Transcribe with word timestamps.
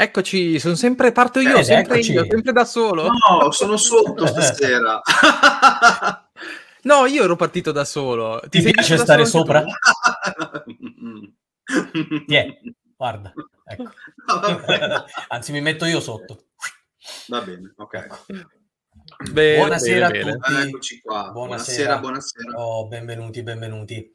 Eccoci, 0.00 0.60
sono 0.60 0.76
sempre 0.76 1.10
parto 1.10 1.40
io, 1.40 1.56
Eh, 1.56 1.64
sempre 1.64 1.94
eccoci. 1.96 2.12
io, 2.12 2.24
sempre 2.28 2.52
da 2.52 2.64
solo. 2.64 3.08
No, 3.08 3.50
sono 3.50 3.76
sotto 3.76 4.26
stasera. 4.30 5.00
No, 6.82 7.06
io 7.06 7.24
ero 7.24 7.34
partito 7.34 7.72
da 7.72 7.84
solo. 7.84 8.40
Ti 8.48 8.62
sei 8.62 8.70
piace 8.72 8.96
stare 8.96 9.26
sopra? 9.26 9.64
Tiè, 12.26 12.58
guarda. 12.96 13.32
Ecco. 13.64 13.90
Anzi, 15.28 15.50
mi 15.52 15.60
metto 15.60 15.84
io 15.84 15.98
sotto. 16.00 16.44
Va 17.26 17.40
bene, 17.42 17.72
ok. 17.76 18.06
tu? 18.26 18.34
Bene, 19.32 19.56
Buonasera 19.58 20.10
bene, 20.10 20.20
a 20.20 20.24
bene. 20.24 20.36
tutti. 20.36 20.52
Ah, 20.54 20.62
Eccoci 20.62 21.00
qua. 21.00 21.30
Buonasera. 21.32 21.98
Buonasera, 21.98 21.98
buonasera. 21.98 22.60
Oh, 22.62 22.86
benvenuti, 22.86 23.42
benvenuti. 23.42 24.12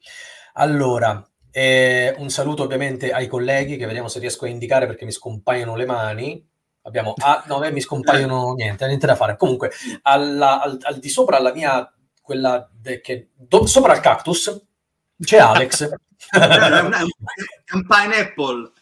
Allora, 0.54 1.22
eh, 1.56 2.14
un 2.18 2.30
saluto 2.30 2.64
ovviamente 2.64 3.12
ai 3.12 3.28
colleghi 3.28 3.76
che 3.76 3.86
vediamo 3.86 4.08
se 4.08 4.18
riesco 4.18 4.44
a 4.44 4.48
indicare 4.48 4.86
perché 4.86 5.04
mi 5.04 5.12
scompaiono 5.12 5.76
le 5.76 5.86
mani. 5.86 6.48
Abbiamo, 6.82 7.14
ah, 7.18 7.44
no, 7.46 7.56
a 7.56 7.60
me 7.60 7.70
mi 7.72 7.80
scompaiono 7.80 8.52
niente, 8.58 8.86
niente 8.86 9.06
da 9.06 9.14
fare. 9.14 9.36
Comunque, 9.36 9.70
alla- 10.02 10.60
al, 10.60 10.78
al 10.82 10.98
di 10.98 11.08
sopra 11.08 11.36
alla 11.36 11.52
mia, 11.52 11.90
quella 12.20 12.68
de- 12.72 13.00
che, 13.00 13.30
do- 13.34 13.66
sopra 13.66 13.94
il 13.94 14.00
cactus, 14.00 14.60
c'è 15.18 15.38
Alex. 15.38 15.88
È 16.30 16.38
un, 16.80 16.92
è 16.92 16.98
è 17.02 17.80
pineapple. 17.86 18.72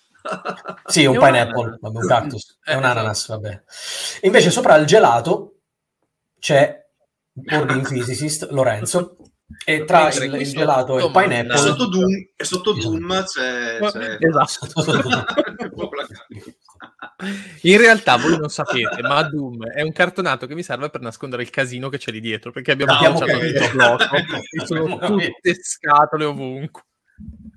Sì, 0.86 1.04
un 1.06 1.14
È 1.14 1.18
un 1.18 1.24
pineapple, 1.24 1.62
ananas. 1.64 1.80
vabbè, 1.80 1.98
un 1.98 2.06
cactus, 2.06 2.58
è 2.62 2.70
Eh, 2.70 2.74
un 2.76 2.82
esatto. 2.82 2.98
ananas, 2.98 3.26
vabbè. 3.28 3.62
Invece 4.22 4.50
sopra 4.50 4.76
il 4.76 4.86
gelato 4.86 5.56
c'è 6.38 6.86
Boarding 7.32 7.86
Physicist 7.88 8.48
Lorenzo 8.50 9.16
e 9.64 9.84
tra 9.84 10.04
Mentre 10.04 10.24
il, 10.26 10.34
il 10.34 10.46
sotto, 10.46 10.58
gelato 10.58 10.98
e 10.98 11.04
il 11.04 11.08
E 11.08 11.10
pineapple 11.12 11.56
sotto 11.56 11.86
Doom, 11.88 12.10
e 12.36 12.44
sotto 12.44 12.76
Esatto. 12.76 12.88
Doom 12.90 13.24
c'è... 13.24 13.78
c'è... 13.80 14.16
Esatto. 14.20 14.82
In 17.62 17.78
realtà 17.78 18.16
voi 18.16 18.36
non 18.36 18.48
sapete, 18.48 19.00
ma 19.02 19.22
Doom 19.22 19.68
è 19.68 19.82
un 19.82 19.92
cartonato 19.92 20.46
che 20.46 20.54
mi 20.54 20.62
serve 20.64 20.90
per 20.90 21.00
nascondere 21.00 21.42
il 21.42 21.50
casino 21.50 21.88
che 21.88 21.98
c'è 21.98 22.10
lì 22.10 22.20
dietro, 22.20 22.50
perché 22.50 22.72
abbiamo 22.72 22.92
Ah, 22.92 23.02
lanciato 23.02 23.32
ok. 23.36 23.52
tutto 23.52 23.70
blocco, 23.76 24.16
ci 24.42 24.66
sono 24.66 24.98
capito. 24.98 25.24
tutte 25.32 25.54
scatole 25.62 26.24
ovunque. 26.24 26.82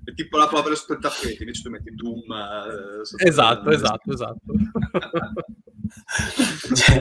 È 0.06 0.14
tipo 0.14 0.38
la 0.38 0.46
povera 0.46 0.72
sul 0.76 1.00
tappeti, 1.00 1.38
invece 1.40 1.62
tu 1.62 1.70
metti 1.70 1.90
Doom... 1.92 2.20
eh, 2.30 3.04
sotto- 3.04 3.24
Esatto, 3.26 3.70
esatto, 3.70 4.12
esatto. 4.12 4.40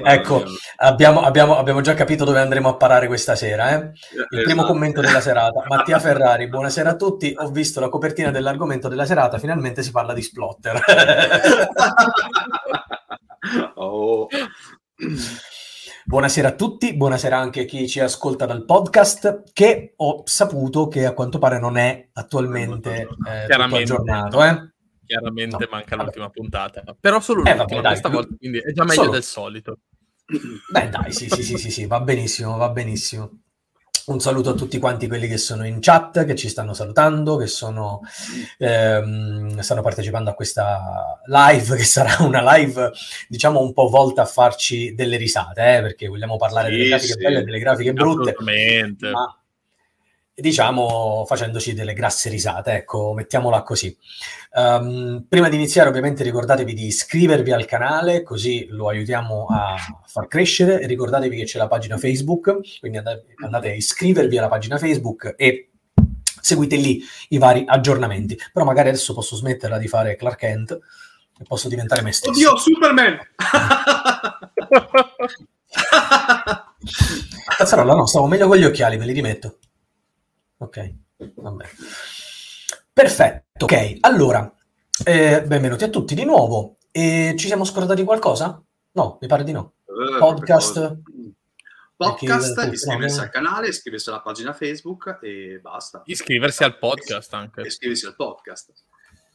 ecco, 0.04 0.44
abbiamo, 0.78 1.22
abbiamo- 1.22 1.56
abbiamo 1.58 1.82
già 1.82 1.94
capito 1.94 2.26
dove 2.26 2.40
andremo 2.40 2.70
a 2.70 2.78
parare 2.78 3.06
questa 3.06 3.36
sera. 3.36 3.70
eh? 3.74 3.92
Il 4.14 4.28
primo 4.44 4.62
Esatto. 4.62 4.66
commento 4.66 5.02
della 5.02 5.22
serata. 5.22 5.64
Mattia 5.70 6.00
Ferrari, 6.00 6.48
buonasera 6.50 6.90
a 6.92 6.96
tutti. 6.96 7.32
Ho 7.38 7.52
visto 7.52 7.80
la 7.80 7.90
copertina 7.90 8.32
dell'argomento 8.32 8.88
della 8.88 9.06
serata. 9.06 9.38
Finalmente 9.38 9.84
si 9.84 9.92
parla 9.92 10.14
di 10.14 10.24
Splotter. 10.24 10.82
oh. 13.76 14.28
Buonasera 16.06 16.50
a 16.50 16.56
tutti, 16.56 16.96
buonasera 16.96 17.38
anche 17.38 17.62
a 17.62 17.66
chi 17.66 17.88
ci 17.88 18.00
ascolta 18.00 18.46
dal 18.46 18.64
podcast, 18.66 19.44
che 19.54 19.94
ho 19.98 20.22
saputo 20.26 20.88
che 20.88 21.06
a 21.06 21.14
quanto 21.14 21.40
pare 21.40 21.60
non 21.60 21.78
è 21.78 22.10
attualmente 22.14 23.08
eh, 23.28 23.54
aggiornato. 23.54 24.44
Eh? 24.44 24.74
Chiaramente 25.06 25.58
No, 25.58 25.68
manca 25.70 25.96
vabbè. 25.96 26.04
l'ultima 26.04 26.30
puntata, 26.30 26.96
però 27.00 27.20
solo 27.20 27.44
Eh, 27.44 27.56
l'ultima 27.56 27.64
vabbè, 27.66 27.82
dai. 27.82 27.92
questa 27.92 28.10
volta, 28.10 28.36
quindi 28.38 28.60
è 28.60 28.72
già 28.72 28.84
meglio 28.84 29.02
Solo. 29.02 29.12
del 29.12 29.24
solito. 29.24 29.80
Beh, 30.72 30.90
dai, 30.90 31.12
sì, 31.12 31.30
sì, 31.30 31.44
sì, 31.44 31.58
sì, 31.58 31.70
sì, 31.70 31.86
va 31.86 32.00
benissimo, 32.02 32.58
va 32.58 32.70
benissimo. 32.70 33.42
Un 34.08 34.20
saluto 34.20 34.52
a 34.52 34.54
tutti 34.54 34.78
quanti 34.78 35.08
quelli 35.08 35.28
che 35.28 35.38
sono 35.38 35.66
in 35.66 35.80
chat, 35.82 36.26
che 36.26 36.36
ci 36.36 36.48
stanno 36.48 36.74
salutando, 36.74 37.38
che 37.38 37.48
sono, 37.48 38.02
ehm, 38.60 39.58
stanno 39.60 39.82
partecipando 39.82 40.30
a 40.30 40.36
questa 40.36 41.20
live, 41.26 41.76
che 41.76 41.84
sarà 41.84 42.24
una 42.24 42.56
live, 42.56 42.92
diciamo, 43.28 43.60
un 43.60 43.74
po' 43.74 43.88
volta 43.90 44.22
a 44.22 44.26
farci 44.26 44.94
delle 44.94 45.18
risate, 45.18 45.78
eh, 45.78 45.82
perché 45.82 46.08
vogliamo 46.08 46.38
parlare 46.38 46.70
Sì, 46.70 46.76
delle 46.78 46.90
grafiche 46.90 47.14
sì. 47.14 47.20
belle 47.20 47.40
e 47.40 47.44
delle 47.44 47.60
grafiche 47.60 47.94
brutte, 47.94 48.36
ma 49.12 49.40
diciamo 50.36 51.24
facendoci 51.26 51.74
delle 51.74 51.94
grasse 51.94 52.30
risate, 52.30 52.74
ecco, 52.74 53.14
mettiamola 53.14 53.64
così. 53.64 53.98
Ehm, 54.54 55.26
prima 55.28 55.48
di 55.48 55.56
iniziare, 55.56 55.90
ovviamente, 55.90 56.24
ricordatevi 56.24 56.74
di 56.74 56.88
iscrivervi 56.88 57.52
al 57.52 57.66
canale, 57.66 58.22
così 58.22 58.68
lo 58.70 58.90
aiutiamo 58.90 59.48
a 59.50 59.76
far 60.06 60.28
crescere. 60.28 60.86
Ricordatevi 60.86 61.38
che 61.38 61.46
c'è 61.46 61.58
la 61.58 61.68
pagina 61.68 61.98
Facebook, 61.98 62.80
quindi 62.80 62.98
andate, 62.98 63.70
a 63.70 63.74
iscrivervi 63.74 64.38
alla 64.38 64.50
pagina 64.50 64.78
Facebook 64.78 65.36
e 65.38 65.70
seguite 66.42 66.76
lì 66.76 67.02
i 67.30 67.38
vari 67.38 67.64
aggiornamenti. 67.66 68.38
Però 68.52 68.66
magari 68.66 68.90
adesso 68.90 69.14
posso 69.14 69.36
smetterla 69.38 69.78
di 69.78 69.88
fare 69.88 70.16
Clark 70.18 70.38
Kent 70.38 70.72
e 71.40 71.44
posso 71.48 71.70
diventare 71.70 72.02
me 72.02 72.12
stesso. 72.12 72.32
Oddio, 72.32 72.58
Superman! 72.58 73.18
Cazzarolla, 77.58 77.94
no, 77.94 78.06
stavo 78.06 78.28
meglio 78.28 78.48
con 78.48 78.58
gli 78.58 78.66
occhiali, 78.66 78.98
ve 78.98 79.06
li 79.06 79.14
rimetto. 79.14 79.60
Ok, 80.58 80.94
vabbè. 81.36 81.66
Perfetto, 82.94 83.66
ok. 83.66 83.98
Allora, 84.02 84.52
eh, 85.04 85.44
benvenuti 85.46 85.84
a 85.84 85.90
tutti 85.90 86.16
di 86.16 86.24
nuovo. 86.24 86.78
E 86.92 87.36
ci 87.38 87.48
siamo 87.48 87.66
scordati 87.66 88.04
qualcosa? 88.04 88.62
No, 88.94 89.18
mi 89.20 89.28
pare 89.28 89.44
di 89.44 89.52
no. 89.52 89.74
Eh, 89.86 90.18
Podcast. 90.18 90.98
Podcast, 91.98 92.70
iscriversi 92.72 93.20
al 93.20 93.30
canale, 93.30 93.68
iscriversi 93.68 94.10
alla 94.10 94.22
pagina 94.22 94.54
Facebook 94.54 95.20
e 95.22 95.60
basta. 95.62 96.02
Iscriversi 96.06 96.64
al 96.64 96.78
podcast 96.78 97.34
anche. 97.34 97.62
Iscriversi 97.62 98.06
al 98.06 98.16
podcast. 98.16 98.72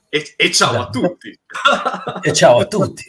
E, 0.09 0.35
e 0.37 0.51
ciao 0.51 0.71
a 0.71 0.73
Esatto. 0.75 1.01
tutti! 1.01 1.41
E 2.23 2.33
ciao 2.33 2.59
a 2.59 2.67
tutti. 2.67 3.05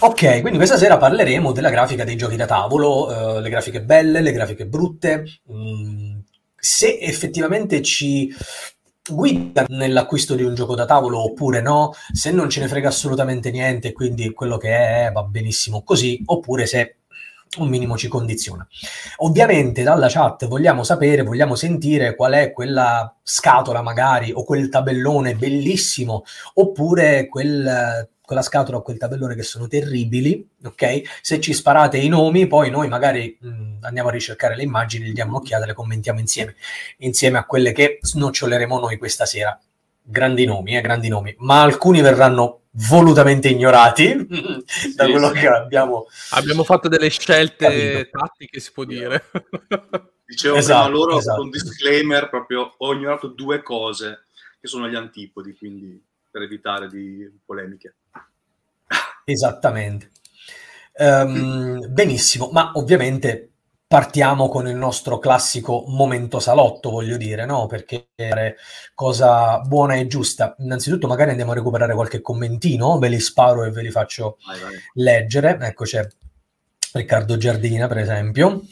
Ok, 0.00 0.40
quindi 0.40 0.56
questa 0.56 0.78
sera 0.78 0.96
parleremo 0.96 1.52
della 1.52 1.70
grafica 1.70 2.04
dei 2.04 2.16
giochi 2.16 2.36
da 2.36 2.46
tavolo, 2.46 3.36
eh, 3.36 3.40
le 3.40 3.50
grafiche 3.50 3.82
belle, 3.82 4.20
le 4.20 4.32
grafiche 4.32 4.66
brutte, 4.66 5.24
mm, 5.52 6.18
se 6.64 7.00
effettivamente 7.00 7.82
ci 7.82 8.32
guida 9.10 9.64
nell'acquisto 9.66 10.36
di 10.36 10.44
un 10.44 10.54
gioco 10.54 10.76
da 10.76 10.84
tavolo 10.84 11.20
oppure 11.20 11.60
no, 11.60 11.92
se 12.12 12.30
non 12.30 12.48
ce 12.48 12.60
ne 12.60 12.68
frega 12.68 12.86
assolutamente 12.86 13.50
niente, 13.50 13.92
quindi 13.92 14.32
quello 14.32 14.58
che 14.58 14.68
è 14.68 15.10
va 15.12 15.24
benissimo 15.24 15.82
così, 15.82 16.22
oppure 16.26 16.66
se 16.66 16.98
un 17.58 17.68
minimo 17.68 17.96
ci 17.96 18.06
condiziona. 18.06 18.64
Ovviamente 19.18 19.82
dalla 19.82 20.08
chat 20.08 20.46
vogliamo 20.46 20.84
sapere, 20.84 21.24
vogliamo 21.24 21.56
sentire 21.56 22.14
qual 22.14 22.34
è 22.34 22.52
quella 22.52 23.12
scatola 23.24 23.82
magari 23.82 24.30
o 24.32 24.44
quel 24.44 24.68
tabellone 24.68 25.34
bellissimo 25.34 26.22
oppure 26.54 27.26
quel, 27.26 28.08
quella 28.24 28.42
scatola 28.42 28.78
o 28.78 28.82
quel 28.82 28.98
tabellone 28.98 29.34
che 29.34 29.42
sono 29.42 29.66
terribili, 29.66 30.48
ok? 30.64 31.02
Se 31.20 31.40
ci 31.40 31.52
sparate 31.52 31.98
i 31.98 32.08
nomi, 32.08 32.46
poi 32.46 32.70
noi 32.70 32.88
magari 32.88 33.36
mh, 33.38 33.78
andiamo 33.80 34.08
a 34.08 34.12
ricercare 34.12 34.56
le 34.56 34.62
immagini, 34.62 35.06
gli 35.06 35.12
diamo 35.12 35.32
un'occhiata, 35.32 35.66
le 35.66 35.74
commentiamo 35.74 36.20
insieme, 36.20 36.54
insieme 36.98 37.38
a 37.38 37.44
quelle 37.44 37.72
che 37.72 37.98
snoccioleremo 38.00 38.78
noi 38.78 38.96
questa 38.96 39.26
sera. 39.26 39.58
Grandi 40.04 40.44
nomi, 40.44 40.76
eh, 40.76 40.80
grandi 40.80 41.08
nomi, 41.08 41.34
ma 41.38 41.62
alcuni 41.62 42.00
verranno 42.00 42.62
volutamente 42.88 43.48
ignorati 43.48 44.14
da 44.96 45.08
quello 45.10 45.28
sì. 45.28 45.40
che 45.40 45.46
abbiamo 45.46 46.06
Abbiamo 46.30 46.64
fatto 46.64 46.88
delle 46.88 47.10
scelte 47.10 47.66
Capito. 47.66 48.18
tattiche, 48.18 48.60
si 48.60 48.72
può 48.72 48.84
dire. 48.84 49.24
Dicevo 50.24 50.56
Esatto, 50.56 50.84
prima 50.84 50.96
loro 50.96 51.18
esatto. 51.18 51.40
con 51.40 51.50
disclaimer 51.50 52.30
proprio 52.30 52.74
ho 52.78 52.94
ignorato 52.94 53.26
due 53.28 53.62
cose 53.62 54.24
che 54.58 54.66
sono 54.66 54.88
gli 54.88 54.94
antipodi, 54.94 55.54
quindi 55.54 56.02
per 56.32 56.42
evitare 56.42 56.88
di 56.88 57.30
polemiche. 57.44 57.96
Esattamente. 59.24 60.10
Ehm, 60.94 61.92
benissimo, 61.92 62.48
ma 62.50 62.72
ovviamente 62.74 63.50
partiamo 63.86 64.48
con 64.48 64.66
il 64.66 64.74
nostro 64.74 65.18
classico 65.18 65.84
momento 65.86 66.40
salotto, 66.40 66.88
voglio 66.90 67.18
dire, 67.18 67.44
no? 67.44 67.66
Perché 67.66 68.08
è 68.14 68.54
cosa 68.94 69.60
buona 69.60 69.96
e 69.96 70.06
giusta. 70.06 70.56
Innanzitutto 70.60 71.06
magari 71.06 71.30
andiamo 71.30 71.52
a 71.52 71.54
recuperare 71.56 71.94
qualche 71.94 72.22
commentino, 72.22 72.98
ve 72.98 73.08
li 73.08 73.20
sparo 73.20 73.64
e 73.64 73.70
ve 73.70 73.82
li 73.82 73.90
faccio 73.90 74.38
Vai, 74.46 74.60
vai. 74.60 74.74
leggere. 74.94 75.58
Ecco 75.60 75.84
c'è 75.84 76.06
Riccardo 76.94 77.36
Giardina, 77.36 77.86
per 77.86 77.98
esempio. 77.98 78.62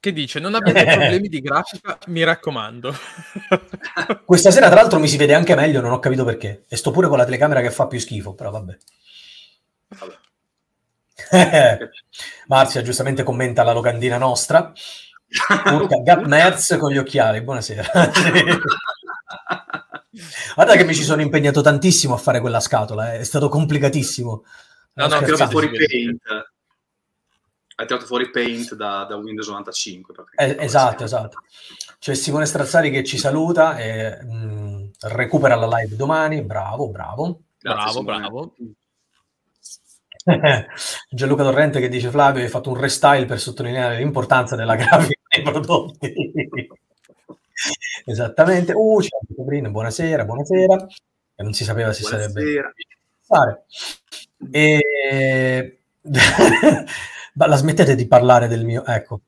Che 0.00 0.12
dice, 0.12 0.38
non 0.38 0.54
abbiate 0.54 0.84
problemi 0.94 1.28
di 1.28 1.40
grafica, 1.40 1.98
mi 2.06 2.22
raccomando. 2.22 2.94
Questa 4.24 4.52
sera, 4.52 4.68
tra 4.68 4.80
l'altro, 4.80 5.00
mi 5.00 5.08
si 5.08 5.16
vede 5.16 5.34
anche 5.34 5.56
meglio, 5.56 5.80
non 5.80 5.90
ho 5.90 5.98
capito 5.98 6.24
perché. 6.24 6.64
E 6.68 6.76
sto 6.76 6.92
pure 6.92 7.08
con 7.08 7.18
la 7.18 7.24
telecamera 7.24 7.60
che 7.60 7.70
fa 7.70 7.88
più 7.88 7.98
schifo, 7.98 8.34
però 8.34 8.50
vabbè. 8.50 8.76
vabbè. 9.88 10.16
Marzia 12.46 12.82
giustamente 12.82 13.24
commenta 13.24 13.64
la 13.64 13.72
locandina 13.72 14.18
nostra. 14.18 14.72
Urca, 15.72 15.96
Gat 16.02 16.24
Merz 16.26 16.76
con 16.78 16.92
gli 16.92 16.98
occhiali, 16.98 17.42
buonasera. 17.42 17.90
Guarda 20.54 20.76
che 20.76 20.84
mi 20.84 20.94
ci 20.94 21.02
sono 21.02 21.22
impegnato 21.22 21.60
tantissimo 21.60 22.14
a 22.14 22.18
fare 22.18 22.40
quella 22.40 22.60
scatola, 22.60 23.14
eh. 23.14 23.18
è 23.18 23.24
stato 23.24 23.48
complicatissimo. 23.48 24.44
No, 24.94 25.06
no, 25.06 25.22
tirato 25.22 25.48
fuori 25.50 25.70
Paint. 25.70 26.22
Hai 27.80 27.86
tirato 27.86 28.06
fuori 28.06 28.28
Paint 28.30 28.74
da, 28.74 29.04
da 29.04 29.14
Windows 29.14 29.46
95. 29.46 30.12
Eh, 30.34 30.56
esatto, 30.58 31.04
esatto. 31.04 31.42
C'è 32.00 32.12
Simone 32.14 32.44
Strazzari 32.44 32.90
che 32.90 33.04
ci 33.04 33.18
saluta 33.18 33.78
e 33.78 34.18
mh, 34.20 34.34
mm, 34.34 34.84
recupera 35.02 35.54
la 35.54 35.68
live 35.68 35.94
domani. 35.94 36.42
Bravo, 36.42 36.88
bravo. 36.88 37.42
Grazie, 37.60 38.02
bravo, 38.02 38.52
bravo. 38.52 38.54
Gianluca 41.08 41.44
Torrente 41.44 41.78
che 41.78 41.88
dice 41.88 42.10
Flavio 42.10 42.42
hai 42.42 42.48
fatto 42.48 42.70
un 42.70 42.80
restyle 42.80 43.26
per 43.26 43.38
sottolineare 43.38 43.98
l'importanza 43.98 44.56
della 44.56 44.74
grafica 44.74 45.20
dei 45.30 45.44
prodotti. 45.44 46.12
Esattamente. 48.06 48.72
Uh, 48.74 48.98
c'è 48.98 49.08
Sabrina, 49.36 49.68
buonasera, 49.70 50.24
buonasera. 50.24 50.84
E 51.36 51.42
non 51.44 51.52
si 51.52 51.62
sapeva 51.62 51.92
se 51.92 52.00
buonasera. 52.00 52.32
sarebbe... 52.32 52.72
Fare. 53.20 53.66
E... 54.50 55.78
la 57.46 57.56
smettete 57.56 57.94
di 57.94 58.06
parlare 58.06 58.48
del 58.48 58.64
mio... 58.64 58.84
Ecco. 58.84 59.20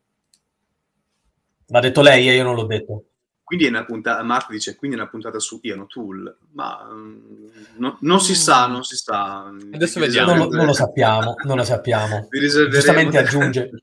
L'ha 1.66 1.80
detto 1.80 2.00
lei 2.02 2.28
e 2.28 2.34
io 2.34 2.42
non 2.42 2.54
l'ho 2.54 2.66
detto. 2.66 3.04
Quindi 3.50 3.66
è 3.66 3.70
una 3.70 3.84
puntata, 3.84 4.22
Marco 4.22 4.52
dice, 4.52 4.76
quindi 4.76 4.96
è 4.96 5.00
una 5.00 5.08
puntata 5.08 5.40
su 5.40 5.58
Iano 5.62 5.86
Tool, 5.86 6.38
ma 6.52 6.86
um, 6.88 7.50
no, 7.78 7.98
non 8.02 8.20
si 8.20 8.36
sa, 8.36 8.68
non 8.68 8.84
si 8.84 8.94
sa. 8.94 9.52
Adesso 9.72 9.98
vediamo. 9.98 10.34
Non, 10.34 10.48
non, 10.50 10.66
lo 10.66 10.72
sappiamo, 10.72 11.34
non 11.44 11.56
lo 11.56 11.64
sappiamo. 11.64 12.28
Giustamente 12.70 13.18
aggiunge... 13.18 13.70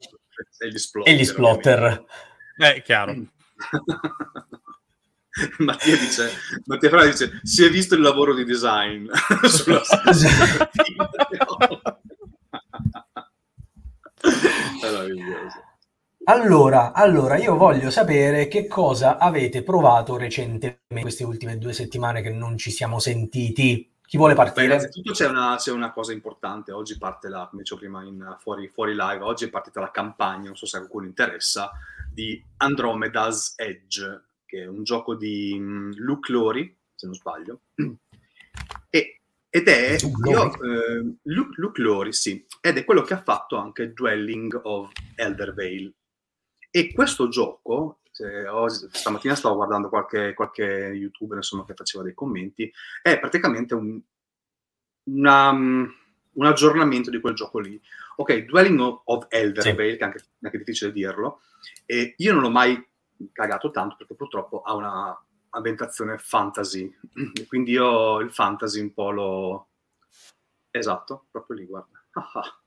e 0.60 0.70
gli 0.70 0.78
splotter. 0.78 1.14
E 1.14 1.18
gli 1.18 1.26
splotter. 1.26 2.06
Eh, 2.58 2.82
chiaro. 2.82 3.14
Mattia 5.60 5.98
dice, 5.98 6.32
Mattia 6.66 6.90
Fra 6.90 7.06
dice, 7.06 7.42
si 7.44 7.66
è 7.66 7.70
visto 7.70 7.96
il 7.96 8.02
lavoro 8.02 8.34
di 8.34 8.44
design 8.44 9.08
sulla 9.44 9.82
Allora, 16.30 16.92
allora, 16.92 17.38
io 17.38 17.56
voglio 17.56 17.90
sapere 17.90 18.50
che 18.50 18.68
cosa 18.68 19.18
avete 19.18 19.64
provato 19.64 20.18
recentemente 20.18 21.00
queste 21.00 21.24
ultime 21.24 21.58
due 21.58 21.72
settimane 21.72 22.22
che 22.22 22.32
non 22.32 22.58
ci 22.58 22.70
siamo 22.70 23.00
sentiti. 23.00 23.90
Chi 24.06 24.18
vuole 24.18 24.34
partire? 24.34 24.68
Beh, 24.68 24.74
innanzitutto 24.74 25.14
c'è 25.14 25.30
una, 25.30 25.56
c'è 25.58 25.72
una, 25.72 25.94
cosa 25.94 26.12
importante, 26.12 26.74
oggi 26.74 26.98
parte 26.98 27.30
la, 27.30 27.48
come 27.50 27.62
dicevo 27.62 27.80
prima 27.80 28.04
in, 28.04 28.36
fuori, 28.40 28.68
fuori 28.68 28.92
live, 28.94 29.24
oggi 29.24 29.46
è 29.46 29.50
partita 29.50 29.80
la 29.80 29.90
campagna, 29.90 30.48
non 30.48 30.58
so 30.58 30.66
se 30.66 30.76
a 30.76 30.80
qualcuno 30.80 31.06
interessa, 31.06 31.72
di 32.12 32.44
Andromeda's 32.58 33.54
Edge, 33.56 34.24
che 34.46 34.64
è 34.64 34.68
un 34.68 34.84
gioco 34.84 35.16
di 35.16 35.56
um, 35.58 35.94
Luke 35.96 36.30
Lori, 36.30 36.78
se 36.94 37.06
non 37.06 37.16
sbaglio, 37.16 37.62
ed 39.50 39.68
è 39.68 39.98
io, 40.30 40.54
eh, 40.62 41.16
Luke, 41.24 41.54
Luke 41.56 41.82
Lori, 41.82 42.14
sì, 42.14 42.46
ed 42.62 42.78
è 42.78 42.84
quello 42.86 43.02
che 43.02 43.14
ha 43.14 43.22
fatto 43.22 43.56
anche 43.56 43.94
Dwelling 43.94 44.60
of 44.64 44.92
Eldervale. 45.16 45.94
E 46.70 46.94
questo 46.94 47.28
gioco, 47.30 48.02
oggi, 48.50 48.88
stamattina 48.92 49.36
stavo 49.36 49.56
guardando 49.56 49.90
qualche, 49.90 50.34
qualche 50.34 50.64
youtuber 50.64 51.38
insomma, 51.38 51.66
che 51.66 51.74
faceva 51.74 52.04
dei 52.04 52.14
commenti, 52.14 52.72
è 53.02 53.20
praticamente 53.20 53.74
un, 53.74 54.00
una, 55.04 55.50
un 55.52 56.46
aggiornamento 56.46 57.10
di 57.10 57.20
quel 57.20 57.34
gioco 57.34 57.60
lì. 57.60 57.82
Ok, 58.18 58.46
Dwelling 58.46 59.02
of 59.06 59.28
Eldervale, 59.30 59.92
sì. 59.92 59.98
che 59.98 60.04
è 60.04 60.04
anche, 60.04 60.26
anche 60.42 60.58
difficile 60.58 60.92
dirlo, 60.92 61.42
e 61.86 62.14
io 62.18 62.34
non 62.34 62.42
l'ho 62.42 62.50
mai 62.50 62.86
cagato 63.32 63.72
tanto 63.72 63.96
perché 63.96 64.14
purtroppo 64.14 64.62
ha 64.62 64.76
una 64.76 65.27
ambientazione 65.58 66.18
fantasy, 66.18 66.92
quindi 67.48 67.72
io 67.72 68.20
il 68.20 68.32
fantasy 68.32 68.80
un 68.80 68.94
po' 68.94 69.12
lo... 69.12 69.68
Esatto, 70.72 71.26
proprio 71.32 71.58
lì, 71.58 71.66
guarda. 71.66 72.02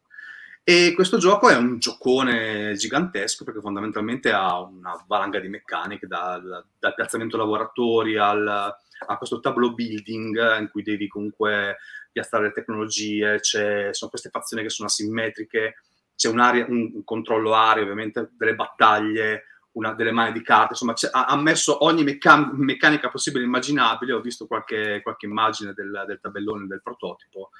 E 0.62 0.92
questo 0.94 1.16
gioco 1.16 1.48
è 1.48 1.56
un 1.56 1.78
giocone 1.78 2.74
gigantesco 2.76 3.44
perché 3.44 3.60
fondamentalmente 3.60 4.30
ha 4.30 4.60
una 4.60 4.92
valanga 5.08 5.40
di 5.40 5.48
meccaniche, 5.48 6.06
dal, 6.06 6.64
dal 6.78 6.94
piazzamento 6.94 7.36
lavoratori 7.36 8.16
al, 8.16 8.46
a 8.46 9.16
questo 9.16 9.40
tableau 9.40 9.74
building 9.74 10.60
in 10.60 10.68
cui 10.70 10.82
devi 10.82 11.08
comunque 11.08 11.78
piazzare 12.12 12.44
le 12.44 12.52
tecnologie, 12.52 13.40
c'è, 13.40 13.88
sono 13.92 14.10
queste 14.10 14.28
fazioni 14.28 14.62
che 14.62 14.68
sono 14.68 14.88
asimmetriche, 14.88 15.76
c'è 16.14 16.28
un, 16.28 16.38
un 16.68 17.04
controllo 17.04 17.54
area, 17.54 17.82
ovviamente 17.82 18.30
delle 18.36 18.54
battaglie, 18.54 19.44
una, 19.72 19.92
delle 19.94 20.10
mani 20.10 20.32
di 20.32 20.42
carta, 20.42 20.70
insomma 20.70 20.94
ha, 21.12 21.26
ha, 21.26 21.36
messo 21.36 21.84
ogni 21.84 22.02
meccan- 22.02 22.50
meccanica 22.54 23.08
possibile 23.08 23.44
e 23.44 23.46
immaginabile, 23.46 24.12
ho 24.12 24.20
visto 24.20 24.46
qualche, 24.46 25.00
qualche 25.02 25.26
immagine 25.26 25.72
del, 25.74 26.04
del, 26.06 26.20
tabellone 26.20 26.66
del 26.66 26.82
prototipo 26.82 27.50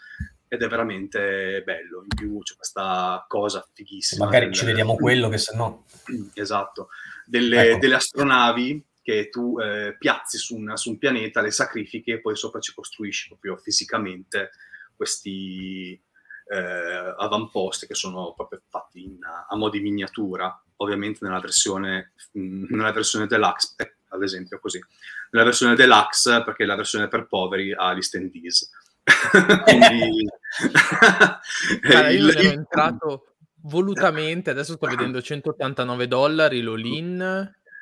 ed 0.49 0.63
è 0.63 0.69
veramente 0.69 1.63
bello, 1.65 2.03
in 2.03 2.09
più 2.09 2.41
c'è 2.43 2.57
questa 2.57 3.25
cosa 3.29 3.65
fighissima. 3.73 4.25
Magari 4.25 4.47
del, 4.47 4.55
ci 4.55 4.65
vediamo 4.65 4.97
quello 4.97 5.29
che 5.29 5.39
se 5.39 5.57
no... 5.57 5.85
Esatto, 6.35 6.89
delle, 7.25 7.71
ecco. 7.71 7.79
delle 7.79 7.95
astronavi 7.95 8.85
che 9.01 9.29
tu 9.29 9.59
eh, 9.61 9.97
piazzi 9.97 10.37
su 10.37 10.57
un, 10.57 10.77
su 10.77 10.91
un, 10.91 10.99
pianeta, 10.99 11.41
le 11.41 11.53
sacrifichi 11.53 12.11
e 12.11 12.21
poi 12.21 12.37
sopra 12.37 12.61
ci 12.61 12.75
costruisci 12.75 13.29
proprio 13.29 13.57
fisicamente 13.57 14.51
questi 14.97 15.93
eh, 16.53 17.15
avamposti 17.17 17.87
che 17.87 17.95
sono 17.95 18.35
proprio 18.35 18.61
fatti 18.69 19.05
in, 19.05 19.19
a 19.23 19.57
mo' 19.57 19.71
di 19.71 19.81
miniatura 19.81 20.61
ovviamente 20.81 21.21
nella 21.23 21.41
versione, 21.41 22.13
nella 22.33 22.93
versione 22.93 23.27
deluxe, 23.27 23.75
eh, 23.77 23.95
ad 24.09 24.23
esempio 24.23 24.59
così, 24.61 24.81
nella 25.31 25.45
versione 25.45 25.75
deluxe 25.75 26.43
perché 26.45 26.65
la 26.65 26.77
versione 26.77 27.09
per 27.09 27.27
poveri 27.27 27.73
ha 27.73 27.95
gli 27.95 28.03
standees. 28.03 28.71
Quindi... 29.65 30.29
Allora, 31.85 32.11
io 32.11 32.29
ero 32.29 32.41
entrato 32.41 33.35
volutamente, 33.63 34.51
adesso 34.51 34.75
sto 34.75 34.87
vedendo 34.87 35.21
189 35.23 36.09
dollari 36.09 36.63
l'all-in. 36.63 37.21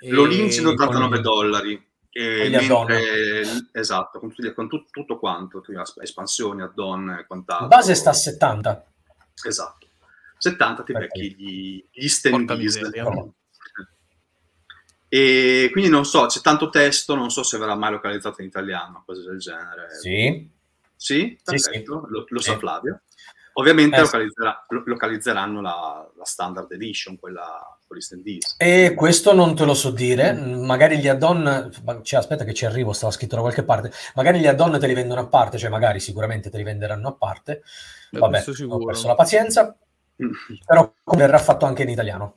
E... 0.00 0.10
L'all-in 0.10 0.50
189 0.50 1.20
dollari. 1.20 1.86
E 2.10 2.48
mentre, 2.48 3.68
esatto, 3.72 4.18
con, 4.18 4.34
tutto, 4.34 4.52
con 4.52 4.68
tutto, 4.68 4.88
tutto 4.90 5.18
quanto, 5.18 5.62
espansioni, 6.02 6.62
add-on 6.62 7.10
e 7.10 7.26
quant'altro. 7.26 7.68
Base 7.68 7.94
sta 7.94 8.10
a 8.10 8.14
70. 8.14 8.86
Esatto. 9.44 9.87
70 10.38 10.82
ti 10.82 10.92
becchi 10.92 11.34
gli, 11.34 11.88
gli 11.90 12.08
standees. 12.08 12.80
E 15.10 15.68
quindi 15.72 15.88
non 15.88 16.04
so, 16.04 16.26
c'è 16.26 16.40
tanto 16.40 16.68
testo, 16.68 17.14
non 17.14 17.30
so 17.30 17.42
se 17.42 17.56
verrà 17.56 17.74
mai 17.74 17.92
localizzato 17.92 18.42
in 18.42 18.48
italiano, 18.48 19.02
cose 19.06 19.22
del 19.22 19.38
genere. 19.38 19.94
Sì. 20.00 20.56
Sì? 20.94 21.38
Perfetto, 21.42 21.72
sì, 21.72 21.78
sì. 21.78 21.84
Lo, 21.84 22.26
lo 22.28 22.40
sa 22.40 22.58
Flavio. 22.58 23.02
Ovviamente 23.54 23.96
eh, 23.96 24.00
localizzerà, 24.00 24.66
localizzeranno 24.84 25.60
la, 25.60 26.08
la, 26.16 26.24
standard 26.24 26.70
edition, 26.70 27.18
quella 27.18 27.76
con 27.86 27.96
gli 27.96 28.00
standees. 28.00 28.54
E 28.56 28.94
questo 28.94 29.34
non 29.34 29.56
te 29.56 29.64
lo 29.64 29.74
so 29.74 29.90
dire, 29.90 30.32
magari 30.32 30.98
gli 30.98 31.08
add-on, 31.08 31.72
cioè, 32.02 32.20
aspetta 32.20 32.44
che 32.44 32.54
ci 32.54 32.66
arrivo, 32.66 32.92
stava 32.92 33.10
scritto 33.10 33.34
da 33.34 33.40
qualche 33.40 33.64
parte, 33.64 33.90
magari 34.14 34.38
gli 34.38 34.46
add-on 34.46 34.78
te 34.78 34.86
li 34.86 34.94
vendono 34.94 35.22
a 35.22 35.26
parte, 35.26 35.58
cioè 35.58 35.70
magari 35.70 35.98
sicuramente 35.98 36.50
te 36.50 36.56
li 36.56 36.62
venderanno 36.62 37.08
a 37.08 37.14
parte, 37.14 37.62
vabbè, 38.12 38.44
ho 38.68 38.84
perso 38.84 39.08
la 39.08 39.16
pazienza, 39.16 39.76
però 40.66 40.92
verrà 41.16 41.38
fatto 41.38 41.64
anche 41.64 41.82
in 41.82 41.90
italiano. 41.90 42.36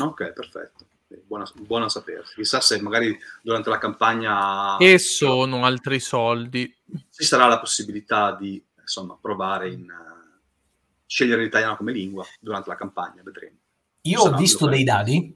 Ok, 0.00 0.32
perfetto. 0.32 0.86
Buona, 1.26 1.44
buona 1.54 1.88
sapersi. 1.88 2.34
Chissà 2.34 2.60
se 2.60 2.80
magari 2.80 3.16
durante 3.42 3.70
la 3.70 3.78
campagna... 3.78 4.76
E 4.78 4.98
sono 4.98 5.64
altri 5.64 6.00
soldi. 6.00 6.74
Ci 7.10 7.24
sarà 7.24 7.46
la 7.46 7.60
possibilità 7.60 8.34
di 8.34 8.62
insomma, 8.80 9.16
provare 9.20 9.70
in... 9.70 9.82
Uh, 9.82 10.14
scegliere 11.06 11.42
l'italiano 11.42 11.76
come 11.76 11.92
lingua 11.92 12.24
durante 12.40 12.68
la 12.68 12.76
campagna, 12.76 13.22
vedremo. 13.22 13.56
Io 14.02 14.20
ho 14.20 14.36
visto 14.36 14.66
dei 14.66 14.82
dadi, 14.82 15.34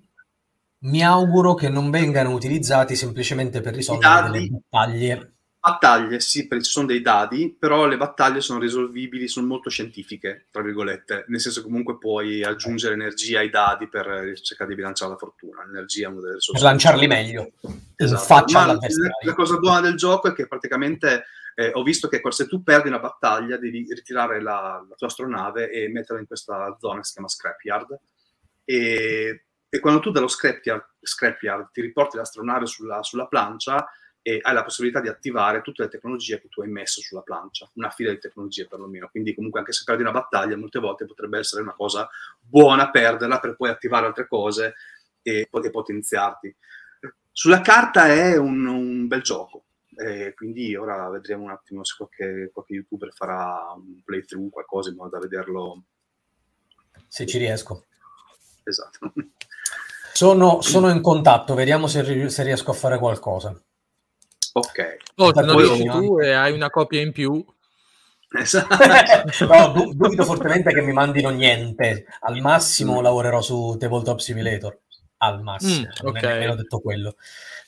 mi 0.81 1.05
auguro 1.05 1.55
che 1.55 1.69
non 1.69 1.91
vengano 1.91 2.33
utilizzati 2.33 2.97
semplicemente 2.97 3.61
per 3.61 3.75
risolvere 3.75 4.23
dadi, 4.23 4.33
delle 4.33 4.49
battaglie 4.51 5.33
battaglie, 5.61 6.21
sì, 6.21 6.47
perché 6.47 6.65
ci 6.65 6.71
sono 6.71 6.87
dei 6.87 7.01
dadi, 7.01 7.55
però 7.59 7.87
le 7.87 7.97
battaglie 7.97 8.41
sono 8.41 8.59
risolvibili, 8.59 9.29
sono 9.29 9.47
molto 9.47 9.71
scientifiche, 9.71 10.47
tra 10.51 10.63
virgolette, 10.63 11.25
nel 11.29 11.41
senso 11.41 11.61
che 11.61 11.67
comunque 11.67 11.99
puoi 11.99 12.43
aggiungere 12.43 12.95
energia 12.95 13.41
ai 13.41 13.51
dadi 13.51 13.89
per 13.89 14.33
cercare 14.41 14.71
di 14.71 14.77
bilanciare 14.77 15.13
la 15.13 15.17
fortuna. 15.17 15.65
L'energia 15.65 16.07
è 16.07 16.11
una 16.11 16.21
delle 16.21 16.35
risorse. 16.35 16.61
Per 16.61 16.71
lanciarli 16.71 17.07
meglio, 17.07 17.53
esatto. 17.97 18.23
faccia 18.23 18.67
Ma 18.67 18.73
la, 18.73 18.79
la 19.23 19.35
cosa 19.35 19.57
buona 19.57 19.81
del 19.81 19.97
gioco 19.97 20.29
è 20.29 20.33
che 20.33 20.47
praticamente 20.47 21.25
eh, 21.59 21.73
ho 21.75 21.83
visto 21.83 22.07
che 22.07 22.23
se 22.29 22.47
tu 22.47 22.63
perdi 22.63 22.87
una 22.87 23.01
battaglia 23.01 23.57
devi 23.57 23.85
ritirare 23.89 24.41
la, 24.41 24.85
la, 24.89 24.95
tua 24.95 25.09
astronave 25.09 25.71
e 25.71 25.89
metterla 25.89 26.21
in 26.21 26.27
questa 26.29 26.77
zona 26.79 26.99
che 26.99 27.05
si 27.05 27.13
chiama 27.15 27.27
Scrapyard 27.27 27.99
e, 28.65 29.45
e 29.69 29.81
quando 29.81 29.99
tu 29.99 30.13
dallo 30.13 30.29
Scrapyard, 30.29 30.85
scrapyard 31.01 31.71
ti 31.73 31.81
riporti 31.81 32.17
l'astronave 32.17 32.67
sulla, 32.67 33.03
sulla 33.03 33.27
plancia 33.27 33.89
e 34.23 34.41
hai 34.43 34.55
la 34.55 34.65
possibilità 34.65 35.01
di 35.01 35.09
attivare 35.09 35.63
tutte 35.63 35.83
le 35.83 35.89
tecnologie 35.89 36.41
che 36.41 36.49
tu 36.49 36.61
hai 36.61 36.69
messo 36.69 37.01
sulla 37.01 37.23
plancia, 37.23 37.71
una 37.75 37.91
fila 37.91 38.11
di 38.11 38.19
tecnologie 38.19 38.67
perlomeno. 38.67 39.09
Quindi 39.09 39.35
comunque 39.35 39.61
anche 39.61 39.73
se 39.73 39.85
perdi 39.85 40.03
una 40.03 40.11
battaglia, 40.11 40.57
molte 40.57 40.79
volte 40.79 41.07
potrebbe 41.07 41.39
essere 41.39 41.63
una 41.63 41.75
cosa 41.75 42.09
buona 42.39 42.91
perderla 42.91 43.39
per 43.39 43.57
poi 43.57 43.71
attivare 43.71 44.07
altre 44.07 44.27
cose 44.27 44.75
e, 45.23 45.49
e 45.51 45.71
potenziarti. 45.71 46.55
Sulla 47.33 47.61
carta 47.61 48.09
è 48.09 48.37
un, 48.37 48.67
un 48.67 49.07
bel 49.07 49.23
gioco, 49.23 49.65
eh, 49.97 50.35
quindi 50.35 50.75
ora 50.77 51.09
vedremo 51.09 51.45
un 51.45 51.51
attimo 51.51 51.85
se 51.85 51.95
qualche, 51.97 52.51
qualche, 52.53 52.75
youtuber 52.75 53.13
farà 53.13 53.73
un 53.77 54.03
playthrough, 54.05 54.51
qualcosa 54.51 54.91
in 54.91 54.97
modo 54.97 55.11
da 55.11 55.19
vederlo. 55.19 55.85
Se 57.07 57.27
ci 57.27 57.39
riesco. 57.39 57.87
Esatto. 58.65 59.13
Sono, 60.13 60.61
sono 60.63 60.91
in 60.91 61.01
contatto, 61.01 61.55
vediamo 61.55 61.87
se, 61.87 62.29
se 62.29 62.43
riesco 62.43 62.73
a 62.73 62.75
fare 62.75 62.99
qualcosa. 62.99 63.57
Ok. 64.53 64.97
Oh, 65.17 65.35
se 65.35 65.43
non 65.43 65.57
riesci 65.57 65.85
tu 65.85 66.19
e 66.21 66.33
hai 66.33 66.53
una 66.53 66.71
copia 66.71 67.01
in 67.01 67.13
più. 67.13 67.45
Esatto. 68.31 68.77
no, 69.47 69.69
du- 69.69 69.95
dubito 69.95 70.25
fortemente 70.25 70.73
che 70.73 70.83
mi 70.83 70.93
mandino 70.93 71.31
niente. 71.31 72.07
Al 72.21 72.41
massimo 72.41 73.01
mm. 73.01 73.03
lavorerò 73.03 73.41
su 73.41 73.77
Tabletop 73.79 74.19
Simulator. 74.19 74.79
Al 75.21 75.43
massimo, 75.43 75.89
mm, 75.89 76.05
non 76.05 76.17
okay. 76.17 76.45
è 76.45 76.55
detto 76.55 76.81
quello. 76.81 77.17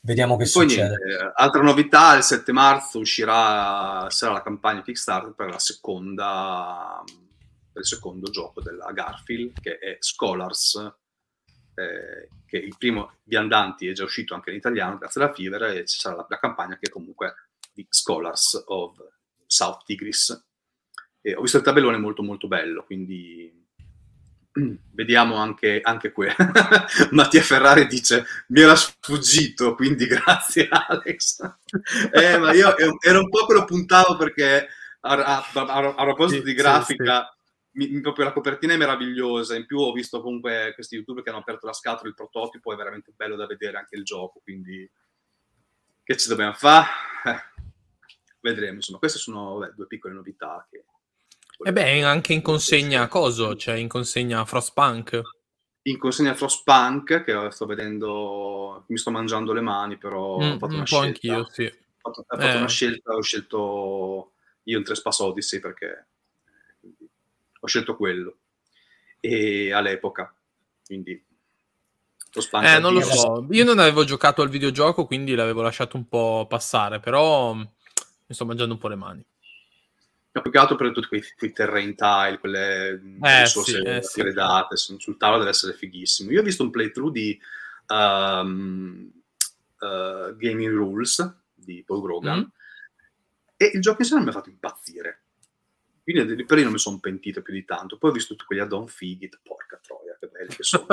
Vediamo 0.02 0.36
che 0.36 0.48
Poi 0.50 0.68
succede. 0.68 0.94
Niente, 1.04 1.32
altra 1.34 1.62
novità, 1.62 2.16
il 2.16 2.22
7 2.22 2.52
marzo 2.52 3.00
uscirà 3.00 4.06
sarà 4.08 4.32
la 4.34 4.42
campagna 4.42 4.82
Kickstarter 4.82 5.34
per 5.34 5.50
la 5.50 5.58
seconda 5.58 7.02
per 7.72 7.82
il 7.82 7.86
secondo 7.86 8.30
gioco 8.30 8.60
della 8.60 8.90
Garfield 8.92 9.60
che 9.60 9.78
è 9.78 9.96
Scholars 9.98 10.92
eh, 11.80 12.28
che 12.46 12.58
il 12.58 12.76
primo 12.76 13.14
Viandanti 13.24 13.86
è 13.86 13.92
già 13.92 14.04
uscito 14.04 14.34
anche 14.34 14.50
in 14.50 14.56
italiano 14.56 14.98
grazie 14.98 15.22
alla 15.22 15.32
Fever 15.32 15.62
e 15.62 15.86
ci 15.86 15.98
sarà 15.98 16.16
la, 16.16 16.26
la 16.28 16.38
campagna 16.38 16.76
che 16.78 16.88
è 16.88 16.90
comunque 16.90 17.34
di 17.72 17.86
Scholars 17.88 18.64
of 18.66 18.96
South 19.46 19.84
Tigris. 19.84 20.46
E 21.22 21.34
ho 21.34 21.42
visto 21.42 21.58
il 21.58 21.62
tabellone 21.62 21.98
molto 21.98 22.22
molto 22.22 22.48
bello, 22.48 22.84
quindi 22.84 23.66
vediamo 24.92 25.36
anche, 25.36 25.80
anche 25.82 26.12
qui. 26.12 26.28
Mattia 27.12 27.42
Ferrari 27.42 27.86
dice 27.86 28.24
mi 28.48 28.60
era 28.60 28.74
sfuggito, 28.74 29.74
quindi 29.74 30.06
grazie 30.08 30.68
Alex. 30.68 31.40
eh, 32.12 32.38
ma 32.38 32.52
io 32.52 32.74
ero 32.76 33.20
un 33.20 33.28
po' 33.28 33.46
che 33.46 33.54
lo 33.54 33.64
puntavo 33.64 34.16
perché 34.16 34.68
a, 35.00 35.12
a, 35.12 35.50
a, 35.52 35.94
a 35.96 36.04
proposito 36.04 36.40
sì, 36.40 36.46
di 36.46 36.54
grafica... 36.54 37.22
Sì, 37.22 37.32
sì 37.32 37.38
mi, 37.72 38.00
proprio 38.00 38.24
la 38.24 38.32
copertina 38.32 38.74
è 38.74 38.76
meravigliosa. 38.76 39.56
In 39.56 39.66
più 39.66 39.78
ho 39.78 39.92
visto 39.92 40.20
comunque 40.20 40.72
questi 40.74 40.96
youtuber 40.96 41.22
che 41.22 41.30
hanno 41.30 41.38
aperto 41.38 41.66
la 41.66 41.72
scatola, 41.72 42.08
il 42.08 42.14
prototipo 42.14 42.72
è 42.72 42.76
veramente 42.76 43.12
bello 43.14 43.36
da 43.36 43.46
vedere 43.46 43.78
anche 43.78 43.96
il 43.96 44.04
gioco. 44.04 44.40
Quindi, 44.42 44.88
che 46.02 46.16
ci 46.16 46.28
dobbiamo 46.28 46.52
fare? 46.52 46.88
Eh, 47.24 47.62
vedremo. 48.40 48.76
Insomma, 48.76 48.98
queste 48.98 49.18
sono 49.18 49.58
beh, 49.58 49.74
due 49.74 49.86
piccole 49.86 50.14
novità. 50.14 50.66
Che 50.70 50.84
e 51.62 51.72
beh, 51.72 52.02
anche 52.02 52.32
in 52.32 52.40
consegna 52.40 53.06
coso, 53.06 53.54
cioè 53.54 53.74
in 53.74 53.88
consegna 53.88 54.44
Frostpunk. 54.46 55.20
In 55.82 55.98
consegna 55.98 56.34
Frostpunk, 56.34 57.22
che 57.22 57.50
sto 57.50 57.66
vedendo, 57.66 58.84
mi 58.88 58.96
sto 58.96 59.10
mangiando 59.10 59.52
le 59.52 59.60
mani, 59.60 59.98
però 59.98 60.38
mm, 60.38 60.52
ho 60.52 60.58
fatto 60.58 60.72
una 60.72 60.80
un 60.80 60.86
scelta. 60.86 61.06
anch'io, 61.06 61.46
sì. 61.50 61.64
Ho 61.64 62.10
fatto, 62.10 62.20
ho 62.20 62.24
fatto 62.26 62.46
eh. 62.46 62.56
una 62.56 62.68
scelta, 62.68 63.12
ho 63.12 63.20
scelto 63.20 64.32
io 64.64 64.78
in 64.78 64.84
Trespass 64.84 65.18
Odyssey 65.18 65.60
perché 65.60 66.08
ho 67.60 67.66
scelto 67.66 67.96
quello. 67.96 68.36
E 69.20 69.72
all'epoca 69.72 70.34
quindi 70.86 71.12
eh, 71.12 72.78
non 72.78 72.94
lo 72.94 73.00
so. 73.00 73.46
Io 73.50 73.64
non 73.64 73.78
avevo 73.78 74.04
giocato 74.04 74.42
al 74.42 74.48
videogioco 74.48 75.04
quindi 75.04 75.34
l'avevo 75.34 75.62
lasciato 75.62 75.96
un 75.96 76.08
po' 76.08 76.46
passare 76.48 77.00
però 77.00 77.54
mi 77.54 77.66
sto 78.28 78.44
mangiando 78.44 78.74
un 78.74 78.80
po' 78.80 78.88
le 78.88 78.96
mani. 78.96 79.24
Ho 80.32 80.40
più 80.40 80.50
che 80.52 80.58
altro 80.58 80.76
per 80.76 80.92
tutti 80.92 81.08
quei, 81.08 81.24
quei 81.36 81.52
terrain 81.52 81.94
tile 81.96 82.38
quelle 82.38 83.00
eh, 83.20 83.46
sì, 83.46 83.82
eh, 83.84 84.02
sì. 84.02 84.32
date 84.32 84.76
sul 84.76 85.16
tavolo 85.16 85.38
deve 85.38 85.50
essere 85.50 85.74
fighissimo. 85.74 86.30
Io 86.30 86.40
ho 86.40 86.44
visto 86.44 86.62
un 86.62 86.70
playthrough 86.70 87.12
di 87.12 87.38
um, 87.88 89.10
uh, 89.80 90.36
Gaming 90.36 90.72
Rules 90.72 91.34
di 91.52 91.82
Paul 91.84 92.00
Grogan 92.00 92.38
mm. 92.38 92.44
e 93.56 93.70
il 93.74 93.80
gioco 93.80 94.02
in 94.02 94.08
sé 94.08 94.14
non 94.14 94.22
mi 94.22 94.30
ha 94.30 94.32
fatto 94.32 94.48
impazzire 94.48 95.22
quindi 96.12 96.44
per 96.44 96.56
lì 96.56 96.62
non 96.62 96.72
mi 96.72 96.78
sono 96.78 96.98
pentito 96.98 97.42
più 97.42 97.52
di 97.52 97.64
tanto. 97.64 97.98
Poi 97.98 98.10
ho 98.10 98.12
visto 98.12 98.34
tutti 98.34 98.44
quegli 98.46 98.60
addon 98.60 98.86
fighi, 98.86 99.28
porca 99.42 99.78
troia, 99.82 100.16
che 100.18 100.28
belli 100.28 100.54
che 100.54 100.62
sono. 100.62 100.86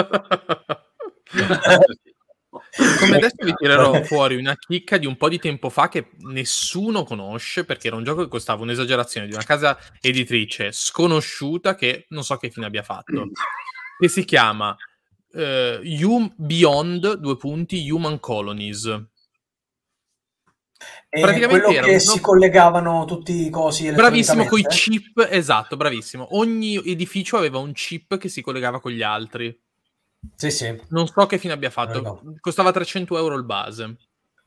Come 2.99 3.15
adesso 3.15 3.35
vi 3.43 3.53
tirerò 3.53 4.01
fuori 4.05 4.35
una 4.35 4.55
chicca 4.55 4.97
di 4.97 5.05
un 5.05 5.17
po' 5.17 5.29
di 5.29 5.39
tempo 5.39 5.69
fa 5.69 5.89
che 5.89 6.11
nessuno 6.19 7.03
conosce 7.03 7.65
perché 7.65 7.87
era 7.87 7.95
un 7.95 8.03
gioco 8.03 8.23
che 8.23 8.29
costava 8.29 8.61
un'esagerazione 8.63 9.27
di 9.27 9.33
una 9.33 9.43
casa 9.43 9.77
editrice 10.01 10.71
sconosciuta 10.71 11.75
che 11.75 12.05
non 12.09 12.23
so 12.23 12.37
che 12.37 12.49
fine 12.49 12.65
abbia 12.65 12.83
fatto. 12.83 13.29
Che 13.99 14.09
si 14.09 14.25
chiama 14.25 14.77
uh, 15.31 16.33
Beyond, 16.35 17.13
due 17.15 17.35
punti, 17.35 17.89
Human 17.89 18.19
Colonies. 18.19 19.07
E 21.09 21.21
Praticamente 21.21 21.65
quello 21.65 21.81
che 21.81 21.91
no? 21.93 21.99
si 21.99 22.19
collegavano 22.19 23.05
tutti 23.05 23.45
i 23.45 23.49
cosi 23.49 23.91
Bravissimo, 23.91 24.45
con 24.45 24.59
i 24.59 24.65
chip, 24.65 25.27
esatto, 25.29 25.77
bravissimo. 25.77 26.37
Ogni 26.37 26.75
edificio 26.77 27.37
aveva 27.37 27.57
un 27.59 27.71
chip 27.73 28.17
che 28.17 28.29
si 28.29 28.41
collegava 28.41 28.79
con 28.79 28.91
gli 28.91 29.01
altri. 29.01 29.57
Sì, 30.35 30.51
sì. 30.51 30.81
Non 30.89 31.07
so 31.07 31.25
che 31.25 31.37
fine 31.37 31.53
abbia 31.53 31.69
fatto. 31.69 32.01
No. 32.01 32.35
Costava 32.39 32.71
300 32.71 33.17
euro 33.17 33.35
il 33.35 33.45
base. 33.45 33.95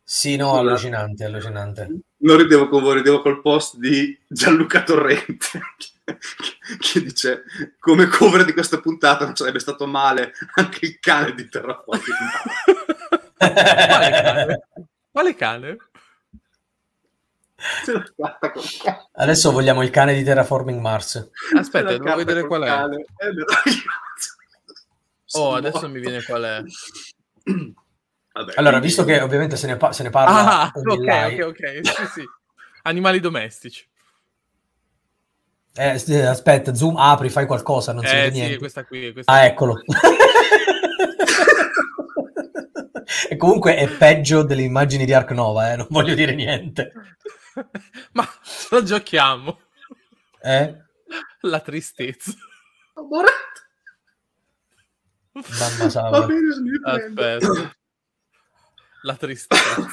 Sì, 0.02 0.36
no, 0.36 0.54
allora, 0.54 0.70
allucinante, 0.70 1.24
allucinante. 1.24 1.88
Non 2.18 2.36
ridevo 2.36 2.68
con 2.68 2.82
voi, 2.82 2.94
ridevo 2.96 3.22
col 3.22 3.40
post 3.40 3.76
di 3.76 4.18
Gianluca 4.26 4.82
Torrente 4.82 5.60
che 6.78 7.00
dice 7.00 7.44
come 7.78 8.08
cover 8.08 8.44
di 8.44 8.52
questa 8.52 8.80
puntata 8.80 9.24
non 9.24 9.36
sarebbe 9.36 9.60
stato 9.60 9.86
male 9.86 10.32
anche 10.54 10.86
il 10.86 10.98
cane 10.98 11.34
di 11.34 11.48
Terraforming. 11.48 12.04
Quale 13.38 14.10
cane? 14.10 14.60
Quale 15.10 15.34
cane? 15.34 15.76
Adesso 19.12 19.52
vogliamo 19.52 19.82
il 19.82 19.90
cane 19.90 20.14
di 20.14 20.22
Terraforming 20.22 20.80
Mars. 20.80 21.30
Aspetta, 21.56 21.96
devo 21.96 22.14
vedere 22.16 22.46
qual 22.46 22.62
è. 22.62 22.84
oh, 25.32 25.54
adesso 25.54 25.88
mi 25.88 26.00
viene 26.00 26.22
qual 26.22 26.42
è. 26.42 26.62
Vabbè, 28.32 28.52
allora, 28.56 28.78
quindi... 28.78 28.86
visto 28.86 29.04
che 29.04 29.20
ovviamente 29.20 29.56
se 29.56 29.66
ne, 29.66 29.76
pa- 29.76 29.92
se 29.92 30.04
ne 30.04 30.10
parla... 30.10 30.62
Ah, 30.62 30.72
ok, 30.72 30.88
ok, 30.88 31.46
ok. 31.46 31.80
Sì, 31.82 32.06
sì. 32.14 32.24
Animali 32.82 33.18
domestici. 33.18 33.86
Eh, 35.74 35.90
aspetta, 36.26 36.74
zoom, 36.74 36.96
apri, 36.96 37.28
fai 37.28 37.46
qualcosa, 37.46 37.92
non 37.92 38.04
eh, 38.04 38.08
si 38.08 38.14
vede 38.14 38.30
sì, 38.30 38.38
niente. 38.38 38.58
Questa 38.58 38.84
qui, 38.84 39.12
questa 39.12 39.32
ah, 39.32 39.44
eccolo. 39.44 39.82
e 43.28 43.36
comunque 43.36 43.76
è 43.76 43.88
peggio 43.88 44.42
delle 44.42 44.62
immagini 44.62 45.04
di 45.04 45.12
Ark 45.12 45.30
Nova, 45.30 45.72
eh? 45.72 45.76
non 45.76 45.86
voglio 45.90 46.14
dire 46.14 46.34
niente. 46.34 46.92
Ma 48.12 48.28
lo 48.70 48.82
giochiamo. 48.82 49.60
Eh? 50.42 50.76
La 51.40 51.60
tristezza. 51.60 52.32
Mamma 55.32 55.90
salva. 55.90 56.26
Aspetta. 56.84 57.76
La 59.02 59.16
tristezza. 59.16 59.86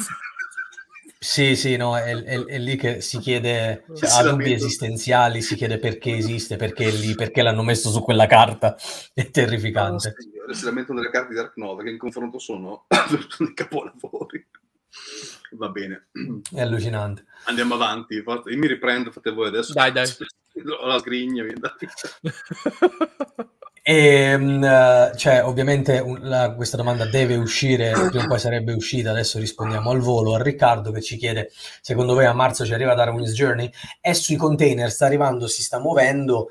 Sì, 1.20 1.56
sì, 1.56 1.78
no, 1.78 1.98
è, 1.98 2.16
è, 2.16 2.46
è 2.46 2.58
lì 2.60 2.76
che 2.76 3.02
si 3.02 3.18
chiede, 3.18 3.86
cioè, 3.96 4.10
ha 4.10 4.30
dubbi 4.30 4.54
esistenziali, 4.54 5.42
si 5.42 5.56
chiede 5.56 5.80
perché 5.80 6.16
esiste, 6.16 6.58
perché 6.58 6.86
è 6.86 6.92
lì, 6.92 7.16
perché 7.16 7.42
l'hanno 7.42 7.64
messo 7.64 7.90
su 7.90 8.02
quella 8.02 8.28
carta. 8.28 8.78
È 9.14 9.30
terrificante. 9.32 10.14
No, 10.46 10.54
si 10.54 10.66
lamentano 10.66 11.00
delle 11.00 11.12
carte 11.12 11.30
di 11.30 11.36
Dark 11.36 11.58
Nova 11.58 11.82
che 11.82 11.90
in 11.90 11.98
confronto 11.98 12.38
sono 12.38 12.86
dei 13.40 13.54
capolavori. 13.54 14.48
Va 15.52 15.70
bene. 15.70 16.08
È 16.52 16.62
allucinante. 16.62 17.26
Andiamo 17.46 17.76
avanti. 17.76 18.16
Io 18.16 18.58
mi 18.58 18.68
riprendo, 18.68 19.12
fate 19.12 19.32
voi 19.32 19.48
adesso. 19.48 19.74
Dai, 19.74 19.92
dai. 19.92 20.08
Ho 20.82 20.88
la 20.88 21.00
sgrigna. 21.00 21.44
E, 21.44 21.54
ehm, 23.84 25.16
cioè, 25.16 25.46
ovviamente 25.46 26.00
un, 26.00 26.20
la, 26.22 26.54
questa 26.54 26.78
domanda 26.78 27.06
deve 27.06 27.36
uscire, 27.36 27.92
prima 27.92 28.24
o 28.24 28.28
poi 28.28 28.40
sarebbe 28.40 28.74
uscita, 28.74 29.12
adesso 29.12 29.40
rispondiamo 29.40 29.92
al 29.92 30.00
volo 30.00 30.34
a 30.34 30.42
Riccardo 30.42 30.92
che 30.92 31.02
ci 31.02 31.16
chiede, 31.16 31.52
secondo 31.82 32.14
voi 32.14 32.26
a 32.26 32.34
marzo 32.34 32.66
ci 32.66 32.74
arriva 32.74 32.96
Darwin's 32.96 33.34
Journey? 33.34 33.70
È 34.02 34.14
sui 34.14 34.36
container, 34.36 34.90
sta 34.92 35.06
arrivando, 35.06 35.48
si 35.48 35.62
sta 35.62 35.80
muovendo, 35.80 36.50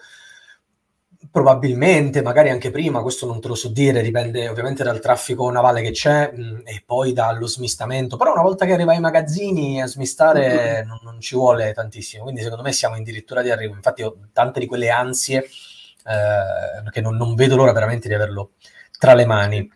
Probabilmente, 1.31 2.23
magari 2.23 2.51
anche 2.51 2.71
prima, 2.71 3.03
questo 3.03 3.27
non 3.27 3.41
te 3.41 3.49
lo 3.49 3.55
so 3.55 3.69
dire, 3.69 4.03
dipende 4.03 4.49
ovviamente 4.49 4.85
dal 4.85 5.01
traffico 5.01 5.51
navale 5.51 5.81
che 5.83 5.91
c'è 5.91 6.31
mh, 6.33 6.63
e 6.65 6.83
poi 6.85 7.13
dallo 7.13 7.47
smistamento, 7.47 8.17
però 8.17 8.33
una 8.33 8.43
volta 8.43 8.67
che 8.67 8.73
arriva 8.73 8.93
ai 8.93 9.01
magazzini 9.01 9.81
a 9.83 9.87
smistare 9.87 10.85
non, 10.85 10.99
non 11.03 11.21
ci 11.21 11.35
vuole 11.35 11.73
tantissimo, 11.73 12.23
quindi 12.25 12.43
secondo 12.43 12.63
me 12.63 12.73
siamo 12.73 12.97
addirittura 12.97 13.43
di 13.43 13.51
arrivo, 13.51 13.75
infatti 13.75 14.03
ho 14.03 14.17
tante 14.33 14.61
di 14.61 14.67
quelle 14.67 14.91
ansie 14.91 15.39
eh, 16.05 16.91
che 16.91 17.01
non, 17.01 17.17
non 17.17 17.35
vedo 17.35 17.57
l'ora 17.57 17.73
veramente 17.73 18.09
di 18.09 18.15
averlo 18.15 18.53
tra 18.99 19.15
le 19.15 19.25
mani. 19.27 19.71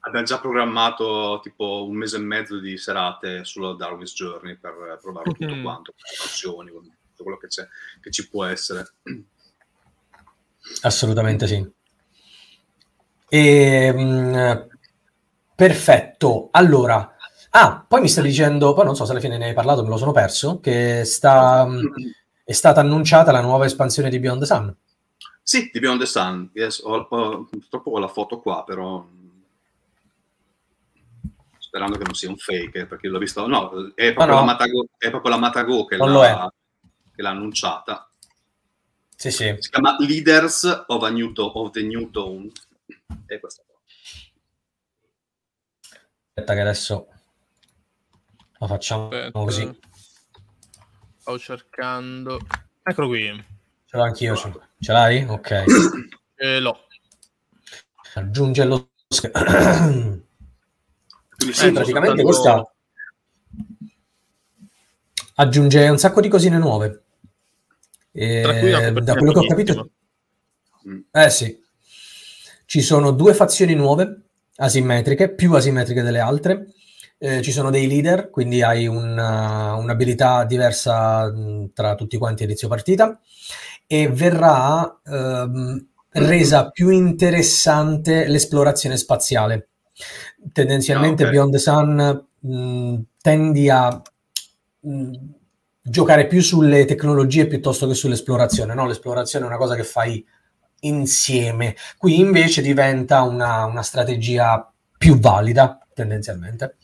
Abbiamo 0.00 0.26
già 0.26 0.40
programmato 0.40 1.38
tipo 1.42 1.84
un 1.86 1.94
mese 1.94 2.16
e 2.16 2.20
mezzo 2.20 2.58
di 2.58 2.76
serate 2.76 3.44
sulla 3.44 3.74
Darwin's 3.74 4.14
Journey 4.14 4.56
per 4.56 4.98
provarlo 5.00 5.32
tutto 5.32 5.54
Mhm. 5.54 5.62
quanto, 5.62 5.94
azioni, 6.24 6.70
tutto 6.70 7.22
quello 7.22 7.38
che, 7.38 7.46
c'è, 7.46 7.66
che 8.00 8.10
ci 8.10 8.28
può 8.28 8.44
essere. 8.44 8.84
Assolutamente 10.82 11.46
sì. 11.46 11.70
E, 13.28 13.92
mh, 13.92 14.66
perfetto. 15.54 16.48
Allora, 16.52 17.16
ah, 17.50 17.84
poi 17.86 18.00
mi 18.02 18.08
stai 18.08 18.24
dicendo, 18.24 18.74
poi 18.74 18.84
non 18.84 18.96
so 18.96 19.04
se 19.04 19.12
alla 19.12 19.20
fine 19.20 19.38
ne 19.38 19.46
hai 19.46 19.54
parlato, 19.54 19.82
me 19.82 19.88
lo 19.88 19.96
sono 19.96 20.12
perso, 20.12 20.60
che 20.60 21.04
sta, 21.04 21.64
mh, 21.66 21.92
è 22.44 22.52
stata 22.52 22.80
annunciata 22.80 23.32
la 23.32 23.40
nuova 23.40 23.64
espansione 23.64 24.10
di 24.10 24.18
Beyond 24.18 24.40
the 24.40 24.46
Sun. 24.46 24.76
Sì, 25.42 25.70
di 25.72 25.80
Beyond 25.80 26.00
the 26.00 26.06
Sun. 26.06 26.50
Yes, 26.52 26.80
ho, 26.84 27.06
ho- 27.08 27.44
purtroppo 27.44 27.90
ho 27.90 27.98
la 27.98 28.08
foto 28.08 28.38
qua, 28.40 28.62
però 28.64 29.04
sperando 31.58 31.96
che 31.96 32.04
non 32.04 32.14
sia 32.14 32.28
un 32.28 32.36
fake, 32.36 32.86
perché 32.86 33.08
l'ho 33.08 33.18
visto. 33.18 33.46
No, 33.46 33.70
è 33.94 34.12
proprio, 34.12 34.22
Ah, 34.22 34.26
no. 34.26 34.34
La, 34.34 34.42
Matago, 34.42 34.86
è 34.98 35.10
proprio 35.10 35.30
la 35.32 35.38
Matago 35.38 35.84
che, 35.86 35.96
l'ha, 35.96 36.52
che 37.14 37.22
l'ha 37.22 37.30
annunciata. 37.30 38.10
Sì, 39.22 39.30
sì. 39.30 39.54
Si 39.60 39.70
chiama 39.70 39.94
Leaders 40.00 40.84
of, 40.88 41.00
a 41.04 41.08
New 41.10 41.30
To- 41.32 41.44
of 41.56 41.70
the 41.70 41.82
New 41.82 42.10
Tone. 42.10 42.50
E 43.26 43.38
questa 43.38 43.62
qua. 43.64 43.78
Aspetta 46.34 46.54
che 46.54 46.60
adesso 46.60 47.06
lo 48.58 48.66
facciamo 48.66 49.04
Aspetta. 49.04 49.30
così. 49.38 49.78
Stavo 51.18 51.38
cercando. 51.38 52.40
Eccolo 52.82 53.06
qui. 53.06 53.44
Ce 53.84 53.96
l'ho 53.96 54.02
anch'io. 54.02 54.34
ce 54.34 54.48
l'ho. 54.48 54.66
Ce 54.80 54.92
l'hai? 54.92 55.24
Ok. 55.28 55.64
Eh, 56.42 56.58
l'ho. 56.58 56.76
Aggiunge 58.14 58.64
lo 58.64 58.90
schermo. 59.06 60.20
Sì, 61.52 61.66
Eh, 61.68 61.72
praticamente 61.72 62.22
soltanto- 62.22 62.24
questa 62.24 62.74
aggiunge 65.36 65.88
un 65.88 65.98
sacco 65.98 66.20
di 66.20 66.28
cosine 66.28 66.58
nuove. 66.58 67.04
E 68.12 68.42
copertina 68.44 68.90
da 69.00 69.14
quello 69.16 69.32
che 69.32 69.38
ho 69.38 69.46
capito, 69.46 69.90
Mm. 70.88 70.98
eh 71.12 71.30
sì, 71.30 71.56
ci 72.66 72.80
sono 72.80 73.12
due 73.12 73.34
fazioni 73.34 73.74
nuove, 73.74 74.20
asimmetriche, 74.56 75.32
più 75.32 75.52
asimmetriche 75.54 76.02
delle 76.02 76.18
altre. 76.18 76.66
Eh, 77.18 77.40
ci 77.40 77.52
sono 77.52 77.70
dei 77.70 77.86
leader, 77.86 78.30
quindi 78.30 78.62
hai 78.62 78.88
una- 78.88 79.74
un'abilità 79.76 80.44
diversa 80.44 81.30
mh, 81.30 81.70
tra 81.72 81.94
tutti 81.94 82.18
quanti 82.18 82.42
a 82.42 82.46
inizio 82.46 82.66
partita 82.66 83.20
e 83.86 84.08
verrà 84.08 85.00
ehm, 85.04 85.86
resa 86.14 86.70
più 86.70 86.88
interessante 86.88 88.26
l'esplorazione 88.26 88.96
spaziale. 88.96 89.68
Tendenzialmente 90.52 91.22
Ah, 91.22 91.26
ok. 91.26 91.32
Beyond 91.32 91.52
the 91.52 91.58
Sun 91.58 92.26
mh, 92.40 93.00
tendi 93.20 93.70
a 93.70 94.02
mh, 94.80 95.12
giocare 95.82 96.26
più 96.26 96.40
sulle 96.40 96.84
tecnologie 96.84 97.46
piuttosto 97.46 97.86
che 97.86 97.94
sull'esplorazione. 97.94 98.74
No? 98.74 98.86
L'esplorazione 98.86 99.44
è 99.44 99.48
una 99.48 99.58
cosa 99.58 99.74
che 99.74 99.84
fai 99.84 100.24
insieme. 100.80 101.76
Qui 101.98 102.18
invece 102.18 102.62
diventa 102.62 103.22
una, 103.22 103.64
una 103.64 103.82
strategia 103.82 104.70
più 104.96 105.18
valida, 105.18 105.84
tendenzialmente. 105.92 106.76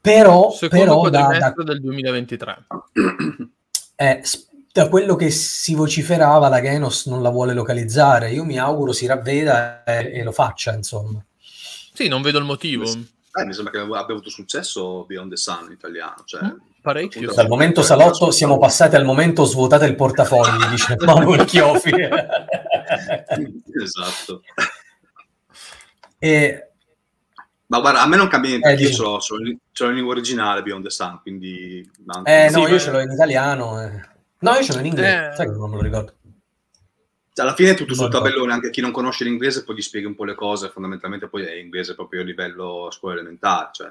Però, 0.00 0.50
Secondo 0.50 0.84
però 0.84 1.08
da, 1.10 1.38
da- 1.38 1.62
del 1.62 1.80
2023. 1.80 2.66
eh, 3.96 4.22
da 4.72 4.88
quello 4.88 5.16
che 5.16 5.30
si 5.30 5.74
vociferava, 5.74 6.48
la 6.48 6.60
Genos 6.60 7.06
non 7.06 7.22
la 7.22 7.30
vuole 7.30 7.52
localizzare. 7.52 8.30
Io 8.30 8.44
mi 8.44 8.58
auguro 8.58 8.92
si 8.92 9.06
ravveda 9.06 9.84
e, 9.84 10.12
e 10.20 10.22
lo 10.22 10.32
faccia, 10.32 10.72
insomma. 10.72 11.22
Sì, 11.92 12.08
non 12.08 12.22
vedo 12.22 12.38
il 12.38 12.44
motivo. 12.44 12.84
Eh, 13.32 13.44
mi 13.44 13.52
sembra 13.52 13.72
che 13.72 13.78
abbia 13.78 13.98
avuto 14.00 14.28
successo 14.30 15.04
Beyond 15.06 15.30
the 15.30 15.36
Sun 15.36 15.66
in 15.66 15.72
italiano. 15.72 16.22
Cioè, 16.24 16.42
Mm, 16.42 16.56
Parecchio. 16.82 17.32
Dal 17.32 17.46
momento 17.48 17.82
salotto 17.82 18.30
siamo 18.30 18.58
passati 18.58 18.96
al 18.96 19.04
momento 19.04 19.44
svuotate 19.44 19.84
il 19.86 19.94
portafogli, 19.94 20.64
dice 20.70 20.96
Manuel 21.04 21.44
Chiofi. 21.44 21.90
esatto. 23.82 24.42
e, 26.18 26.70
Ma 27.66 27.78
guarda, 27.80 28.02
a 28.02 28.06
me 28.08 28.16
non 28.16 28.26
cambia 28.28 28.50
niente, 28.50 28.68
Eh, 28.70 28.74
io 28.74 28.90
ce 28.90 29.02
l'ho, 29.02 29.18
ce 29.20 29.34
l'ho 29.36 29.46
in- 29.48 29.58
ce 29.70 29.84
l'ho 29.84 29.90
in 29.90 29.94
lingua 29.96 30.12
originale 30.14 30.62
Beyond 30.62 30.82
the 30.84 30.90
Sun, 30.90 31.20
quindi... 31.22 31.78
eh, 32.24 32.46
Sì, 32.48 32.54
no, 32.56 32.62
ma- 32.62 32.68
io 32.68 32.78
ce 32.80 32.90
l'ho 32.90 32.98
in 33.00 33.10
italiano. 33.12 33.80
eh. 33.82 34.00
No, 34.40 34.52
io 34.54 34.62
ce 34.64 34.72
l'ho 34.72 34.78
in 34.80 34.86
inglese, 34.86 35.28
Eh. 35.30 35.34
sai 35.36 35.46
che 35.46 35.52
non 35.52 35.70
me 35.70 35.76
lo 35.76 35.82
ricordo. 35.82 36.14
Cioè, 37.32 37.46
alla 37.46 37.54
fine 37.54 37.70
è 37.70 37.74
tutto 37.74 37.94
sul 37.94 38.10
tabellone, 38.10 38.52
anche 38.52 38.70
chi 38.70 38.80
non 38.80 38.90
conosce 38.90 39.24
l'inglese 39.24 39.64
poi 39.64 39.76
gli 39.76 39.82
spiega 39.82 40.08
un 40.08 40.14
po' 40.16 40.24
le 40.24 40.34
cose, 40.34 40.68
fondamentalmente 40.68 41.28
poi 41.28 41.44
è 41.44 41.54
inglese 41.54 41.94
proprio 41.94 42.22
a 42.22 42.24
livello 42.24 42.88
scuola 42.90 43.14
elementare, 43.14 43.68
cioè. 43.72 43.90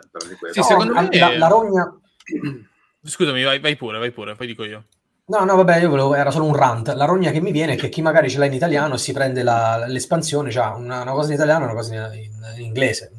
Sì, 0.51 0.61
secondo 0.61 0.93
No, 0.93 1.01
me- 1.01 1.17
la, 1.17 1.37
la 1.37 1.47
rogna... 1.47 1.99
Scusami, 3.01 3.43
vai, 3.43 3.59
vai 3.59 3.75
pure, 3.77 3.97
vai 3.97 4.11
pure, 4.11 4.35
poi 4.35 4.47
dico 4.47 4.63
io. 4.65 4.83
No, 5.27 5.43
no, 5.45 5.55
vabbè, 5.55 5.77
io 5.77 5.89
volevo, 5.89 6.15
era 6.15 6.31
solo 6.31 6.45
un 6.45 6.55
rant. 6.55 6.89
La 6.89 7.05
rogna 7.05 7.31
che 7.31 7.39
mi 7.39 7.51
viene 7.51 7.73
è 7.73 7.77
che 7.77 7.87
chi 7.87 8.01
magari 8.01 8.29
ce 8.29 8.39
l'ha 8.39 8.45
in 8.45 8.53
italiano 8.53 8.97
si 8.97 9.13
prende 9.13 9.41
la- 9.43 9.85
l'espansione, 9.87 10.51
cioè 10.51 10.65
una, 10.75 11.01
una 11.01 11.11
cosa 11.11 11.29
in 11.29 11.35
italiano 11.35 11.61
e 11.61 11.65
una 11.67 11.75
cosa 11.75 11.93
in, 11.93 12.23
in- 12.23 12.53
in 12.57 12.65
inglese. 12.65 13.11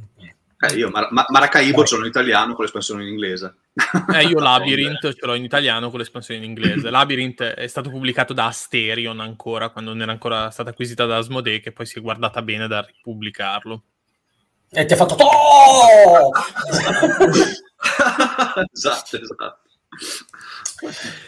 Eh, 0.62 0.74
io 0.74 0.90
Mar- 0.90 1.10
Ma- 1.10 1.24
Maracaibo 1.28 1.86
ce 1.86 1.96
l'ho 1.96 2.02
in 2.02 2.08
italiano 2.08 2.54
con 2.54 2.64
l'espansione 2.64 3.02
in 3.02 3.08
inglese. 3.08 3.54
Eh, 4.12 4.24
io 4.24 4.38
Labyrinth 4.40 5.14
ce 5.14 5.26
l'ho 5.26 5.34
in 5.34 5.44
italiano 5.44 5.88
con 5.88 5.98
l'espansione 5.98 6.44
in 6.44 6.50
inglese. 6.50 6.90
Labyrinth 6.90 7.42
è 7.42 7.66
stato 7.66 7.88
pubblicato 7.88 8.34
da 8.34 8.46
Asterion 8.46 9.20
ancora, 9.20 9.70
quando 9.70 9.92
non 9.92 10.02
era 10.02 10.12
ancora 10.12 10.50
stata 10.50 10.70
acquisita 10.70 11.06
da 11.06 11.16
Asmodee, 11.16 11.60
che 11.60 11.72
poi 11.72 11.86
si 11.86 11.98
è 11.98 12.02
guardata 12.02 12.42
bene 12.42 12.68
da 12.68 12.82
ripubblicarlo. 12.82 13.82
E 14.70 14.84
ti 14.84 14.92
ha 14.92 14.96
fatto... 14.96 15.14
"Oh!" 15.14 16.30
esatto, 18.70 19.16
esatto. 19.16 19.58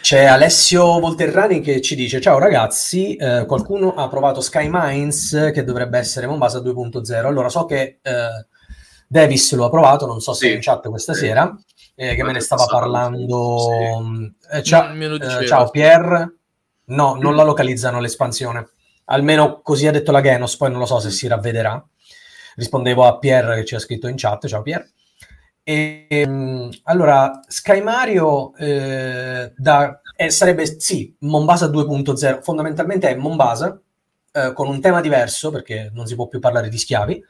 C'è 0.01 0.25
Alessio 0.25 0.99
Volterrani 0.99 1.59
che 1.59 1.81
ci 1.81 1.95
dice: 1.95 2.21
Ciao 2.21 2.37
ragazzi, 2.37 3.15
eh, 3.15 3.45
qualcuno 3.47 3.95
ha 3.95 4.07
provato 4.07 4.41
Sky 4.41 4.67
Mines 4.71 5.51
che 5.53 5.63
dovrebbe 5.63 5.97
essere 5.97 6.27
Mombasa 6.27 6.59
2.0. 6.59 7.25
Allora, 7.25 7.49
so 7.49 7.65
che 7.65 7.99
eh, 8.01 8.27
Davis 9.13 9.53
lo 9.53 9.65
ha 9.65 9.69
provato, 9.69 10.07
non 10.07 10.19
so 10.21 10.33
se 10.33 10.47
Sì. 10.47 10.51
è 10.51 10.55
in 10.55 10.61
chat 10.61 10.89
questa 10.89 11.13
Sì. 11.13 11.19
sera, 11.27 11.55
eh, 11.93 12.15
che 12.15 12.23
me 12.23 12.31
ne 12.31 12.39
stava 12.39 12.65
parlando. 12.65 13.69
Eh, 14.51 14.63
cia- 14.63 14.89
Mm, 14.89 14.97
me 14.97 15.07
lo 15.07 15.15
eh, 15.19 15.45
ciao 15.45 15.65
sì. 15.65 15.71
Pier. 15.71 16.33
No, 16.85 17.13
non 17.15 17.35
la 17.35 17.43
localizzano 17.43 17.99
l'espansione. 17.99 18.69
Almeno 19.05 19.61
così 19.61 19.85
ha 19.87 19.91
detto 19.91 20.11
la 20.11 20.21
Genos, 20.21 20.57
poi 20.57 20.71
non 20.71 20.79
lo 20.79 20.85
so 20.87 20.99
se 20.99 21.11
si 21.11 21.27
ravvederà. 21.27 21.81
Rispondevo 22.55 23.05
a 23.05 23.17
Pier 23.19 23.53
che 23.55 23.65
ci 23.65 23.75
ha 23.75 23.79
scritto 23.79 24.07
in 24.07 24.15
chat. 24.17 24.47
Ciao 24.47 24.63
Pier. 24.63 24.89
E, 25.63 26.07
ehm, 26.09 26.69
allora, 26.85 27.39
Sky 27.47 27.81
Mario 27.81 28.53
eh, 28.57 29.53
da- 29.55 30.01
eh, 30.15 30.29
sarebbe 30.31 30.79
sì, 30.79 31.15
Mombasa 31.19 31.67
2.0, 31.67 32.41
fondamentalmente 32.41 33.07
è 33.09 33.15
Mombasa 33.15 33.79
eh, 34.31 34.51
con 34.53 34.67
un 34.67 34.81
tema 34.81 34.99
diverso 35.01 35.51
perché 35.51 35.89
non 35.93 36.05
si 36.07 36.15
può 36.15 36.27
più 36.27 36.39
parlare 36.39 36.67
di 36.69 36.77
schiavi. 36.79 37.23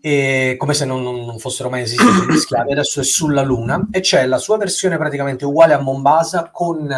E 0.00 0.54
come 0.58 0.74
se 0.74 0.84
non, 0.84 1.02
non- 1.02 1.38
fossero 1.38 1.70
mai 1.70 1.82
esistiti 1.82 2.32
gli 2.32 2.36
schiavi, 2.36 2.72
adesso 2.72 3.00
è 3.00 3.04
sulla 3.04 3.42
Luna. 3.42 3.88
E 3.90 4.00
c'è 4.00 4.26
la 4.26 4.38
sua 4.38 4.56
versione 4.56 4.96
praticamente 4.96 5.44
uguale 5.44 5.74
a 5.74 5.80
Mombasa 5.80 6.50
con 6.52 6.88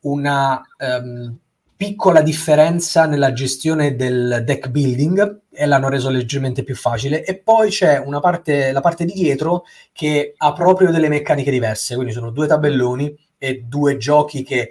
una 0.00 0.62
ehm, 0.78 1.36
piccola 1.76 2.22
differenza 2.22 3.06
nella 3.06 3.32
gestione 3.32 3.96
del 3.96 4.42
deck 4.44 4.68
building 4.68 5.40
e 5.52 5.66
l'hanno 5.66 5.88
reso 5.88 6.08
leggermente 6.08 6.64
più 6.64 6.74
facile. 6.74 7.24
E 7.24 7.36
poi 7.36 7.68
c'è 7.68 7.98
una 7.98 8.20
parte, 8.20 8.72
la 8.72 8.80
parte 8.80 9.04
di 9.04 9.12
dietro 9.12 9.64
che 9.92 10.34
ha 10.36 10.52
proprio 10.52 10.90
delle 10.90 11.08
meccaniche 11.08 11.50
diverse, 11.50 11.94
quindi 11.94 12.12
sono 12.12 12.30
due 12.30 12.46
tabelloni 12.46 13.14
e 13.36 13.64
due 13.66 13.98
giochi 13.98 14.42
che 14.42 14.70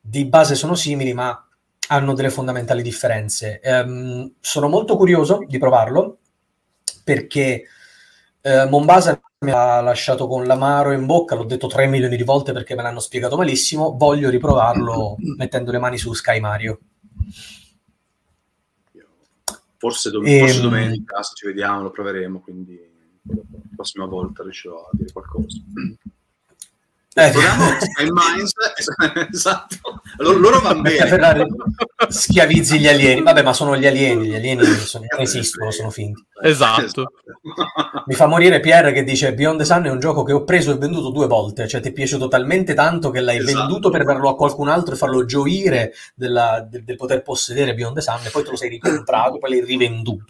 di 0.00 0.26
base 0.26 0.54
sono 0.54 0.74
simili 0.74 1.12
ma 1.12 1.44
hanno 1.88 2.14
delle 2.14 2.30
fondamentali 2.30 2.82
differenze. 2.82 3.60
Ehm, 3.60 4.34
sono 4.40 4.68
molto 4.68 4.96
curioso 4.96 5.44
di 5.46 5.58
provarlo 5.58 6.18
perché 7.04 7.64
eh, 8.40 8.66
Mombasa 8.68 9.20
mi 9.40 9.50
ha 9.50 9.80
lasciato 9.82 10.26
con 10.26 10.46
l'amaro 10.46 10.92
in 10.92 11.04
bocca, 11.04 11.34
l'ho 11.34 11.44
detto 11.44 11.66
3 11.66 11.86
milioni 11.86 12.16
di 12.16 12.22
volte 12.24 12.52
perché 12.52 12.74
me 12.74 12.82
l'hanno 12.82 13.00
spiegato 13.00 13.36
malissimo, 13.36 13.94
voglio 13.96 14.30
riprovarlo 14.30 15.16
mettendo 15.36 15.70
le 15.70 15.78
mani 15.78 15.98
su 15.98 16.12
Sky 16.14 16.40
Mario. 16.40 16.80
Forse, 19.76 20.10
dom- 20.10 20.24
Ehm. 20.26 20.38
forse 20.38 20.60
domenica, 20.62 21.22
se 21.22 21.34
ci 21.34 21.46
vediamo, 21.46 21.82
lo 21.82 21.90
proveremo, 21.90 22.40
quindi 22.40 22.80
la 23.24 23.34
prossima 23.76 24.06
volta 24.06 24.42
riuscirò 24.42 24.78
a 24.86 24.90
dire 24.92 25.12
qualcosa. 25.12 25.58
Eh, 27.16 27.30
Sky 27.32 28.08
Mines 28.10 28.52
esatto. 29.32 29.76
Loro, 30.16 30.38
loro 30.38 30.60
vanno 30.60 30.82
bene. 30.82 31.06
Ferrari 31.06 31.46
schiavizzi 32.08 32.78
gli 32.80 32.88
alieni. 32.88 33.22
Vabbè, 33.22 33.42
ma 33.42 33.52
sono 33.52 33.76
gli 33.76 33.86
alieni, 33.86 34.26
gli 34.28 34.34
alieni 34.34 34.64
sono, 34.64 35.04
non 35.10 35.20
esistono, 35.20 35.70
sono 35.70 35.90
finti. 35.90 36.24
Esatto. 36.42 36.82
Esatto. 36.84 37.12
Mi 38.06 38.14
fa 38.14 38.26
morire 38.26 38.58
Pierre 38.60 38.92
che 38.92 39.04
dice 39.04 39.32
Beyond 39.32 39.58
the 39.60 39.64
Sun 39.64 39.84
è 39.84 39.90
un 39.90 40.00
gioco 40.00 40.24
che 40.24 40.32
ho 40.32 40.42
preso 40.44 40.72
e 40.72 40.76
venduto 40.76 41.10
due 41.10 41.26
volte, 41.28 41.68
cioè 41.68 41.80
ti 41.80 41.88
è 41.88 41.92
piaciuto 41.92 42.26
talmente 42.26 42.74
tanto 42.74 43.10
che 43.10 43.20
l'hai 43.20 43.38
Esatto. 43.38 43.58
venduto 43.58 43.90
per 43.90 44.04
darlo 44.04 44.28
a 44.30 44.36
qualcun 44.36 44.68
altro 44.68 44.94
e 44.94 44.98
farlo 44.98 45.24
gioire 45.24 45.92
della- 46.16 46.66
del, 46.68 46.82
del 46.84 46.96
poter 46.96 47.22
possedere 47.22 47.74
Beyond 47.74 47.94
the 47.94 48.00
Sun 48.02 48.18
e 48.24 48.30
poi 48.30 48.42
te 48.42 48.50
lo 48.50 48.56
sei 48.56 48.68
ricomprato, 48.70 49.38
poi 49.38 49.50
l'hai 49.50 49.64
rivenduto. 49.64 50.24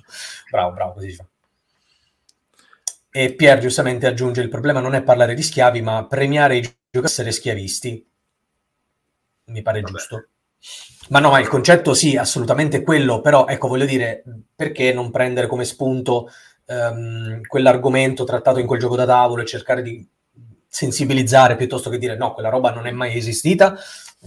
Bravo, 0.50 0.72
bravo, 0.72 0.92
così 0.92 1.10
si 1.10 1.16
fa. 1.16 1.24
E 3.16 3.32
Pierre 3.34 3.60
giustamente 3.60 4.08
aggiunge 4.08 4.40
il 4.40 4.48
problema 4.48 4.80
non 4.80 4.96
è 4.96 5.02
parlare 5.04 5.34
di 5.34 5.42
schiavi, 5.42 5.80
ma 5.82 6.04
premiare 6.04 6.56
i 6.56 6.60
giocatori 6.62 7.06
essere 7.06 7.30
schiavisti. 7.30 8.04
Mi 9.44 9.62
pare 9.62 9.80
Vabbè. 9.82 9.92
giusto. 9.92 10.28
Ma 11.10 11.20
no, 11.20 11.30
ma 11.30 11.38
il 11.38 11.46
concetto 11.46 11.94
sì, 11.94 12.16
assolutamente 12.16 12.82
quello, 12.82 13.20
però 13.20 13.46
ecco, 13.46 13.68
voglio 13.68 13.84
dire, 13.84 14.24
perché 14.56 14.92
non 14.92 15.12
prendere 15.12 15.46
come 15.46 15.64
spunto 15.64 16.28
ehm, 16.66 17.42
quell'argomento 17.42 18.24
trattato 18.24 18.58
in 18.58 18.66
quel 18.66 18.80
gioco 18.80 18.96
da 18.96 19.06
tavolo 19.06 19.42
e 19.42 19.46
cercare 19.46 19.82
di 19.82 20.04
sensibilizzare 20.66 21.54
piuttosto 21.54 21.90
che 21.90 21.98
dire 21.98 22.16
no, 22.16 22.34
quella 22.34 22.48
roba 22.48 22.72
non 22.72 22.88
è 22.88 22.90
mai 22.90 23.16
esistita, 23.16 23.76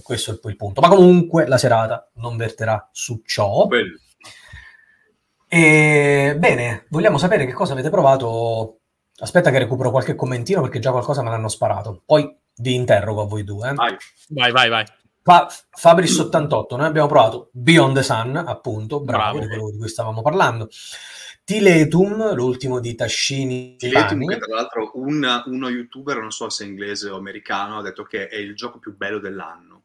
questo 0.01 0.31
è 0.31 0.39
poi 0.39 0.51
il 0.51 0.57
punto. 0.57 0.79
Ma 0.79 0.87
comunque 0.87 1.45
la 1.45 1.57
serata 1.57 2.09
non 2.13 2.37
verterà 2.37 2.87
su 2.93 3.21
ciò. 3.25 3.67
Quello. 3.67 3.97
E 5.49 6.35
bene, 6.37 6.85
vogliamo 6.89 7.17
sapere 7.17 7.45
che 7.45 7.53
cosa 7.53 7.73
avete 7.73 7.89
provato. 7.89 8.76
Aspetta 9.19 9.49
che 9.51 9.57
recupero 9.59 9.89
qualche 9.91 10.15
commentino 10.15 10.61
perché 10.61 10.79
già 10.79 10.91
qualcosa 10.91 11.23
me 11.23 11.29
l'hanno 11.29 11.47
sparato. 11.47 12.01
Poi 12.05 12.35
vi 12.57 12.75
interrogo 12.75 13.21
a 13.21 13.25
voi 13.25 13.43
due. 13.43 13.69
eh. 13.69 13.73
Vai. 13.73 13.95
Vai, 14.29 14.51
vai, 14.51 14.69
vai. 14.69 14.85
Fa- 15.23 15.47
Fabris88, 15.47 16.75
noi 16.77 16.85
abbiamo 16.85 17.07
provato 17.07 17.49
Beyond 17.51 17.95
the 17.95 18.03
Sun, 18.03 18.35
appunto, 18.37 19.01
bravo, 19.01 19.37
Bravo. 19.37 19.39
di 19.39 19.47
quello 19.47 19.71
di 19.71 19.77
cui 19.77 19.87
stavamo 19.89 20.21
parlando. 20.21 20.69
Tiletum, 21.43 22.33
l'ultimo 22.33 22.79
di 22.79 22.93
Tascini 22.95 23.75
Tiletum, 23.77 24.25
che 24.27 24.37
tra 24.37 24.53
l'altro 24.55 24.91
un- 24.95 25.43
uno 25.45 25.69
youtuber, 25.69 26.17
non 26.19 26.31
so 26.31 26.49
se 26.49 26.63
è 26.63 26.67
inglese 26.67 27.09
o 27.09 27.17
americano, 27.17 27.77
ha 27.77 27.81
detto 27.81 28.03
che 28.03 28.27
è 28.27 28.35
il 28.35 28.53
gioco 28.55 28.79
più 28.79 28.95
bello 28.95 29.19
dell'anno. 29.19 29.83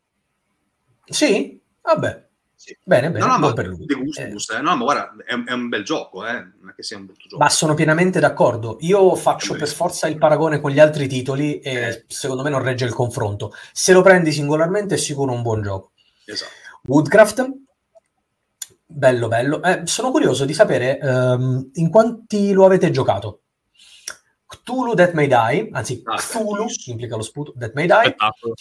Sì? 1.04 1.60
Vabbè, 1.80 2.28
Sì. 2.64 2.76
bene, 2.84 3.10
bene, 3.10 3.24
No, 3.26 3.32
no, 3.32 3.38
ma 3.38 3.52
per 3.54 3.66
lui. 3.66 3.84
De 3.86 3.94
Gustus, 3.94 4.50
eh. 4.50 4.60
No, 4.60 4.76
ma 4.76 4.84
guarda, 4.84 5.12
è, 5.26 5.34
è 5.34 5.52
un 5.52 5.68
bel 5.68 5.82
gioco, 5.82 6.24
eh. 6.24 6.32
Non 6.60 6.68
è 6.70 6.74
che 6.76 6.84
sia 6.84 6.96
un 6.96 7.06
brutto 7.06 7.24
gioco. 7.26 7.42
Ma 7.42 7.48
sono 7.48 7.74
pienamente 7.74 8.20
d'accordo. 8.20 8.76
Io 8.82 9.16
faccio 9.16 9.56
per 9.56 9.66
forza 9.66 10.06
il 10.06 10.16
paragone 10.16 10.60
con 10.60 10.70
gli 10.70 10.78
altri 10.78 11.08
titoli 11.08 11.58
e 11.58 11.72
Eh. 11.74 12.04
secondo 12.06 12.44
me 12.44 12.50
non 12.50 12.62
regge 12.62 12.84
il 12.84 12.92
confronto. 12.94 13.52
Se 13.72 13.92
lo 13.92 14.00
prendi 14.02 14.30
singolarmente 14.30 14.94
è 14.94 14.98
sicuro 14.98 15.32
un 15.32 15.42
buon 15.42 15.60
gioco. 15.62 15.90
Esatto. 16.24 16.52
Woodcraft, 16.84 17.50
bello 18.86 19.26
bello. 19.26 19.60
Eh, 19.62 19.80
sono 19.86 20.12
curioso 20.12 20.44
di 20.44 20.54
sapere 20.54 21.00
ehm, 21.00 21.70
in 21.74 21.90
quanti 21.90 22.52
lo 22.52 22.64
avete 22.64 22.92
giocato. 22.92 23.40
Cthulhu 24.46 24.94
That 24.94 25.14
May 25.14 25.26
Die, 25.26 25.68
anzi 25.72 26.00
Ah, 26.04 26.14
Cthulhu, 26.16 26.66
implica 26.86 27.16
lo 27.16 27.22
sputo, 27.22 27.54
That 27.58 27.72
May 27.74 27.86
Die. 27.86 27.94
Spettacolo. 28.04 28.54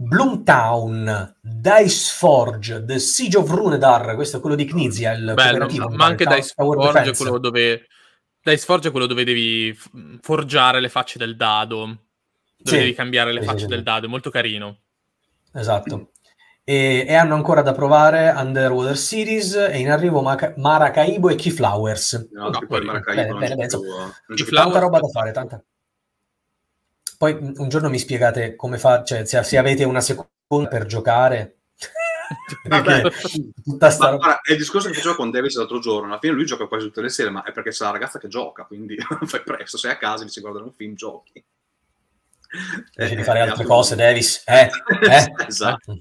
Bloomtown, 0.00 1.34
Dice 1.40 2.12
Forge, 2.14 2.84
The 2.84 3.00
Siege 3.00 3.36
of 3.36 3.50
Runedar, 3.50 4.14
questo 4.14 4.36
è 4.36 4.40
quello 4.40 4.54
di 4.54 4.64
Knizia, 4.64 5.10
il 5.10 5.32
Bello, 5.34 5.66
ma 5.66 5.86
pare, 5.88 6.04
anche 6.04 6.24
Dice 6.24 6.52
Tower 6.54 6.92
Forge 6.92 7.12
quello 7.16 7.38
dove 7.38 7.88
Dice 8.40 8.64
Forge 8.64 8.88
è 8.88 8.90
quello 8.92 9.06
dove 9.06 9.24
devi 9.24 9.76
forgiare 10.20 10.78
le 10.78 10.88
facce 10.88 11.18
del 11.18 11.34
dado, 11.34 11.78
dove 11.78 11.98
Sì. 12.62 12.76
devi 12.76 12.94
cambiare 12.94 13.32
le 13.32 13.40
Sì, 13.40 13.46
facce 13.46 13.58
sì, 13.62 13.66
del 13.66 13.82
dado, 13.82 14.06
è 14.06 14.08
molto 14.08 14.30
carino. 14.30 14.78
Esatto. 15.52 16.10
E, 16.62 17.04
e 17.08 17.14
hanno 17.14 17.34
ancora 17.34 17.62
da 17.62 17.72
provare 17.72 18.28
Underwater 18.36 18.96
Series 18.96 19.54
e 19.54 19.78
in 19.78 19.90
arrivo 19.90 20.22
Maca- 20.22 20.54
Maracaibo 20.58 21.28
e 21.28 21.34
Keyflowers. 21.34 22.28
No, 22.30 22.50
No, 22.50 22.66
poi 22.68 22.84
Maracaibo 22.84 23.20
bene, 23.20 23.30
non 23.30 23.38
bene, 23.40 23.54
bene, 23.56 24.46
Tanta 24.48 24.78
roba 24.78 25.00
da 25.00 25.08
fare, 25.08 25.32
tanta. 25.32 25.60
Poi 27.18 27.36
un 27.56 27.68
giorno 27.68 27.90
mi 27.90 27.98
spiegate 27.98 28.56
come 28.56 28.78
fa, 28.78 29.04
cioè 29.04 29.26
se, 29.26 29.42
se 29.42 29.58
avete 29.58 29.84
una 29.84 30.00
seconda 30.00 30.68
per 30.68 30.86
giocare. 30.86 31.56
Vabbè. 32.68 33.02
Tutta 33.62 33.90
sta 33.90 34.14
guarda, 34.14 34.40
è 34.40 34.52
il 34.52 34.58
discorso 34.58 34.88
che 34.88 34.94
facevo 34.94 35.16
con 35.16 35.30
Davis 35.30 35.56
l'altro 35.56 35.80
giorno. 35.80 36.06
Alla 36.08 36.18
fine 36.20 36.32
lui 36.34 36.46
gioca 36.46 36.66
quasi 36.66 36.86
tutte 36.86 37.02
le 37.02 37.08
sere, 37.10 37.30
ma 37.30 37.42
è 37.42 37.52
perché 37.52 37.70
c'è 37.70 37.84
la 37.84 37.90
ragazza 37.90 38.18
che 38.18 38.28
gioca, 38.28 38.64
quindi 38.64 38.96
fai 39.26 39.42
presto, 39.42 39.76
sei 39.76 39.90
a 39.92 39.96
casa, 39.98 40.24
dici 40.24 40.40
guardare 40.40 40.64
un 40.64 40.72
film, 40.72 40.94
giochi. 40.94 41.44
Invece 42.96 43.14
di 43.16 43.22
Eh, 43.22 43.24
fare 43.24 43.38
eh, 43.38 43.42
altre 43.42 43.64
appunto. 43.64 43.66
cose, 43.66 43.94
Davis. 43.96 44.42
Eh, 44.46 44.70
eh. 45.08 45.34
esatto. 45.46 46.00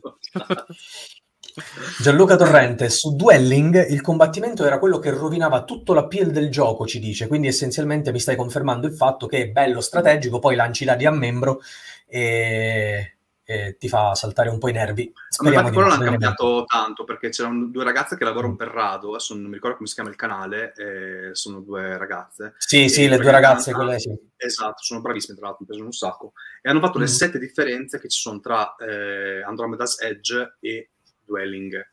Gianluca 2.00 2.36
Torrente, 2.36 2.89
su 2.89 3.15
Dwelling 3.15 3.89
il 3.89 4.02
combattimento 4.02 4.65
era 4.65 4.78
quello 4.80 5.00
che 5.00 5.10
rovinava 5.10 5.63
tutto 5.63 5.93
l'appeal 5.93 6.32
del 6.32 6.50
gioco, 6.50 6.86
ci 6.86 7.00
dice, 7.00 7.28
quindi 7.28 7.48
essenzialmente 7.48 8.12
mi 8.12 8.20
stai 8.20 8.36
confermando 8.36 8.86
il 8.88 8.93
fatto 8.93 9.26
che 9.28 9.41
è 9.41 9.48
bello 9.50 9.82
strategico, 9.82 10.39
poi 10.39 10.56
lanci 10.56 10.86
dadi 10.86 11.06
a 11.06 11.12
membro 11.12 11.62
e, 12.06 13.17
e 13.43 13.76
ti 13.80 13.89
fa 13.89 14.13
saltare 14.13 14.50
un 14.50 14.60
po' 14.60 14.70
i 14.70 14.74
nervi. 14.74 15.12
Ma 15.13 15.22
Speriamo 15.30 15.70
di 15.70 15.74
quello 15.74 15.89
no, 15.89 15.96
l'hanno 15.96 16.10
cambiato 16.12 16.63
tanto 16.67 17.04
perché 17.04 17.30
c'erano 17.30 17.65
due 17.65 17.84
ragazze 17.84 18.15
che 18.15 18.24
lavorano 18.24 18.56
per 18.56 18.67
Rado, 18.67 19.10
adesso 19.10 19.34
non 19.34 19.46
mi 19.46 19.54
ricordo 19.54 19.78
come 19.78 19.88
si 19.88 19.96
chiama 19.96 20.10
il 20.10 20.15
canale, 20.15 20.74
eh, 20.76 21.30
sono 21.36 21.62
due 21.62 21.98
ragazze. 21.98 22.54
Sì, 22.58 22.88
sì, 22.88 23.08
le 23.08 23.17
due 23.17 23.32
ragazze, 23.32 23.72
hanno- 23.72 23.84
quelle 23.84 24.00
sì. 24.00 24.15
Esatto, 24.39 24.84
sono 24.84 25.02
bravissime 25.02 25.36
tra 25.36 25.48
l'altro, 25.48 25.63
mi 25.63 25.67
piacciono 25.70 25.89
un 25.89 25.98
sacco. 25.98 26.34
E 26.62 26.70
hanno 26.70 26.80
fatto 26.80 27.00
le 27.00 27.06
Mm. 27.06 27.08
sette 27.08 27.39
differenze 27.39 28.00
che 28.00 28.08
ci 28.08 28.20
sono 28.20 28.39
tra 28.39 28.76
eh, 28.76 29.41
Andromeda's 29.41 30.00
Edge 30.02 30.58
e 30.60 30.91
Dwelling 31.28 31.88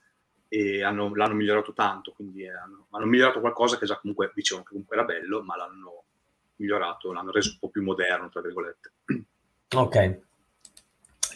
e 0.48 0.82
hanno- 0.84 1.14
l'hanno 1.14 1.34
migliorato 1.34 1.72
tanto, 1.72 2.12
quindi 2.12 2.42
eh, 2.44 2.50
hanno, 2.50 2.86
hanno 2.90 3.06
migliorato 3.06 3.40
qualcosa 3.40 3.76
che 3.76 3.86
già 3.86 3.98
comunque 3.98 4.30
dicevano 4.34 4.64
che 4.64 4.70
comunque 4.72 4.96
era 4.96 5.04
bello, 5.04 5.42
ma 5.42 5.56
l'hanno 5.56 6.04
migliorato, 6.56 7.12
l'hanno 7.12 7.32
reso 7.32 7.50
un 7.50 7.58
po' 7.58 7.68
più 7.68 7.82
moderno, 7.82 8.28
tra 8.28 8.40
virgolette. 8.40 8.92
Ok. 9.74 10.18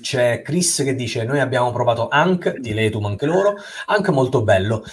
C'è 0.01 0.43
Chris 0.43 0.77
che 0.85 0.95
dice: 0.95 1.25
Noi 1.25 1.41
abbiamo 1.41 1.73
provato 1.73 2.07
Ank 2.09 2.57
di 2.59 2.73
Letum, 2.73 3.07
anche 3.07 3.27
loro. 3.27 3.57
Anche 3.87 4.13
molto 4.13 4.43
bello. 4.43 4.85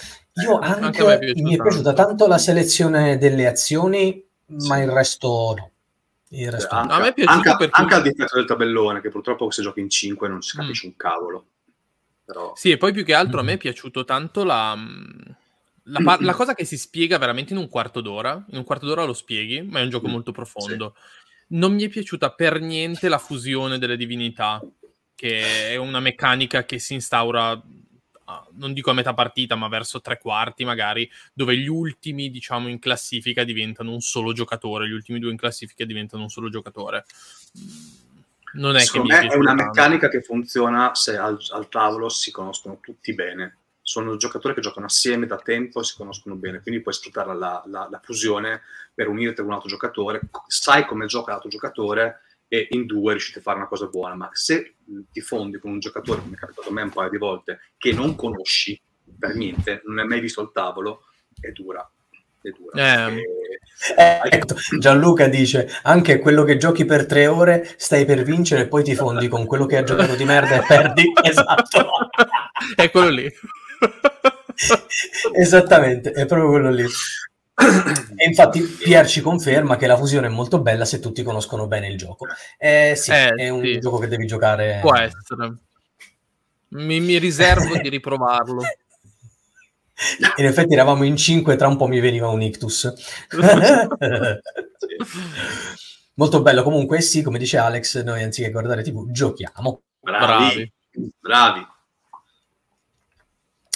Io 0.42 0.58
Anche 0.58 0.84
Ank 0.86 1.00
a 1.00 1.04
me 1.06 1.14
è 1.14 1.18
piaciuto 1.20 1.42
mi 1.42 1.54
è 1.54 1.62
piaciuta 1.62 1.92
tanto. 1.92 2.02
tanto 2.08 2.26
la 2.26 2.38
selezione 2.38 3.16
delle 3.18 3.46
azioni, 3.46 4.24
ma 4.46 4.58
Sì. 4.76 4.80
il 4.82 4.90
resto 4.90 5.54
no. 5.56 5.70
Il 6.30 6.50
resto 6.50 6.74
no. 6.74 6.80
Anche, 6.80 6.92
A 6.94 6.98
me 6.98 7.08
è 7.08 7.12
piaciuto 7.14 7.48
anche- 7.50 7.56
perché- 7.64 7.80
anche 7.80 7.94
al 7.94 8.02
difetto 8.02 8.36
del 8.36 8.46
tabellone, 8.46 9.00
che 9.00 9.10
purtroppo 9.10 9.48
se 9.50 9.62
giochi 9.62 9.78
in 9.80 9.88
5 9.90 10.28
non 10.28 10.42
si 10.42 10.56
Mm. 10.56 10.60
capisce 10.60 10.86
un 10.86 10.96
cavolo. 10.96 11.46
Però, 12.26 12.52
Sì, 12.56 12.72
e 12.72 12.76
poi 12.76 12.92
più 12.92 13.04
che 13.04 13.14
altro 13.14 13.38
a 13.38 13.42
me 13.44 13.52
è 13.52 13.56
piaciuto 13.56 14.04
tanto 14.04 14.42
la, 14.42 14.76
la, 15.84 16.00
par- 16.00 16.20
la 16.22 16.34
cosa 16.34 16.54
che 16.54 16.64
si 16.64 16.76
spiega 16.76 17.18
veramente 17.18 17.52
in 17.52 17.58
un 17.60 17.68
quarto 17.68 18.00
d'ora. 18.00 18.44
In 18.50 18.58
un 18.58 18.64
quarto 18.64 18.84
d'ora 18.84 19.04
lo 19.04 19.14
spieghi, 19.14 19.62
ma 19.62 19.78
è 19.78 19.82
un 19.84 19.90
gioco 19.90 20.08
Mm, 20.08 20.10
molto 20.10 20.32
profondo. 20.32 20.96
Non 21.48 21.72
mi 21.72 21.84
è 21.84 21.88
piaciuta 21.88 22.32
per 22.32 22.60
niente 22.60 23.08
la 23.08 23.18
fusione 23.18 23.78
delle 23.78 23.96
divinità, 23.96 24.60
che 25.14 25.68
è 25.68 25.76
una 25.76 26.00
meccanica 26.00 26.64
che 26.64 26.80
si 26.80 26.94
instaura, 26.94 27.62
non 28.54 28.72
dico 28.72 28.90
a 28.90 28.94
metà 28.94 29.14
partita, 29.14 29.54
ma 29.54 29.68
verso 29.68 30.00
tre 30.00 30.18
quarti 30.18 30.64
magari, 30.64 31.08
dove 31.32 31.56
gli 31.56 31.68
ultimi, 31.68 32.28
diciamo, 32.28 32.66
in 32.66 32.80
classifica 32.80 33.44
diventano 33.44 33.92
un 33.92 34.00
solo 34.00 34.32
giocatore, 34.32 34.88
gli 34.88 34.92
ultimi 34.92 35.20
due 35.20 35.30
in 35.30 35.36
classifica 35.36 35.84
diventano 35.84 36.24
un 36.24 36.28
solo 36.28 36.48
giocatore. 36.48 37.04
Non 38.56 38.76
è 38.76 38.80
che 38.80 38.84
secondo 38.86 39.14
mi 39.14 39.20
me 39.20 39.26
è 39.28 39.34
una 39.36 39.54
tanto. 39.54 39.64
meccanica 39.64 40.08
che 40.08 40.22
funziona 40.22 40.94
se 40.94 41.16
al, 41.16 41.38
al 41.50 41.68
tavolo 41.68 42.08
si 42.08 42.30
conoscono 42.30 42.78
tutti 42.80 43.14
bene. 43.14 43.58
Sono 43.80 44.16
giocatori 44.16 44.54
che 44.54 44.60
giocano 44.60 44.86
assieme 44.86 45.26
da 45.26 45.36
tempo 45.38 45.80
e 45.80 45.84
si 45.84 45.94
conoscono 45.96 46.34
bene, 46.34 46.60
quindi 46.60 46.80
puoi 46.82 46.94
sfruttare 46.94 47.34
la, 47.36 47.62
la- 47.66 47.88
la 47.88 48.00
fusione 48.02 48.62
per 48.92 49.08
unirti 49.08 49.36
con 49.36 49.46
un 49.46 49.52
altro 49.52 49.68
giocatore, 49.68 50.20
sai 50.48 50.84
come 50.86 51.06
gioca 51.06 51.30
l'altro 51.32 51.48
giocatore 51.50 52.22
e 52.48 52.66
in 52.70 52.86
due 52.86 53.12
riuscite 53.12 53.38
a 53.38 53.42
fare 53.42 53.58
una 53.58 53.68
cosa 53.68 53.86
buona, 53.86 54.14
ma 54.14 54.28
se 54.32 54.76
ti 55.12 55.20
fondi 55.20 55.58
con 55.58 55.70
un 55.72 55.78
giocatore, 55.80 56.20
come 56.22 56.34
è 56.34 56.38
capitato 56.38 56.68
a 56.68 56.72
me 56.72 56.82
un 56.82 56.90
paio 56.90 57.10
di 57.10 57.18
volte, 57.18 57.60
che 57.76 57.92
non 57.92 58.16
conosci 58.16 58.80
per 59.18 59.34
niente, 59.36 59.82
non 59.84 59.98
hai 59.98 60.06
mai 60.06 60.20
visto 60.20 60.40
al 60.40 60.50
tavolo, 60.52 61.04
è 61.40 61.50
dura. 61.52 61.88
È 62.46 62.50
dura. 62.56 63.08
Eh. 63.08 63.22
Eh, 63.96 64.20
ecco, 64.36 64.54
Gianluca 64.78 65.28
dice: 65.28 65.68
Anche 65.82 66.18
quello 66.18 66.44
che 66.44 66.56
giochi 66.56 66.84
per 66.84 67.06
tre 67.06 67.26
ore 67.26 67.74
stai 67.76 68.04
per 68.04 68.22
vincere 68.22 68.62
e 68.62 68.68
poi 68.68 68.82
ti 68.84 68.94
fondi 68.94 69.28
con 69.28 69.44
quello 69.46 69.66
che 69.66 69.76
ha 69.76 69.82
giocato 69.82 70.14
di 70.14 70.24
merda 70.24 70.62
e 70.62 70.66
perdi. 70.66 71.12
Esatto. 71.22 71.88
è 72.74 72.90
quello 72.90 73.08
lì. 73.08 73.32
Esattamente, 75.34 76.12
è 76.12 76.26
proprio 76.26 76.48
quello 76.48 76.70
lì. 76.70 76.84
E 78.16 78.26
infatti 78.26 78.60
Pier 78.62 79.06
ci 79.06 79.20
conferma 79.20 79.76
che 79.76 79.86
la 79.86 79.96
fusione 79.96 80.26
è 80.26 80.30
molto 80.30 80.60
bella 80.60 80.84
se 80.84 81.00
tutti 81.00 81.22
conoscono 81.22 81.66
bene 81.66 81.88
il 81.88 81.98
gioco. 81.98 82.26
Eh, 82.58 82.94
sì, 82.96 83.10
Eh, 83.10 83.28
è 83.30 83.48
un 83.48 83.62
sì. 83.62 83.78
gioco 83.78 83.98
che 83.98 84.08
devi 84.08 84.26
giocare. 84.26 84.78
Può 84.80 84.96
essere. 84.96 85.54
Mi, 86.68 87.00
mi 87.00 87.18
riservo 87.18 87.76
di 87.76 87.88
riprovarlo. 87.88 88.62
In 90.36 90.44
effetti 90.44 90.74
eravamo 90.74 91.04
in 91.04 91.16
cinque, 91.16 91.56
tra 91.56 91.68
un 91.68 91.76
po' 91.76 91.86
mi 91.86 92.00
veniva 92.00 92.28
un 92.28 92.42
ictus. 92.42 92.92
Molto 96.14 96.42
bello, 96.42 96.62
comunque 96.62 97.00
sì, 97.00 97.22
come 97.22 97.38
dice 97.38 97.58
Alex, 97.58 98.02
noi 98.02 98.22
anziché 98.22 98.50
guardare 98.50 98.82
TV 98.82 99.10
giochiamo. 99.10 99.82
Bravi. 100.00 100.72
Bravi. 101.20 101.66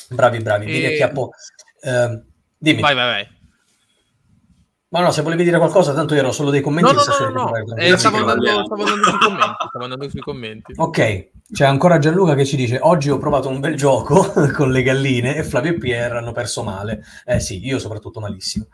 Bravi, 0.09 0.39
bravi. 0.41 0.65
E... 0.67 0.73
Direi 0.73 0.97
che 0.97 1.03
a 1.03 1.11
po'... 1.11 1.31
Eh, 1.81 2.23
dimmi. 2.59 2.81
Vai, 2.81 2.95
vai, 2.95 3.07
vai. 3.07 3.39
Ma 4.89 5.01
no, 5.01 5.13
se 5.13 5.23
volevi 5.23 5.45
dire 5.45 5.59
qualcosa, 5.59 5.95
tanto 5.95 6.15
io 6.15 6.21
ero 6.21 6.33
solo 6.33 6.51
dei 6.51 6.61
commenti. 6.61 6.93
No, 6.93 7.01
no, 7.01 7.29
no, 7.29 7.51
no, 7.51 7.77
eh, 7.77 7.97
stavo, 7.97 8.17
andando, 8.17 8.65
stavo, 8.65 8.83
andando 8.83 9.05
sui 9.05 9.19
commenti, 9.19 9.67
stavo 9.69 9.85
andando 9.85 10.11
sui 10.11 10.21
commenti. 10.21 10.73
Ok, 10.77 11.31
c'è 11.53 11.65
ancora 11.65 11.99
Gianluca 11.99 12.35
che 12.35 12.45
ci 12.45 12.57
dice, 12.57 12.79
oggi 12.81 13.11
ho 13.11 13.19
provato 13.19 13.49
un 13.49 13.61
bel 13.61 13.75
gioco 13.75 14.31
con 14.55 14.71
le 14.71 14.83
galline 14.83 15.37
e 15.37 15.43
Flavio 15.43 15.73
e 15.73 15.79
Pier 15.79 16.13
hanno 16.13 16.33
perso 16.33 16.63
male. 16.63 17.05
Eh 17.25 17.41
sì, 17.41 17.65
io 17.65 17.79
soprattutto 17.79 18.21
malissimo. 18.21 18.69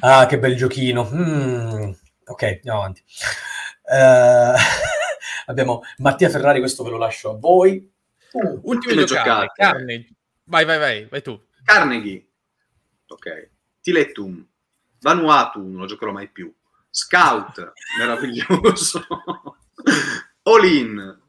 Ah, 0.00 0.26
che 0.26 0.38
bel 0.38 0.56
giochino. 0.56 1.08
Mm, 1.10 1.90
ok, 2.26 2.42
andiamo 2.42 2.78
avanti. 2.78 3.02
Uh, 3.82 4.56
abbiamo 5.46 5.82
Mattia 5.98 6.28
Ferrari, 6.28 6.58
questo 6.58 6.84
ve 6.84 6.90
lo 6.90 6.98
lascio 6.98 7.30
a 7.30 7.38
voi. 7.38 7.90
Uh, 8.32 8.60
Ultime 8.64 9.04
giocate, 9.04 9.52
Carnegie. 9.54 10.14
Vai, 10.44 10.64
vai, 10.64 10.78
vai, 10.78 11.06
vai 11.06 11.22
tu. 11.22 11.40
Carnegie. 11.64 12.26
Ok. 13.06 13.50
Tiletum. 13.80 14.46
Vanuatu, 15.00 15.62
non 15.62 15.80
lo 15.80 15.86
giocherò 15.86 16.12
mai 16.12 16.28
più. 16.28 16.52
Scout, 16.90 17.72
meraviglioso. 17.98 19.06
All 20.42 20.64
in. 20.64 21.24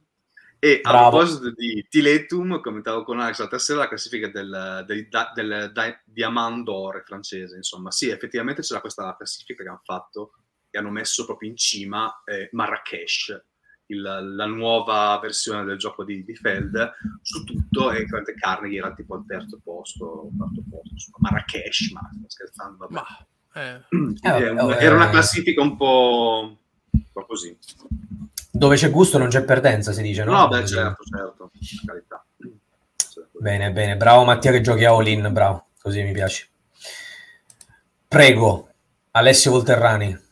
E 0.59 0.79
Bravo. 0.81 0.97
a 0.97 1.09
proposito 1.09 1.51
di 1.51 1.85
Tiletum, 1.87 2.61
commentavo 2.61 3.03
con 3.03 3.19
Alex 3.19 3.39
l'altra 3.39 3.59
sera 3.59 3.79
la 3.79 3.87
classifica 3.87 4.27
del, 4.29 4.83
del, 4.87 5.07
del, 5.35 5.71
del 5.73 5.99
Diamant 6.05 6.63
d'Ore 6.63 7.03
francese. 7.05 7.55
Insomma, 7.55 7.91
sì, 7.91 8.09
effettivamente 8.09 8.61
c'era 8.61 8.81
questa 8.81 9.15
classifica 9.15 9.63
che 9.63 9.69
hanno 9.69 9.81
fatto 9.83 10.31
e 10.69 10.79
hanno 10.79 10.89
messo 10.89 11.25
proprio 11.25 11.49
in 11.49 11.57
cima 11.57 12.23
eh, 12.25 12.49
Marrakesh, 12.51 13.45
il, 13.87 14.01
la 14.01 14.45
nuova 14.45 15.17
versione 15.21 15.63
del 15.63 15.77
gioco 15.77 16.03
di, 16.03 16.25
di 16.25 16.35
Feld 16.35 16.93
su 17.21 17.43
tutto 17.43 17.91
e 17.91 18.05
Carnegie 18.35 18.77
era 18.79 18.93
tipo 18.93 19.15
al 19.15 19.25
terzo 19.25 19.59
posto, 19.63 20.29
quarto 20.35 20.63
posto, 20.69 20.89
insomma, 20.91 21.17
Marrakesh, 21.29 21.91
ma 21.91 22.09
sto 22.11 22.25
scherzando, 22.27 22.87
vabbè. 22.87 22.93
Ma 22.93 23.27
eh. 23.53 23.85
Una, 23.91 24.79
era 24.79 24.95
una 24.95 25.09
classifica 25.09 25.61
un 25.61 25.77
po', 25.77 26.57
un 26.91 27.03
po', 27.11 27.25
così. 27.25 27.57
Dove 28.57 28.75
c'è 28.75 28.89
gusto 28.89 29.19
non 29.19 29.27
c'è 29.27 29.43
perdenza, 29.43 29.91
si 29.91 30.01
dice, 30.01 30.23
no? 30.23 30.31
No, 30.31 30.47
beh, 30.47 30.65
certo, 30.65 31.03
certo, 31.03 31.51
carità. 31.85 32.25
Bene, 33.39 33.71
bene, 33.71 33.95
bravo 33.97 34.23
Mattia 34.23 34.51
che 34.51 34.61
giochi 34.61 34.83
a 34.83 34.91
all-in, 34.91 35.29
bravo, 35.31 35.67
così 35.79 36.01
mi 36.01 36.11
piace. 36.11 36.49
Prego, 38.07 38.69
Alessio 39.11 39.51
Volterrani. 39.51 40.25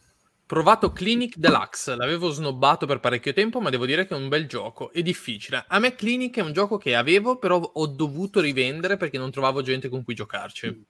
Provato 0.48 0.92
Clinic 0.92 1.38
Deluxe, 1.38 1.96
l'avevo 1.96 2.32
snobbato 2.32 2.88
per 2.88 3.00
parecchio 3.00 3.32
tempo, 3.32 3.62
ma 3.62 3.70
devo 3.70 3.86
dire 3.86 4.08
che 4.08 4.16
è 4.16 4.18
un 4.18 4.28
bel 4.28 4.48
gioco, 4.48 4.92
è 4.92 5.04
difficile. 5.04 5.64
A 5.68 5.78
me 5.78 5.94
Clinic 5.94 6.38
è 6.38 6.42
un 6.42 6.54
gioco 6.54 6.78
che 6.78 6.96
avevo, 6.96 7.38
però 7.38 7.60
ho 7.60 7.86
dovuto 7.86 8.40
rivendere 8.40 8.98
perché 8.98 9.20
non 9.20 9.30
trovavo 9.30 9.62
gente 9.62 9.88
con 9.88 10.04
cui 10.04 10.16
giocarci. 10.16 10.86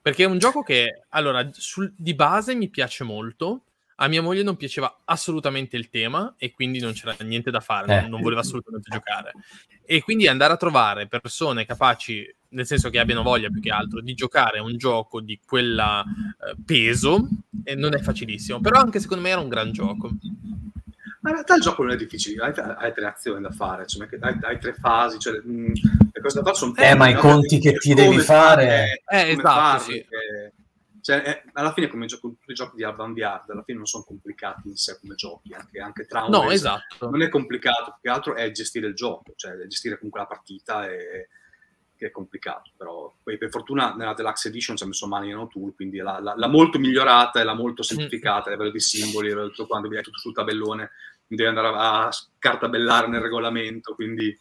Perché 0.00 0.24
è 0.24 0.26
un 0.26 0.38
gioco 0.38 0.62
che, 0.62 1.04
allora, 1.10 1.46
sul, 1.52 1.92
di 1.94 2.14
base 2.14 2.54
mi 2.54 2.70
piace 2.70 3.04
molto. 3.04 3.60
A 4.02 4.08
mia 4.08 4.20
moglie 4.20 4.42
non 4.42 4.56
piaceva 4.56 5.02
assolutamente 5.04 5.76
il 5.76 5.88
tema 5.88 6.34
e 6.36 6.50
quindi 6.50 6.80
non 6.80 6.92
c'era 6.92 7.14
niente 7.20 7.52
da 7.52 7.60
fare, 7.60 7.98
eh. 7.98 8.00
non, 8.00 8.10
non, 8.10 8.20
voleva 8.20 8.40
assolutamente 8.40 8.90
giocare. 8.90 9.32
E 9.84 10.02
quindi 10.02 10.26
andare 10.26 10.52
a 10.52 10.56
trovare 10.56 11.06
persone 11.06 11.64
capaci, 11.64 12.28
nel 12.48 12.66
senso 12.66 12.90
che 12.90 12.98
abbiano 12.98 13.22
voglia 13.22 13.48
più 13.48 13.60
che 13.60 13.70
altro, 13.70 14.00
di 14.00 14.14
giocare 14.14 14.58
a 14.58 14.62
un 14.64 14.76
gioco 14.76 15.20
di 15.20 15.38
quella 15.46 16.02
eh, 16.02 16.56
peso 16.66 17.28
eh, 17.62 17.76
non 17.76 17.94
è 17.94 18.00
facilissimo. 18.00 18.60
Però 18.60 18.80
anche 18.80 18.98
secondo 18.98 19.22
me 19.22 19.30
era 19.30 19.40
un 19.40 19.48
gran 19.48 19.70
gioco. 19.70 20.10
Ma 21.20 21.28
in 21.30 21.36
realtà 21.36 21.54
il 21.54 21.62
gioco 21.62 21.84
non 21.84 21.92
è 21.92 21.96
difficile, 21.96 22.42
hai, 22.42 22.52
hai 22.56 22.92
tre 22.92 23.06
azioni 23.06 23.40
da 23.40 23.52
fare, 23.52 23.86
cioè, 23.86 24.08
hai, 24.18 24.36
hai, 24.40 24.58
tre 24.58 24.74
fasi, 24.74 25.20
cioè, 25.20 25.40
mh, 25.40 25.52
mm, 25.52 25.72
le 26.12 26.20
cose 26.20 26.38
da 26.38 26.44
fare 26.44 26.56
sono... 26.56 26.74
Eh, 26.74 26.96
ma 26.96 27.08
i 27.08 27.14
conti 27.14 27.60
che 27.60 27.74
ti 27.74 27.94
devi 27.94 28.18
fare... 28.18 29.00
Eh, 29.06 29.30
esatto, 29.30 29.48
fare, 29.48 29.80
sì. 29.80 29.92
Che, 29.92 30.52
cioè, 31.02 31.22
è, 31.22 31.42
alla 31.54 31.72
fine 31.72 31.88
come 31.88 32.06
gioco, 32.06 32.28
tutti 32.28 32.52
i 32.52 32.54
giochi 32.54 32.76
di 32.76 32.84
Avant 32.84 33.20
alla 33.20 33.62
fine 33.64 33.78
non 33.78 33.86
sono 33.86 34.04
complicati 34.04 34.68
in 34.68 34.76
sé 34.76 34.98
come 35.00 35.16
giochi, 35.16 35.52
anche, 35.52 35.80
anche 35.80 36.06
Trauma 36.06 36.38
no, 36.38 36.50
esatto. 36.50 37.10
non 37.10 37.22
è 37.22 37.28
complicato, 37.28 37.98
più 38.00 38.08
che 38.10 38.16
altro 38.16 38.34
è 38.36 38.50
gestire 38.52 38.86
il 38.86 38.94
gioco, 38.94 39.32
cioè 39.34 39.66
gestire 39.66 39.96
comunque 39.96 40.20
la 40.20 40.26
partita 40.26 40.88
e 40.88 41.28
che 41.96 42.08
è 42.08 42.10
complicato, 42.10 42.70
però 42.76 43.14
poi 43.22 43.38
per 43.38 43.50
fortuna 43.50 43.94
nella 43.94 44.14
Deluxe 44.14 44.48
Edition 44.48 44.76
ci 44.76 44.82
ha 44.82 44.86
messo 44.86 45.06
mani 45.06 45.30
in 45.30 45.36
O'Toole, 45.36 45.74
quindi 45.74 45.98
l'ha, 45.98 46.18
l'ha, 46.20 46.34
l'ha, 46.36 46.48
molto 46.48 46.80
migliorata 46.80 47.40
e 47.40 47.44
l'ha 47.44 47.54
molto 47.54 47.84
semplificata 47.84 48.48
a 48.48 48.52
livello 48.52 48.70
di 48.70 48.80
simboli, 48.80 49.26
a 49.26 49.30
livello 49.30 49.48
di 49.48 49.54
tutto 49.54 49.68
quanto, 49.68 49.92
è 49.92 50.00
tutto 50.02 50.18
sul 50.18 50.34
tabellone, 50.34 50.90
devi 51.26 51.48
andare 51.48 51.68
a, 51.68 52.06
a 52.06 52.12
scartabellare 52.12 53.06
nel 53.06 53.20
regolamento, 53.20 53.94
quindi 53.94 54.36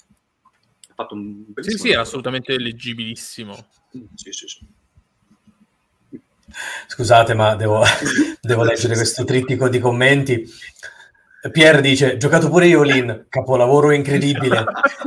ha 0.89 0.93
fatto 0.95 1.13
un 1.13 1.43
bellissimo 1.53 1.77
Sì, 1.77 1.87
sì, 1.87 1.91
era 1.91 2.01
assolutamente 2.01 2.57
leggibilissimo. 2.57 3.53
Mm, 3.95 4.05
sì, 4.15 4.31
sì, 4.31 4.47
sì. 4.47 4.67
Scusate, 6.87 7.33
ma 7.33 7.55
devo, 7.55 7.83
devo 8.41 8.63
leggere 8.63 8.95
questo 8.95 9.23
trittico 9.23 9.69
di 9.69 9.79
commenti. 9.79 10.49
Pier 11.51 11.81
dice, 11.81 12.17
giocato 12.17 12.49
pure 12.49 12.67
io 12.67 12.83
Lin, 12.83 13.25
capolavoro 13.27 13.91
incredibile. 13.91 14.63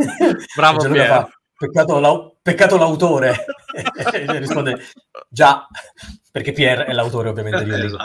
Bravo 0.56 0.88
Pier. 0.88 1.28
Peccato, 1.56 2.00
la, 2.00 2.32
peccato 2.42 2.76
l'autore. 2.76 3.44
risponde, 4.38 4.80
già, 5.28 5.66
perché 6.32 6.52
Pier 6.52 6.80
è 6.80 6.92
l'autore 6.92 7.28
ovviamente 7.28 7.62
di 7.62 7.72
Olin. 7.72 7.96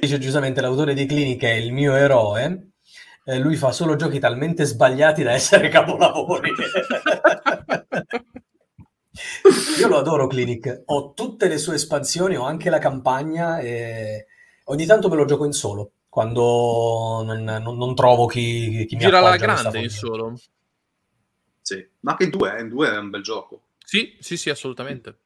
Dice 0.00 0.18
giustamente 0.18 0.60
l'autore 0.60 0.94
di 0.94 1.06
Clinic 1.06 1.42
è 1.42 1.52
il 1.52 1.72
mio 1.72 1.94
eroe. 1.94 2.70
Eh, 3.24 3.38
lui 3.38 3.54
fa 3.54 3.70
solo 3.70 3.94
giochi 3.96 4.18
talmente 4.18 4.64
sbagliati 4.64 5.22
da 5.22 5.32
essere 5.32 5.68
capolavori. 5.68 6.50
Io 9.78 9.88
lo 9.88 9.98
adoro 9.98 10.26
Clinic, 10.26 10.82
ho 10.86 11.12
tutte 11.14 11.48
le 11.48 11.58
sue 11.58 11.74
espansioni, 11.74 12.36
ho 12.36 12.44
anche 12.44 12.70
la 12.70 12.78
campagna 12.78 13.58
e 13.58 14.26
ogni 14.64 14.86
tanto 14.86 15.08
me 15.08 15.16
lo 15.16 15.24
gioco 15.24 15.44
in 15.44 15.52
solo 15.52 15.92
quando 16.10 17.22
non, 17.24 17.42
non, 17.44 17.76
non 17.78 17.94
trovo 17.94 18.26
chi, 18.26 18.84
chi 18.86 18.96
mi 18.96 19.02
Gira 19.02 19.20
la 19.20 19.36
grande 19.36 19.78
in 19.78 19.88
solo. 19.88 20.34
Sì, 21.62 21.88
ma 22.00 22.10
anche 22.10 22.24
in 22.24 22.30
due, 22.30 22.56
eh, 22.56 22.60
in 22.60 22.68
due 22.68 22.90
è 22.90 22.98
un 22.98 23.10
bel 23.10 23.22
gioco. 23.22 23.62
Sì, 23.78 24.16
sì, 24.18 24.36
sì, 24.36 24.50
assolutamente. 24.50 25.18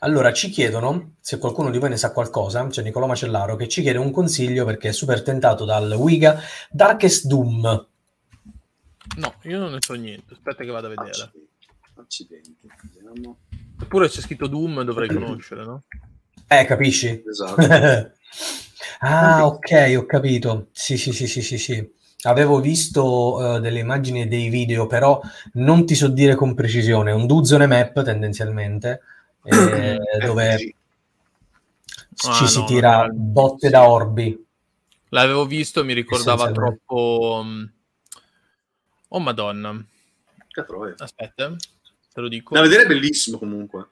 Allora, 0.00 0.32
ci 0.32 0.50
chiedono, 0.50 1.14
se 1.20 1.38
qualcuno 1.38 1.70
di 1.70 1.78
voi 1.78 1.88
ne 1.88 1.96
sa 1.96 2.12
qualcosa, 2.12 2.66
c'è 2.66 2.82
Nicolò 2.82 3.06
Macellaro 3.06 3.56
che 3.56 3.68
ci 3.68 3.80
chiede 3.80 3.98
un 3.98 4.10
consiglio 4.10 4.64
perché 4.66 4.90
è 4.90 4.92
super 4.92 5.22
tentato 5.22 5.64
dal 5.64 5.90
Wiga 5.92 6.40
Darkest 6.70 7.26
Doom. 7.26 7.88
No, 9.16 9.34
io 9.42 9.58
non 9.58 9.72
ne 9.72 9.78
so 9.80 9.94
niente, 9.94 10.34
aspetta 10.34 10.64
che 10.64 10.70
vado 10.70 10.86
a 10.86 10.90
vedere. 10.90 11.32
Accidenti, 11.94 12.68
vediamo. 12.92 13.38
Eppure 13.80 14.08
c'è 14.08 14.20
scritto 14.20 14.46
Doom, 14.46 14.82
dovrei 14.82 15.08
conoscere, 15.12 15.64
no? 15.64 15.82
Eh, 16.46 16.64
capisci? 16.64 17.22
Esatto. 17.26 17.60
ah, 19.00 19.46
ok, 19.46 19.94
ho 19.96 20.06
capito. 20.06 20.68
Sì, 20.72 20.96
sì, 20.96 21.12
sì, 21.12 21.26
sì, 21.26 21.42
sì, 21.42 21.58
sì. 21.58 21.98
Avevo 22.22 22.60
visto 22.60 23.34
uh, 23.34 23.60
delle 23.60 23.78
immagini 23.78 24.22
e 24.22 24.26
dei 24.26 24.48
video, 24.48 24.86
però 24.86 25.20
non 25.54 25.86
ti 25.86 25.94
so 25.94 26.08
dire 26.08 26.34
con 26.34 26.54
precisione. 26.54 27.12
Un 27.12 27.26
Duzone 27.26 27.66
map 27.66 28.02
tendenzialmente, 28.02 29.00
eh, 29.44 29.98
dove 30.22 30.74
ah, 32.26 32.32
ci 32.32 32.46
si 32.46 32.58
no, 32.58 32.64
tira 32.64 33.08
botte 33.10 33.70
da 33.70 33.88
orbi. 33.88 34.46
L'avevo 35.08 35.46
visto, 35.46 35.84
mi 35.84 35.94
ricordava 35.94 36.50
troppo... 36.52 37.42
Mm, 37.44 37.64
oh 39.10 39.18
madonna. 39.20 39.84
Aspetta, 40.98 41.54
te 42.12 42.20
lo 42.20 42.28
dico. 42.28 42.54
Da 42.54 42.62
vedere 42.62 42.82
è 42.82 42.86
bellissimo 42.86 43.38
comunque. 43.38 43.88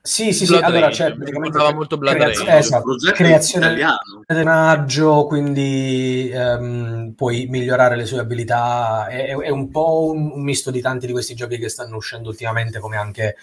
Sì, 0.00 0.32
sì, 0.32 0.46
sì, 0.46 0.52
Blood 0.52 0.62
allora 0.62 0.88
c'è 0.88 1.12
praticamente 1.12 1.72
molto 1.74 1.98
Blood 1.98 2.14
creaz- 2.14 2.38
Rage. 2.38 2.58
Esatto, 2.58 2.96
creazione 3.12 3.74
del 3.74 3.86
personaggio, 4.24 5.26
quindi 5.26 6.30
um, 6.32 7.12
puoi 7.14 7.46
migliorare 7.48 7.94
le 7.94 8.06
sue 8.06 8.20
abilità, 8.20 9.06
è, 9.08 9.36
è 9.36 9.50
un 9.50 9.70
po' 9.70 10.10
un, 10.12 10.30
un, 10.32 10.42
misto 10.42 10.70
di 10.70 10.80
tanti 10.80 11.06
di 11.06 11.12
questi 11.12 11.34
giochi 11.34 11.58
che 11.58 11.68
stanno 11.68 11.96
uscendo 11.96 12.30
ultimamente, 12.30 12.78
come 12.78 12.96
anche, 12.96 13.36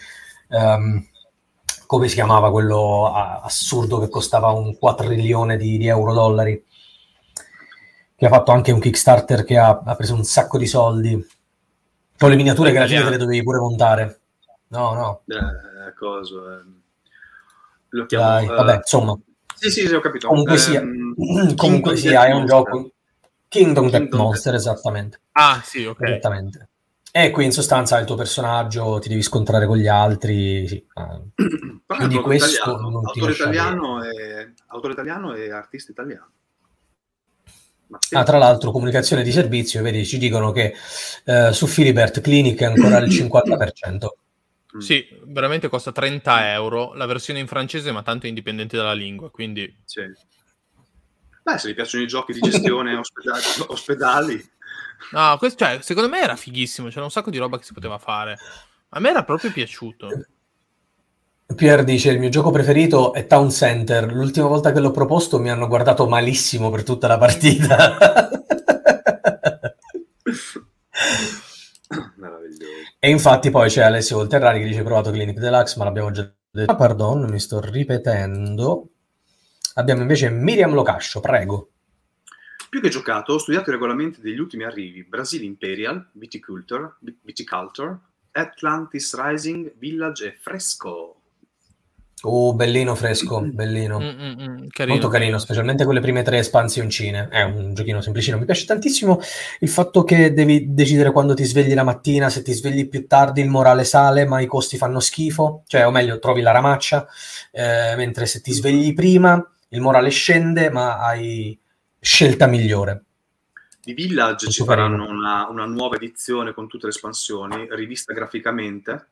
um, 0.48 1.06
come 1.86 2.08
si 2.08 2.16
chiamava 2.16 2.50
quello 2.50 3.14
assurdo 3.14 4.00
che 4.00 4.10
costava 4.10 4.50
un 4.50 4.76
quadrilione 4.76 5.58
di, 5.58 5.78
di 5.78 5.88
euro 5.88 6.14
dollari, 6.14 6.64
che 8.16 8.26
ha 8.26 8.30
fatto 8.30 8.52
anche 8.52 8.72
un 8.72 8.80
Kickstarter 8.80 9.44
che 9.44 9.58
ha, 9.58 9.82
ha 9.84 9.96
preso 9.96 10.14
un 10.14 10.24
sacco 10.24 10.58
di 10.58 10.68
soldi, 10.68 11.28
con 12.18 12.30
le 12.30 12.36
miniature 12.36 12.72
che 12.72 12.78
alla 12.78 12.88
fine 12.88 13.04
te 13.04 13.10
le 13.10 13.18
dovevi 13.18 13.44
pure 13.44 13.60
montare. 13.60 14.20
No, 14.68 14.94
no. 14.94 15.22
Eh, 15.28 15.94
coso, 15.94 16.52
eh. 16.52 16.64
Lo 17.90 18.06
chiamo, 18.06 18.24
Dai, 18.26 18.48
uh... 18.48 18.54
vabbè, 18.54 18.76
insomma. 18.76 19.18
Sì, 19.56 19.70
sì, 19.70 19.88
sì, 19.88 19.94
ho 19.94 20.00
capito. 20.00 20.28
Comunque 20.28 20.58
sia, 20.58 20.82
ehm, 20.82 21.56
comunque 21.56 21.96
sia 21.96 22.26
è 22.26 22.34
un 22.34 22.46
gioco... 22.46 22.92
Kingdom, 23.48 23.90
Kingdom 23.90 23.90
Death 23.90 24.14
Monster, 24.14 24.52
Death. 24.54 24.62
esattamente. 24.62 25.20
Ah, 25.34 25.62
sì, 25.64 25.86
ok. 25.86 26.02
Esattamente. 26.02 26.70
E 27.12 27.32
qui 27.32 27.46
in 27.46 27.54
sostanza 27.54 27.98
il 27.98 28.06
tuo 28.06 28.16
personaggio, 28.16 29.00
ti 29.00 29.08
devi 29.08 29.22
scontrare 29.22 29.66
con 29.66 29.78
gli 29.78 29.88
altri. 29.88 30.68
Sì. 30.68 30.86
Ah. 30.96 31.22
Quindi 31.86 32.20
questo 32.20 32.72
italiano, 32.72 32.90
non 32.90 33.06
autore, 33.06 33.32
italiano 33.32 34.04
e, 34.04 34.54
autore 34.68 34.94
italiano 34.94 35.34
e 35.34 35.50
artista 35.50 35.92
italiano. 35.92 36.30
Ah, 38.12 38.24
tra 38.24 38.38
l'altro, 38.38 38.72
comunicazione 38.72 39.24
di 39.24 39.32
servizio, 39.32 39.82
vedi, 39.82 40.06
ci 40.06 40.18
dicono 40.18 40.52
che 40.52 40.74
eh, 41.26 41.52
su 41.54 41.68
Filibert 41.68 42.22
Clinic 42.22 42.60
è 42.60 42.66
ancora 42.66 42.98
il 42.98 43.10
50%. 43.10 44.08
Mm. 44.76 44.80
Sì, 44.80 45.08
veramente 45.24 45.70
costa 45.70 45.92
30 45.92 46.52
euro, 46.54 46.94
la 46.94 47.06
versione 47.06 47.40
in 47.40 47.48
francese, 47.48 47.92
ma 47.92 48.04
tanto 48.04 48.26
è 48.26 48.30
indipendente 48.30 48.76
dalla 48.78 48.94
lingua, 48.94 49.30
quindi... 49.32 49.74
Sì. 49.86 50.02
Beh, 51.44 51.58
se 51.58 51.68
vi 51.68 51.74
piacciono 51.76 52.04
i 52.04 52.08
giochi 52.08 52.34
di 52.34 52.40
gestione 52.40 52.96
ospedali, 52.98 53.44
ospedali. 53.68 54.50
No, 55.12 55.38
questo, 55.38 55.64
cioè, 55.64 55.80
secondo 55.82 56.10
me 56.10 56.20
era 56.20 56.36
fighissimo, 56.36 56.90
c'era 56.90 57.04
un 57.04 57.12
sacco 57.12 57.30
di 57.30 57.38
roba 57.38 57.58
che 57.58 57.64
si 57.64 57.74
poteva 57.74 57.98
fare. 57.98 58.38
A 58.90 59.00
me 59.00 59.10
era 59.10 59.24
proprio 59.24 59.52
piaciuto. 59.52 60.10
Pierre 61.54 61.84
dice: 61.84 62.12
Il 62.12 62.20
mio 62.20 62.30
gioco 62.30 62.50
preferito 62.50 63.14
è 63.14 63.28
Town 63.28 63.52
Center. 63.52 64.12
L'ultima 64.12 64.48
volta 64.48 64.72
che 64.72 64.80
l'ho 64.80 64.90
proposto 64.92 65.38
mi 65.40 65.52
hanno 65.52 65.68
guardato 65.68 66.08
malissimo 66.08 66.72
per 66.72 66.84
tutta 66.84 67.08
la 67.08 67.20
partita. 67.20 67.98
e 73.00 73.10
infatti, 73.10 73.52
poi 73.52 73.70
c'è 73.70 73.84
Alessio 73.84 74.18
Volterrari 74.18 74.60
che 74.60 74.66
dice: 74.66 74.82
Provato 74.82 75.12
Clinic 75.12 75.38
Deluxe, 75.38 75.78
ma 75.78 75.84
l'abbiamo 75.84 76.10
già 76.12 76.28
detto. 76.50 76.72
Ah, 76.72 76.76
pardon, 76.76 77.30
mi 77.30 77.40
sto 77.40 77.60
ripetendo. 77.60 78.90
Abbiamo 79.76 80.02
invece 80.02 80.30
Miriam 80.30 80.74
Locascio, 80.74 81.20
prego. 81.20 81.70
Più 82.70 82.82
che 82.82 82.90
giocato, 82.90 83.34
ho 83.34 83.38
studiato 83.38 83.70
i 83.70 83.74
regolamenti 83.74 84.20
degli 84.20 84.40
ultimi 84.40 84.64
arrivi: 84.64 85.04
Brasil 85.04 85.44
Imperial, 85.44 86.10
Viticulture, 86.14 86.96
Viticulture 87.22 88.00
Atlantis 88.32 89.16
Rising, 89.16 89.76
Village 89.78 90.26
e 90.26 90.34
Fresco. 90.34 91.20
Oh, 92.28 92.54
bellino 92.56 92.96
fresco, 92.96 93.42
bellino. 93.42 94.00
Carino, 94.00 94.94
Molto 94.94 95.08
carino, 95.08 95.38
specialmente 95.38 95.86
quelle 95.86 96.00
prime 96.00 96.24
tre 96.24 96.40
espansioncine. 96.40 97.28
È 97.30 97.44
un 97.44 97.74
giochino 97.74 98.02
semplicino. 98.02 98.38
Mi 98.38 98.46
piace 98.46 98.66
tantissimo 98.66 99.20
il 99.60 99.70
fatto 99.70 100.04
che 100.04 100.34
devi 100.34 100.74
decidere 100.74 101.12
quando 101.12 101.36
ti 101.36 101.44
svegli 101.44 101.74
la 101.74 101.84
mattina, 101.84 102.30
se 102.30 102.42
ti 102.42 102.52
svegli 102.52 102.90
più 102.90 103.06
tardi 103.06 103.42
il 103.42 103.50
morale 103.50 103.84
sale, 103.84 104.26
ma 104.26 104.42
i 104.42 104.48
costi 104.48 104.78
fanno 104.78 105.00
schifo, 105.00 105.64
cioè 105.68 105.86
o 105.86 105.92
meglio 105.92 106.18
trovi 106.18 106.42
la 106.42 106.52
ramaccia, 106.52 107.08
eh, 107.52 107.94
mentre 107.96 108.26
se 108.26 108.42
ti 108.42 108.52
svegli 108.52 108.94
prima 108.94 109.42
il 109.70 109.82
morale 109.82 110.10
scende, 110.10 110.70
ma 110.72 111.00
hai 111.00 111.58
scelta 112.00 112.48
migliore. 112.48 113.04
Di 113.84 113.94
Village 113.94 114.50
ci 114.50 114.64
faranno 114.64 115.08
una, 115.08 115.48
una 115.48 115.66
nuova 115.66 115.96
edizione 115.96 116.54
con 116.54 116.68
tutte 116.68 116.88
le 116.88 116.92
espansioni, 116.92 117.68
rivista 117.70 118.14
graficamente 118.14 119.10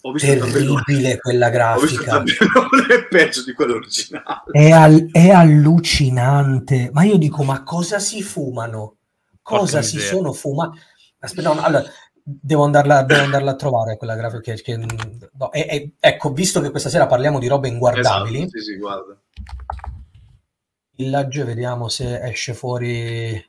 ho 0.00 0.12
visto 0.12 0.28
terribile 0.28 1.18
quella 1.18 1.48
grafica. 1.50 2.22
è 2.22 3.06
peggio 3.08 3.42
di 3.42 3.52
quello 3.52 3.74
originale. 3.74 4.42
È, 4.50 4.70
al- 4.70 5.10
è, 5.10 5.30
allucinante. 5.30 6.90
Ma 6.92 7.02
io 7.02 7.16
dico, 7.16 7.42
ma 7.42 7.62
cosa 7.64 7.98
si 7.98 8.22
fumano? 8.22 8.96
Cosa 9.42 9.82
si 9.82 9.96
idea. 9.96 10.08
sono 10.08 10.32
fumati? 10.32 10.78
Aspetta, 11.18 11.52
no, 11.52 11.60
allora, 11.60 11.84
devo 12.22 12.64
andarla, 12.64 13.02
devo 13.02 13.22
andarla, 13.22 13.52
a 13.52 13.56
trovare 13.56 13.96
quella 13.96 14.14
grafica. 14.14 14.52
Che, 14.52 14.62
che, 14.62 14.76
no, 14.76 15.50
è, 15.50 15.66
è, 15.66 15.90
ecco, 15.98 16.32
visto 16.32 16.60
che 16.60 16.70
questa 16.70 16.90
sera 16.90 17.06
parliamo 17.06 17.38
di 17.38 17.48
robe 17.48 17.68
inguardabili. 17.68 18.42
Esatto, 18.42 18.58
sì, 18.58 18.64
sì, 18.64 18.76
guarda. 18.76 19.20
Village, 20.94 21.44
vediamo 21.44 21.88
se 21.88 22.20
esce 22.22 22.54
fuori 22.54 23.44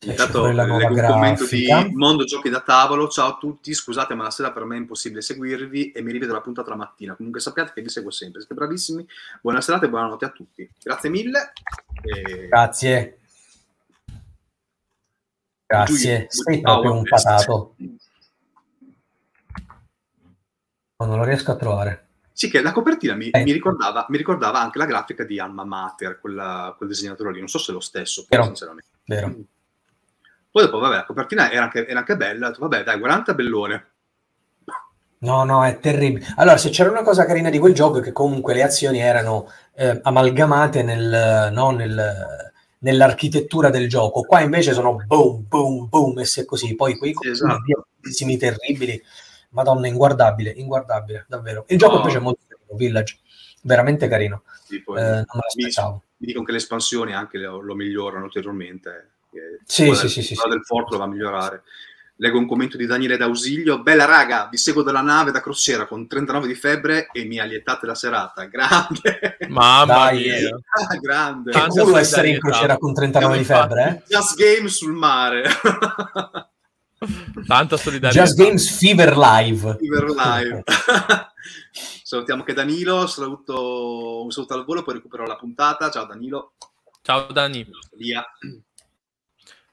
Intanto 0.00 0.46
leggo 0.46 0.76
un 0.76 1.06
commento 1.06 1.44
di 1.46 1.66
Mondo 1.94 2.24
Giochi 2.24 2.48
da 2.48 2.60
Tavolo. 2.60 3.08
Ciao 3.08 3.30
a 3.30 3.36
tutti, 3.36 3.74
scusate, 3.74 4.14
ma 4.14 4.22
la 4.22 4.30
sera 4.30 4.52
per 4.52 4.64
me 4.64 4.76
è 4.76 4.78
impossibile 4.78 5.22
seguirvi 5.22 5.90
e 5.90 6.02
mi 6.02 6.12
rivedo 6.12 6.32
la 6.32 6.40
puntata 6.40 6.70
la 6.70 6.76
mattina. 6.76 7.16
Comunque 7.16 7.40
sappiate 7.40 7.72
che 7.74 7.82
vi 7.82 7.88
seguo 7.88 8.12
sempre, 8.12 8.40
siete 8.40 8.54
bravissimi. 8.54 9.04
Buona 9.42 9.60
serata 9.60 9.86
e 9.86 9.88
buonanotte 9.88 10.24
a 10.24 10.30
tutti. 10.30 10.70
Grazie 10.80 11.10
mille. 11.10 11.52
E... 12.02 12.46
Grazie. 12.46 13.18
Grazie, 15.66 16.26
sei 16.28 16.60
proprio 16.60 16.92
un 16.92 17.02
patato. 17.02 17.74
Oh, 20.96 21.04
non 21.04 21.18
lo 21.18 21.24
riesco 21.24 21.50
a 21.50 21.56
trovare. 21.56 22.06
Sì, 22.32 22.48
che 22.48 22.62
la 22.62 22.70
copertina 22.70 23.14
mi, 23.14 23.30
eh. 23.30 23.42
mi, 23.42 23.50
ricordava, 23.50 24.06
mi 24.08 24.16
ricordava, 24.16 24.60
anche 24.60 24.78
la 24.78 24.86
grafica 24.86 25.24
di 25.24 25.40
Alma 25.40 25.64
Mater, 25.64 26.20
quella, 26.20 26.72
quel 26.76 26.88
disegnatore 26.88 27.32
lì. 27.32 27.40
Non 27.40 27.48
so 27.48 27.58
se 27.58 27.72
è 27.72 27.74
lo 27.74 27.80
stesso, 27.80 28.24
però, 28.28 28.44
sinceramente. 28.44 28.90
Vero. 29.04 29.34
Poi 30.50 30.64
dopo, 30.64 30.78
vabbè, 30.78 30.96
la 30.96 31.04
copertina 31.04 31.50
era 31.50 31.64
anche, 31.64 31.86
era 31.86 31.98
anche 32.00 32.16
bella, 32.16 32.48
detto, 32.48 32.60
vabbè, 32.60 32.82
dai, 32.82 32.98
40 32.98 33.34
bellone. 33.34 33.86
No, 35.20 35.42
no, 35.44 35.64
è 35.64 35.78
terribile. 35.80 36.26
Allora, 36.36 36.56
se 36.56 36.70
c'era 36.70 36.90
una 36.90 37.02
cosa 37.02 37.24
carina 37.24 37.50
di 37.50 37.58
quel 37.58 37.74
gioco 37.74 37.98
è 37.98 38.02
che 38.02 38.12
comunque 38.12 38.54
le 38.54 38.62
azioni 38.62 39.00
erano 39.00 39.50
eh, 39.74 39.98
amalgamate 40.02 40.82
nel, 40.82 41.50
no, 41.52 41.70
nel, 41.70 42.52
nell'architettura 42.78 43.70
del 43.70 43.88
gioco. 43.88 44.22
Qua 44.22 44.40
invece 44.40 44.72
sono 44.72 44.96
boom, 45.06 45.46
boom, 45.48 45.88
boom, 45.88 46.18
e 46.20 46.24
se 46.24 46.44
così. 46.44 46.76
Poi 46.76 46.96
quei 46.96 47.14
sì, 47.18 47.30
esatto. 47.30 47.62
terribili. 48.38 49.02
Madonna, 49.50 49.88
inguardabile, 49.88 50.50
inguardabile, 50.50 51.24
davvero. 51.26 51.64
Il 51.68 51.78
gioco 51.78 51.96
invece 51.96 52.18
è 52.18 52.20
molto 52.20 52.42
carino, 52.46 52.76
Village, 52.76 53.18
veramente 53.62 54.06
carino. 54.06 54.42
Sì, 54.64 54.82
poi, 54.82 54.98
eh, 54.98 55.02
non 55.02 55.24
me 55.32 55.40
l'aspettavo. 55.42 56.02
Mi 56.18 56.26
dicono 56.26 56.44
che 56.44 56.52
le 56.52 56.58
espansioni 56.58 57.12
anche 57.14 57.38
lo, 57.38 57.60
lo 57.60 57.74
migliorano 57.74 58.24
ulteriormente 58.24 59.17
sì, 59.64 59.94
sì, 59.94 60.08
sì, 60.08 60.22
sì, 60.22 60.34
del 60.48 60.64
porto 60.66 60.92
lo 60.92 60.98
va 60.98 61.04
a 61.04 61.08
migliorare. 61.08 61.62
Leggo 62.20 62.38
un 62.38 62.48
commento 62.48 62.76
di 62.76 62.86
Daniele 62.86 63.16
D'Ausilio. 63.16 63.80
Bella 63.80 64.04
raga, 64.04 64.48
vi 64.50 64.56
seguo 64.56 64.82
dalla 64.82 65.02
nave 65.02 65.30
da 65.30 65.40
crociera 65.40 65.86
con 65.86 66.08
39 66.08 66.48
di 66.48 66.54
febbre 66.56 67.08
e 67.12 67.24
mi 67.24 67.38
allietate 67.38 67.86
la 67.86 67.94
serata. 67.94 68.44
Grande! 68.50 69.36
Mamma 69.48 70.10
mia! 70.10 70.58
Ah, 70.68 70.96
grande! 70.96 71.52
Che 71.52 71.66
culo 71.68 71.96
essere 71.96 72.30
in 72.30 72.40
crociera 72.40 72.76
con 72.76 72.92
39 72.92 73.38
di 73.38 73.44
febbre, 73.44 73.88
eh? 73.88 74.02
Just 74.08 74.36
Game 74.36 74.68
sul 74.68 74.94
mare. 74.94 75.44
Tanta 77.46 77.76
solidarietà. 77.76 78.24
Just 78.24 78.36
Games 78.36 78.76
Fever 78.76 79.16
Live. 79.16 79.76
Fever 79.78 80.04
Live. 80.10 80.64
Salutiamo 82.02 82.42
che 82.42 82.54
Danilo, 82.54 83.06
saluto, 83.06 84.24
un 84.24 84.30
saluto 84.32 84.54
al 84.54 84.64
volo, 84.64 84.82
poi 84.82 84.94
recupero 84.94 85.24
la 85.24 85.36
puntata. 85.36 85.88
Ciao 85.90 86.06
Danilo. 86.06 86.54
Ciao 87.02 87.30
Danilo. 87.30 87.78
Via. 87.96 88.26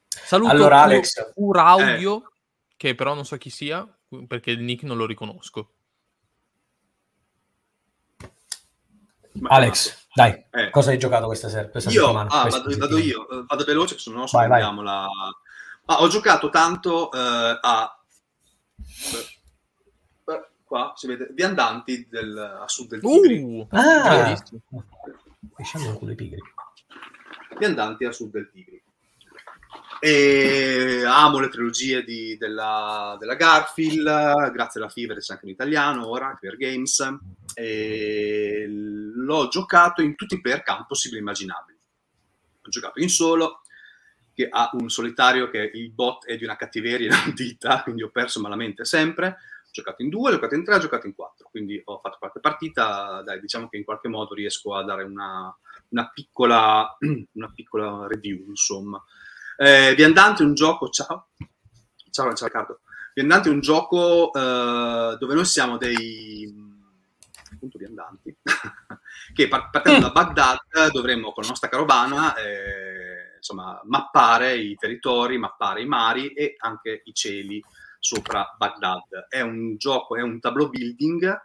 Saluto 0.08 0.52
allora, 0.52 0.84
Alex. 0.84 1.34
Pur 1.34 1.58
Audio, 1.58 2.18
eh. 2.18 2.32
che 2.78 2.96
però 2.96 3.13
non 3.13 3.26
so 3.26 3.38
chi 3.38 3.50
sia, 3.50 3.88
perché 4.28 4.52
il 4.52 4.62
nick 4.62 4.84
non 4.84 4.98
lo 4.98 5.06
riconosco. 5.06 5.72
Alex, 9.44 10.08
dai, 10.13 10.46
eh. 10.52 10.70
cosa 10.70 10.91
hai 10.91 10.98
giocato 10.98 11.26
questa 11.26 11.50
sera? 11.50 11.68
Questa 11.68 11.89
io, 11.89 12.04
settimana, 12.04 12.30
ah, 12.30 12.48
vado, 12.48 12.78
vado, 12.78 12.98
io, 12.98 13.28
vado 13.46 13.63
veloce, 13.65 14.00
se 14.00 14.10
no 14.12 14.26
spendiamo 14.28 14.82
la... 14.82 15.08
Ah, 15.88 16.02
ho 16.02 16.08
giocato 16.08 16.50
tanto 16.50 17.12
eh, 17.12 17.60
a... 17.62 18.00
Eh, 18.78 19.36
qua 20.63 20.94
si 20.96 21.08
vede 21.08 21.30
Viandanti 21.32 22.08
del, 22.10 22.38
a 22.38 22.68
sud 22.68 22.89
del 22.89 23.02
Tigri. 23.02 23.39
Uh, 23.39 23.68
ah, 23.70 24.36
un 25.74 25.98
culo 25.98 26.12
i 26.12 26.15
pigri. 26.15 26.41
Viandanti 27.58 28.06
a 28.06 28.12
sud 28.12 28.32
del 28.32 28.50
Tigri. 28.52 28.82
E 30.00 31.04
amo 31.06 31.40
le 31.40 31.50
trilogie 31.50 32.04
di, 32.04 32.38
della, 32.38 33.16
della, 33.20 33.36
Garfield, 33.36 34.52
grazie 34.52 34.80
alla 34.80 34.90
Fiverr 34.90 35.18
anche 35.28 35.46
in 35.46 35.52
italiano 35.52 36.08
ora, 36.08 36.36
Fever 36.40 36.58
Games. 36.58 37.18
E 37.54 38.66
l'ho 38.68 39.48
giocato 39.48 40.02
in 40.02 40.16
tutti 40.16 40.36
i 40.36 40.42
player 40.42 40.64
camp 40.64 40.88
possibili 40.88 41.20
e 41.20 41.24
immaginabili. 41.24 41.78
Ho 42.66 42.70
giocato 42.70 43.00
in 43.00 43.10
solo, 43.10 43.62
che 44.36 44.50
ha 44.50 44.70
un 44.74 44.90
solitario 44.90 45.50
che 45.50 45.72
il 45.74 45.92
bot 45.92 46.26
è 46.26 46.36
di 46.36 46.44
una 46.44 46.58
cattiveria 46.58 47.08
inaudita, 47.24 47.82
quindi 47.84 48.04
ho 48.04 48.10
perso 48.10 48.42
malamente 48.42 48.84
sempre. 48.84 49.28
Ho 49.28 49.72
giocato 49.72 50.02
in 50.04 50.10
due, 50.10 50.30
ho 50.30 50.34
giocato 50.34 50.56
in 50.56 50.64
tre, 50.64 50.76
ho 50.76 50.80
giocato 50.80 51.08
in 51.08 51.16
quattro, 51.16 51.48
quindi 51.50 51.82
ho 51.84 52.00
fatto 52.00 52.18
qualche 52.20 52.42
partita. 52.42 53.22
Dai, 53.24 53.40
diciamo 53.40 53.70
che 53.70 53.78
in 53.78 53.86
qualche 53.86 54.10
modo 54.10 54.34
riesco 54.34 54.76
a 54.76 54.84
dare 54.84 55.04
una, 55.04 55.56
una, 55.90 56.10
piccola, 56.14 56.98
una 57.32 57.52
piccola 57.54 58.08
review, 58.08 58.46
insomma. 58.50 59.02
Eh, 59.58 59.96
Viandante 59.96 60.44
è 60.44 60.46
un 60.46 60.54
gioco, 60.54 60.89
ciao, 60.89 61.30
ciao, 62.12 62.34
ciao 62.34 62.48
Riccardo. 62.48 62.82
Viandante 63.13 63.48
è 63.48 63.52
un 63.52 63.62
gioco 63.62 64.34
eh, 64.34 65.15
dove 65.18 65.34
noi 65.34 65.46
siamo 65.46 65.78
dei 65.78 66.54
appunto 67.54 67.78
viandanti 67.78 68.36
che 69.34 69.48
partendo 69.48 70.08
da 70.08 70.12
Baghdad 70.12 70.91
dovremmo 70.91 71.32
con 71.32 71.44
la 71.44 71.50
nostra 71.50 71.70
carovana 71.70 72.36
eh, 72.36 73.36
insomma 73.38 73.80
mappare 73.86 74.58
i 74.58 74.76
territori, 74.76 75.38
mappare 75.38 75.82
i 75.82 75.86
mari 75.86 76.34
e 76.34 76.56
anche 76.58 77.01
i 77.06 77.14
cieli 77.14 77.64
sopra 77.99 78.53
Baghdad. 78.58 79.28
È 79.30 79.39
un 79.39 79.78
gioco, 79.78 80.18
è 80.18 80.22
un 80.22 80.41
tableau 80.41 80.70
building 80.70 81.41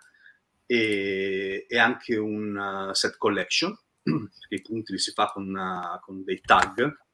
e, 0.66 1.64
e 1.68 1.78
anche 1.78 2.16
un 2.16 2.88
uh, 2.88 2.92
set 2.92 3.16
collection, 3.16 3.72
che 4.02 4.54
i 4.54 4.62
punti 4.62 4.92
li 4.92 4.98
si 4.98 5.12
fa 5.12 5.26
con, 5.26 5.54
uh, 5.54 6.00
con 6.00 6.24
dei 6.24 6.40
tag 6.40 7.08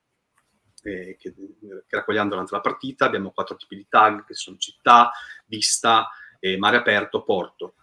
eh, 0.87 1.17
che, 1.19 1.35
che 1.35 1.97
raccogliamo 1.97 2.31
durante 2.31 2.55
la 2.55 2.61
partita. 2.61 3.07
Abbiamo 3.07 3.33
quattro 3.33 3.57
tipi 3.57 3.77
di 3.77 3.87
tag 3.89 4.25
che 4.25 4.35
sono 4.35 4.57
città, 4.57 5.11
vista, 5.47 6.09
eh, 6.39 6.57
mare 6.57 6.77
aperto, 6.77 7.23
porto. 7.23 7.75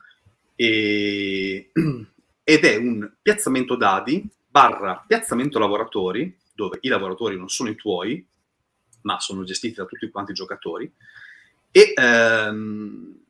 E, 0.55 1.71
ed 2.43 2.65
è 2.65 2.75
un 2.75 3.11
piazzamento 3.21 3.75
dadi 3.75 4.29
barra 4.47 5.03
piazzamento 5.05 5.59
lavoratori, 5.59 6.37
dove 6.53 6.77
i 6.81 6.87
lavoratori 6.87 7.37
non 7.37 7.49
sono 7.49 7.69
i 7.69 7.75
tuoi, 7.75 8.25
ma 9.01 9.19
sono 9.19 9.43
gestiti 9.43 9.75
da 9.75 9.85
tutti 9.85 10.09
quanti 10.09 10.31
i 10.31 10.35
giocatori, 10.35 10.91
e 11.71 11.93
ehm, 11.95 13.22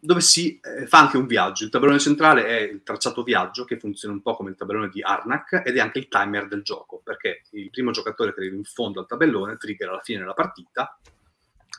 dove 0.00 0.20
si 0.20 0.58
eh, 0.60 0.86
fa 0.86 0.98
anche 1.00 1.16
un 1.16 1.26
viaggio. 1.26 1.64
Il 1.64 1.70
tabellone 1.70 1.98
centrale 1.98 2.46
è 2.46 2.60
il 2.60 2.82
tracciato 2.82 3.22
viaggio, 3.22 3.64
che 3.64 3.78
funziona 3.78 4.14
un 4.14 4.22
po' 4.22 4.34
come 4.34 4.50
il 4.50 4.56
tabellone 4.56 4.88
di 4.88 5.02
Arnak, 5.02 5.62
ed 5.64 5.76
è 5.76 5.80
anche 5.80 5.98
il 5.98 6.08
timer 6.08 6.48
del 6.48 6.62
gioco, 6.62 7.00
perché 7.04 7.42
il 7.50 7.70
primo 7.70 7.90
giocatore 7.90 8.32
che 8.32 8.40
arriva 8.40 8.56
in 8.56 8.64
fondo 8.64 9.00
al 9.00 9.06
tabellone 9.06 9.56
trigger 9.56 9.90
alla 9.90 10.00
fine 10.00 10.20
della 10.20 10.34
partita, 10.34 10.98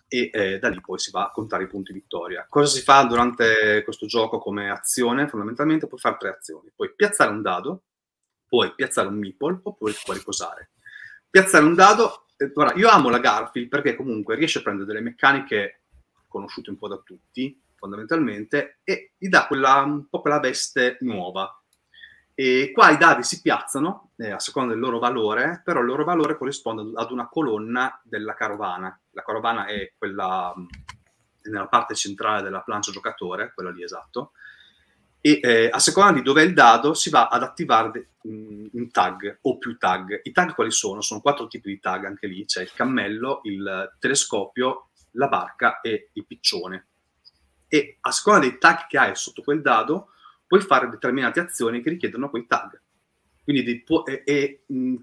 e 0.08 0.30
eh, 0.34 0.60
da 0.60 0.68
lì 0.68 0.82
poi 0.82 1.00
si 1.00 1.10
va 1.10 1.26
a 1.26 1.32
contare 1.32 1.64
i 1.64 1.68
punti 1.68 1.94
vittoria. 1.94 2.46
Cosa 2.50 2.68
si 2.68 2.82
fa 2.82 3.02
durante 3.04 3.82
questo 3.84 4.06
gioco 4.06 4.40
come 4.40 4.70
azione? 4.70 5.30
Fondamentalmente 5.30 5.88
puoi 5.88 6.02
fare 6.02 6.18
tre 6.20 6.30
azioni. 6.30 6.70
Puoi 6.76 6.94
piazzare 6.94 7.32
un 7.32 7.42
dado, 7.42 7.84
puoi 8.46 8.74
piazzare 8.76 9.08
un 9.08 9.18
meeple, 9.18 9.62
oppure 9.64 9.94
puoi 10.04 10.18
riposare. 10.18 10.72
Piazzare 11.30 11.64
un 11.64 11.76
dado, 11.76 12.26
eh, 12.36 12.50
guarda, 12.50 12.78
io 12.78 12.90
amo 12.90 13.10
la 13.10 13.20
Garfield 13.20 13.70
perché 13.70 13.96
comunque 13.96 14.36
riesce 14.36 14.60
a 14.60 14.62
prendere 14.64 14.86
delle 14.86 15.00
meccaniche 15.00 15.84
conosciute 16.28 16.70
un 16.70 16.78
po' 16.78 16.90
da 16.90 16.98
tutti, 16.98 17.58
fondamentalmente, 17.82 18.80
e 18.84 19.14
gli 19.18 19.28
dà 19.28 19.48
quella, 19.48 19.82
un 19.82 20.08
po' 20.08 20.22
quella 20.22 20.40
veste 20.40 20.98
nuova. 21.02 21.52
E 22.36 22.72
qua 22.72 22.92
i 22.92 22.98
dadi 22.98 23.24
si 23.24 23.42
piazzano 23.42 24.12
eh, 24.18 24.32
a 24.32 24.40
seconda 24.40 24.74
del 24.74 24.80
loro 24.80 25.00
valore, 25.00 25.62
però 25.66 25.80
il 25.80 25.88
loro 25.88 26.04
valore 26.04 26.38
corrisponde 26.38 26.94
ad 26.96 27.12
una 27.12 27.28
colonna 27.28 28.00
della 28.04 28.36
carovana. 28.36 28.98
La 29.12 29.24
carovana 29.24 29.66
è 29.66 29.94
quella 29.98 30.54
nella 31.44 31.68
parte 31.68 31.96
centrale 31.96 32.44
della 32.44 32.62
plancia 32.62 32.92
giocatore, 32.92 33.52
quella 33.54 33.72
lì 33.72 33.84
esatto, 33.84 34.32
e 35.20 35.40
eh, 35.42 35.70
a 35.72 35.80
seconda 35.80 36.14
di 36.14 36.22
dove 36.22 36.42
è 36.42 36.46
il 36.46 36.54
dado 36.54 36.96
si 36.96 37.12
va 37.12 37.28
ad 37.28 37.44
attivare 37.44 38.10
un 38.24 38.90
tag 38.92 39.40
o 39.42 39.58
più 39.58 39.78
tag. 39.78 40.22
I 40.24 40.32
tag 40.32 40.54
quali 40.56 40.72
sono? 40.72 41.02
Sono 41.02 41.22
quattro 41.22 41.48
tipi 41.48 41.70
di 41.70 41.80
tag 41.80 42.06
anche 42.06 42.28
lì, 42.28 42.46
c'è 42.46 42.62
il 42.62 42.74
cammello, 42.74 43.42
il 43.44 43.96
telescopio, 44.00 44.90
la 45.12 45.28
barca 45.28 45.82
e 45.82 46.10
il 46.14 46.26
piccione. 46.26 46.91
E 47.74 48.00
a 48.02 48.12
seconda 48.12 48.42
dei 48.42 48.58
tag 48.58 48.86
che 48.88 48.98
hai 48.98 49.16
sotto 49.16 49.42
quel 49.44 49.62
dado, 49.62 50.10
puoi 50.46 50.60
fare 50.60 50.90
determinate 50.90 51.40
azioni 51.40 51.82
che 51.82 51.92
richiedono 51.92 52.30
quei 52.30 52.46
tag. 52.46 52.78
Quindi 53.46 53.64
di, 53.64 53.84
e, 54.04 54.24
e 54.26 54.64
mh, 54.68 54.96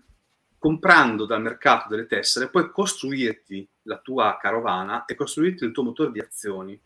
comprando 0.59 1.25
dal 1.25 1.41
mercato 1.41 1.89
delle 1.89 2.05
tessere 2.05 2.51
puoi 2.51 2.71
costruirti 2.71 3.67
la 3.85 3.97
tua 4.01 4.37
carovana 4.39 5.07
e 5.07 5.15
costruirti 5.15 5.65
il 5.65 5.73
tuo 5.73 5.83
motore 5.83 6.13
di 6.13 6.21
azioni. 6.21 6.79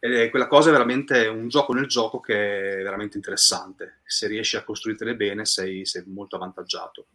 E 0.00 0.28
quella 0.30 0.48
cosa 0.48 0.70
è 0.70 0.72
veramente 0.72 1.28
un 1.28 1.46
gioco 1.46 1.72
nel 1.72 1.86
gioco 1.86 2.18
che 2.18 2.80
è 2.80 2.82
veramente 2.82 3.16
interessante. 3.16 4.00
Se 4.02 4.26
riesci 4.26 4.56
a 4.56 4.64
costruirtele 4.64 5.14
bene 5.14 5.44
sei, 5.44 5.86
sei 5.86 6.02
molto 6.08 6.34
avvantaggiato. 6.34 7.06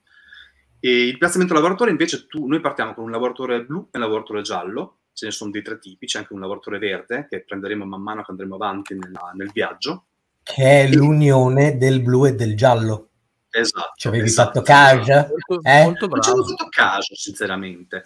E 0.79 1.07
il 1.07 1.17
piazzamento 1.17 1.53
lavoratore 1.53 1.91
invece 1.91 2.25
tu, 2.25 2.47
noi 2.47 2.61
partiamo 2.61 2.93
con 2.93 3.03
un 3.03 3.11
lavoratore 3.11 3.65
blu 3.65 3.89
e 3.91 3.97
un 3.97 4.01
lavoratore 4.01 4.43
giallo 4.43 4.99
ce 5.15 5.25
ne 5.27 5.31
sono 5.31 5.49
dei 5.49 5.63
tre 5.63 5.79
tipi, 5.79 6.05
c'è 6.05 6.19
anche 6.19 6.33
un 6.33 6.41
lavoratore 6.41 6.77
verde 6.77 7.25
che 7.29 7.43
prenderemo 7.43 7.85
man 7.85 8.01
mano 8.01 8.21
che 8.21 8.31
andremo 8.31 8.55
avanti 8.55 8.93
nella, 8.95 9.31
nel 9.33 9.49
viaggio. 9.51 10.05
Che 10.43 10.63
è 10.63 10.87
l'unione 10.89 11.77
del 11.77 12.01
blu 12.01 12.25
e 12.25 12.35
del 12.35 12.55
giallo. 12.55 13.09
Esatto. 13.49 13.93
Ci 13.95 14.07
avevi 14.07 14.25
esatto. 14.25 14.61
fatto 14.61 14.61
caso? 14.61 15.13
Molto, 15.47 15.67
Eh? 15.67 15.83
molto 15.83 16.07
Non 16.07 16.21
ci 16.21 16.29
avevo 16.29 16.45
fatto 16.45 16.67
caso, 16.69 17.15
sinceramente. 17.15 18.03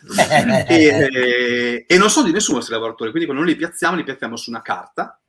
e, 0.68 1.10
eh, 1.12 1.86
e 1.88 1.98
non 1.98 2.12
sono 2.12 2.28
di 2.28 2.32
nessuno 2.32 2.58
questi 2.58 2.72
lavoratori, 2.72 3.10
quindi 3.10 3.28
quando 3.28 3.44
noi 3.44 3.54
li 3.54 3.60
piazziamo, 3.60 3.96
li 3.96 4.04
piazziamo 4.04 4.36
su 4.36 4.52
una 4.52 4.62
carta. 4.62 5.20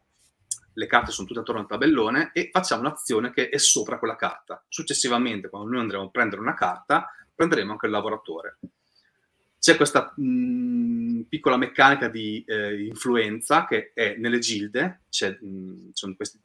Le 0.74 0.86
carte 0.86 1.10
sono 1.10 1.26
tutte 1.26 1.40
attorno 1.40 1.62
al 1.62 1.66
tabellone 1.66 2.30
e 2.34 2.50
facciamo 2.52 2.82
un'azione 2.82 3.32
che 3.32 3.48
è 3.48 3.58
sopra 3.58 3.98
quella 3.98 4.16
carta. 4.16 4.62
Successivamente, 4.68 5.48
quando 5.48 5.70
noi 5.70 5.80
andremo 5.80 6.04
a 6.04 6.10
prendere 6.10 6.42
una 6.42 6.54
carta, 6.54 7.10
prenderemo 7.34 7.72
anche 7.72 7.86
il 7.86 7.92
lavoratore. 7.92 8.58
C'è 9.60 9.76
questa 9.76 10.14
mh, 10.16 11.26
piccola 11.28 11.58
meccanica 11.58 12.08
di 12.08 12.42
eh, 12.46 12.82
influenza 12.86 13.66
che 13.66 13.92
è 13.94 14.14
nelle 14.16 14.38
gilde, 14.38 15.02
c'è, 15.10 15.36
mh, 15.38 15.90
sono 15.92 16.16
questi 16.16 16.40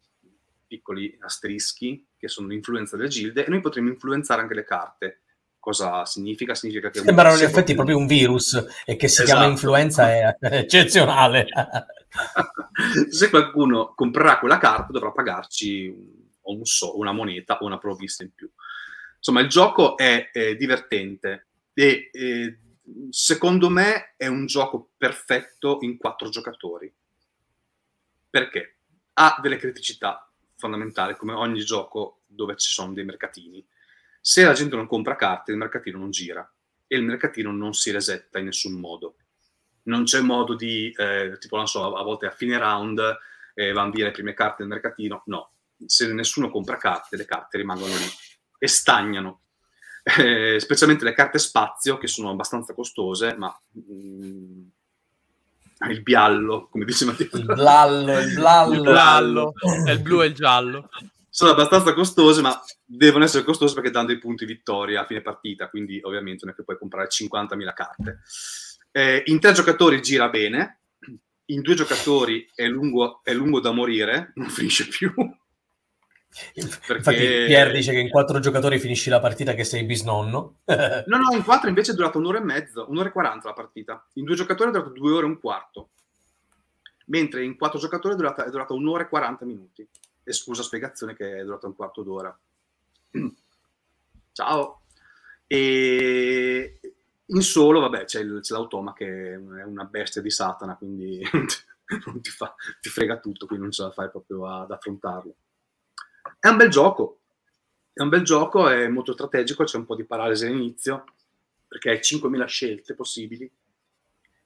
piccoli 0.67 1.15
asterischi 1.21 2.05
che 2.17 2.27
sono 2.27 2.47
l'influenza 2.47 2.97
delle 2.97 3.07
gilde 3.07 3.45
e 3.45 3.49
noi 3.49 3.61
potremo 3.61 3.87
influenzare 3.87 4.41
anche 4.41 4.53
le 4.53 4.65
carte. 4.65 5.21
Cosa 5.57 6.03
significa? 6.05 6.53
Significa 6.55 6.89
che 6.89 6.99
Sembrano 6.99 7.37
in 7.37 7.43
effetti 7.43 7.73
qualcuno- 7.73 7.75
proprio 7.75 7.97
un 7.97 8.07
virus 8.07 8.53
e 8.85 8.97
che 8.97 9.07
si 9.07 9.21
Esatto. 9.23 9.39
chiama 9.39 9.51
influenza 9.51 10.11
è 10.11 10.35
eccezionale. 10.59 11.47
se 13.09 13.29
qualcuno 13.29 13.93
comprerà 13.95 14.39
quella 14.39 14.57
carta 14.57 14.91
dovrà 14.91 15.11
pagarci 15.11 15.87
un, 15.87 16.57
un 16.57 16.65
so, 16.65 16.97
una 16.99 17.13
moneta 17.13 17.59
o 17.59 17.65
una 17.65 17.77
provvista 17.77 18.23
in 18.23 18.33
più. 18.33 18.49
Insomma, 19.17 19.39
il 19.39 19.47
gioco 19.47 19.97
è, 19.97 20.29
è 20.31 20.55
divertente 20.55 21.47
e 21.73 22.09
eh, 22.11 22.59
secondo 23.09 23.69
me 23.69 24.13
è 24.17 24.27
un 24.27 24.45
gioco 24.45 24.91
perfetto 24.97 25.77
in 25.81 25.97
quattro 25.97 26.29
giocatori. 26.29 26.93
Perché? 28.29 28.77
Ha 29.13 29.39
delle 29.41 29.57
criticità 29.57 30.29
fondamentali, 30.57 31.15
come 31.15 31.33
ogni 31.33 31.63
gioco 31.63 32.21
dove 32.25 32.55
ci 32.57 32.69
sono 32.69 32.93
dei 32.93 33.05
mercatini. 33.05 33.65
Se 34.19 34.43
la 34.43 34.53
gente 34.53 34.75
non 34.75 34.87
compra 34.87 35.15
carte, 35.15 35.51
il 35.51 35.57
mercatino 35.57 35.99
non 35.99 36.11
gira 36.11 36.49
e 36.87 36.97
il 36.97 37.03
mercatino 37.03 37.51
non 37.51 37.73
si 37.73 37.91
resetta 37.91 38.39
in 38.39 38.45
nessun 38.45 38.79
modo 38.79 39.15
non 39.85 40.03
c'è 40.03 40.21
modo 40.21 40.55
di, 40.55 40.91
eh, 40.95 41.37
tipo, 41.39 41.57
non 41.57 41.67
so, 41.67 41.95
a 41.95 42.03
volte 42.03 42.27
a 42.27 42.31
fine 42.31 42.57
round 42.57 43.01
eh, 43.53 43.71
vanno 43.71 43.91
via 43.91 44.05
le 44.05 44.11
prime 44.11 44.33
carte 44.33 44.57
del 44.59 44.67
mercatino. 44.67 45.23
No, 45.25 45.51
se 45.85 46.11
nessuno 46.13 46.49
compra 46.49 46.77
carte, 46.77 47.17
le 47.17 47.25
carte 47.25 47.57
rimangono 47.57 47.95
lì 47.95 48.07
e 48.57 48.67
stagnano. 48.67 49.41
Eh, 50.07 50.59
specialmente 50.59 51.03
le 51.03 51.15
carte 51.15 51.39
spazio, 51.39 51.97
che 51.97 52.05
sono 52.05 52.29
abbastanza 52.29 52.75
costose, 52.75 53.35
ma 53.35 53.51
mm, 53.75 54.61
il 55.89 56.01
biallo, 56.03 56.67
come 56.69 56.85
dice 56.85 57.05
Matteo, 57.05 57.27
Il 57.33 57.43
blallo, 57.43 58.19
il 58.19 58.33
blallo. 58.35 58.73
Il 58.73 58.81
blallo, 58.81 59.53
è 59.83 59.91
il 59.91 60.01
blu 60.01 60.21
e 60.21 60.27
il 60.27 60.35
giallo. 60.35 60.89
sono 61.27 61.51
abbastanza 61.51 61.93
costose, 61.93 62.41
ma 62.41 62.61
devono 62.85 63.23
essere 63.23 63.43
costose 63.43 63.73
perché 63.73 63.89
danno 63.89 64.07
dei 64.07 64.19
punti 64.19 64.45
vittoria 64.45 65.01
a 65.01 65.05
fine 65.05 65.21
partita, 65.21 65.69
quindi 65.69 65.99
ovviamente 66.03 66.45
non 66.45 66.53
è 66.53 66.55
che 66.55 66.63
puoi 66.63 66.77
comprare 66.77 67.07
50.000 67.07 67.73
carte. 67.73 68.19
Eh, 68.91 69.23
in 69.25 69.39
tre 69.39 69.53
giocatori 69.53 70.01
gira 70.01 70.29
bene, 70.29 70.81
in 71.45 71.61
due 71.61 71.73
giocatori 71.73 72.47
è 72.53 72.67
lungo, 72.67 73.21
è 73.23 73.33
lungo 73.33 73.59
da 73.59 73.71
morire, 73.71 74.31
non 74.35 74.49
finisce 74.49 74.87
più. 74.87 75.11
Infatti 76.55 77.15
Pier 77.15 77.71
dice 77.71 77.91
che 77.91 77.99
in 77.99 78.09
quattro 78.09 78.39
giocatori 78.39 78.79
finisci 78.79 79.09
la 79.09 79.19
partita 79.19 79.53
che 79.53 79.63
sei 79.63 79.83
bisnonno. 79.83 80.57
No, 81.05 81.17
no, 81.17 81.35
in 81.35 81.43
quattro 81.43 81.69
invece 81.69 81.91
è 81.91 81.95
durata 81.95 82.17
un'ora 82.17 82.39
e 82.39 82.43
mezza, 82.43 82.83
un'ora 82.83 83.09
e 83.09 83.11
quaranta 83.11 83.47
la 83.49 83.53
partita. 83.53 84.05
In 84.13 84.25
due 84.25 84.35
giocatori 84.35 84.69
è 84.69 84.73
durata 84.73 84.91
due 84.91 85.11
ore 85.11 85.25
e 85.25 85.29
un 85.29 85.39
quarto. 85.39 85.89
Mentre 87.07 87.43
in 87.43 87.55
quattro 87.57 87.79
giocatori 87.79 88.15
è 88.15 88.17
durata, 88.17 88.45
è 88.45 88.49
durata 88.49 88.73
un'ora 88.73 89.03
e 89.03 89.07
40 89.07 89.45
minuti. 89.45 89.87
E 90.23 90.33
scusa 90.33 90.63
spiegazione 90.63 91.15
che 91.15 91.37
è 91.37 91.43
durata 91.43 91.67
un 91.67 91.75
quarto 91.75 92.01
d'ora. 92.01 92.37
Ciao. 94.33 94.81
E 95.47 96.79
in 97.27 97.41
solo, 97.41 97.79
vabbè, 97.79 98.05
c'è, 98.05 98.21
il- 98.21 98.39
c'è 98.41 98.53
l'automa 98.53 98.93
che 98.93 99.33
è 99.33 99.63
una 99.63 99.85
bestia 99.85 100.21
di 100.21 100.29
Satana, 100.31 100.75
quindi 100.75 101.19
ti, 102.21 102.29
fa, 102.29 102.53
ti 102.81 102.89
frega 102.89 103.19
tutto, 103.19 103.45
quindi 103.45 103.63
non 103.65 103.71
ce 103.73 103.83
la 103.83 103.91
fai 103.91 104.09
proprio 104.09 104.47
ad 104.47 104.71
affrontarlo. 104.71 105.35
È 106.45 106.47
un 106.47 106.57
bel 106.57 106.69
gioco, 106.69 107.21
è 107.91 108.03
un 108.03 108.09
bel 108.09 108.21
gioco, 108.21 108.69
è 108.69 108.87
molto 108.87 109.13
strategico, 109.13 109.63
c'è 109.63 109.77
un 109.77 109.85
po' 109.87 109.95
di 109.95 110.03
paralisi 110.03 110.45
all'inizio, 110.45 111.05
perché 111.67 111.89
hai 111.89 111.97
5.000 111.97 112.45
scelte 112.45 112.93
possibili 112.93 113.51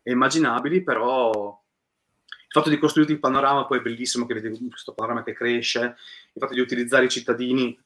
e 0.01 0.09
immaginabili, 0.09 0.81
però 0.81 1.61
il 2.25 2.51
fatto 2.51 2.69
di 2.69 2.77
costruirti 2.77 3.11
il 3.11 3.19
panorama 3.19 3.65
poi 3.65 3.79
è 3.79 3.81
bellissimo, 3.81 4.25
che 4.25 4.33
vedi 4.33 4.65
questo 4.69 4.93
panorama 4.93 5.23
che 5.23 5.33
cresce, 5.33 5.97
il 6.31 6.41
fatto 6.41 6.53
di 6.53 6.61
utilizzare 6.61 7.03
i 7.03 7.09
cittadini 7.09 7.77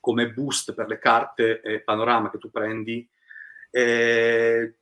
come 0.00 0.30
boost 0.30 0.72
per 0.72 0.86
le 0.86 0.98
carte 0.98 1.60
e 1.60 1.80
panorama 1.80 2.30
che 2.30 2.38
tu 2.38 2.50
prendi, 2.50 3.06
eh, 3.72 4.74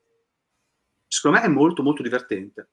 secondo 1.09 1.39
me 1.41 1.45
è 1.45 1.49
molto 1.49 1.83
molto 1.83 2.05
divertente. 2.05 2.69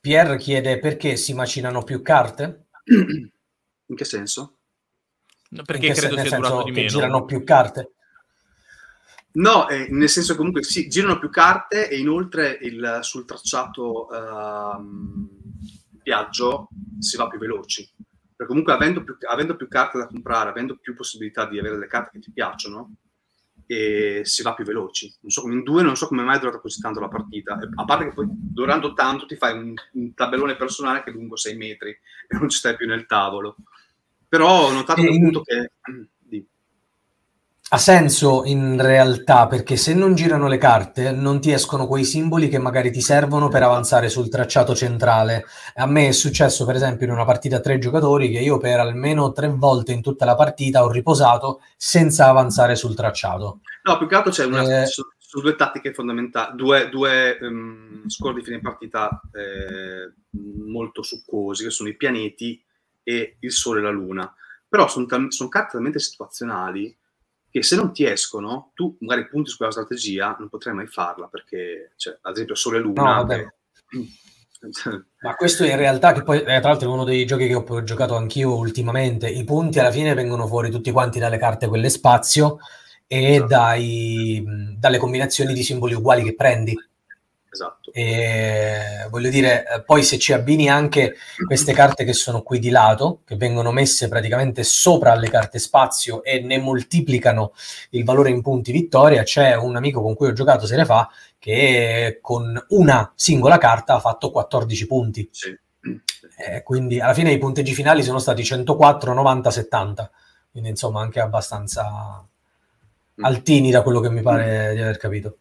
Pier 0.00 0.36
chiede 0.36 0.78
perché 0.78 1.16
si 1.16 1.34
macinano 1.34 1.82
più 1.82 2.02
carte? 2.02 2.66
In 3.88 3.96
che 3.96 4.04
senso? 4.04 4.58
No, 5.50 5.62
Perché 5.62 5.88
che 5.88 5.94
credo 6.00 6.18
sia 6.18 6.36
durato 6.36 6.62
di 6.64 6.70
che 6.72 6.76
meno. 6.76 6.88
girano 6.88 7.24
più 7.24 7.42
carte. 7.44 7.92
No, 9.32 9.68
eh, 9.68 9.88
nel 9.90 10.08
senso 10.08 10.32
che 10.32 10.38
comunque 10.38 10.62
sì, 10.62 10.88
girano 10.88 11.18
più 11.18 11.30
carte 11.30 11.88
e 11.88 11.98
inoltre 11.98 12.58
il- 12.62 12.98
sul 13.02 13.24
tracciato 13.24 14.08
ehm, 14.10 15.28
viaggio 16.02 16.68
si 16.98 17.16
va 17.16 17.28
più 17.28 17.38
veloci. 17.38 17.88
Perché 18.36 18.46
comunque 18.46 18.72
avendo 18.72 19.02
più, 19.04 19.16
avendo 19.28 19.56
più 19.56 19.68
carte 19.68 19.98
da 19.98 20.06
comprare, 20.06 20.50
avendo 20.50 20.76
più 20.76 20.94
possibilità 20.94 21.46
di 21.46 21.58
avere 21.58 21.78
le 21.78 21.86
carte 21.86 22.10
che 22.12 22.20
ti 22.20 22.32
piacciono, 22.32 22.94
e 23.66 24.22
si 24.24 24.42
va 24.42 24.54
più 24.54 24.64
veloci. 24.64 25.14
Non 25.20 25.30
so 25.30 25.42
come 25.42 25.54
in 25.54 25.62
due 25.62 25.82
non 25.82 25.94
so 25.96 26.06
come 26.08 26.22
mai 26.22 26.36
è 26.36 26.40
durata 26.40 26.58
così 26.58 26.80
tanto 26.80 27.00
la 27.00 27.08
partita. 27.08 27.58
A 27.74 27.84
parte 27.84 28.04
che 28.06 28.12
poi 28.14 28.26
durando 28.30 28.94
tanto 28.94 29.26
ti 29.26 29.36
fai 29.36 29.52
un, 29.58 29.74
un 29.92 30.14
tabellone 30.14 30.56
personale 30.56 31.02
che 31.02 31.10
è 31.10 31.12
lungo 31.12 31.36
6 31.36 31.54
metri 31.56 31.90
e 31.90 32.38
non 32.38 32.48
ci 32.48 32.56
stai 32.58 32.76
più 32.76 32.86
nel 32.86 33.04
tavolo. 33.06 33.56
Però 34.28 34.66
ho 34.66 34.72
notato 34.72 35.00
E 35.00 35.06
appunto 35.06 35.42
che... 35.42 35.72
di- 36.18 36.46
ha 37.70 37.78
senso 37.78 38.44
in 38.46 38.80
realtà 38.80 39.46
perché 39.46 39.76
se 39.76 39.92
non 39.92 40.14
girano 40.14 40.48
le 40.48 40.56
carte 40.56 41.12
non 41.12 41.38
ti 41.38 41.52
escono 41.52 41.86
quei 41.86 42.04
simboli 42.04 42.48
che 42.48 42.58
magari 42.58 42.90
ti 42.90 43.02
servono 43.02 43.48
per 43.48 43.62
avanzare 43.62 44.08
sul 44.08 44.30
tracciato 44.30 44.74
centrale. 44.74 45.44
A 45.74 45.86
me 45.86 46.08
è 46.08 46.12
successo 46.12 46.64
per 46.64 46.76
esempio 46.76 47.06
in 47.06 47.12
una 47.12 47.26
partita 47.26 47.56
a 47.56 47.60
tre 47.60 47.78
giocatori 47.78 48.30
che 48.30 48.38
io 48.38 48.56
per 48.56 48.80
almeno 48.80 49.32
tre 49.32 49.48
volte 49.48 49.92
in 49.92 50.00
tutta 50.00 50.24
la 50.24 50.34
partita 50.34 50.82
ho 50.82 50.90
riposato 50.90 51.60
senza 51.76 52.28
avanzare 52.28 52.74
sul 52.74 52.94
tracciato. 52.94 53.60
No, 53.82 53.98
più 53.98 54.06
che 54.06 54.14
altro 54.14 54.30
c'è 54.30 54.46
una, 54.46 54.82
eh, 54.82 54.86
su, 54.86 55.02
su, 55.18 55.40
due 55.42 55.54
tattiche 55.54 55.92
fondamentali, 55.92 56.56
due, 56.56 56.88
due 56.88 57.36
um, 57.42 58.08
score 58.08 58.34
di 58.34 58.44
fine 58.44 58.60
partita 58.60 59.20
eh, 59.32 60.14
molto 60.66 61.02
succosi 61.02 61.64
che 61.64 61.70
sono 61.70 61.90
i 61.90 61.96
pianeti 61.96 62.62
e 63.08 63.36
il 63.40 63.52
Sole 63.52 63.80
e 63.80 63.82
la 63.82 63.90
Luna. 63.90 64.34
Però 64.68 64.86
sono, 64.86 65.06
sono 65.30 65.48
carte 65.48 65.72
talmente 65.72 65.98
situazionali 65.98 66.94
che 67.50 67.62
se 67.62 67.76
non 67.76 67.90
ti 67.90 68.04
escono, 68.04 68.72
tu 68.74 68.94
magari 69.00 69.26
punti 69.28 69.48
su 69.48 69.56
quella 69.56 69.72
strategia, 69.72 70.36
non 70.38 70.50
potrai 70.50 70.74
mai 70.74 70.86
farla 70.86 71.26
perché, 71.28 71.92
cioè, 71.96 72.18
ad 72.20 72.34
esempio, 72.34 72.54
Sole 72.54 72.76
e 72.76 72.80
Luna... 72.80 73.22
No, 73.22 73.32
è... 73.32 73.48
Ma 75.22 75.34
questo 75.36 75.64
in 75.64 75.76
realtà, 75.76 76.12
che 76.12 76.22
poi 76.22 76.42
tra 76.42 76.60
l'altro 76.60 76.90
è 76.90 76.92
uno 76.92 77.04
dei 77.04 77.24
giochi 77.24 77.46
che 77.46 77.54
ho 77.54 77.82
giocato 77.84 78.14
anch'io 78.16 78.56
ultimamente, 78.56 79.28
i 79.28 79.44
punti 79.44 79.78
alla 79.78 79.92
fine 79.92 80.12
vengono 80.12 80.46
fuori 80.46 80.70
tutti 80.70 80.90
quanti 80.90 81.18
dalle 81.18 81.38
carte 81.38 81.68
quelle 81.68 81.88
spazio 81.88 82.58
e 83.06 83.34
esatto. 83.34 83.46
dai, 83.46 84.44
dalle 84.76 84.98
combinazioni 84.98 85.54
di 85.54 85.62
simboli 85.62 85.94
uguali 85.94 86.24
che 86.24 86.34
prendi. 86.34 86.76
Esatto. 87.50 87.92
E, 87.92 89.06
voglio 89.10 89.30
dire, 89.30 89.64
eh, 89.66 89.82
poi 89.82 90.02
se 90.02 90.18
ci 90.18 90.32
abbini 90.32 90.68
anche 90.68 91.14
queste 91.46 91.72
carte 91.72 92.04
che 92.04 92.12
sono 92.12 92.42
qui 92.42 92.58
di 92.58 92.70
lato, 92.70 93.20
che 93.24 93.36
vengono 93.36 93.72
messe 93.72 94.08
praticamente 94.08 94.62
sopra 94.62 95.14
le 95.14 95.30
carte 95.30 95.58
spazio 95.58 96.22
e 96.22 96.40
ne 96.40 96.58
moltiplicano 96.58 97.52
il 97.90 98.04
valore 98.04 98.30
in 98.30 98.42
punti 98.42 98.70
vittoria, 98.70 99.22
c'è 99.22 99.54
un 99.54 99.76
amico 99.76 100.02
con 100.02 100.14
cui 100.14 100.28
ho 100.28 100.32
giocato 100.32 100.66
sere 100.66 100.84
fa 100.84 101.08
che 101.38 102.18
con 102.20 102.62
una 102.68 103.12
singola 103.14 103.58
carta 103.58 103.94
ha 103.94 104.00
fatto 104.00 104.30
14 104.30 104.86
punti. 104.86 105.28
Sì. 105.32 105.58
Eh, 106.36 106.62
quindi 106.62 107.00
alla 107.00 107.14
fine 107.14 107.32
i 107.32 107.38
punteggi 107.38 107.72
finali 107.72 108.02
sono 108.02 108.18
stati 108.18 108.44
104, 108.44 109.12
90, 109.14 109.50
70. 109.50 110.10
Quindi 110.50 110.70
insomma 110.70 111.00
anche 111.00 111.20
abbastanza 111.20 112.24
mm. 113.20 113.24
altini 113.24 113.70
da 113.70 113.82
quello 113.82 114.00
che 114.00 114.10
mi 114.10 114.22
pare 114.22 114.74
di 114.74 114.80
aver 114.80 114.98
capito. 114.98 115.38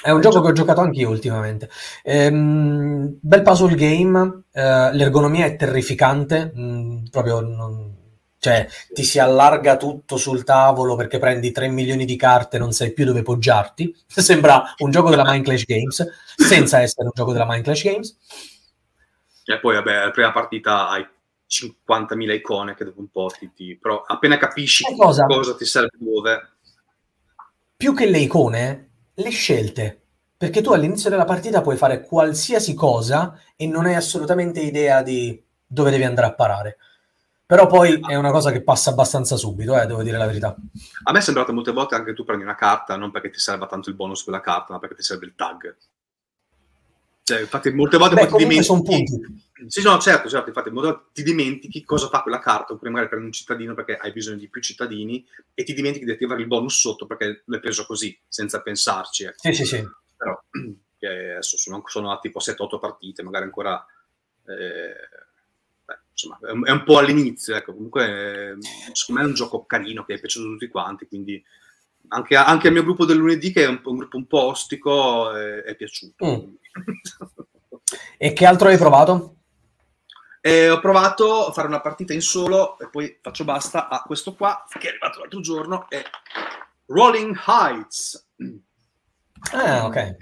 È 0.00 0.10
un 0.10 0.20
gioco 0.20 0.40
che 0.40 0.48
ho 0.48 0.52
giocato 0.52 0.80
anch'io 0.80 1.08
ultimamente. 1.08 1.68
Ehm, 2.04 3.18
bel 3.20 3.42
puzzle 3.42 3.74
game, 3.74 4.44
eh, 4.52 4.92
l'ergonomia 4.92 5.46
è 5.46 5.56
terrificante, 5.56 6.52
mh, 6.54 6.62
mm, 6.62 7.04
proprio 7.10 7.40
non, 7.40 7.94
cioè 8.38 8.68
ti 8.92 9.02
si 9.02 9.18
allarga 9.18 9.76
tutto 9.76 10.16
sul 10.16 10.44
tavolo 10.44 10.94
perché 10.94 11.18
prendi 11.18 11.50
3 11.50 11.68
milioni 11.68 12.04
di 12.04 12.14
carte 12.14 12.56
e 12.56 12.58
non 12.60 12.70
sai 12.70 12.92
più 12.92 13.04
dove 13.04 13.22
poggiarti. 13.22 13.96
Sembra 14.06 14.74
un 14.78 14.92
gioco 14.92 15.10
della 15.10 15.24
Mind 15.24 15.44
Clash 15.44 15.64
Games, 15.64 16.06
senza 16.36 16.80
essere 16.80 17.06
un 17.06 17.12
gioco 17.12 17.32
della 17.32 17.46
Mind 17.46 17.64
Clash 17.64 17.82
Games. 17.82 18.18
E 19.46 19.58
poi, 19.58 19.74
vabbè, 19.74 20.04
la 20.04 20.10
prima 20.10 20.30
partita 20.30 20.88
hai 20.88 21.04
50.000 21.48 22.32
icone 22.32 22.74
che 22.74 22.84
dopo 22.84 23.00
un 23.00 23.08
po' 23.08 23.30
ti... 23.36 23.50
ti 23.52 23.76
però 23.76 24.04
appena 24.06 24.36
capisci 24.36 24.84
cosa? 24.96 25.24
cosa 25.24 25.56
ti 25.56 25.64
serve 25.64 25.96
dove... 25.98 26.48
Più 27.76 27.92
che 27.92 28.06
le 28.06 28.18
icone, 28.18 28.93
le 29.14 29.30
scelte, 29.30 30.02
perché 30.36 30.60
tu 30.60 30.72
all'inizio 30.72 31.10
della 31.10 31.24
partita 31.24 31.60
puoi 31.60 31.76
fare 31.76 32.02
qualsiasi 32.02 32.74
cosa 32.74 33.38
e 33.56 33.66
non 33.66 33.86
hai 33.86 33.94
assolutamente 33.94 34.60
idea 34.60 35.02
di 35.02 35.42
dove 35.66 35.90
devi 35.90 36.04
andare 36.04 36.26
a 36.26 36.34
parare. 36.34 36.76
Però 37.46 37.66
poi 37.66 38.00
è 38.08 38.14
una 38.14 38.30
cosa 38.30 38.50
che 38.50 38.62
passa 38.62 38.90
abbastanza 38.90 39.36
subito, 39.36 39.78
eh, 39.78 39.86
devo 39.86 40.02
dire 40.02 40.16
la 40.16 40.26
verità. 40.26 40.56
A 41.04 41.12
me 41.12 41.18
è 41.18 41.22
sembrato 41.22 41.52
molte 41.52 41.72
volte 41.72 41.94
anche 41.94 42.14
tu 42.14 42.24
prendi 42.24 42.42
una 42.42 42.54
carta 42.54 42.96
non 42.96 43.10
perché 43.10 43.30
ti 43.30 43.38
serva 43.38 43.66
tanto 43.66 43.90
il 43.90 43.96
bonus 43.96 44.22
quella 44.22 44.40
carta, 44.40 44.72
ma 44.72 44.78
perché 44.78 44.96
ti 44.96 45.02
serve 45.02 45.26
il 45.26 45.34
tag. 45.36 45.76
Cioè, 47.24 47.40
infatti, 47.40 47.70
molte 47.72 47.96
volte 47.96 48.16
Beh, 48.16 48.26
ti 48.26 48.36
dimentichi. 48.36 49.42
Sì, 49.66 49.80
no, 49.82 49.98
certo, 49.98 50.28
certo. 50.28 50.48
Infatti, 50.48 50.68
molte 50.68 51.06
ti 51.14 51.22
dimentichi 51.22 51.82
cosa 51.82 52.08
fa 52.08 52.20
quella 52.20 52.38
carta, 52.38 52.74
oppure 52.74 52.90
magari 52.90 53.08
prendi 53.08 53.26
un 53.26 53.32
cittadino 53.32 53.72
perché 53.72 53.96
hai 53.96 54.12
bisogno 54.12 54.36
di 54.36 54.50
più 54.50 54.60
cittadini 54.60 55.26
e 55.54 55.64
ti 55.64 55.72
dimentichi 55.72 56.04
di 56.04 56.10
attivare 56.10 56.42
il 56.42 56.46
bonus 56.46 56.78
sotto 56.78 57.06
perché 57.06 57.44
l'hai 57.46 57.60
preso 57.60 57.86
così, 57.86 58.16
senza 58.28 58.60
pensarci. 58.60 59.24
Ecco. 59.24 59.38
Sì, 59.38 59.54
sì, 59.54 59.64
sì. 59.64 59.88
Però 60.18 60.38
adesso 61.00 61.56
sono, 61.56 61.82
sono 61.86 62.18
tipo 62.20 62.40
7-8 62.40 62.78
partite, 62.78 63.22
magari 63.22 63.44
ancora. 63.44 63.86
Eh, 64.46 64.94
beh, 65.82 65.98
insomma, 66.10 66.38
è 66.42 66.70
un 66.70 66.82
po' 66.84 66.98
all'inizio. 66.98 67.56
Ecco. 67.56 67.72
Comunque, 67.72 68.58
secondo 68.92 69.22
me 69.22 69.26
è 69.26 69.30
un 69.30 69.34
gioco 69.34 69.64
carino 69.64 70.04
che 70.04 70.14
è 70.14 70.20
piaciuto 70.20 70.46
a 70.46 70.50
tutti 70.50 70.68
quanti. 70.68 71.06
Quindi, 71.06 71.42
anche, 72.08 72.36
anche 72.36 72.66
al 72.66 72.74
mio 72.74 72.82
gruppo 72.82 73.06
del 73.06 73.16
lunedì, 73.16 73.50
che 73.50 73.64
è 73.64 73.66
un, 73.66 73.80
un 73.82 73.96
gruppo 73.96 74.18
un 74.18 74.26
po' 74.26 74.42
ostico, 74.42 75.32
è, 75.32 75.62
è 75.62 75.74
piaciuto. 75.74 76.26
Mm. 76.26 76.54
E 78.18 78.32
che 78.32 78.46
altro 78.46 78.68
hai 78.68 78.76
provato? 78.76 79.36
Eh, 80.40 80.68
ho 80.68 80.78
provato 80.78 81.46
a 81.46 81.52
fare 81.52 81.68
una 81.68 81.80
partita 81.80 82.12
in 82.12 82.20
solo 82.20 82.78
e 82.78 82.90
poi 82.90 83.18
faccio 83.22 83.44
basta 83.44 83.88
a 83.88 84.02
questo 84.02 84.34
qua 84.34 84.64
che 84.78 84.88
è 84.88 84.90
arrivato 84.90 85.20
l'altro 85.20 85.40
giorno, 85.40 85.88
è 85.88 86.02
Rolling 86.86 87.34
Heights. 87.46 88.28
Ah, 89.52 89.86
ok. 89.86 90.16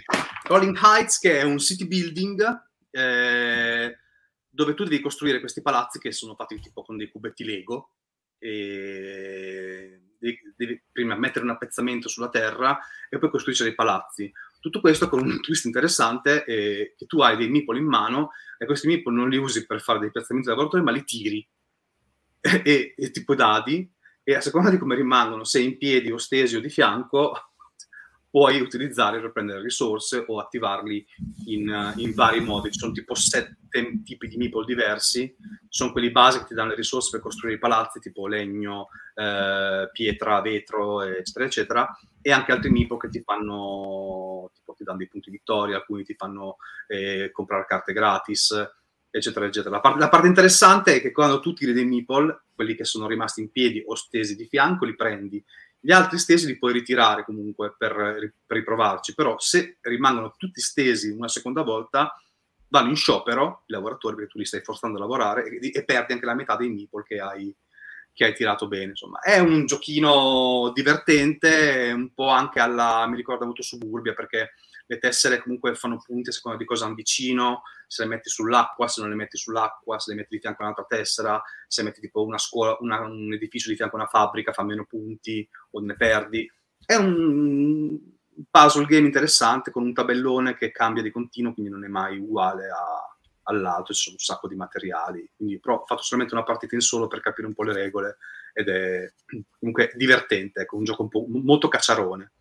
Rolling 0.44 0.78
Heights 0.80 1.18
che 1.18 1.40
è 1.40 1.42
un 1.42 1.58
city 1.58 1.86
building 1.86 2.68
eh, 2.90 3.98
dove 4.48 4.74
tu 4.74 4.84
devi 4.84 5.00
costruire 5.00 5.40
questi 5.40 5.62
palazzi 5.62 5.98
che 5.98 6.12
sono 6.12 6.34
fatti 6.34 6.60
tipo 6.60 6.82
con 6.82 6.96
dei 6.96 7.10
cubetti 7.10 7.44
Lego 7.44 7.94
e 8.38 10.02
devi, 10.18 10.38
devi 10.56 10.82
prima 10.92 11.16
mettere 11.16 11.44
un 11.44 11.50
appezzamento 11.50 12.08
sulla 12.08 12.28
terra 12.28 12.78
e 13.08 13.18
poi 13.18 13.30
costruisci 13.30 13.64
dei 13.64 13.74
palazzi. 13.74 14.32
Tutto 14.62 14.80
questo 14.80 15.08
con 15.08 15.20
un 15.20 15.40
twist 15.42 15.64
interessante 15.64 16.44
eh, 16.44 16.94
che 16.96 17.06
tu 17.06 17.20
hai 17.20 17.36
dei 17.36 17.50
meeple 17.50 17.78
in 17.78 17.86
mano 17.86 18.30
e 18.56 18.64
questi 18.64 18.86
meeple 18.86 19.12
non 19.12 19.28
li 19.28 19.36
usi 19.36 19.66
per 19.66 19.80
fare 19.80 19.98
dei 19.98 20.12
piazzamenti 20.12 20.48
di 20.48 20.54
lavoratori, 20.54 20.84
ma 20.84 20.92
li 20.92 21.04
tiri. 21.04 21.46
E, 22.64 22.94
e 22.96 23.10
tipo 23.12 23.36
dadi 23.36 23.88
e 24.24 24.34
a 24.34 24.40
seconda 24.40 24.70
di 24.70 24.78
come 24.78 24.96
rimangono, 24.96 25.44
se 25.44 25.60
in 25.60 25.78
piedi 25.78 26.10
o 26.10 26.16
stesi 26.16 26.56
o 26.56 26.60
di 26.60 26.68
fianco, 26.68 27.51
puoi 28.32 28.62
utilizzare 28.62 29.20
per 29.20 29.30
prendere 29.30 29.60
risorse 29.60 30.24
o 30.26 30.38
attivarli 30.38 31.06
in, 31.48 31.92
in, 31.96 32.14
vari 32.14 32.40
modi. 32.40 32.72
Ci 32.72 32.78
sono 32.78 32.92
tipo 32.92 33.14
sette 33.14 33.58
tipi 34.02 34.26
di 34.26 34.38
meeple 34.38 34.64
diversi, 34.64 35.36
sono 35.68 35.92
quelli 35.92 36.10
base 36.10 36.38
che 36.38 36.46
ti 36.46 36.54
danno 36.54 36.70
le 36.70 36.76
risorse 36.76 37.10
per 37.10 37.20
costruire 37.20 37.56
i 37.56 37.60
palazzi, 37.60 38.00
tipo 38.00 38.26
legno, 38.26 38.88
eh, 39.16 39.90
pietra, 39.92 40.40
vetro, 40.40 41.02
eccetera, 41.02 41.44
eccetera, 41.44 41.98
e 42.22 42.32
anche 42.32 42.52
altri 42.52 42.70
meeple 42.70 42.96
che 42.96 43.10
ti 43.10 43.20
fanno, 43.20 44.50
tipo 44.54 44.72
ti 44.72 44.82
danno 44.82 44.96
dei 44.96 45.08
punti 45.08 45.30
vittoria, 45.30 45.76
alcuni 45.76 46.02
ti 46.02 46.14
fanno 46.14 46.56
eh, 46.86 47.28
comprare 47.32 47.66
carte 47.66 47.92
gratis, 47.92 48.50
eccetera, 49.10 49.44
eccetera. 49.44 49.74
La 49.74 49.80
parte, 49.82 49.98
la 49.98 50.08
parte, 50.08 50.28
interessante 50.28 50.96
è 50.96 51.00
che 51.02 51.12
quando 51.12 51.38
tu 51.40 51.52
tiri 51.52 51.74
dei 51.74 51.84
meeple, 51.84 52.44
quelli 52.54 52.74
che 52.74 52.84
sono 52.86 53.06
rimasti 53.06 53.42
in 53.42 53.50
piedi 53.50 53.82
o 53.84 53.94
stesi 53.94 54.36
di 54.36 54.46
fianco, 54.46 54.86
li 54.86 54.96
prendi 54.96 55.44
gli 55.84 55.90
altri 55.90 56.18
stesi 56.18 56.46
li 56.46 56.58
puoi 56.58 56.72
ritirare 56.72 57.24
comunque 57.24 57.74
per, 57.76 57.92
per 58.46 58.56
riprovarci, 58.56 59.14
però 59.14 59.36
se 59.40 59.78
rimangono 59.80 60.32
tutti 60.36 60.60
stesi 60.60 61.10
una 61.10 61.26
seconda 61.26 61.62
volta, 61.62 62.16
vanno 62.68 62.90
in 62.90 62.96
sciopero 62.96 63.64
i 63.66 63.72
lavoratori 63.72 64.14
perché 64.14 64.30
tu 64.30 64.38
li 64.38 64.44
stai 64.44 64.62
forzando 64.62 64.96
a 64.96 65.00
lavorare 65.00 65.44
e, 65.44 65.70
e 65.74 65.84
perdi 65.84 66.12
anche 66.12 66.24
la 66.24 66.34
metà 66.34 66.54
dei 66.54 66.70
meeple 66.70 67.02
che 67.02 67.18
hai, 67.18 67.52
che 68.12 68.24
hai 68.24 68.32
tirato 68.32 68.68
bene. 68.68 68.90
Insomma, 68.90 69.18
è 69.18 69.40
un 69.40 69.66
giochino 69.66 70.70
divertente, 70.72 71.90
un 71.92 72.14
po' 72.14 72.28
anche 72.28 72.60
alla, 72.60 73.04
mi 73.08 73.16
ricorda 73.16 73.44
molto 73.44 73.62
Suburbia 73.62 74.14
perché 74.14 74.52
le 74.92 74.98
tessere 74.98 75.40
comunque 75.40 75.74
fanno 75.74 76.02
punti 76.04 76.28
a 76.28 76.32
seconda 76.32 76.58
di 76.58 76.66
cosa 76.66 76.84
hanno 76.84 76.94
vicino, 76.94 77.62
se 77.86 78.02
le 78.02 78.10
metti 78.10 78.28
sull'acqua, 78.28 78.88
se 78.88 79.00
non 79.00 79.08
le 79.08 79.16
metti 79.16 79.38
sull'acqua, 79.38 79.98
se 79.98 80.10
le 80.10 80.16
metti 80.16 80.34
di 80.34 80.40
fianco 80.40 80.60
a 80.60 80.64
un'altra 80.66 80.84
tessera, 80.84 81.42
se 81.66 81.82
metti 81.82 82.00
tipo 82.00 82.22
una 82.22 82.36
scuola, 82.36 82.76
una, 82.80 83.00
un 83.00 83.32
edificio 83.32 83.70
di 83.70 83.76
fianco 83.76 83.96
a 83.96 84.00
una 84.00 84.08
fabbrica 84.08 84.52
fa 84.52 84.62
meno 84.62 84.84
punti 84.84 85.48
o 85.70 85.80
ne 85.80 85.96
perdi. 85.96 86.50
È 86.84 86.94
un 86.94 87.98
puzzle 88.50 88.84
game 88.84 89.06
interessante 89.06 89.70
con 89.70 89.82
un 89.82 89.94
tabellone 89.94 90.56
che 90.56 90.70
cambia 90.70 91.02
di 91.02 91.10
continuo, 91.10 91.54
quindi 91.54 91.72
non 91.72 91.84
è 91.84 91.88
mai 91.88 92.18
uguale 92.18 92.68
a, 92.68 93.16
all'altro, 93.44 93.94
ci 93.94 94.02
sono 94.02 94.16
un 94.18 94.24
sacco 94.24 94.46
di 94.46 94.56
materiali. 94.56 95.30
Quindi, 95.34 95.58
però 95.58 95.80
ho 95.80 95.86
fatto 95.86 96.02
solamente 96.02 96.34
una 96.34 96.44
partita 96.44 96.74
in 96.74 96.82
solo 96.82 97.06
per 97.06 97.20
capire 97.20 97.46
un 97.46 97.54
po' 97.54 97.62
le 97.62 97.72
regole 97.72 98.18
ed 98.52 98.68
è 98.68 99.10
comunque 99.58 99.92
divertente, 99.94 100.60
ecco, 100.60 100.76
un 100.76 100.84
gioco 100.84 101.02
un 101.02 101.08
po' 101.08 101.24
molto 101.28 101.68
cacciarone. 101.68 102.32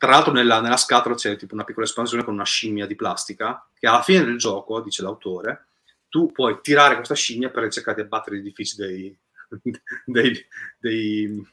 Tra 0.00 0.12
l'altro 0.12 0.32
nella, 0.32 0.62
nella, 0.62 0.78
scatola 0.78 1.14
c'è 1.14 1.36
tipo 1.36 1.52
una 1.52 1.64
piccola 1.64 1.84
espansione 1.84 2.24
con 2.24 2.32
una 2.32 2.46
scimmia 2.46 2.86
di 2.86 2.94
plastica 2.96 3.68
che 3.78 3.86
alla 3.86 4.00
fine 4.00 4.24
del 4.24 4.38
gioco, 4.38 4.80
dice 4.80 5.02
l'autore, 5.02 5.66
tu 6.08 6.32
puoi 6.32 6.60
tirare 6.62 6.94
questa 6.94 7.14
scimmia 7.14 7.50
per 7.50 7.70
cercare 7.70 7.96
di 7.96 8.02
abbattere 8.04 8.36
gli 8.36 8.40
edifici 8.40 8.76
dei, 8.76 9.14
dei, 10.06 10.46
dei, 10.78 11.46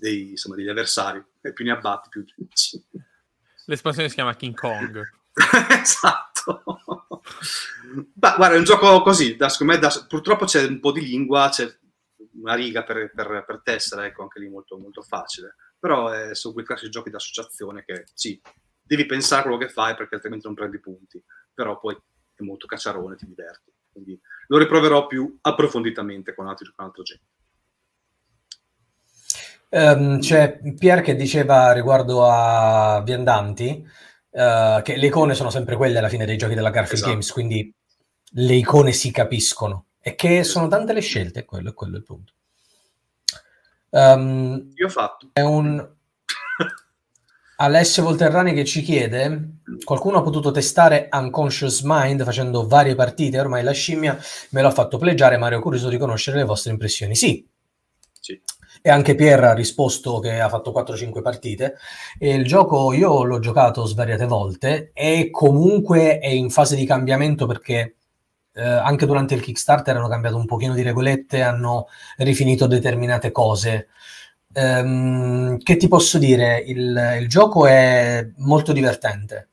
dei 0.00 0.30
insomma, 0.30 0.56
degli 0.56 0.68
avversari. 0.68 1.24
E 1.40 1.52
più 1.52 1.64
ne 1.64 1.70
abbatti, 1.70 2.08
più 2.08 2.24
vinci. 2.36 2.84
L'espansione 3.66 4.08
si 4.08 4.16
chiama 4.16 4.34
King 4.34 4.56
Kong. 4.56 5.08
esatto. 5.80 6.64
Beh, 7.92 8.34
guarda, 8.34 8.56
è 8.56 8.58
un 8.58 8.64
gioco 8.64 9.00
così, 9.02 9.36
da, 9.36 9.48
me, 9.60 9.78
da, 9.78 10.06
purtroppo 10.08 10.44
c'è 10.44 10.64
un 10.64 10.80
po' 10.80 10.90
di 10.90 11.02
lingua, 11.02 11.50
c'è 11.52 11.72
una 12.34 12.54
riga 12.54 12.82
per, 12.82 13.12
per, 13.14 13.44
per 13.46 13.60
tessera, 13.62 14.06
ecco, 14.06 14.22
anche 14.22 14.40
lì 14.40 14.48
molto, 14.48 14.76
molto 14.76 15.02
facile. 15.02 15.54
Però 15.80 16.14
eh, 16.14 16.34
sono 16.34 16.52
quei 16.54 16.64
classici 16.64 16.90
giochi 16.90 17.10
d'associazione 17.10 17.82
che 17.84 18.04
sì, 18.12 18.40
devi 18.80 19.06
pensare 19.06 19.40
a 19.40 19.44
quello 19.44 19.58
che 19.58 19.68
fai 19.68 19.96
perché 19.96 20.16
altrimenti 20.16 20.46
non 20.46 20.54
prendi 20.54 20.78
punti, 20.78 21.22
però 21.52 21.78
poi 21.80 21.96
è 22.34 22.42
molto 22.42 22.66
cacciarone, 22.66 23.16
ti 23.16 23.26
diverti. 23.26 23.72
Quindi 23.90 24.20
lo 24.48 24.58
riproverò 24.58 25.06
più 25.06 25.38
approfonditamente 25.40 26.34
con, 26.34 26.46
altri, 26.46 26.70
con 26.74 26.84
altra 26.84 27.02
gente. 27.02 27.24
Um, 29.70 30.18
c'è 30.18 30.60
Pier 30.76 31.00
che 31.00 31.14
diceva 31.14 31.72
riguardo 31.72 32.26
a 32.28 33.00
Viandanti 33.04 33.88
uh, 34.30 34.82
che 34.82 34.96
le 34.96 35.06
icone 35.06 35.34
sono 35.34 35.50
sempre 35.50 35.76
quelle 35.76 35.98
alla 35.98 36.08
fine 36.08 36.26
dei 36.26 36.36
giochi 36.36 36.56
della 36.56 36.70
Garfield 36.70 36.96
esatto. 36.96 37.10
Games, 37.12 37.30
quindi 37.30 37.72
le 38.32 38.54
icone 38.54 38.92
si 38.92 39.12
capiscono 39.12 39.86
e 40.00 40.16
che 40.16 40.42
sono 40.42 40.66
tante 40.66 40.92
le 40.92 41.00
scelte, 41.00 41.44
quello, 41.44 41.72
quello 41.72 41.94
è 41.94 41.98
il 41.98 42.04
punto. 42.04 42.32
Um, 43.90 44.70
Io 44.74 44.86
ho 44.86 44.90
fatto. 44.90 45.28
È 45.32 45.40
un 45.40 45.86
Alessio 47.56 48.02
Volterrani 48.02 48.54
che 48.54 48.64
ci 48.64 48.82
chiede: 48.82 49.58
qualcuno 49.84 50.18
ha 50.18 50.22
potuto 50.22 50.50
testare 50.50 51.08
Unconscious 51.12 51.82
Mind 51.82 52.24
facendo 52.24 52.66
varie 52.66 52.94
partite? 52.94 53.38
Ormai 53.38 53.62
la 53.62 53.72
scimmia 53.72 54.18
me 54.50 54.62
l'ha 54.62 54.70
fatto 54.70 54.96
pleggiare. 54.96 55.36
Mario, 55.36 55.60
curioso 55.60 55.88
di 55.88 55.98
conoscere 55.98 56.38
le 56.38 56.44
vostre 56.44 56.70
impressioni. 56.70 57.14
Sì. 57.14 57.46
sì. 58.18 58.40
E 58.82 58.88
anche 58.88 59.14
Pier 59.14 59.44
ha 59.44 59.52
risposto 59.52 60.20
che 60.20 60.40
ha 60.40 60.48
fatto 60.48 60.72
4-5 60.72 61.20
partite. 61.20 61.76
E 62.18 62.34
il 62.34 62.46
gioco 62.46 62.92
io 62.92 63.24
l'ho 63.24 63.40
giocato 63.40 63.84
svariate 63.84 64.24
volte 64.24 64.92
e 64.94 65.28
comunque 65.30 66.18
è 66.18 66.28
in 66.28 66.48
fase 66.48 66.76
di 66.76 66.86
cambiamento 66.86 67.46
perché 67.46 67.96
eh, 68.54 68.62
anche 68.62 69.06
durante 69.06 69.34
il 69.34 69.40
Kickstarter 69.40 69.96
hanno 69.96 70.08
cambiato 70.08 70.36
un 70.36 70.46
pochino 70.46 70.74
di 70.74 70.82
regolette, 70.82 71.42
hanno 71.42 71.88
rifinito 72.18 72.66
determinate 72.66 73.30
cose. 73.30 73.88
Um, 74.52 75.58
che 75.58 75.76
ti 75.76 75.86
posso 75.86 76.18
dire? 76.18 76.58
Il, 76.66 77.18
il 77.20 77.28
gioco 77.28 77.66
è 77.66 78.26
molto 78.38 78.72
divertente. 78.72 79.46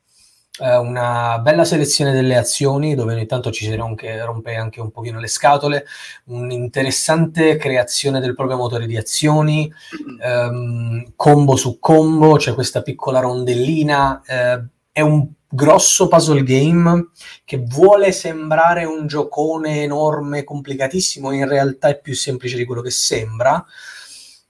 Una 0.60 1.38
bella 1.38 1.64
selezione 1.64 2.10
delle 2.10 2.36
azioni 2.36 2.96
dove 2.96 3.14
ogni 3.14 3.26
tanto 3.26 3.52
ci 3.52 3.64
si 3.64 3.72
rompe, 3.76 4.24
rompe 4.24 4.56
anche 4.56 4.80
un 4.80 4.90
pochino 4.90 5.20
le 5.20 5.28
scatole, 5.28 5.86
un'interessante 6.24 7.56
creazione 7.56 8.18
del 8.18 8.34
proprio 8.34 8.56
motore 8.56 8.86
di 8.86 8.96
azioni, 8.96 9.72
um, 10.20 11.12
combo 11.14 11.54
su 11.54 11.78
combo, 11.78 12.34
c'è 12.38 12.54
questa 12.54 12.82
piccola 12.82 13.20
rondellina, 13.20 14.20
uh, 14.26 14.66
è 14.90 15.00
un 15.00 15.28
grosso 15.48 16.08
puzzle 16.08 16.42
game 16.42 17.08
che 17.44 17.62
vuole 17.66 18.12
sembrare 18.12 18.84
un 18.84 19.06
giocone 19.06 19.82
enorme, 19.82 20.44
complicatissimo, 20.44 21.32
in 21.32 21.48
realtà 21.48 21.88
è 21.88 22.00
più 22.00 22.14
semplice 22.14 22.56
di 22.56 22.64
quello 22.64 22.82
che 22.82 22.90
sembra. 22.90 23.64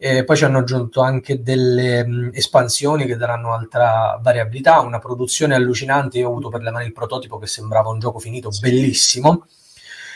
E 0.01 0.23
poi 0.23 0.37
ci 0.37 0.45
hanno 0.45 0.59
aggiunto 0.59 1.01
anche 1.01 1.43
delle 1.43 2.07
mh, 2.07 2.31
espansioni 2.33 3.05
che 3.05 3.17
daranno 3.17 3.53
altra 3.53 4.17
variabilità, 4.23 4.79
una 4.79 5.01
produzione 5.01 5.57
allucinante. 5.57 6.19
Io 6.19 6.29
ho 6.29 6.31
avuto 6.31 6.51
per 6.51 6.63
le 6.63 6.71
mani 6.71 6.87
il 6.87 6.93
prototipo 6.93 7.37
che 7.39 7.49
sembrava 7.49 7.89
un 7.89 7.99
gioco 7.99 8.21
finito, 8.21 8.51
bellissimo. 8.61 9.47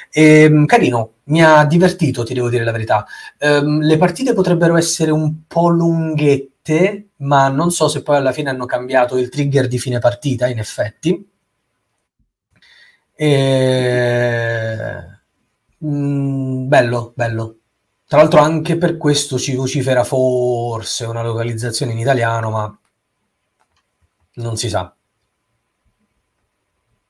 E, 0.09 0.49
mh, 0.49 0.67
carino, 0.67 1.15
mi 1.25 1.43
ha 1.43 1.65
divertito, 1.65 2.23
ti 2.23 2.33
devo 2.33 2.49
dire 2.49 2.63
la 2.63 2.71
verità. 2.71 3.05
Um, 3.41 3.81
le 3.81 3.97
partite 3.97 4.35
potrebbero 4.35 4.77
essere 4.77 5.11
un 5.11 5.47
po' 5.49 5.69
lunghette, 5.69 6.52
ma 7.17 7.49
non 7.49 7.71
so 7.73 7.89
se 7.89 8.03
poi 8.03 8.17
alla 8.17 8.33
fine 8.33 8.51
hanno 8.51 8.67
cambiato 8.67 9.19
il 9.19 9.29
trigger 9.29 9.67
di 9.67 9.79
fine 9.79 9.99
partita, 9.99 10.47
in 10.47 10.59
effetti. 10.59 11.31
E... 13.15 13.61
Mm, 15.85 16.69
bello, 16.69 17.13
bello. 17.17 17.57
Tra 18.07 18.19
l'altro 18.19 18.41
anche 18.41 18.77
per 18.77 18.97
questo 18.97 19.39
ci 19.39 19.55
vocifera 19.57 20.05
forse 20.05 21.05
una 21.05 21.23
localizzazione 21.23 21.93
in 21.93 21.99
italiano, 21.99 22.51
ma 22.51 22.79
non 24.35 24.57
si 24.57 24.69
sa. 24.69 24.95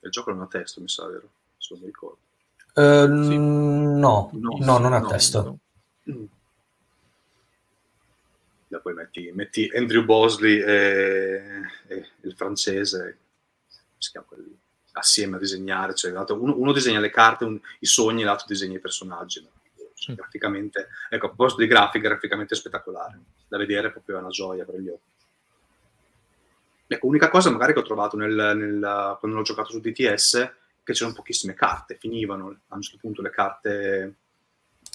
Il 0.00 0.10
gioco 0.10 0.30
non 0.30 0.42
ha 0.42 0.46
testo, 0.46 0.80
mi 0.80 0.88
sa, 0.88 1.06
vero? 1.06 1.28
Se 1.58 1.74
non 1.74 1.82
mi 1.82 1.86
ricordo. 1.86 2.18
Uh, 2.74 3.24
sì. 3.24 3.36
no, 3.36 4.30
no, 4.32 4.56
no, 4.60 4.78
non 4.78 4.92
ha 4.94 4.98
no, 4.98 5.06
testo. 5.08 5.42
No. 6.04 6.12
Mm 6.12 6.24
da 8.71 8.71
poi 8.82 8.94
metti, 8.94 9.30
metti 9.32 9.70
Andrew 9.74 10.04
Bosley 10.04 10.60
e, 10.60 11.42
e, 11.86 12.06
il 12.22 12.34
francese, 12.34 13.18
si 13.96 14.10
chiama 14.10 14.26
quelli, 14.26 14.58
assieme 14.92 15.36
a 15.36 15.38
disegnare, 15.38 15.94
cioè, 15.94 16.12
uno, 16.12 16.58
uno, 16.58 16.72
disegna 16.72 17.00
le 17.00 17.10
carte, 17.10 17.44
un, 17.44 17.58
i 17.78 17.86
sogni, 17.86 18.22
l'altro 18.22 18.46
disegna 18.46 18.76
i 18.76 18.80
personaggi. 18.80 19.48
Cioè, 19.94 20.16
graficamente, 20.16 20.88
ecco, 21.08 21.26
a 21.26 21.28
proposito 21.28 21.60
di 21.60 21.68
grafica, 21.68 22.08
graficamente 22.08 22.56
spettacolare, 22.56 23.20
da 23.46 23.56
vedere 23.56 23.92
proprio 23.92 24.16
è 24.16 24.20
una 24.20 24.28
gioia 24.28 24.64
per 24.64 24.80
gli 24.80 24.88
occhi. 24.88 25.10
Ecco, 26.88 27.06
unica 27.06 27.30
cosa 27.30 27.50
magari 27.50 27.72
che 27.72 27.78
ho 27.78 27.84
trovato 27.84 28.16
nel, 28.16 28.34
nel, 28.34 29.16
quando 29.18 29.38
l'ho 29.38 29.44
giocato 29.44 29.70
su 29.70 29.80
DTS, 29.80 30.52
che 30.82 30.92
c'erano 30.92 31.14
pochissime 31.14 31.54
carte, 31.54 31.96
finivano 31.96 32.58
a 32.68 32.74
un 32.74 32.82
certo 32.82 32.98
punto 33.00 33.22
le 33.22 33.30
carte 33.30 34.14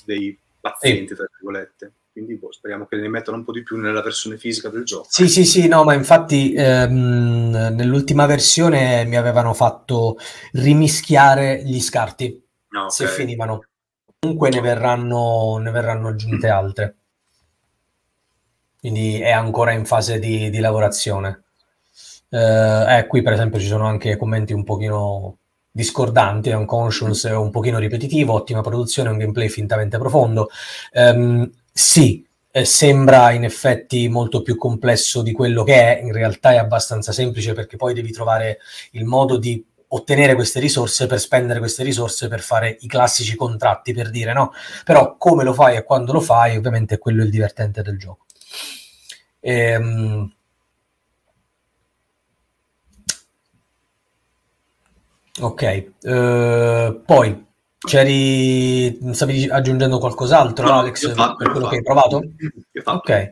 dei 0.04 0.38
pazienti, 0.60 1.16
tra 1.16 1.26
virgolette 1.32 1.94
quindi 2.18 2.38
boh, 2.38 2.52
speriamo 2.52 2.88
che 2.88 2.96
ne 2.96 3.08
mettano 3.10 3.38
un 3.38 3.44
po' 3.44 3.52
di 3.52 3.62
più 3.62 3.78
nella 3.78 4.02
versione 4.02 4.38
fisica 4.38 4.70
del 4.70 4.84
gioco. 4.84 5.06
Sì, 5.08 5.28
sì, 5.28 5.46
sì, 5.46 5.68
no, 5.68 5.84
ma 5.84 5.94
infatti 5.94 6.52
ehm, 6.52 7.76
nell'ultima 7.76 8.26
versione 8.26 9.06
mi 9.06 9.18
avevano 9.18 9.54
fatto 9.54 10.18
rimischiare 10.54 11.62
gli 11.64 11.80
scarti 11.80 12.44
no, 12.70 12.86
okay. 12.86 12.92
se 12.92 13.08
finivano. 13.08 13.66
Comunque 14.20 14.50
ne 14.50 14.62
verranno, 14.62 15.60
ne 15.60 15.70
verranno 15.70 16.08
aggiunte 16.08 16.48
altre. 16.48 16.96
Quindi 18.80 19.20
è 19.20 19.32
ancora 19.32 19.74
in 19.74 19.86
fase 19.86 20.18
di, 20.18 20.50
di 20.50 20.60
lavorazione. 20.60 21.44
Eh, 22.30 22.98
eh, 22.98 23.06
qui 23.06 23.22
per 23.22 23.34
esempio 23.34 23.60
ci 23.60 23.68
sono 23.68 23.86
anche 23.86 24.18
commenti 24.18 24.54
un 24.54 24.64
pochino 24.64 25.38
discordanti, 25.70 26.50
unconscious 26.50 27.26
è 27.26 27.36
un 27.36 27.52
pochino 27.52 27.78
ripetitivo, 27.78 28.34
ottima 28.34 28.62
produzione, 28.62 29.10
un 29.10 29.20
gameplay 29.20 29.50
fintamente 29.50 30.00
profondo. 30.00 30.50
Um, 30.94 31.48
sì, 31.78 32.26
eh, 32.50 32.66
sembra 32.66 33.30
in 33.34 33.44
effetti 33.44 34.10
molto 34.10 34.42
più 34.42 34.58
complesso 34.58 35.22
di 35.22 35.32
quello 35.32 35.64
che 35.64 36.00
è, 36.00 36.02
in 36.02 36.12
realtà 36.12 36.54
è 36.54 36.58
abbastanza 36.58 37.12
semplice 37.12 37.54
perché 37.54 37.78
poi 37.78 37.94
devi 37.94 38.12
trovare 38.12 38.58
il 38.94 39.06
modo 39.06 39.38
di 39.38 39.64
ottenere 39.90 40.34
queste 40.34 40.60
risorse 40.60 41.06
per 41.06 41.20
spendere 41.20 41.60
queste 41.60 41.84
risorse 41.84 42.28
per 42.30 42.42
fare 42.42 42.78
i 42.80 42.88
classici 42.88 43.36
contratti, 43.36 43.94
per 43.94 44.10
dire 44.10 44.34
no. 44.34 44.54
Però 44.84 45.18
come 45.18 45.44
lo 45.44 45.54
fai 45.54 45.76
e 45.78 45.84
quando 45.84 46.14
lo 46.14 46.20
fai, 46.20 46.58
ovviamente 46.58 46.96
è 46.96 46.98
quello 46.98 47.22
il 47.22 47.30
divertente 47.30 47.84
del 47.84 48.00
gioco. 48.00 48.26
Ehm... 49.42 50.32
Ok, 55.40 55.92
uh, 56.02 57.02
poi 57.06 57.47
C'eri, 57.88 59.00
stavi 59.14 59.48
aggiungendo 59.48 59.98
qualcos'altro, 59.98 60.68
no, 60.68 60.80
Alex, 60.80 61.14
fatto, 61.14 61.36
per 61.38 61.52
quello 61.52 61.68
che 61.70 61.76
hai 61.78 61.82
provato? 61.82 62.22
Ok. 62.84 63.30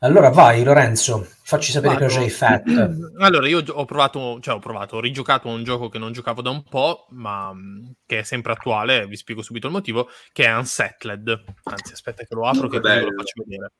Allora 0.00 0.28
vai, 0.28 0.62
Lorenzo, 0.62 1.26
facci 1.42 1.72
sapere 1.72 1.94
Vado. 1.94 2.06
cosa 2.06 2.20
hai 2.20 2.30
fatto. 2.30 2.70
Allora, 3.18 3.48
io 3.48 3.64
ho 3.66 3.84
provato, 3.84 4.38
cioè 4.40 4.54
ho 4.54 4.60
provato, 4.60 4.96
ho 4.96 5.00
rigiocato 5.00 5.48
un 5.48 5.64
gioco 5.64 5.88
che 5.88 5.98
non 5.98 6.12
giocavo 6.12 6.42
da 6.42 6.50
un 6.50 6.62
po', 6.62 7.06
ma 7.10 7.52
mm, 7.52 7.86
che 8.06 8.20
è 8.20 8.22
sempre 8.22 8.52
attuale, 8.52 9.06
vi 9.08 9.16
spiego 9.16 9.42
subito 9.42 9.66
il 9.66 9.72
motivo, 9.72 10.08
che 10.32 10.44
è 10.44 10.54
Unsettled. 10.54 11.44
Anzi, 11.64 11.92
aspetta 11.92 12.22
che 12.22 12.34
lo 12.34 12.46
apro, 12.46 12.68
che 12.68 12.78
ve 12.78 13.00
lo 13.00 13.14
faccio 13.16 13.42
vedere. 13.44 13.72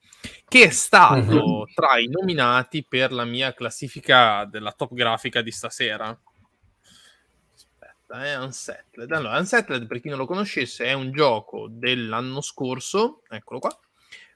Che 0.48 0.64
è 0.64 0.70
stato 0.70 1.36
uh-huh. 1.36 1.64
tra 1.72 1.98
i 1.98 2.08
nominati 2.08 2.84
per 2.88 3.12
la 3.12 3.24
mia 3.24 3.54
classifica 3.54 4.44
della 4.46 4.72
top 4.72 4.94
grafica 4.94 5.42
di 5.42 5.52
stasera 5.52 6.18
è 8.20 8.36
Unsettled. 8.36 9.10
Allora, 9.12 9.38
Unsettled, 9.38 9.86
per 9.86 10.00
chi 10.00 10.08
non 10.08 10.18
lo 10.18 10.26
conoscesse, 10.26 10.84
è 10.84 10.92
un 10.92 11.12
gioco 11.12 11.68
dell'anno 11.70 12.40
scorso, 12.40 13.22
eccolo 13.28 13.60
qua, 13.60 13.78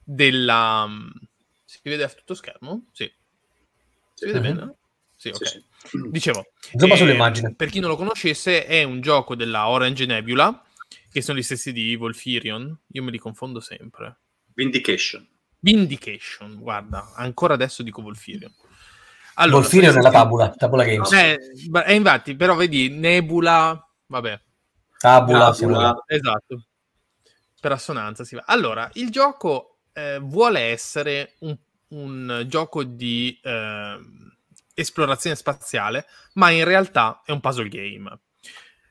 della... 0.03 0.87
Mm, 0.87 1.09
si 1.65 1.81
vede 1.83 2.05
a 2.05 2.09
tutto 2.09 2.35
schermo? 2.35 2.87
Sì. 2.93 3.13
Si 4.15 4.25
vede 4.25 4.39
uh-huh. 4.39 4.55
bene? 4.55 4.75
Sì, 5.15 5.29
ok. 5.29 5.47
Sì, 5.47 5.65
sì. 5.85 6.11
Dicevo, 6.11 6.47
eh, 6.73 7.55
per 7.55 7.71
chi 7.71 7.81
non 7.81 7.91
lo 7.91 7.97
conoscesse, 7.97 8.67
è 8.67 8.83
un 8.83 9.01
gioco 9.01 9.35
della 9.35 9.69
Orange 9.69 10.07
Nebula, 10.07 10.65
che 11.11 11.23
sono 11.23 11.39
gli 11.39 11.43
stessi 11.43 11.73
di 11.73 11.97
Volfirion. 11.97 12.79
Io 12.93 13.03
me 13.03 13.11
li 13.11 13.19
confondo 13.19 13.61
sempre. 13.61 14.19
Vindication. 14.55 15.27
Vindication, 15.59 16.57
guarda, 16.59 17.15
ancora 17.17 17.55
adesso 17.55 17.83
dico 17.83 18.03
Volfirion. 18.03 18.53
Allora, 19.39 19.61
Volfino 19.61 19.93
nella 19.93 20.11
tabula, 20.11 20.51
tabula 20.51 20.85
games. 20.85 21.13
Eh, 21.13 21.39
eh, 21.85 21.95
infatti, 21.95 22.37
però 22.37 22.55
vedi, 22.55 22.89
Nebula, 22.89 23.87
vabbè. 24.07 24.41
Tabula, 24.99 25.53
tabula 25.53 26.05
esatto. 26.07 26.65
Per 27.61 27.73
assonanza 27.73 28.25
si 28.25 28.35
va. 28.35 28.45
Allora, 28.47 28.89
il 28.95 29.11
gioco 29.11 29.81
eh, 29.93 30.19
vuole 30.23 30.61
essere 30.61 31.35
un, 31.41 31.57
un 31.89 32.45
gioco 32.47 32.83
di 32.83 33.39
eh, 33.43 33.99
esplorazione 34.73 35.37
spaziale, 35.37 36.07
ma 36.35 36.51
in 36.51 36.65
realtà 36.65 37.21
è 37.25 37.33
un 37.33 37.41
puzzle 37.41 37.69
game. 37.69 38.19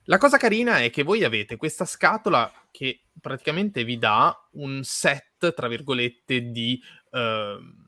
La 0.03 0.19
cosa 0.19 0.37
carina 0.37 0.77
è 0.77 0.91
che 0.91 1.01
voi 1.01 1.23
avete 1.23 1.55
questa 1.55 1.85
scatola 1.85 2.51
che 2.69 3.05
praticamente 3.19 3.83
vi 3.83 3.97
dà 3.97 4.35
un 4.53 4.81
set, 4.83 5.53
tra 5.55 5.67
virgolette, 5.67 6.51
di 6.51 6.79
uh, 7.11 7.83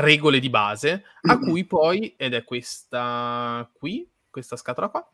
regole 0.00 0.40
di 0.40 0.50
base, 0.50 1.04
a 1.22 1.38
cui 1.38 1.64
poi, 1.64 2.14
ed 2.16 2.34
è 2.34 2.44
questa 2.44 3.68
qui, 3.72 4.08
questa 4.30 4.56
scatola 4.56 4.88
qua, 4.88 5.08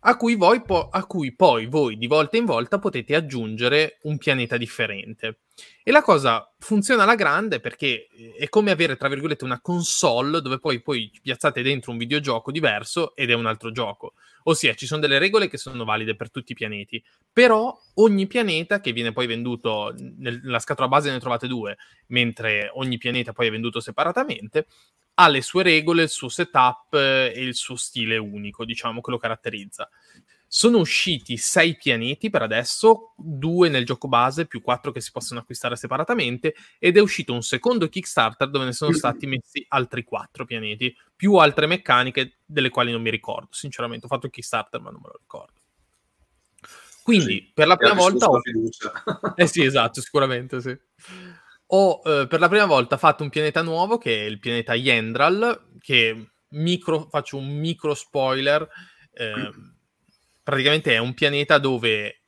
a 0.00 0.16
cui, 0.16 0.36
po- 0.36 0.88
a 0.88 1.04
cui, 1.06 1.34
poi 1.34 1.66
voi 1.66 1.96
di 1.96 2.06
volta 2.06 2.36
in 2.36 2.44
volta 2.44 2.78
potete 2.78 3.14
aggiungere 3.14 3.98
un 4.02 4.16
pianeta 4.18 4.56
differente. 4.56 5.40
E 5.82 5.90
la 5.90 6.02
cosa 6.02 6.54
funziona 6.58 7.02
alla 7.02 7.16
grande 7.16 7.58
perché 7.58 8.06
eh, 8.08 8.34
è 8.38 8.48
come 8.48 8.70
avere, 8.70 8.96
tra 8.96 9.08
virgolette, 9.08 9.44
una 9.44 9.60
console 9.60 10.40
dove 10.40 10.60
poi, 10.60 10.80
poi 10.80 11.10
piazzate 11.20 11.62
dentro 11.62 11.90
un 11.90 11.98
videogioco 11.98 12.52
diverso 12.52 13.16
ed 13.16 13.30
è 13.30 13.34
un 13.34 13.46
altro 13.46 13.72
gioco. 13.72 14.12
Ossia, 14.44 14.74
ci 14.74 14.86
sono 14.86 15.00
delle 15.00 15.18
regole 15.18 15.48
che 15.48 15.58
sono 15.58 15.84
valide 15.84 16.14
per 16.14 16.30
tutti 16.30 16.52
i 16.52 16.54
pianeti, 16.54 17.02
però 17.32 17.76
ogni 17.94 18.26
pianeta 18.28 18.80
che 18.80 18.92
viene 18.92 19.12
poi 19.12 19.26
venduto, 19.26 19.92
nella 20.18 20.60
scatola 20.60 20.88
base 20.88 21.10
ne 21.10 21.18
trovate 21.18 21.48
due, 21.48 21.76
mentre 22.08 22.70
ogni 22.74 22.98
pianeta 22.98 23.32
poi 23.32 23.48
è 23.48 23.50
venduto 23.50 23.80
separatamente, 23.80 24.66
ha 25.20 25.28
le 25.28 25.42
sue 25.42 25.64
regole, 25.64 26.04
il 26.04 26.08
suo 26.08 26.28
setup 26.28 26.94
eh, 26.94 27.32
e 27.34 27.42
il 27.42 27.54
suo 27.54 27.74
stile 27.76 28.16
unico, 28.16 28.64
diciamo, 28.64 29.00
che 29.00 29.10
lo 29.10 29.18
caratterizza. 29.18 29.88
Sono 30.46 30.78
usciti 30.78 31.36
sei 31.36 31.76
pianeti 31.76 32.30
per 32.30 32.42
adesso, 32.42 33.14
due 33.16 33.68
nel 33.68 33.84
gioco 33.84 34.06
base, 34.06 34.46
più 34.46 34.62
quattro 34.62 34.92
che 34.92 35.00
si 35.00 35.10
possono 35.10 35.40
acquistare 35.40 35.74
separatamente, 35.76 36.54
ed 36.78 36.96
è 36.96 37.00
uscito 37.00 37.32
un 37.32 37.42
secondo 37.42 37.88
Kickstarter 37.88 38.48
dove 38.48 38.64
ne 38.64 38.72
sono 38.72 38.92
stati 38.92 39.26
messi 39.26 39.64
altri 39.68 40.04
quattro 40.04 40.44
pianeti, 40.44 40.96
più 41.14 41.34
altre 41.34 41.66
meccaniche 41.66 42.38
delle 42.46 42.70
quali 42.70 42.92
non 42.92 43.02
mi 43.02 43.10
ricordo. 43.10 43.48
Sinceramente, 43.50 44.06
ho 44.06 44.08
fatto 44.08 44.26
il 44.26 44.32
Kickstarter, 44.32 44.80
ma 44.80 44.90
non 44.90 45.00
me 45.02 45.08
lo 45.08 45.18
ricordo. 45.20 45.60
Quindi, 47.02 47.24
sì, 47.24 47.50
per 47.52 47.66
la 47.66 47.76
prima 47.76 47.94
volta... 47.94 48.26
Ho... 48.26 48.40
eh 49.34 49.46
sì, 49.48 49.64
esatto, 49.64 50.00
sicuramente, 50.00 50.60
sì 50.60 50.78
ho 51.70 52.00
eh, 52.04 52.26
per 52.26 52.40
la 52.40 52.48
prima 52.48 52.66
volta 52.66 52.96
fatto 52.96 53.22
un 53.22 53.30
pianeta 53.30 53.62
nuovo 53.62 53.98
che 53.98 54.20
è 54.20 54.24
il 54.24 54.38
pianeta 54.38 54.74
Yendral, 54.74 55.70
che 55.80 56.30
micro, 56.50 57.08
faccio 57.10 57.36
un 57.36 57.48
micro 57.48 57.94
spoiler, 57.94 58.66
eh, 59.12 59.50
praticamente 60.42 60.94
è 60.94 60.98
un 60.98 61.14
pianeta 61.14 61.58
dove, 61.58 62.22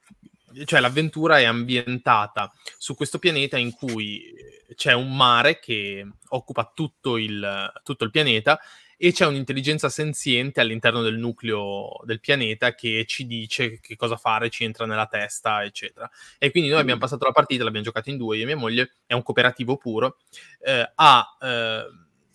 cioè 0.64 0.80
l'avventura 0.80 1.38
è 1.38 1.44
ambientata 1.44 2.52
su 2.76 2.94
questo 2.94 3.18
pianeta 3.18 3.56
in 3.56 3.72
cui 3.72 4.34
c'è 4.74 4.92
un 4.92 5.16
mare 5.16 5.58
che 5.58 6.06
occupa 6.28 6.70
tutto 6.74 7.16
il, 7.16 7.72
tutto 7.82 8.04
il 8.04 8.10
pianeta 8.10 8.60
e 9.02 9.12
c'è 9.12 9.24
un'intelligenza 9.24 9.88
senziente 9.88 10.60
all'interno 10.60 11.00
del 11.00 11.16
nucleo 11.16 12.02
del 12.04 12.20
pianeta 12.20 12.74
che 12.74 13.06
ci 13.06 13.26
dice 13.26 13.80
che 13.80 13.96
cosa 13.96 14.18
fare, 14.18 14.50
ci 14.50 14.64
entra 14.64 14.84
nella 14.84 15.06
testa, 15.06 15.64
eccetera. 15.64 16.10
E 16.38 16.50
quindi 16.50 16.68
noi 16.68 16.80
abbiamo 16.80 16.98
mm. 16.98 17.02
passato 17.02 17.24
la 17.24 17.32
partita, 17.32 17.64
l'abbiamo 17.64 17.86
giocata 17.86 18.10
in 18.10 18.18
due, 18.18 18.36
io 18.36 18.42
e 18.42 18.46
mia 18.46 18.58
moglie, 18.58 18.96
è 19.06 19.14
un 19.14 19.22
cooperativo 19.22 19.78
puro, 19.78 20.18
eh, 20.62 20.92
a 20.94 21.36
eh, 21.40 21.84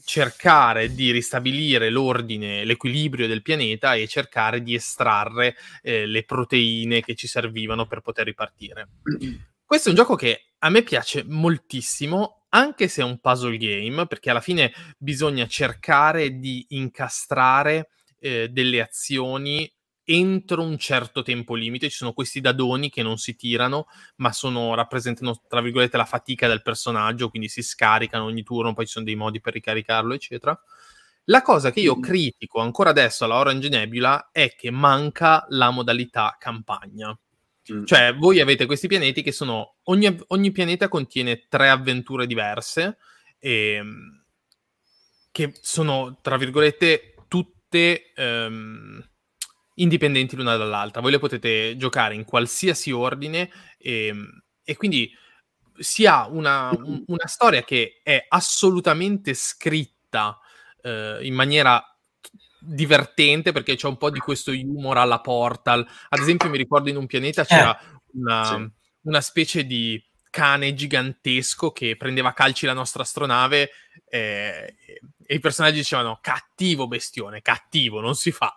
cercare 0.04 0.92
di 0.92 1.12
ristabilire 1.12 1.92
l'ordine, 1.92 2.66
l'equilibrio 2.66 3.28
del 3.28 3.44
pianeta 3.44 3.94
e 3.94 4.08
cercare 4.08 4.64
di 4.64 4.74
estrarre 4.74 5.56
eh, 5.84 6.08
le 6.08 6.24
proteine 6.24 7.02
che 7.02 7.14
ci 7.14 7.28
servivano 7.28 7.86
per 7.86 8.02
poter 8.02 8.26
ripartire. 8.26 8.88
Questo 9.64 9.90
è 9.90 9.92
un 9.92 9.98
gioco 9.98 10.16
che 10.16 10.46
a 10.58 10.70
me 10.70 10.82
piace 10.82 11.24
moltissimo 11.28 12.45
anche 12.56 12.88
se 12.88 13.02
è 13.02 13.04
un 13.04 13.20
puzzle 13.20 13.58
game, 13.58 14.08
perché 14.08 14.30
alla 14.30 14.40
fine 14.40 14.72
bisogna 14.98 15.46
cercare 15.46 16.40
di 16.40 16.66
incastrare 16.70 17.90
eh, 18.20 18.48
delle 18.50 18.82
azioni 18.82 19.70
entro 20.08 20.62
un 20.62 20.78
certo 20.78 21.22
tempo 21.22 21.54
limite. 21.56 21.90
Ci 21.90 21.98
sono 21.98 22.14
questi 22.14 22.40
dadoni 22.40 22.90
che 22.90 23.04
non 23.04 23.18
si 23.18 23.36
tirano, 23.36 23.88
ma 24.18 24.32
sono, 24.32 24.74
rappresentano, 24.74 25.42
tra 25.48 25.62
virgolette, 25.62 25.98
la 25.98 26.06
fatica 26.06 26.48
del 26.48 26.62
personaggio, 26.62 27.30
quindi 27.30 27.50
si 27.50 27.62
scaricano 27.62 28.24
ogni 28.24 28.44
turno, 28.44 28.74
poi 28.74 28.86
ci 28.86 28.94
sono 28.94 29.06
dei 29.06 29.16
modi 29.16 29.42
per 29.42 29.54
ricaricarlo, 29.54 30.14
eccetera. 30.14 30.58
La 31.26 31.42
cosa 31.42 31.72
che 31.72 31.82
io 31.82 32.00
critico 32.00 32.62
ancora 32.62 32.92
adesso 32.92 33.26
alla 33.26 33.38
Orange 33.38 33.68
Nebula 33.68 34.30
è 34.32 34.54
che 34.56 34.70
manca 34.72 35.46
la 35.50 35.72
modalità 35.72 36.36
campagna. 36.40 37.18
Mm. 37.74 37.86
Cioè, 37.86 38.16
voi 38.16 38.40
avete 38.40 38.66
questi 38.66 38.88
pianeti 38.88 39.22
che 39.22 39.32
sono. 39.32 39.78
Ogni, 39.84 40.16
ogni 40.28 40.52
pianeta 40.52 40.88
contiene 40.88 41.46
tre 41.48 41.70
avventure 41.70 42.28
diverse, 42.28 42.98
e, 43.40 43.74
ehm, 43.74 44.24
che 45.32 45.54
sono, 45.62 46.20
tra 46.22 46.38
virgolette, 46.38 47.16
tutte 47.28 48.14
um, 48.18 49.04
indipendenti 49.76 50.36
l'una 50.36 50.58
dall'altra. 50.58 51.02
Voi 51.02 51.12
le 51.12 51.20
potete 51.20 51.76
giocare 51.78 52.16
in 52.16 52.24
qualsiasi 52.24 52.92
ordine, 52.92 53.52
e, 53.78 54.08
ehm, 54.08 54.44
e 54.64 54.76
quindi 54.76 55.12
si 55.78 56.06
ha 56.06 56.28
una, 56.28 56.70
un, 56.72 57.04
una, 57.08 57.28
storia 57.28 57.64
che 57.64 58.00
è 58.02 58.26
assolutamente 58.30 59.34
scritta 59.34 60.40
uh, 60.84 61.22
in 61.22 61.34
maniera 61.34 61.95
divertente 62.66 63.52
perché 63.52 63.76
c'è 63.76 63.88
un 63.88 63.98
po' 63.98 64.10
di 64.10 64.20
questo 64.20 64.52
humor 64.52 64.98
alla 64.98 65.22
Portal. 65.22 65.86
Ad 66.10 66.20
esempio, 66.20 66.50
mi 66.50 66.58
ricordo 66.58 66.90
in 66.90 66.98
un 66.98 67.06
pianeta 67.06 67.46
c'era 67.46 67.78
eh, 67.78 67.86
una, 68.14 68.44
sì. 68.46 68.72
una, 69.04 69.22
specie 69.22 69.66
di 69.66 70.02
cane 70.30 70.74
gigantesco 70.74 71.72
che 71.72 71.96
prendeva 71.96 72.34
calci 72.34 72.66
la 72.66 72.74
nostra 72.74 73.04
astronave 73.04 73.70
eh, 74.10 74.76
e 75.26 75.36
i 75.36 75.40
personaggi 75.40 75.78
dicevano 75.78 76.20
cattivo 76.22 76.88
bestione, 76.88 77.42
cattivo, 77.42 78.02
non 78.02 78.16
si 78.16 78.32
fa. 78.32 78.54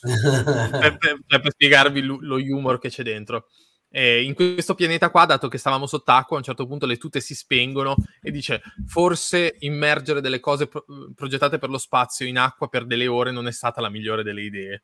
per, 0.00 0.96
per, 0.96 1.20
per, 1.26 1.50
spiegarvi 1.50 2.00
lo, 2.02 2.18
lo 2.20 2.36
humor 2.36 2.78
che 2.78 2.88
c'è 2.88 3.02
dentro. 3.02 3.46
Eh, 3.92 4.22
in 4.22 4.34
questo 4.34 4.74
pianeta 4.74 5.10
qua, 5.10 5.26
dato 5.26 5.48
che 5.48 5.58
stavamo 5.58 5.86
sott'acqua, 5.86 6.36
a 6.36 6.38
un 6.38 6.44
certo 6.44 6.66
punto 6.66 6.86
le 6.86 6.96
tute 6.96 7.20
si 7.20 7.34
spengono 7.34 7.96
e 8.22 8.30
dice 8.30 8.62
forse 8.86 9.56
immergere 9.60 10.20
delle 10.20 10.38
cose 10.38 10.68
pro- 10.68 10.84
progettate 11.14 11.58
per 11.58 11.70
lo 11.70 11.78
spazio 11.78 12.26
in 12.26 12.38
acqua 12.38 12.68
per 12.68 12.86
delle 12.86 13.08
ore 13.08 13.32
non 13.32 13.48
è 13.48 13.52
stata 13.52 13.80
la 13.80 13.90
migliore 13.90 14.22
delle 14.22 14.42
idee. 14.42 14.82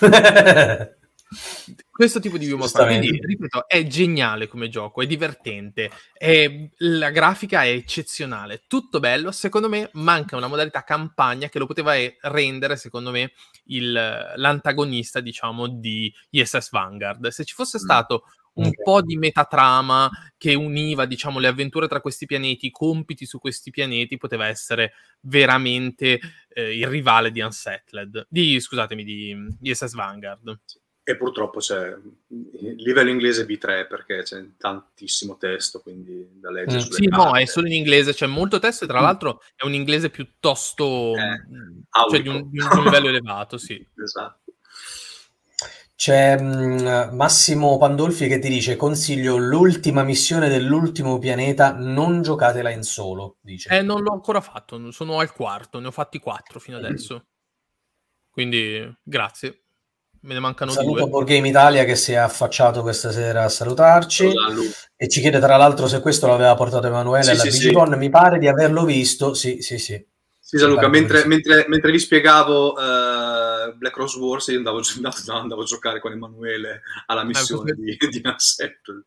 questo 1.90 2.20
tipo 2.20 2.38
di 2.38 2.50
humor 2.50 2.70
quindi 2.70 3.18
ripeto 3.20 3.68
è 3.68 3.86
geniale 3.86 4.48
come 4.48 4.68
gioco 4.68 5.02
è 5.02 5.06
divertente 5.06 5.90
è, 6.12 6.68
la 6.78 7.10
grafica 7.10 7.64
è 7.64 7.68
eccezionale 7.68 8.62
tutto 8.66 8.98
bello 8.98 9.30
secondo 9.30 9.68
me 9.68 9.90
manca 9.94 10.36
una 10.36 10.46
modalità 10.46 10.84
campagna 10.84 11.48
che 11.48 11.58
lo 11.58 11.66
poteva 11.66 11.92
rendere 12.22 12.76
secondo 12.76 13.10
me 13.10 13.32
il, 13.66 13.92
l'antagonista 14.36 15.20
diciamo 15.20 15.66
di 15.66 16.12
ISS 16.30 16.70
Vanguard 16.70 17.28
se 17.28 17.44
ci 17.44 17.54
fosse 17.54 17.78
mm. 17.78 17.80
stato 17.80 18.24
un 18.58 18.72
po' 18.82 19.02
di 19.02 19.16
metatrama 19.16 20.10
che 20.36 20.54
univa, 20.54 21.06
diciamo, 21.06 21.38
le 21.38 21.48
avventure 21.48 21.88
tra 21.88 22.00
questi 22.00 22.26
pianeti, 22.26 22.66
i 22.66 22.70
compiti 22.70 23.24
su 23.24 23.38
questi 23.38 23.70
pianeti, 23.70 24.16
poteva 24.16 24.46
essere 24.46 24.94
veramente 25.20 26.20
eh, 26.48 26.76
il 26.76 26.86
rivale 26.86 27.30
di 27.30 27.40
Unsettled, 27.40 28.26
di, 28.28 28.58
scusatemi, 28.58 29.04
di 29.04 29.56
ISS 29.62 29.94
Vanguard. 29.94 30.60
E 31.08 31.16
purtroppo 31.16 31.60
c'è 31.60 31.96
il 32.26 32.74
livello 32.76 33.08
inglese 33.08 33.46
B3 33.46 33.86
perché 33.88 34.24
c'è 34.24 34.44
tantissimo 34.58 35.38
testo, 35.38 35.80
quindi 35.80 36.28
da 36.34 36.50
leggere. 36.50 36.84
Mm. 36.84 36.90
Sì, 36.90 37.08
carte. 37.08 37.24
no, 37.24 37.34
è 37.34 37.46
solo 37.46 37.66
in 37.66 37.72
inglese, 37.72 38.12
c'è 38.12 38.26
molto 38.26 38.58
testo 38.58 38.84
e 38.84 38.88
tra 38.88 39.00
mm. 39.00 39.02
l'altro 39.02 39.40
è 39.56 39.64
un 39.64 39.72
inglese 39.72 40.10
piuttosto, 40.10 41.14
eh, 41.16 41.46
mm, 41.48 41.80
cioè 42.10 42.20
di 42.20 42.28
un, 42.28 42.50
di 42.50 42.58
un 42.60 42.84
livello 42.84 43.08
elevato, 43.08 43.56
sì. 43.56 43.82
Esatto. 44.04 44.52
C'è 45.96 46.36
um, 46.38 47.08
Massimo 47.14 47.78
Pandolfi 47.78 48.28
che 48.28 48.38
ti 48.38 48.50
dice 48.50 48.76
consiglio 48.76 49.38
l'ultima 49.38 50.02
missione 50.02 50.50
dell'ultimo 50.50 51.18
pianeta, 51.18 51.72
non 51.72 52.20
giocatela 52.20 52.68
in 52.68 52.82
solo, 52.82 53.38
dice. 53.40 53.70
Eh, 53.70 53.80
non 53.80 54.02
l'ho 54.02 54.12
ancora 54.12 54.42
fatto, 54.42 54.90
sono 54.90 55.20
al 55.20 55.32
quarto, 55.32 55.80
ne 55.80 55.86
ho 55.86 55.90
fatti 55.90 56.18
quattro 56.18 56.60
fino 56.60 56.76
adesso. 56.76 57.14
Mm. 57.14 57.30
Quindi, 58.30 58.96
grazie 59.02 59.62
me 60.22 60.34
ne 60.34 60.40
mancano 60.40 60.70
Saluto 60.70 60.92
due. 60.92 61.00
Saluto 61.00 61.24
Game 61.24 61.48
Italia 61.48 61.84
che 61.84 61.96
si 61.96 62.12
è 62.12 62.16
affacciato 62.16 62.82
questa 62.82 63.10
sera 63.10 63.44
a 63.44 63.48
salutarci 63.48 64.32
e 64.96 65.08
ci 65.08 65.20
chiede 65.20 65.38
tra 65.38 65.56
l'altro 65.56 65.86
se 65.86 66.00
questo 66.00 66.26
l'aveva 66.26 66.54
portato 66.54 66.86
Emanuele 66.86 67.24
sì, 67.24 67.30
alla 67.30 67.40
sì, 67.40 67.50
Digicon. 67.50 67.92
Sì. 67.92 67.98
Mi 67.98 68.10
pare 68.10 68.38
di 68.38 68.48
averlo 68.48 68.84
visto. 68.84 69.34
Sì, 69.34 69.60
sì, 69.60 69.78
sì. 69.78 70.04
Sì, 70.40 70.56
Luca, 70.64 70.88
mentre, 70.88 71.26
mentre, 71.26 71.66
mentre, 71.68 71.90
vi 71.90 71.98
spiegavo 71.98 72.72
uh, 72.72 73.76
Black 73.76 73.94
Rose 73.96 74.18
Wars, 74.18 74.46
io 74.46 74.56
andavo, 74.58 74.80
andavo, 74.96 75.38
andavo, 75.38 75.60
a 75.60 75.64
giocare 75.66 76.00
con 76.00 76.12
Emanuele 76.12 76.80
alla 77.04 77.20
eh, 77.20 77.26
missione 77.26 77.72
eh, 77.72 77.74
di, 77.74 77.96
di 78.08 78.22
Unsettled. 78.24 79.04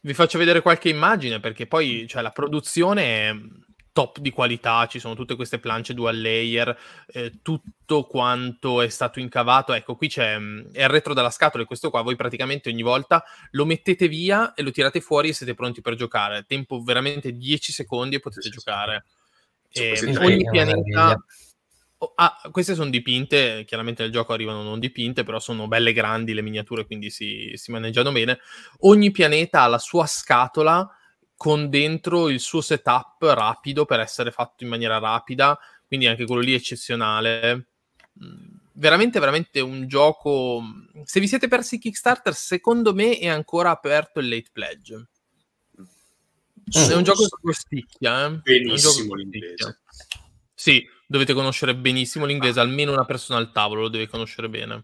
Vi 0.00 0.12
faccio 0.12 0.36
vedere 0.36 0.60
qualche 0.60 0.90
immagine 0.90 1.40
perché 1.40 1.66
poi 1.66 2.04
cioè, 2.06 2.20
la 2.20 2.28
produzione 2.28 3.63
top 3.94 4.18
di 4.18 4.30
qualità, 4.30 4.86
ci 4.88 4.98
sono 4.98 5.14
tutte 5.14 5.36
queste 5.36 5.60
planche 5.60 5.94
dual 5.94 6.20
layer, 6.20 6.76
eh, 7.06 7.40
tutto 7.42 8.04
quanto 8.04 8.82
è 8.82 8.88
stato 8.88 9.20
incavato. 9.20 9.72
Ecco, 9.72 9.94
qui 9.94 10.08
c'è 10.08 10.36
mm, 10.36 10.72
è 10.72 10.82
il 10.82 10.88
retro 10.88 11.14
della 11.14 11.30
scatola 11.30 11.62
e 11.62 11.66
questo 11.66 11.90
qua 11.90 12.02
voi 12.02 12.16
praticamente 12.16 12.68
ogni 12.68 12.82
volta 12.82 13.24
lo 13.52 13.64
mettete 13.64 14.08
via 14.08 14.52
e 14.54 14.62
lo 14.62 14.72
tirate 14.72 15.00
fuori 15.00 15.28
e 15.28 15.32
siete 15.32 15.54
pronti 15.54 15.80
per 15.80 15.94
giocare. 15.94 16.44
Tempo 16.44 16.82
veramente 16.82 17.32
10 17.32 17.72
secondi 17.72 18.16
e 18.16 18.20
potete 18.20 18.42
sì, 18.42 18.50
giocare. 18.50 19.04
Sì. 19.68 19.82
E 19.82 20.16
ogni 20.18 20.44
pianeta 20.50 21.24
Oh, 21.98 22.12
ah, 22.16 22.38
queste 22.50 22.74
sono 22.74 22.90
dipinte, 22.90 23.64
chiaramente 23.64 24.02
nel 24.02 24.12
gioco 24.12 24.34
arrivano 24.34 24.62
non 24.62 24.78
dipinte, 24.78 25.22
però 25.22 25.38
sono 25.38 25.68
belle 25.68 25.94
grandi 25.94 26.34
le 26.34 26.42
miniature, 26.42 26.84
quindi 26.84 27.08
si, 27.08 27.52
si 27.54 27.70
maneggiano 27.70 28.12
bene. 28.12 28.40
Ogni 28.80 29.10
pianeta 29.10 29.62
ha 29.62 29.68
la 29.68 29.78
sua 29.78 30.04
scatola 30.04 30.86
con 31.44 31.68
dentro 31.68 32.30
il 32.30 32.40
suo 32.40 32.62
setup 32.62 33.20
rapido 33.20 33.84
per 33.84 34.00
essere 34.00 34.30
fatto 34.30 34.64
in 34.64 34.70
maniera 34.70 34.96
rapida, 34.96 35.58
quindi 35.86 36.06
anche 36.06 36.24
quello 36.24 36.40
lì 36.40 36.52
è 36.52 36.56
eccezionale. 36.56 37.66
Mm, 38.24 38.56
veramente, 38.72 39.20
veramente 39.20 39.60
un 39.60 39.86
gioco. 39.86 40.62
Se 41.04 41.20
vi 41.20 41.28
siete 41.28 41.46
persi 41.46 41.78
Kickstarter, 41.78 42.34
secondo 42.34 42.94
me 42.94 43.18
è 43.18 43.28
ancora 43.28 43.68
aperto 43.68 44.20
il 44.20 44.28
late 44.30 44.48
pledge. 44.54 45.06
Mm. 45.78 46.90
È 46.90 46.94
un 46.94 47.02
gioco 47.02 47.24
che 47.24 47.36
costicchia, 47.42 48.24
eh? 48.24 48.30
Benissimo 48.38 49.14
l'inglese. 49.14 49.80
Sì, 50.54 50.82
dovete 51.06 51.34
conoscere 51.34 51.76
benissimo 51.76 52.24
l'inglese, 52.24 52.58
almeno 52.60 52.92
una 52.92 53.04
persona 53.04 53.38
al 53.38 53.52
tavolo 53.52 53.82
lo 53.82 53.88
deve 53.88 54.08
conoscere 54.08 54.48
bene. 54.48 54.82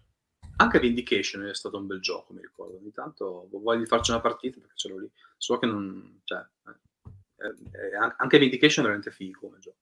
Anche 0.61 0.79
Vindication 0.79 1.43
è 1.47 1.55
stato 1.55 1.79
un 1.79 1.87
bel 1.87 2.01
gioco, 2.01 2.33
mi 2.33 2.43
ricordo. 2.43 2.77
Ogni 2.77 2.93
tanto 2.93 3.49
voglio 3.51 3.87
farci 3.87 4.11
una 4.11 4.21
partita 4.21 4.59
perché 4.59 4.77
ce 4.77 4.89
l'ho 4.89 4.99
lì. 4.99 5.11
So 5.37 5.59
che 5.59 5.67
non... 5.67 6.21
Cioè, 6.25 6.39
eh, 6.69 7.47
eh, 7.47 8.15
anche 8.17 8.39
Vindication 8.39 8.85
è 8.85 8.89
veramente 8.89 9.11
figo 9.11 9.41
come 9.41 9.59
gioco. 9.59 9.79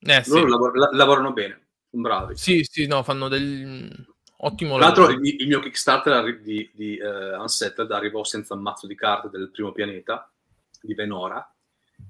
Eh, 0.00 0.22
Loro 0.26 0.42
sì. 0.42 0.48
lavor- 0.48 0.94
lavorano 0.94 1.32
bene, 1.32 1.68
sono 1.90 2.02
bravi. 2.02 2.36
Sì, 2.36 2.62
sì, 2.62 2.86
no, 2.86 3.02
fanno 3.02 3.28
del... 3.28 4.12
Ottimo 4.38 4.76
Tra 4.76 4.86
l'altro 4.86 5.08
il, 5.08 5.20
il, 5.22 5.46
mio 5.46 5.60
Kickstarter 5.60 6.40
di, 6.40 6.70
di 6.74 6.98
uh, 7.00 7.40
Unsettled 7.40 7.90
arrivò 7.92 8.24
senza 8.24 8.52
un 8.52 8.60
mazzo 8.60 8.86
di 8.86 8.94
carte 8.94 9.30
del 9.30 9.50
primo 9.50 9.72
pianeta, 9.72 10.30
di 10.82 10.92
Venora, 10.92 11.50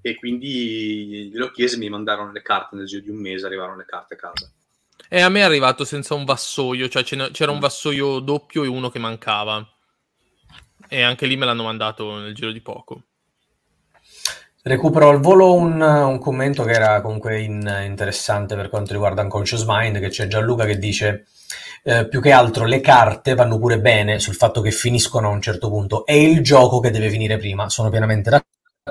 e 0.00 0.16
quindi 0.16 1.30
glielo 1.30 1.50
chiesi, 1.50 1.78
mi 1.78 1.88
mandarono 1.88 2.32
le 2.32 2.42
carte 2.42 2.74
nel 2.74 2.86
giro 2.86 3.02
di 3.02 3.10
un 3.10 3.18
mese, 3.18 3.46
arrivarono 3.46 3.76
le 3.76 3.84
carte 3.84 4.14
a 4.14 4.16
casa. 4.16 4.50
E 5.08 5.20
a 5.20 5.28
me 5.28 5.40
è 5.40 5.42
arrivato 5.42 5.84
senza 5.84 6.14
un 6.14 6.24
vassoio, 6.24 6.88
cioè 6.88 7.02
c'era 7.04 7.52
un 7.52 7.60
vassoio 7.60 8.18
doppio 8.18 8.64
e 8.64 8.68
uno 8.68 8.90
che 8.90 8.98
mancava. 8.98 9.66
E 10.88 11.02
anche 11.02 11.26
lì 11.26 11.36
me 11.36 11.46
l'hanno 11.46 11.62
mandato 11.62 12.18
nel 12.18 12.34
giro 12.34 12.50
di 12.50 12.60
poco. 12.60 13.02
Recupero 14.62 15.10
al 15.10 15.20
volo 15.20 15.54
un, 15.54 15.80
un 15.80 16.18
commento 16.18 16.64
che 16.64 16.72
era 16.72 17.00
comunque 17.02 17.40
in, 17.40 17.82
interessante 17.84 18.56
per 18.56 18.70
quanto 18.70 18.92
riguarda 18.92 19.22
Unconscious 19.22 19.64
Mind, 19.66 19.98
che 19.98 20.08
c'è 20.08 20.26
Gianluca 20.26 20.64
che 20.64 20.78
dice 20.78 21.26
eh, 21.84 22.08
più 22.08 22.20
che 22.22 22.32
altro 22.32 22.64
le 22.64 22.80
carte 22.80 23.34
vanno 23.34 23.58
pure 23.58 23.78
bene 23.78 24.18
sul 24.18 24.34
fatto 24.34 24.62
che 24.62 24.70
finiscono 24.70 25.28
a 25.28 25.32
un 25.32 25.42
certo 25.42 25.68
punto, 25.68 26.06
è 26.06 26.12
il 26.12 26.42
gioco 26.42 26.80
che 26.80 26.90
deve 26.90 27.10
finire 27.10 27.36
prima, 27.36 27.68
sono 27.68 27.90
pienamente 27.90 28.30
d'accordo 28.30 28.43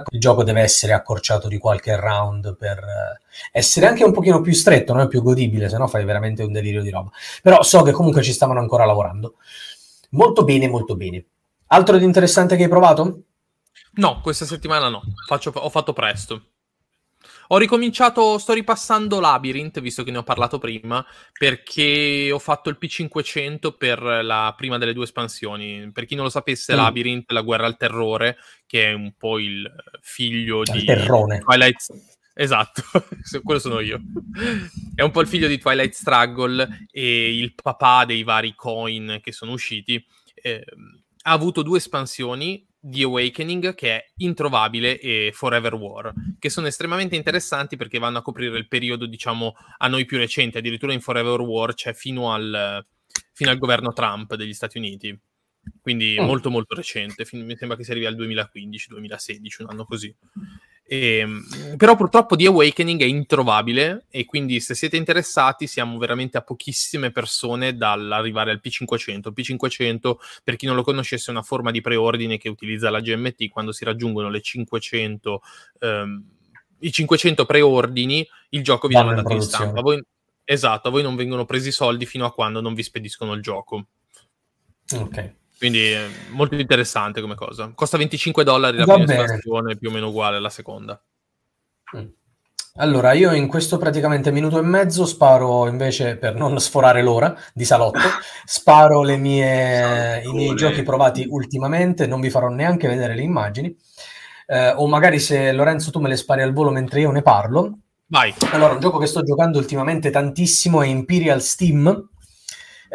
il 0.09 0.19
gioco 0.19 0.43
deve 0.43 0.61
essere 0.61 0.93
accorciato 0.93 1.47
di 1.47 1.59
qualche 1.59 1.95
round 1.95 2.55
per 2.57 2.79
eh, 2.79 3.19
essere 3.51 3.85
anche 3.85 4.03
un 4.03 4.11
pochino 4.11 4.41
più 4.41 4.51
stretto, 4.53 4.91
no? 4.93 5.07
più 5.07 5.21
godibile, 5.21 5.69
se 5.69 5.77
no 5.77 5.87
fai 5.87 6.03
veramente 6.03 6.41
un 6.41 6.51
delirio 6.51 6.81
di 6.81 6.89
roba. 6.89 7.11
Però 7.43 7.61
so 7.61 7.83
che 7.83 7.91
comunque 7.91 8.23
ci 8.23 8.33
stavano 8.33 8.59
ancora 8.59 8.85
lavorando. 8.85 9.35
Molto 10.11 10.43
bene, 10.43 10.67
molto 10.67 10.95
bene. 10.95 11.23
Altro 11.67 11.97
di 11.97 12.05
interessante 12.05 12.55
che 12.55 12.63
hai 12.63 12.69
provato? 12.69 13.21
No, 13.95 14.19
questa 14.21 14.45
settimana 14.45 14.89
no, 14.89 15.03
Faccio, 15.27 15.51
ho 15.53 15.69
fatto 15.69 15.93
presto. 15.93 16.41
Ho 17.47 17.57
ricominciato, 17.57 18.37
sto 18.37 18.53
ripassando 18.53 19.19
Labyrinth, 19.19 19.79
visto 19.81 20.03
che 20.03 20.11
ne 20.11 20.19
ho 20.19 20.23
parlato 20.23 20.59
prima, 20.59 21.05
perché 21.37 22.29
ho 22.31 22.39
fatto 22.39 22.69
il 22.69 22.77
P500 22.79 23.75
per 23.77 24.01
la 24.01 24.53
prima 24.57 24.77
delle 24.77 24.93
due 24.93 25.03
espansioni. 25.03 25.91
Per 25.91 26.05
chi 26.05 26.15
non 26.15 26.25
lo 26.25 26.29
sapesse, 26.29 26.73
mm. 26.73 26.77
Labyrinth, 26.77 27.31
la 27.31 27.41
guerra 27.41 27.65
al 27.65 27.77
terrore, 27.77 28.37
che 28.65 28.85
è 28.85 28.93
un 28.93 29.13
po' 29.17 29.39
il 29.39 29.69
figlio 30.01 30.59
al 30.59 30.65
di 30.71 30.85
terrone. 30.85 31.39
Twilight 31.39 31.77
Esatto, 32.35 32.81
quello 33.43 33.59
sono 33.59 33.79
io. 33.79 34.01
È 34.95 35.03
un 35.03 35.11
po' 35.11 35.21
il 35.21 35.27
figlio 35.27 35.47
di 35.47 35.59
Twilight 35.59 35.93
Struggle 35.93 36.87
e 36.91 37.37
il 37.37 37.53
papà 37.53 38.05
dei 38.05 38.23
vari 38.23 38.55
coin 38.55 39.19
che 39.21 39.31
sono 39.31 39.51
usciti. 39.51 40.03
Eh, 40.33 40.63
ha 41.25 41.31
avuto 41.31 41.61
due 41.61 41.77
espansioni 41.77 42.65
The 42.85 43.03
Awakening, 43.03 43.75
che 43.75 43.95
è 43.95 44.05
introvabile, 44.17 44.99
e 44.99 45.31
Forever 45.33 45.73
War, 45.75 46.13
che 46.37 46.49
sono 46.49 46.67
estremamente 46.67 47.15
interessanti 47.15 47.77
perché 47.77 47.97
vanno 47.97 48.17
a 48.17 48.21
coprire 48.21 48.57
il 48.57 48.67
periodo, 48.67 49.05
diciamo, 49.05 49.55
a 49.77 49.87
noi 49.87 50.03
più 50.03 50.17
recente. 50.17 50.57
Addirittura 50.57 50.91
in 50.91 50.99
Forever 50.99 51.39
War 51.39 51.73
c'è 51.75 51.93
fino 51.93 52.33
al, 52.33 52.85
fino 53.31 53.49
al 53.49 53.57
governo 53.57 53.93
Trump 53.93 54.35
degli 54.35 54.53
Stati 54.53 54.77
Uniti. 54.77 55.17
Quindi 55.81 56.17
mm. 56.19 56.25
molto 56.25 56.49
molto 56.49 56.75
recente, 56.75 57.25
mi 57.31 57.55
sembra 57.55 57.77
che 57.77 57.85
si 57.85 57.91
arrivi 57.91 58.05
al 58.05 58.17
2015-2016, 58.17 59.61
un 59.63 59.69
anno 59.69 59.85
così. 59.85 60.13
E, 60.85 61.17
ehm, 61.17 61.77
però 61.77 61.95
purtroppo 61.95 62.35
The 62.35 62.47
Awakening 62.47 63.01
è 63.01 63.05
introvabile 63.05 64.05
e 64.09 64.25
quindi 64.25 64.59
se 64.59 64.75
siete 64.75 64.97
interessati 64.97 65.65
siamo 65.65 65.97
veramente 65.97 66.37
a 66.37 66.41
pochissime 66.41 67.11
persone 67.11 67.75
dall'arrivare 67.75 68.51
al 68.51 68.61
P500. 68.63 69.31
Il 69.35 69.57
P500, 69.57 70.15
per 70.43 70.55
chi 70.55 70.65
non 70.65 70.75
lo 70.75 70.83
conoscesse, 70.83 71.27
è 71.27 71.31
una 71.31 71.41
forma 71.41 71.71
di 71.71 71.81
preordine 71.81 72.37
che 72.37 72.49
utilizza 72.49 72.89
la 72.89 72.99
GMT 72.99 73.49
quando 73.49 73.71
si 73.71 73.85
raggiungono 73.85 74.29
le 74.29 74.41
500, 74.41 75.41
ehm, 75.79 76.23
i 76.79 76.91
500 76.91 77.45
preordini, 77.45 78.27
il 78.49 78.63
gioco 78.63 78.87
viene 78.87 79.05
mandato 79.05 79.29
in, 79.31 79.37
in 79.37 79.41
stampa. 79.41 79.81
Voi, 79.81 80.03
esatto, 80.43 80.89
a 80.89 80.91
voi 80.91 81.01
non 81.01 81.15
vengono 81.15 81.45
presi 81.45 81.69
i 81.69 81.71
soldi 81.71 82.05
fino 82.05 82.25
a 82.25 82.33
quando 82.33 82.59
non 82.59 82.73
vi 82.73 82.83
spediscono 82.83 83.33
il 83.33 83.41
gioco. 83.41 83.87
Ok. 84.95 85.35
Quindi 85.63 85.91
è 85.91 86.07
molto 86.31 86.55
interessante 86.55 87.21
come 87.21 87.35
cosa. 87.35 87.71
Costa 87.73 87.95
25 87.95 88.43
dollari 88.43 88.75
la 88.75 88.83
Va 88.83 88.95
prima 88.95 89.07
bene. 89.07 89.23
espansione, 89.23 89.77
più 89.77 89.87
o 89.87 89.91
meno 89.93 90.09
uguale 90.09 90.35
alla 90.35 90.49
seconda. 90.49 91.01
Mm. 91.95 92.05
Allora, 92.79 93.13
io 93.13 93.31
in 93.31 93.47
questo 93.47 93.77
praticamente 93.77 94.29
minuto 94.29 94.57
e 94.57 94.61
mezzo 94.61 95.05
sparo 95.05 95.67
invece, 95.67 96.17
per 96.17 96.35
non 96.35 96.59
sforare 96.59 97.01
l'ora 97.01 97.33
di 97.53 97.63
salotto, 97.63 97.97
sparo 98.43 99.03
le 99.03 99.15
mie, 99.15 100.21
i 100.25 100.33
miei 100.33 100.53
giochi 100.53 100.83
provati 100.83 101.27
ultimamente, 101.29 102.07
non 102.07 102.19
vi 102.19 102.29
farò 102.29 102.49
neanche 102.49 102.89
vedere 102.89 103.15
le 103.15 103.21
immagini. 103.21 103.73
Eh, 104.45 104.71
o 104.71 104.85
magari 104.89 105.17
se 105.17 105.53
Lorenzo 105.53 105.91
tu 105.91 106.01
me 106.01 106.09
le 106.09 106.17
spari 106.17 106.41
al 106.41 106.51
volo 106.51 106.71
mentre 106.71 106.99
io 106.99 107.11
ne 107.11 107.21
parlo. 107.21 107.77
Vai. 108.07 108.33
Allora, 108.51 108.73
un 108.73 108.81
gioco 108.81 108.97
che 108.97 109.07
sto 109.07 109.23
giocando 109.23 109.59
ultimamente 109.59 110.09
tantissimo 110.09 110.81
è 110.81 110.87
Imperial 110.87 111.41
Steam, 111.41 112.09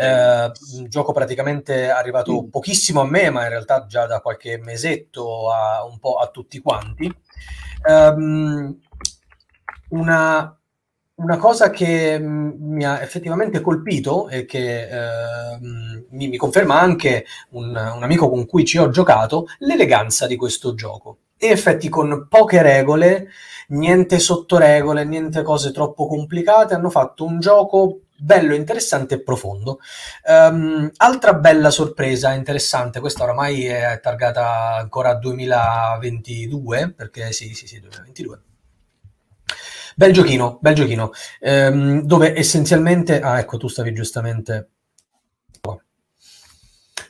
eh, 0.00 0.52
un 0.76 0.88
gioco 0.88 1.12
praticamente 1.12 1.90
arrivato 1.90 2.44
mm. 2.44 2.48
pochissimo 2.50 3.00
a 3.00 3.06
me, 3.06 3.30
ma 3.30 3.42
in 3.42 3.48
realtà 3.48 3.84
già 3.86 4.06
da 4.06 4.20
qualche 4.20 4.56
mesetto 4.58 5.50
a, 5.50 5.84
un 5.84 5.98
po' 5.98 6.14
a 6.18 6.28
tutti 6.28 6.60
quanti. 6.60 7.12
Um, 7.84 8.78
una, 9.88 10.56
una, 11.16 11.36
cosa 11.36 11.70
che 11.70 12.18
mi 12.20 12.84
ha 12.84 13.02
effettivamente 13.02 13.60
colpito 13.60 14.28
e 14.28 14.44
che 14.44 14.82
eh, 14.82 15.58
mi, 16.10 16.28
mi, 16.28 16.36
conferma 16.36 16.78
anche 16.78 17.24
un, 17.50 17.68
un, 17.68 18.02
amico 18.02 18.28
con 18.28 18.46
cui 18.46 18.64
ci 18.64 18.78
ho 18.78 18.90
giocato, 18.90 19.46
l'eleganza 19.60 20.28
di 20.28 20.36
questo 20.36 20.74
gioco. 20.74 21.18
In 21.38 21.50
effetti 21.50 21.88
con 21.88 22.26
poche 22.28 22.62
regole, 22.62 23.28
niente 23.68 24.20
sottoregole, 24.20 25.04
niente 25.04 25.42
cose 25.42 25.72
troppo 25.72 26.06
complicate, 26.06 26.74
hanno 26.74 26.90
fatto 26.90 27.24
un 27.24 27.40
gioco 27.40 28.02
bello, 28.18 28.54
interessante 28.54 29.14
e 29.14 29.22
profondo. 29.22 29.78
Um, 30.26 30.90
altra 30.96 31.34
bella 31.34 31.70
sorpresa 31.70 32.32
interessante, 32.32 33.00
questa 33.00 33.22
oramai 33.22 33.64
è 33.66 33.98
targata 34.02 34.74
ancora 34.74 35.14
2022, 35.14 36.92
perché 36.92 37.32
sì, 37.32 37.54
sì, 37.54 37.66
sì, 37.66 37.80
2022. 37.80 38.40
Bel 39.94 40.12
giochino, 40.12 40.58
bel 40.60 40.74
giochino, 40.74 41.10
um, 41.40 42.02
dove 42.02 42.36
essenzialmente... 42.36 43.20
Ah, 43.20 43.38
ecco, 43.38 43.56
tu 43.56 43.68
stavi 43.68 43.92
giustamente... 43.92 44.70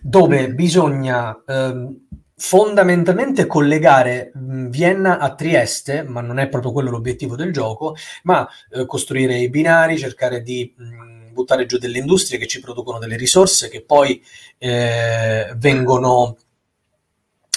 Dove 0.01 0.55
bisogna... 0.55 1.37
Um, 1.47 2.08
fondamentalmente 2.39 3.47
collegare 3.47 4.31
Vienna 4.35 5.19
a 5.19 5.35
Trieste, 5.35 6.05
ma 6.05 6.21
non 6.21 6.39
è 6.39 6.49
proprio 6.49 6.73
quello 6.73 6.91
l'obiettivo 6.91 7.35
del 7.35 7.53
gioco, 7.53 7.97
ma 8.23 8.49
eh, 8.71 8.87
costruire 8.87 9.37
i 9.39 9.51
binari, 9.51 9.99
cercare 9.99 10.41
di 10.43 10.73
mh, 10.77 11.33
buttare 11.33 11.67
giù 11.67 11.79
delle 11.79 11.99
industrie 11.99 12.39
che 12.39 12.47
ci 12.47 12.61
producono 12.61 12.99
delle 12.99 13.17
risorse 13.17 13.69
che 13.69 13.83
poi 13.83 14.23
eh, 14.59 15.53
vengono 15.57 16.37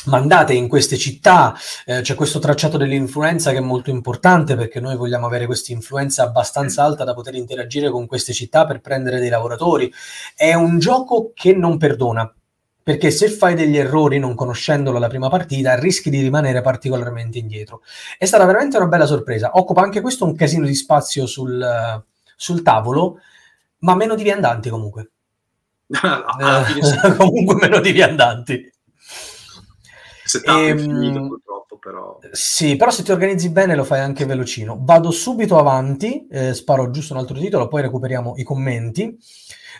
mandate 0.05 0.53
in 0.53 0.67
queste 0.67 0.97
città, 0.97 1.55
eh, 1.85 2.01
c'è 2.01 2.15
questo 2.15 2.39
tracciato 2.39 2.77
dell'influenza 2.77 3.51
che 3.51 3.57
è 3.57 3.61
molto 3.61 3.91
importante 3.91 4.55
perché 4.55 4.79
noi 4.79 4.95
vogliamo 4.95 5.27
avere 5.27 5.45
questa 5.45 5.71
influenza 5.73 6.23
abbastanza 6.23 6.83
alta 6.83 7.03
da 7.03 7.13
poter 7.13 7.35
interagire 7.35 7.91
con 7.91 8.07
queste 8.07 8.33
città 8.33 8.65
per 8.65 8.81
prendere 8.81 9.19
dei 9.19 9.29
lavoratori. 9.29 9.93
È 10.35 10.55
un 10.55 10.79
gioco 10.79 11.31
che 11.35 11.53
non 11.53 11.77
perdona, 11.77 12.33
perché 12.83 13.11
se 13.11 13.29
fai 13.29 13.55
degli 13.55 13.77
errori 13.77 14.17
non 14.19 14.35
conoscendolo 14.35 14.97
alla 14.97 15.07
prima 15.07 15.29
partita 15.29 15.77
rischi 15.77 16.09
di 16.09 16.21
rimanere 16.21 16.61
particolarmente 16.61 17.37
indietro. 17.37 17.81
È 18.17 18.25
stata 18.25 18.45
veramente 18.45 18.77
una 18.77 18.87
bella 18.87 19.05
sorpresa. 19.05 19.51
Occupa 19.53 19.81
anche 19.81 20.01
questo 20.01 20.25
un 20.25 20.35
casino 20.35 20.65
di 20.65 20.75
spazio 20.75 21.25
sul, 21.25 22.03
sul 22.35 22.61
tavolo, 22.61 23.19
ma 23.79 23.95
meno 23.95 24.15
di 24.15 24.23
viandanti 24.23 24.69
comunque. 24.69 25.11
eh, 25.91 27.15
comunque 27.17 27.55
meno 27.55 27.79
di 27.79 27.91
viandanti. 27.91 28.71
Setup 30.23 30.55
ehm, 30.55 30.77
finito, 30.77 31.27
purtroppo. 31.27 31.61
troppo, 31.71 31.77
però... 31.77 32.19
Sì, 32.31 32.75
però 32.75 32.91
se 32.91 33.03
ti 33.03 33.11
organizzi 33.11 33.49
bene 33.49 33.75
lo 33.75 33.83
fai 33.83 33.99
anche 33.99 34.25
velocino. 34.25 34.77
Vado 34.81 35.11
subito 35.11 35.57
avanti, 35.57 36.27
eh, 36.29 36.53
sparo 36.53 36.89
giusto 36.89 37.13
un 37.13 37.19
altro 37.19 37.37
titolo, 37.37 37.67
poi 37.67 37.81
recuperiamo 37.81 38.33
i 38.37 38.43
commenti. 38.43 39.17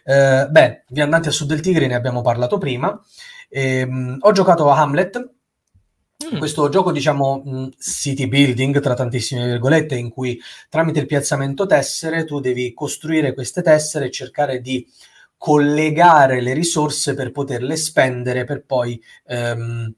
Eh, 0.04 0.48
beh, 0.50 0.84
Viandanti 0.90 1.28
a 1.28 1.32
Sud 1.32 1.48
del 1.48 1.62
Tigre 1.62 1.88
ne 1.88 1.96
abbiamo 1.96 2.22
parlato 2.22 2.58
prima. 2.58 3.00
Eh, 3.50 3.88
ho 4.20 4.32
giocato 4.32 4.70
a 4.70 4.80
Hamlet, 4.80 5.30
mm. 6.34 6.38
questo 6.38 6.70
gioco, 6.70 6.92
diciamo, 6.92 7.44
mm, 7.46 7.68
city 7.80 8.28
building, 8.28 8.80
tra 8.80 8.94
tantissime 8.94 9.46
virgolette, 9.46 9.96
in 9.96 10.10
cui 10.10 10.40
tramite 10.70 11.00
il 11.00 11.06
piazzamento 11.06 11.66
tessere 11.66 12.26
tu 12.26 12.40
devi 12.40 12.74
costruire 12.74 13.34
queste 13.34 13.62
tessere 13.62 14.06
e 14.06 14.12
cercare 14.12 14.62
di 14.62 14.88
collegare 15.38 16.40
le 16.40 16.54
risorse 16.54 17.16
per 17.16 17.32
poterle 17.32 17.76
spendere 17.76 18.44
per 18.44 18.64
poi 18.64 19.02
ehm, 19.26 19.92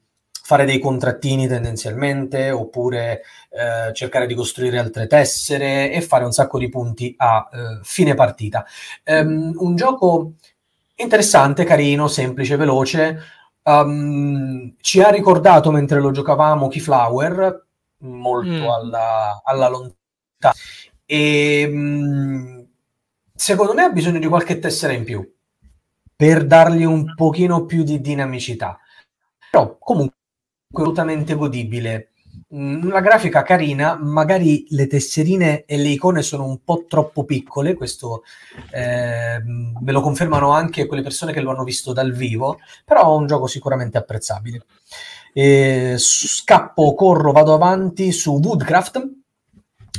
fare 0.46 0.66
dei 0.66 0.78
contrattini 0.78 1.48
tendenzialmente 1.48 2.50
oppure 2.50 3.22
eh, 3.48 3.94
cercare 3.94 4.26
di 4.26 4.34
costruire 4.34 4.78
altre 4.78 5.06
tessere 5.06 5.90
e 5.90 6.02
fare 6.02 6.26
un 6.26 6.32
sacco 6.32 6.58
di 6.58 6.68
punti 6.68 7.14
a 7.16 7.48
eh, 7.50 7.80
fine 7.82 8.12
partita. 8.12 8.66
Um, 9.06 9.54
un 9.56 9.74
gioco 9.74 10.34
interessante, 10.96 11.64
carino, 11.64 12.08
semplice, 12.08 12.56
veloce. 12.56 13.22
Um, 13.62 14.74
ci 14.82 15.00
ha 15.00 15.08
ricordato 15.08 15.70
mentre 15.70 15.98
lo 15.98 16.10
giocavamo 16.10 16.68
Keyflower 16.68 17.66
molto 18.00 18.50
mm. 18.50 18.68
alla, 18.68 19.40
alla 19.42 19.68
lontana 19.70 20.52
e 21.06 21.66
um, 21.72 22.66
secondo 23.34 23.72
me 23.72 23.84
ha 23.84 23.88
bisogno 23.88 24.18
di 24.18 24.26
qualche 24.26 24.58
tessera 24.58 24.92
in 24.92 25.04
più 25.04 25.26
per 26.14 26.44
dargli 26.44 26.84
un 26.84 27.14
pochino 27.14 27.64
più 27.64 27.82
di 27.82 28.02
dinamicità. 28.02 28.78
Però 29.50 29.78
comunque 29.78 30.18
assolutamente 30.74 31.34
godibile. 31.34 32.10
Mm, 32.54 32.84
una 32.84 33.00
grafica 33.00 33.42
carina, 33.42 33.96
magari 34.00 34.66
le 34.70 34.86
tesserine 34.86 35.64
e 35.64 35.76
le 35.76 35.88
icone 35.88 36.22
sono 36.22 36.44
un 36.46 36.62
po' 36.62 36.84
troppo 36.88 37.24
piccole, 37.24 37.74
questo 37.74 38.22
eh, 38.70 39.40
me 39.42 39.92
lo 39.92 40.00
confermano 40.00 40.50
anche 40.50 40.86
quelle 40.86 41.02
persone 41.02 41.32
che 41.32 41.40
lo 41.40 41.50
hanno 41.50 41.64
visto 41.64 41.92
dal 41.92 42.12
vivo, 42.12 42.58
però 42.84 43.14
è 43.14 43.16
un 43.16 43.26
gioco 43.26 43.46
sicuramente 43.46 43.98
apprezzabile. 43.98 44.66
E 45.32 45.94
scappo, 45.98 46.94
corro, 46.94 47.32
vado 47.32 47.54
avanti 47.54 48.12
su 48.12 48.38
Woodcraft, 48.42 49.08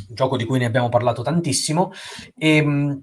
gioco 0.10 0.38
di 0.38 0.46
cui 0.46 0.60
ne 0.60 0.66
abbiamo 0.66 0.90
parlato 0.90 1.24
tantissimo, 1.24 1.92
e 2.38 2.62
mm, 2.64 2.94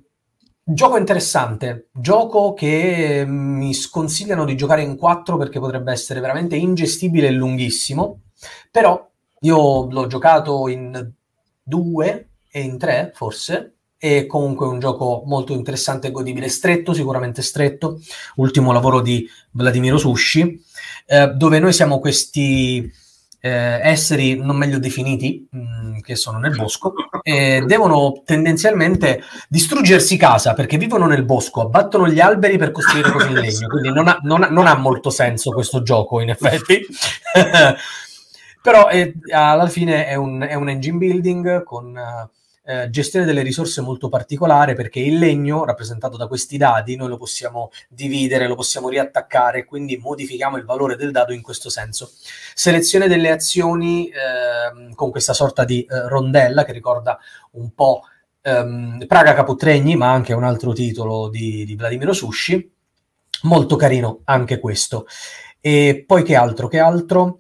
Gioco 0.65 0.97
interessante, 0.97 1.89
gioco 1.93 2.55
che 2.55 3.25
mi 3.27 3.75
sconsigliano 3.75 4.45
di 4.45 4.57
giocare 4.57 4.83
in 4.83 4.97
4 4.97 5.37
perché 5.37 5.59
potrebbe 5.59 5.91
essere 5.91 6.21
veramente 6.21 6.55
ingestibile 6.55 7.27
e 7.27 7.33
lunghissimo, 7.33 8.21
però 8.71 9.05
io 9.41 9.91
l'ho 9.91 10.07
giocato 10.07 10.69
in 10.69 11.11
2 11.65 12.29
e 12.49 12.61
in 12.61 12.79
3 12.79 13.11
forse, 13.13 13.75
è 13.97 14.27
comunque 14.27 14.67
un 14.67 14.79
gioco 14.79 15.25
molto 15.27 15.53
interessante 15.53 16.07
e 16.07 16.11
godibile, 16.13 16.49
stretto, 16.49 16.93
sicuramente 16.93 17.43
stretto, 17.43 18.01
ultimo 18.37 18.71
lavoro 18.71 19.01
di 19.01 19.29
Vladimiro 19.51 19.99
Sushi, 19.99 20.63
eh, 21.07 21.27
dove 21.35 21.59
noi 21.59 21.73
siamo 21.73 21.99
questi 21.99 22.89
eh, 23.45 23.81
esseri 23.83 24.37
non 24.37 24.57
meglio 24.57 24.79
definiti, 24.79 25.49
mh, 25.51 25.59
mm, 25.59 25.99
che 25.99 26.15
sono 26.15 26.39
nel 26.39 26.55
bosco, 26.55 26.95
e 27.23 27.65
devono 27.67 28.23
tendenzialmente 28.25 29.21
distruggersi 29.49 30.17
casa 30.17 30.55
perché 30.55 30.79
vivono 30.79 31.07
nel 31.07 31.25
bosco, 31.25 31.63
abbattono 31.63 32.07
gli 32.09 32.21
alberi 32.21 32.57
per 32.57 32.71
costruire 32.71 33.11
cose 33.11 33.27
in 33.27 33.35
legno. 33.35 33.67
Quindi 33.67 33.93
non 33.93 34.07
ha, 34.07 34.19
non 34.23 34.45
ha, 34.45 34.49
non 34.49 34.69
ha 34.69 34.77
molto 34.77 35.11
senso 35.11 35.51
questo 35.51 35.83
gioco, 35.83 36.21
in 36.21 36.31
effetti. 36.31 36.87
Però 38.63 38.87
è, 38.87 39.13
alla 39.33 39.67
fine 39.67 40.07
è 40.07 40.15
un, 40.15 40.41
è 40.49 40.55
un 40.55 40.69
engine 40.69 40.99
building 40.99 41.65
con. 41.65 41.87
Uh, 41.97 42.31
eh, 42.65 42.91
gestione 42.91 43.25
delle 43.25 43.43
risorse 43.43 43.81
molto 43.81 44.09
particolare 44.09 44.75
perché 44.75 45.01
il 45.01 45.19
legno 45.19 45.65
rappresentato 45.65 46.17
da 46.17 46.29
questi 46.29 46.57
dadi 46.57 46.95
noi 46.95 47.09
lo 47.09 47.17
possiamo 47.17 47.71
dividere, 47.89 48.47
lo 48.47 48.55
possiamo 48.55 48.89
riattaccare, 48.89 49.65
quindi 49.65 49.97
modifichiamo 49.97 50.57
il 50.57 50.65
valore 50.65 50.97
del 50.97 51.11
dado 51.11 51.33
in 51.33 51.43
questo 51.43 51.71
senso. 51.71 52.13
Selezione 52.55 53.09
delle 53.09 53.31
azioni 53.31 54.09
eh, 54.09 54.95
con 54.95 55.11
questa 55.11 55.33
sorta 55.33 55.65
di 55.65 55.83
eh, 55.83 56.09
rondella 56.09 56.65
che 56.65 56.73
ricorda 56.73 57.19
un 57.53 57.75
po' 57.75 58.03
ehm, 58.43 59.07
Praga 59.07 59.35
Caputregni, 59.35 59.97
ma 59.97 60.13
anche 60.13 60.33
un 60.33 60.45
altro 60.45 60.73
titolo 60.73 61.29
di, 61.29 61.65
di 61.65 61.75
Vladimiro 61.75 62.13
Sushi. 62.13 62.71
Molto 63.43 63.75
carino 63.75 64.21
anche 64.25 64.61
questo. 64.61 65.07
E 65.61 66.05
poi 66.07 66.23
che 66.23 66.37
altro? 66.37 66.69
Che 66.69 66.79
altro? 66.79 67.39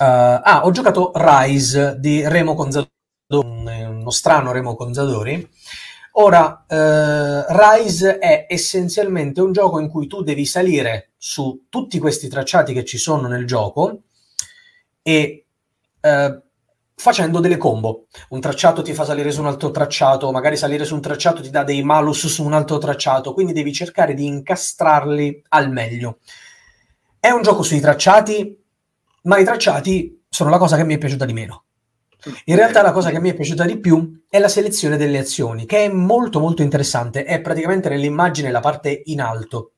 Uh, 0.00 0.40
ah, 0.42 0.62
ho 0.64 0.70
giocato 0.70 1.12
Rise 1.14 1.96
di 1.98 2.26
Remo 2.26 2.54
Conzadori 2.54 2.90
uno 3.38 4.10
strano 4.10 4.52
Remo 4.52 4.74
Conzadori. 4.74 5.48
Ora, 6.12 6.64
eh, 6.66 7.44
Rise 7.48 8.18
è 8.18 8.46
essenzialmente 8.48 9.40
un 9.40 9.52
gioco 9.52 9.78
in 9.78 9.88
cui 9.88 10.06
tu 10.06 10.22
devi 10.22 10.44
salire 10.44 11.10
su 11.16 11.66
tutti 11.68 11.98
questi 11.98 12.28
tracciati 12.28 12.72
che 12.72 12.84
ci 12.84 12.98
sono 12.98 13.28
nel 13.28 13.46
gioco 13.46 14.02
e 15.02 15.44
eh, 16.00 16.42
facendo 16.96 17.38
delle 17.38 17.56
combo. 17.56 18.06
Un 18.30 18.40
tracciato 18.40 18.82
ti 18.82 18.92
fa 18.92 19.04
salire 19.04 19.30
su 19.30 19.40
un 19.40 19.46
altro 19.46 19.70
tracciato, 19.70 20.32
magari 20.32 20.56
salire 20.56 20.84
su 20.84 20.94
un 20.94 21.00
tracciato 21.00 21.42
ti 21.42 21.50
dà 21.50 21.62
dei 21.62 21.82
malus 21.82 22.26
su 22.26 22.44
un 22.44 22.54
altro 22.54 22.78
tracciato, 22.78 23.32
quindi 23.32 23.52
devi 23.52 23.72
cercare 23.72 24.14
di 24.14 24.26
incastrarli 24.26 25.44
al 25.50 25.70
meglio. 25.70 26.18
È 27.20 27.30
un 27.30 27.42
gioco 27.42 27.62
sui 27.62 27.80
tracciati, 27.80 28.60
ma 29.22 29.38
i 29.38 29.44
tracciati 29.44 30.24
sono 30.28 30.50
la 30.50 30.58
cosa 30.58 30.76
che 30.76 30.84
mi 30.84 30.94
è 30.94 30.98
piaciuta 30.98 31.24
di 31.24 31.32
meno 31.32 31.64
in 32.44 32.56
realtà 32.56 32.82
la 32.82 32.92
cosa 32.92 33.10
che 33.10 33.20
mi 33.20 33.30
è 33.30 33.34
piaciuta 33.34 33.64
di 33.64 33.78
più 33.78 34.22
è 34.28 34.38
la 34.38 34.48
selezione 34.48 34.96
delle 34.96 35.18
azioni, 35.18 35.66
che 35.66 35.84
è 35.84 35.88
molto 35.88 36.40
molto 36.40 36.62
interessante, 36.62 37.24
è 37.24 37.40
praticamente 37.40 37.88
nell'immagine 37.88 38.50
la 38.50 38.60
parte 38.60 39.02
in 39.06 39.20
alto, 39.20 39.72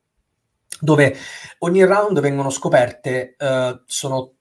dove 0.81 1.17
ogni 1.59 1.85
round 1.85 2.21
vengono 2.21 2.51
scoperte, 2.51 3.37
uh, 3.39 3.83
sono 3.87 4.33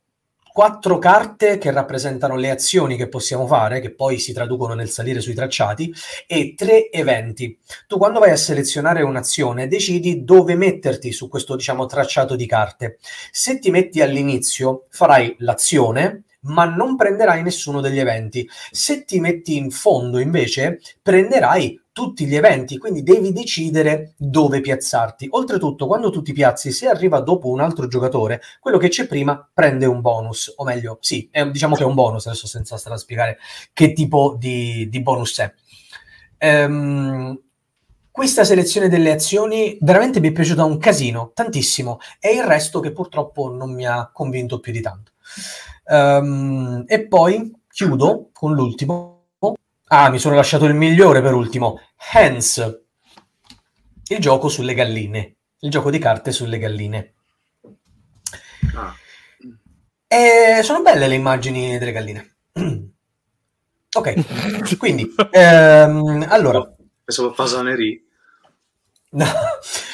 quattro 0.51 0.97
carte 0.97 1.57
che 1.57 1.71
rappresentano 1.71 2.35
le 2.35 2.49
azioni 2.49 2.97
che 2.97 3.07
possiamo 3.07 3.47
fare, 3.47 3.79
che 3.79 3.93
poi 3.93 4.19
si 4.19 4.33
traducono 4.33 4.73
nel 4.73 4.89
salire 4.89 5.21
sui 5.21 5.33
tracciati, 5.33 5.93
e 6.27 6.53
tre 6.55 6.89
eventi. 6.91 7.57
Tu 7.87 7.97
quando 7.97 8.19
vai 8.19 8.31
a 8.31 8.35
selezionare 8.35 9.01
un'azione 9.01 9.67
decidi 9.67 10.23
dove 10.23 10.55
metterti 10.55 11.11
su 11.11 11.29
questo, 11.29 11.55
diciamo, 11.55 11.85
tracciato 11.85 12.35
di 12.35 12.45
carte. 12.45 12.97
Se 13.31 13.59
ti 13.59 13.71
metti 13.71 14.01
all'inizio, 14.01 14.87
farai 14.89 15.35
l'azione, 15.39 16.23
ma 16.41 16.65
non 16.65 16.95
prenderai 16.95 17.43
nessuno 17.43 17.81
degli 17.81 17.99
eventi. 17.99 18.47
Se 18.71 19.03
ti 19.03 19.19
metti 19.19 19.57
in 19.57 19.71
fondo, 19.71 20.19
invece, 20.19 20.79
prenderai 21.01 21.79
tutti 21.91 22.25
gli 22.25 22.35
eventi, 22.35 22.77
quindi 22.77 23.03
devi 23.03 23.33
decidere 23.33 24.13
dove 24.17 24.61
piazzarti. 24.61 25.27
Oltretutto, 25.31 25.87
quando 25.87 26.09
tu 26.09 26.21
ti 26.21 26.31
piazzi, 26.31 26.71
se 26.71 26.87
arriva 26.87 27.19
dopo 27.19 27.49
un 27.49 27.59
altro 27.59 27.87
giocatore, 27.87 28.41
quello 28.59 28.77
che 28.77 28.87
c'è 28.87 29.07
prima 29.07 29.49
prende 29.53 29.85
un 29.85 30.01
bonus, 30.01 30.53
o 30.55 30.63
meglio, 30.63 30.97
sì, 31.01 31.27
è, 31.31 31.45
diciamo 31.49 31.75
che 31.75 31.83
è 31.83 31.85
un 31.85 31.95
bonus, 31.95 32.27
adesso 32.27 32.47
senza 32.47 32.77
stare 32.77 32.95
a 32.95 32.99
spiegare 32.99 33.37
che 33.73 33.93
tipo 33.93 34.35
di, 34.39 34.87
di 34.89 35.01
bonus 35.01 35.39
è. 35.39 35.53
Ehm, 36.37 37.39
questa 38.09 38.43
selezione 38.43 38.89
delle 38.89 39.11
azioni 39.11 39.77
veramente 39.81 40.19
mi 40.19 40.29
è 40.29 40.31
piaciuta 40.31 40.63
un 40.63 40.77
casino, 40.77 41.31
tantissimo, 41.33 41.99
e 42.19 42.33
il 42.33 42.43
resto 42.43 42.79
che 42.79 42.91
purtroppo 42.91 43.49
non 43.49 43.73
mi 43.73 43.85
ha 43.85 44.09
convinto 44.11 44.59
più 44.59 44.71
di 44.71 44.81
tanto. 44.81 45.11
Um, 45.83 46.83
e 46.87 47.07
poi 47.07 47.51
chiudo 47.67 48.29
con 48.31 48.53
l'ultimo. 48.53 49.19
Ah, 49.87 50.09
mi 50.09 50.19
sono 50.19 50.35
lasciato 50.35 50.65
il 50.65 50.73
migliore 50.73 51.21
per 51.21 51.33
ultimo. 51.33 51.79
Hands, 52.13 52.81
il 54.07 54.19
gioco 54.19 54.47
sulle 54.47 54.73
galline, 54.73 55.35
il 55.59 55.69
gioco 55.69 55.89
di 55.89 55.99
carte 55.99 56.31
sulle 56.31 56.57
galline. 56.57 57.13
Ah. 58.73 58.95
E 60.07 60.61
sono 60.63 60.81
belle 60.81 61.07
le 61.07 61.15
immagini 61.15 61.77
delle 61.77 61.91
galline. 61.91 62.35
ok, 63.93 64.77
quindi 64.77 65.13
ehm, 65.31 66.25
allora. 66.29 66.69
Pensavo 67.03 67.33
fasanerie. 67.33 68.03
No. 69.13 69.25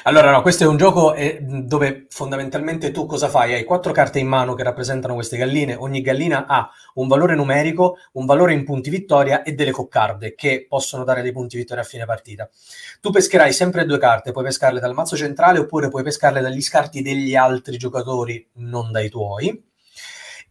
Allora, 0.03 0.31
no, 0.31 0.41
questo 0.41 0.63
è 0.63 0.67
un 0.67 0.77
gioco 0.77 1.15
eh, 1.15 1.39
dove 1.41 2.05
fondamentalmente 2.09 2.91
tu 2.91 3.07
cosa 3.07 3.27
fai? 3.27 3.53
Hai 3.53 3.63
quattro 3.63 3.91
carte 3.91 4.19
in 4.19 4.27
mano 4.27 4.53
che 4.53 4.63
rappresentano 4.63 5.15
queste 5.15 5.37
galline. 5.37 5.75
Ogni 5.75 6.01
gallina 6.01 6.45
ha 6.45 6.69
un 6.93 7.07
valore 7.07 7.35
numerico, 7.35 7.97
un 8.13 8.25
valore 8.25 8.53
in 8.53 8.63
punti 8.63 8.91
vittoria 8.91 9.41
e 9.41 9.53
delle 9.53 9.71
coccarde 9.71 10.35
che 10.35 10.65
possono 10.69 11.03
dare 11.03 11.23
dei 11.23 11.31
punti 11.31 11.57
vittoria 11.57 11.83
a 11.83 11.85
fine 11.85 12.05
partita. 12.05 12.47
Tu 13.01 13.09
pescherai 13.09 13.51
sempre 13.51 13.85
due 13.85 13.97
carte, 13.97 14.31
puoi 14.31 14.45
pescarle 14.45 14.79
dal 14.79 14.93
mazzo 14.93 15.17
centrale 15.17 15.59
oppure 15.59 15.89
puoi 15.89 16.03
pescarle 16.03 16.39
dagli 16.39 16.61
scarti 16.61 17.01
degli 17.01 17.35
altri 17.35 17.77
giocatori, 17.77 18.47
non 18.57 18.91
dai 18.91 19.09
tuoi. 19.09 19.61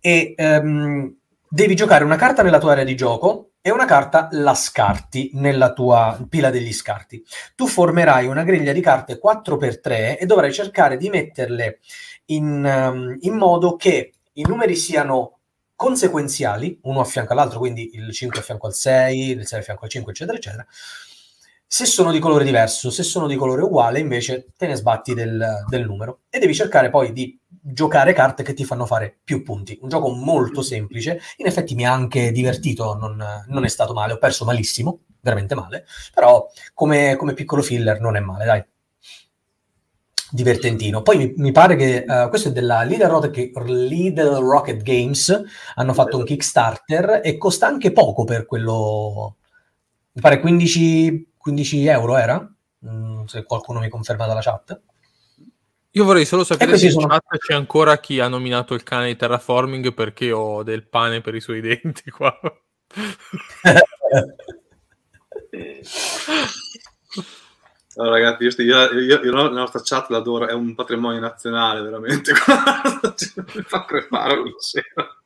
E 0.01 0.35
ehm, 0.37 1.17
devi 1.49 1.75
giocare 1.77 2.05
una 2.05 2.17
carta 2.17 2.43
nella 2.43 2.59
tua 2.59 2.73
area 2.73 2.85
di 2.85 2.97
gioco 2.97 3.53
e 3.67 3.73
una 3.73 3.85
carta 3.85 4.29
la 4.31 4.55
scarti 4.55 5.31
nella 5.33 5.73
tua 5.73 6.25
pila 6.29 6.51
degli 6.51 6.73
scarti. 6.73 7.21
Tu 7.57 7.67
formerai 7.67 8.29
una 8.29 8.45
griglia 8.45 8.71
di 8.71 8.81
carte 8.81 9.19
4x3 9.21 10.19
e 10.21 10.25
dovrai 10.25 10.53
cercare 10.53 10.97
di 10.97 11.09
metterle 11.09 11.81
in, 12.27 12.63
um, 12.65 13.17
in 13.23 13.35
modo 13.35 13.75
che 13.75 14.13
i 14.35 14.45
numeri 14.47 14.77
siano 14.77 15.39
conseguenziali, 15.75 16.79
uno 16.83 17.01
a 17.01 17.05
fianco 17.05 17.33
all'altro, 17.33 17.59
quindi 17.59 17.91
il 17.95 18.13
5 18.13 18.39
a 18.39 18.43
fianco 18.43 18.69
al 18.69 18.75
6, 18.75 19.31
il 19.31 19.45
6 19.45 19.59
a 19.59 19.63
fianco 19.63 19.85
al 19.85 19.91
5, 19.91 20.13
eccetera, 20.13 20.37
eccetera. 20.37 20.67
Se 21.69 21.85
sono 21.85 22.13
di 22.13 22.21
colore 22.21 22.45
diverso, 22.45 22.91
se 22.91 23.03
sono 23.03 23.27
di 23.27 23.35
colore 23.35 23.63
uguale, 23.63 23.99
invece 23.99 24.53
te 24.57 24.69
ne 24.69 24.77
sbatti 24.77 25.15
del, 25.15 25.65
del 25.69 25.85
numero. 25.85 26.21
E 26.31 26.39
devi 26.39 26.55
cercare 26.55 26.91
poi 26.91 27.13
di 27.13 27.39
giocare 27.49 28.13
carte 28.13 28.45
che 28.45 28.55
ti 28.55 28.65
fanno 28.65 28.87
fare 28.87 29.19
più 29.25 29.43
punti. 29.43 29.77
Un 29.83 29.89
gioco 29.89 30.11
molto 30.11 30.63
semplice, 30.63 31.21
in 31.39 31.47
effetti 31.47 31.75
mi 31.75 31.85
ha 31.85 31.93
anche 31.93 32.31
divertito, 32.31 32.95
non, 32.95 33.23
non 33.49 33.65
è 33.65 33.69
stato 33.69 33.93
male, 33.93 34.13
ho 34.13 34.19
perso 34.19 34.45
malissimo, 34.45 35.01
veramente 35.21 35.57
male, 35.57 35.85
però 36.15 36.47
come, 36.73 37.17
come 37.17 37.35
piccolo 37.35 37.63
filler 37.63 38.01
non 38.01 38.17
è 38.17 38.21
male, 38.21 38.45
dai. 38.45 38.65
Divertentino. 40.29 41.03
Poi 41.03 41.17
mi, 41.17 41.35
mi 41.37 41.53
pare 41.53 41.77
che 41.77 42.05
uh, 42.07 42.29
questo 42.29 42.49
è 42.49 42.53
della 42.53 42.83
Little 42.83 43.09
Rocket, 43.09 43.57
Little 43.65 44.39
Rocket, 44.41 44.83
Games, 44.83 45.43
hanno 45.75 45.95
fatto 45.95 46.17
un 46.17 46.25
Kickstarter 46.25 47.21
e 47.23 47.37
costa 47.37 47.67
anche 47.67 47.93
poco 47.93 48.25
per 48.25 48.45
quello, 48.45 49.37
mi 50.13 50.21
pare 50.21 50.41
15, 50.41 51.35
15 51.47 51.87
euro 51.87 52.17
era, 52.17 52.55
mm, 52.85 53.27
se 53.27 53.45
qualcuno 53.45 53.79
mi 53.79 53.89
conferma 53.89 54.27
dalla 54.27 54.41
chat. 54.41 54.81
Io 55.93 56.05
vorrei 56.05 56.25
solo 56.25 56.43
sapere 56.43 56.77
se 56.77 56.87
in 56.87 56.93
sono... 56.93 57.07
chat 57.07 57.39
c'è 57.39 57.55
ancora 57.55 57.99
chi 57.99 58.19
ha 58.19 58.27
nominato 58.27 58.75
il 58.75 58.83
cane 58.83 59.07
di 59.07 59.17
Terraforming 59.17 59.95
perché 59.95 60.33
ho 60.33 60.65
del 60.65 60.89
pane 60.89 61.21
per 61.21 61.37
i 61.37 61.41
suoi 61.41 61.61
denti 61.61 62.11
qua. 62.11 62.37
No, 67.97 68.11
ragazzi, 68.11 68.45
io, 68.61 68.93
io, 68.93 69.23
io, 69.23 69.33
la 69.33 69.49
nostra 69.49 69.81
chat 69.83 70.11
l'adoro, 70.11 70.47
è 70.47 70.53
un 70.53 70.75
patrimonio 70.75 71.19
nazionale, 71.19 71.81
veramente. 71.81 72.33
Mi 73.55 73.63
fa 73.63 73.87
crepare 73.87 74.35
una 74.35 74.51
sera. 74.59 75.17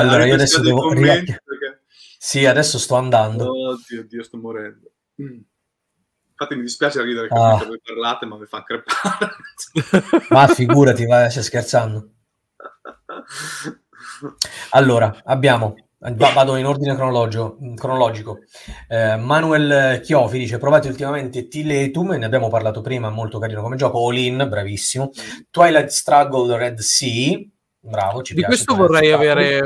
Allora, 0.00 0.26
io 0.26 0.34
adesso 0.34 0.60
devo... 0.60 0.90
Perché... 0.90 1.42
Sì, 2.22 2.44
adesso 2.44 2.78
sto 2.78 2.96
andando. 2.96 3.50
Oddio, 3.50 4.06
Dio, 4.06 4.22
sto 4.22 4.36
morendo. 4.36 4.92
Infatti 5.16 6.54
mi 6.54 6.60
dispiace 6.60 7.02
ridere 7.02 7.28
che 7.28 7.34
ah. 7.34 7.64
voi 7.64 7.80
parlate, 7.82 8.26
ma 8.26 8.36
mi 8.36 8.44
fa 8.44 8.62
crepare. 8.62 9.36
ma 10.28 10.46
figurati, 10.46 11.06
vai, 11.06 11.30
stai 11.30 11.42
scherzando. 11.42 12.10
Allora, 14.72 15.22
abbiamo 15.24 15.76
Vado 15.98 16.56
in 16.56 16.66
ordine 16.66 16.94
cronologico. 16.94 17.56
cronologico. 17.74 18.40
Eh, 18.86 19.16
Manuel 19.16 20.00
Chiofi 20.02 20.38
dice: 20.38 20.58
Provate 20.58 20.88
ultimamente 20.88 21.48
Tiletum, 21.48 22.12
ne 22.12 22.24
abbiamo 22.26 22.48
parlato 22.48 22.82
prima, 22.82 23.08
molto 23.08 23.38
carino 23.38 23.62
come 23.62 23.76
gioco. 23.76 24.06
All 24.06 24.16
in, 24.16 24.46
bravissimo. 24.46 25.10
Twilight 25.50 25.88
Struggle 25.88 26.56
Red 26.56 26.78
Sea, 26.80 27.38
bravo. 27.80 28.20
Di 28.22 28.42
questo 28.42 28.74
vorrei 28.74 29.12
avere 29.12 29.60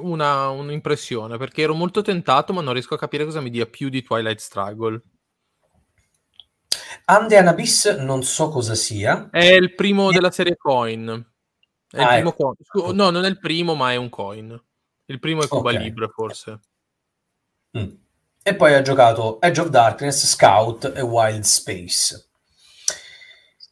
una, 0.00 0.48
un'impressione 0.48 1.36
perché 1.36 1.62
ero 1.62 1.74
molto 1.74 2.02
tentato, 2.02 2.52
ma 2.52 2.60
non 2.60 2.72
riesco 2.72 2.94
a 2.94 2.98
capire 2.98 3.24
cosa 3.24 3.40
mi 3.40 3.50
dia 3.50 3.66
più 3.66 3.88
di 3.88 4.02
Twilight 4.02 4.38
Struggle. 4.38 5.02
Andean 7.06 7.48
Abyss, 7.48 7.98
non 7.98 8.22
so 8.22 8.48
cosa 8.48 8.74
sia. 8.74 9.28
È 9.30 9.44
il 9.44 9.74
primo 9.74 10.10
della 10.10 10.30
serie 10.30 10.56
Coin. 10.56 11.32
È 11.90 12.02
ah, 12.02 12.16
il 12.16 12.22
primo 12.22 12.30
ecco. 12.30 12.56
coin. 12.66 12.96
No, 12.96 13.10
non 13.10 13.24
è 13.24 13.28
il 13.28 13.38
primo, 13.38 13.74
ma 13.74 13.92
è 13.92 13.96
un 13.96 14.08
coin. 14.08 14.60
Il 15.06 15.18
primo 15.20 15.42
è 15.42 15.48
Cuba 15.48 15.70
okay. 15.70 15.82
Libre, 15.82 16.08
forse. 16.08 16.60
Mm. 17.78 17.92
E 18.42 18.54
poi 18.56 18.74
ha 18.74 18.82
giocato 18.82 19.40
Edge 19.40 19.60
of 19.60 19.68
Darkness, 19.68 20.26
Scout 20.26 20.92
e 20.94 21.00
Wild 21.00 21.42
Space. 21.42 22.30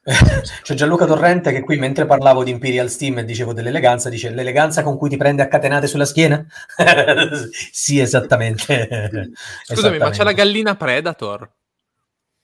C'è 0.63 0.75
Gianluca 0.75 1.07
Torrente 1.07 1.53
che 1.53 1.63
qui 1.63 1.79
mentre 1.79 2.07
parlavo 2.07 2.43
di 2.43 2.51
Imperial 2.51 2.91
Steam 2.91 3.19
e 3.19 3.25
dicevo 3.25 3.53
dell'eleganza, 3.53 4.09
dice 4.09 4.31
l'eleganza 4.31 4.83
con 4.83 4.99
cui 4.99 5.09
ti 5.09 5.17
prende 5.17 5.43
a 5.43 5.49
catenate 5.49 5.87
sulla 5.87 6.05
schiena? 6.05 6.45
sì, 7.71 8.01
esattamente. 8.01 8.65
Scusami, 8.67 9.33
esattamente. 9.69 10.05
ma 10.05 10.11
c'è 10.11 10.25
la 10.25 10.33
gallina 10.33 10.75
Predator? 10.75 11.49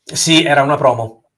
Sì, 0.04 0.44
era 0.44 0.62
una 0.62 0.76
promo. 0.76 1.30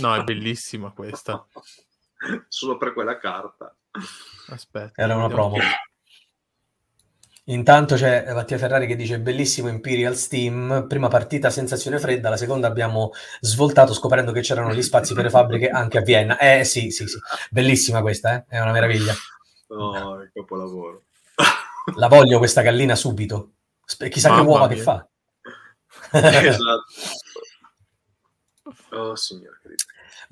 no, 0.00 0.14
è 0.14 0.22
bellissima 0.22 0.92
questa. 0.92 1.44
Solo 2.46 2.76
per 2.76 2.92
quella 2.92 3.18
carta. 3.18 3.74
Aspetta. 4.48 5.02
Era 5.02 5.16
una 5.16 5.28
promo. 5.28 5.56
Intanto 7.50 7.96
c'è 7.96 8.32
Mattia 8.32 8.58
Ferrari 8.58 8.86
che 8.86 8.94
dice 8.94 9.18
bellissimo 9.18 9.68
Imperial 9.68 10.14
Steam, 10.14 10.86
prima 10.88 11.08
partita 11.08 11.50
sensazione 11.50 11.98
fredda, 11.98 12.28
la 12.28 12.36
seconda 12.36 12.68
abbiamo 12.68 13.10
svoltato 13.40 13.92
scoprendo 13.92 14.30
che 14.30 14.40
c'erano 14.40 14.72
gli 14.72 14.82
spazi 14.82 15.14
per 15.14 15.24
le 15.24 15.30
fabbriche 15.30 15.68
anche 15.68 15.98
a 15.98 16.02
Vienna. 16.02 16.38
Eh 16.38 16.62
sì, 16.62 16.90
sì, 16.90 17.08
sì, 17.08 17.18
bellissima 17.50 18.02
questa, 18.02 18.36
eh? 18.36 18.44
è 18.48 18.60
una 18.60 18.70
meraviglia. 18.70 19.12
Oh, 19.68 20.22
il 20.22 20.30
capolavoro. 20.32 21.02
La 21.96 22.06
voglio 22.06 22.38
questa 22.38 22.62
gallina 22.62 22.94
subito. 22.94 23.54
Chissà 24.08 24.28
Mamma 24.28 24.42
che 24.42 24.48
uova 24.48 24.66
mia. 24.68 24.76
che 24.76 24.82
fa. 24.82 25.08
esatto. 26.12 26.84
Oh, 28.90 29.16
signore 29.16 29.58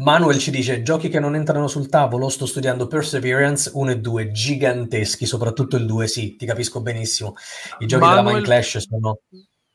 Manuel 0.01 0.38
ci 0.38 0.53
dice 0.53 0.82
giochi 0.82 1.09
che 1.09 1.18
non 1.18 1.34
entrano 1.34 1.66
sul 1.66 1.88
tavolo, 1.88 2.28
sto 2.28 2.46
studiando 2.46 2.86
Perseverance 2.86 3.72
1 3.74 3.90
e 3.90 3.99
2, 3.99 4.30
giganteschi, 4.30 5.26
soprattutto 5.26 5.76
il 5.76 5.86
2, 5.86 6.07
sì, 6.07 6.36
ti 6.36 6.46
capisco 6.46 6.80
benissimo. 6.80 7.34
I 7.78 7.86
giochi 7.86 8.05
Manuel... 8.05 8.24
della 8.24 8.36
Mind 8.36 8.46
Clash 8.46 8.78
sono 8.78 9.18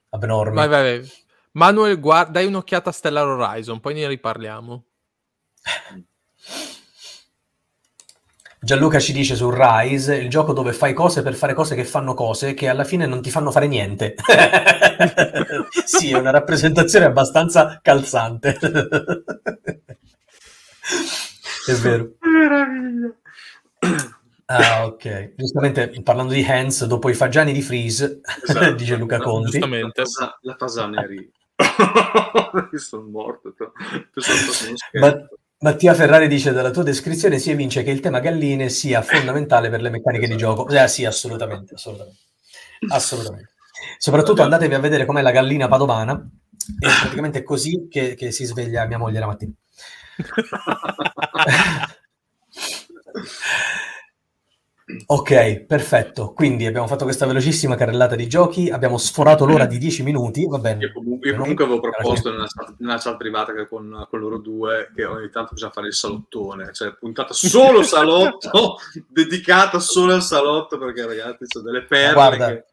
abnormi. 0.09 0.55
Vai, 0.55 0.67
vai, 0.69 0.99
vai. 0.99 1.11
Manuel, 1.51 1.99
guarda, 1.99 2.31
dai 2.31 2.45
un'occhiata 2.45 2.89
a 2.89 2.93
Stellar 2.93 3.27
Horizon, 3.27 3.81
poi 3.81 3.95
ne 3.95 4.07
riparliamo. 4.07 4.85
Gianluca 8.61 8.99
ci 8.99 9.11
dice 9.11 9.35
su 9.35 9.49
Rise, 9.51 10.15
il 10.15 10.29
gioco 10.29 10.53
dove 10.53 10.71
fai 10.71 10.93
cose 10.93 11.21
per 11.21 11.35
fare 11.35 11.53
cose 11.53 11.75
che 11.75 11.83
fanno 11.83 12.13
cose 12.13 12.53
che 12.53 12.69
alla 12.69 12.85
fine 12.85 13.05
non 13.05 13.21
ti 13.21 13.29
fanno 13.29 13.51
fare 13.51 13.67
niente. 13.67 14.15
sì, 15.83 16.11
è 16.11 16.17
una 16.17 16.31
rappresentazione 16.31 17.03
abbastanza 17.03 17.79
calzante. 17.81 18.57
È 21.65 21.73
vero. 21.73 22.15
Meraviglia. 22.19 23.15
Ah, 24.45 24.85
ok. 24.85 25.33
Giustamente 25.35 25.89
parlando 26.03 26.33
di 26.33 26.43
Hands, 26.43 26.85
dopo 26.85 27.09
i 27.09 27.13
fagiani 27.13 27.53
di 27.53 27.61
Freeze, 27.61 28.21
esatto. 28.43 28.71
dice 28.75 28.95
Luca 28.95 29.19
Conti. 29.19 29.51
Giustamente. 29.51 30.03
La, 30.41 30.55
fasaneria. 30.57 31.27
sono 32.77 33.07
morto. 33.07 33.53
Ma, 34.99 35.27
Mattia 35.59 35.93
Ferrari 35.93 36.27
dice 36.27 36.51
dalla 36.51 36.71
tua 36.71 36.83
descrizione 36.83 37.39
si 37.39 37.51
evince 37.51 37.83
che 37.83 37.91
il 37.91 38.01
tema 38.01 38.19
galline 38.19 38.67
sia 38.67 39.01
fondamentale 39.01 39.69
per 39.69 39.81
le 39.81 39.89
meccaniche 39.89 40.25
esatto. 40.25 40.37
di 40.37 40.43
gioco. 40.43 40.67
Eh, 40.67 40.87
sì, 40.89 41.05
assolutamente, 41.05 41.75
assolutamente. 41.75 42.19
assolutamente. 42.89 43.51
Soprattutto 43.97 44.41
andatevi 44.41 44.73
a 44.73 44.79
vedere 44.79 45.05
com'è 45.05 45.21
la 45.21 45.31
gallina 45.31 45.69
padovana. 45.69 46.29
È 46.79 46.87
praticamente 47.01 47.43
così 47.43 47.87
che, 47.89 48.13
che 48.15 48.31
si 48.31 48.45
sveglia 48.45 48.85
mia 48.85 48.97
moglie 48.97 49.19
la 49.19 49.25
mattina. 49.25 49.53
Ok, 55.05 55.65
perfetto. 55.65 56.33
Quindi 56.33 56.65
abbiamo 56.65 56.87
fatto 56.87 57.03
questa 57.03 57.25
velocissima 57.25 57.75
carrellata 57.75 58.15
di 58.15 58.27
giochi, 58.27 58.69
abbiamo 58.69 58.97
sforato 58.97 59.45
l'ora 59.45 59.65
di 59.65 59.77
10 59.77 60.03
minuti, 60.03 60.45
va 60.45 60.59
bene. 60.59 60.85
Io 60.85 60.91
comunque, 60.91 61.29
io 61.29 61.37
comunque 61.37 61.63
avevo 61.63 61.79
proposto 61.79 62.31
nella 62.31 62.47
chat, 62.47 62.75
nella 62.79 62.97
chat 62.97 63.17
privata 63.17 63.53
che 63.53 63.67
con, 63.67 64.05
con, 64.09 64.19
loro 64.19 64.37
due 64.37 64.91
che 64.93 65.05
ogni 65.05 65.29
tanto 65.29 65.53
bisogna 65.53 65.71
fare 65.71 65.87
il 65.87 65.93
salottone, 65.93 66.73
cioè 66.73 66.93
puntata 66.93 67.33
solo 67.33 67.81
salotto, 67.83 68.77
dedicata 69.07 69.79
solo 69.79 70.13
al 70.13 70.21
salotto, 70.21 70.77
perché 70.77 71.05
ragazzi 71.05 71.45
sono 71.47 71.65
delle 71.65 71.85
perle 71.85 72.13
Guarda, 72.13 72.47
che... 72.47 72.65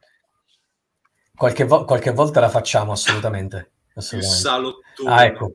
qualche, 1.35 1.65
vo- 1.65 1.85
qualche 1.85 2.11
volta 2.13 2.41
la 2.41 2.49
facciamo 2.49 2.93
assolutamente. 2.93 3.73
assolutamente. 3.95 4.37
Il 4.37 4.43
salottone. 4.43 5.15
Ah, 5.15 5.25
ecco. 5.25 5.53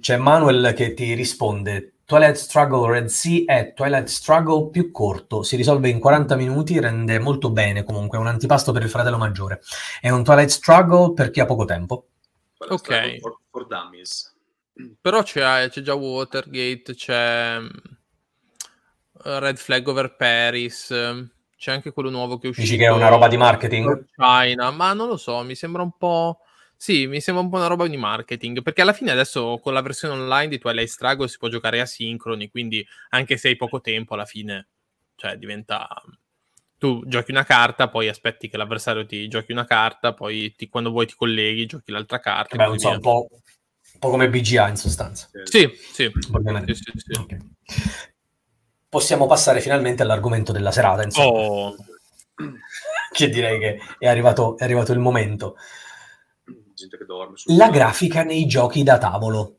C'è 0.00 0.16
Manuel 0.16 0.72
che 0.74 0.94
ti 0.94 1.14
risponde: 1.14 1.94
Twilight 2.04 2.34
Struggle 2.34 2.90
Red 2.90 3.06
Sea 3.06 3.44
è 3.46 3.72
Twilight 3.72 4.06
Struggle 4.06 4.68
più 4.70 4.90
corto, 4.90 5.42
si 5.42 5.56
risolve 5.56 5.88
in 5.88 5.98
40 5.98 6.36
minuti, 6.36 6.78
rende 6.78 7.18
molto 7.18 7.50
bene 7.50 7.84
comunque, 7.84 8.18
è 8.18 8.20
un 8.20 8.26
antipasto 8.26 8.72
per 8.72 8.82
il 8.82 8.90
fratello 8.90 9.16
maggiore. 9.18 9.60
È 10.00 10.10
un 10.10 10.22
Twilight 10.22 10.50
Struggle 10.50 11.14
per 11.14 11.30
chi 11.30 11.40
ha 11.40 11.46
poco 11.46 11.64
tempo. 11.64 12.08
Ok. 12.58 13.18
For, 13.18 13.38
for 13.50 13.66
Però 15.00 15.22
c'è, 15.22 15.68
c'è, 15.70 15.80
già 15.80 15.94
Watergate, 15.94 16.94
c'è 16.94 17.58
mm, 17.58 17.68
Red 19.24 19.56
Flag 19.56 19.86
Over 19.88 20.16
Paris, 20.16 20.88
c'è 21.56 21.72
anche 21.72 21.92
quello 21.92 22.10
nuovo 22.10 22.38
che 22.38 22.48
è 22.48 22.50
uscito. 22.50 22.66
Dici 22.66 22.78
che 22.78 22.86
è 22.86 22.90
una 22.90 23.08
roba 23.08 23.28
di 23.28 23.36
marketing? 23.36 24.06
China, 24.16 24.70
ma 24.70 24.92
non 24.92 25.08
lo 25.08 25.16
so, 25.16 25.42
mi 25.42 25.54
sembra 25.54 25.82
un 25.82 25.92
po' 25.96 26.40
Sì, 26.82 27.06
mi 27.06 27.20
sembra 27.20 27.44
un 27.44 27.48
po' 27.48 27.58
una 27.58 27.68
roba 27.68 27.86
di 27.86 27.96
marketing, 27.96 28.60
perché 28.60 28.82
alla 28.82 28.92
fine 28.92 29.12
adesso 29.12 29.60
con 29.62 29.72
la 29.72 29.82
versione 29.82 30.20
online 30.20 30.48
di 30.48 30.58
Twilight 30.58 30.88
Struggle 30.88 31.28
si 31.28 31.38
può 31.38 31.46
giocare 31.46 31.80
asincroni, 31.80 32.50
quindi 32.50 32.84
anche 33.10 33.36
se 33.36 33.46
hai 33.46 33.56
poco 33.56 33.80
tempo 33.80 34.14
alla 34.14 34.24
fine, 34.24 34.66
cioè 35.14 35.36
diventa... 35.36 35.86
Tu 36.78 37.04
giochi 37.06 37.30
una 37.30 37.44
carta, 37.44 37.88
poi 37.88 38.08
aspetti 38.08 38.48
che 38.48 38.56
l'avversario 38.56 39.06
ti 39.06 39.28
giochi 39.28 39.52
una 39.52 39.64
carta, 39.64 40.12
poi 40.12 40.52
ti, 40.56 40.68
quando 40.68 40.90
vuoi 40.90 41.06
ti 41.06 41.14
colleghi, 41.14 41.66
giochi 41.66 41.92
l'altra 41.92 42.18
carta. 42.18 42.56
Beh, 42.56 42.76
so, 42.80 42.88
un, 42.88 42.98
po', 42.98 43.28
un, 43.30 43.98
po', 44.00 44.10
come 44.10 44.28
BGA 44.28 44.68
in 44.68 44.76
sostanza. 44.76 45.28
Sì, 45.44 45.70
sì. 45.92 46.10
sì, 46.10 46.74
sì, 46.74 46.92
sì. 46.96 47.20
Okay. 47.20 47.38
possiamo 48.88 49.28
passare 49.28 49.60
finalmente 49.60 50.02
all'argomento 50.02 50.50
della 50.50 50.72
serata. 50.72 51.04
Insomma. 51.04 51.28
Oh. 51.28 51.76
che 53.12 53.28
direi 53.28 53.60
che 53.60 53.78
è 54.00 54.08
arrivato, 54.08 54.58
è 54.58 54.64
arrivato 54.64 54.90
il 54.90 54.98
momento. 54.98 55.54
Gente 56.82 56.96
che 56.96 57.04
dorme. 57.04 57.36
La 57.46 57.70
grafica 57.70 58.24
nei 58.24 58.46
giochi 58.46 58.82
da 58.82 58.98
tavolo. 58.98 59.58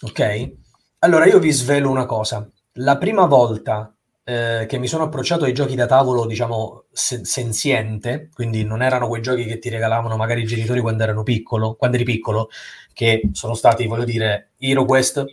Ok? 0.00 0.52
Allora 1.00 1.26
io 1.26 1.38
vi 1.38 1.52
svelo 1.52 1.88
una 1.88 2.06
cosa. 2.06 2.48
La 2.74 2.98
prima 2.98 3.26
volta 3.26 3.94
eh, 4.24 4.66
che 4.68 4.78
mi 4.78 4.88
sono 4.88 5.04
approcciato 5.04 5.44
ai 5.44 5.54
giochi 5.54 5.76
da 5.76 5.86
tavolo, 5.86 6.26
diciamo, 6.26 6.86
se- 6.90 7.24
senziente, 7.24 8.28
quindi 8.32 8.64
non 8.64 8.82
erano 8.82 9.06
quei 9.06 9.22
giochi 9.22 9.44
che 9.44 9.58
ti 9.58 9.68
regalavano 9.68 10.16
magari 10.16 10.42
i 10.42 10.46
genitori 10.46 10.80
quando 10.80 11.04
erano 11.04 11.22
piccolo, 11.22 11.74
quando 11.76 11.96
eri 11.96 12.04
piccolo, 12.04 12.48
che 12.92 13.30
sono 13.32 13.54
stati, 13.54 13.86
voglio 13.86 14.04
dire, 14.04 14.50
Hero 14.58 14.84
Quest, 14.84 15.24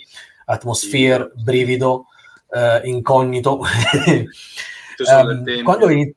Atmosphere, 0.45 1.31
Brivido, 1.33 2.05
eh, 2.51 2.81
Incognito. 2.83 3.59
um, 3.59 3.63
quando 5.63 5.89
inizi 5.89 6.15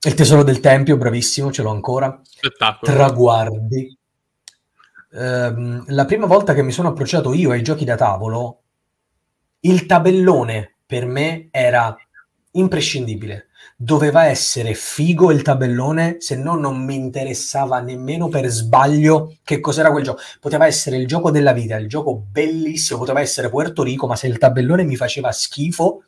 il 0.00 0.14
tesoro 0.14 0.42
del 0.42 0.60
tempio, 0.60 0.96
bravissimo, 0.96 1.50
ce 1.50 1.62
l'ho 1.62 1.70
ancora. 1.70 2.20
Spettacolo. 2.22 2.92
Traguardi. 2.92 3.97
Um, 5.18 5.82
la 5.88 6.04
prima 6.04 6.26
volta 6.26 6.54
che 6.54 6.62
mi 6.62 6.70
sono 6.70 6.90
approcciato 6.90 7.32
io 7.32 7.50
ai 7.50 7.60
giochi 7.60 7.84
da 7.84 7.96
tavolo, 7.96 8.60
il 9.60 9.84
tabellone 9.84 10.76
per 10.86 11.06
me 11.06 11.48
era 11.50 11.96
imprescindibile. 12.52 13.48
Doveva 13.76 14.26
essere 14.26 14.74
figo 14.74 15.32
il 15.32 15.42
tabellone, 15.42 16.16
se 16.20 16.36
no 16.36 16.54
non 16.54 16.84
mi 16.84 16.94
interessava 16.94 17.80
nemmeno 17.80 18.28
per 18.28 18.46
sbaglio 18.46 19.36
che 19.42 19.58
cos'era 19.58 19.90
quel 19.90 20.04
gioco. 20.04 20.20
Poteva 20.38 20.66
essere 20.66 20.96
il 20.96 21.08
gioco 21.08 21.32
della 21.32 21.52
vita, 21.52 21.76
il 21.76 21.88
gioco 21.88 22.14
bellissimo, 22.30 23.00
poteva 23.00 23.20
essere 23.20 23.48
Puerto 23.48 23.82
Rico, 23.82 24.06
ma 24.06 24.14
se 24.14 24.28
il 24.28 24.38
tabellone 24.38 24.84
mi 24.84 24.94
faceva 24.94 25.32
schifo, 25.32 26.04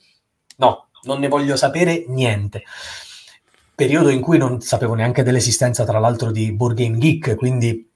no, 0.58 0.88
non 1.02 1.18
ne 1.18 1.26
voglio 1.26 1.56
sapere 1.56 2.04
niente 2.06 2.62
periodo 3.80 4.10
in 4.10 4.20
cui 4.20 4.36
non 4.36 4.60
sapevo 4.60 4.92
neanche 4.92 5.22
dell'esistenza, 5.22 5.86
tra 5.86 5.98
l'altro, 5.98 6.30
di 6.30 6.52
Board 6.52 6.76
Game 6.76 6.98
Geek, 6.98 7.34
quindi 7.34 7.89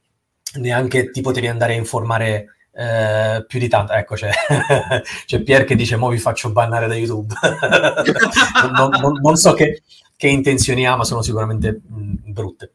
neanche 0.55 1.11
ti 1.11 1.21
potevi 1.21 1.49
andare 1.49 1.75
a 1.75 1.77
informare 1.77 2.55
eh, 2.73 3.45
più 3.47 3.59
di 3.59 3.69
tanto. 3.69 3.93
Ecco, 3.93 4.15
c'è, 4.15 4.31
c'è 5.27 5.43
Pier 5.43 5.65
che 5.65 5.77
dice: 5.77 5.97
Mo 5.97 6.09
vi 6.09 6.19
faccio 6.19 6.51
bannare 6.51 6.87
da 6.87 6.97
YouTube. 6.97 7.35
non, 8.75 8.91
non, 9.01 9.19
non, 9.21 9.37
so 9.37 9.55
che, 9.55 9.83
che, 10.17 10.29
intenzioni 10.29 10.87
ha, 10.87 10.97
ma 10.97 11.05
sono 11.05 11.23
sicuramente 11.23 11.81
mh, 11.87 12.33
brutte. 12.33 12.73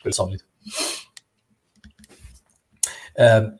Quel 0.00 0.12
solito. 0.12 0.44
Eh, 3.14 3.52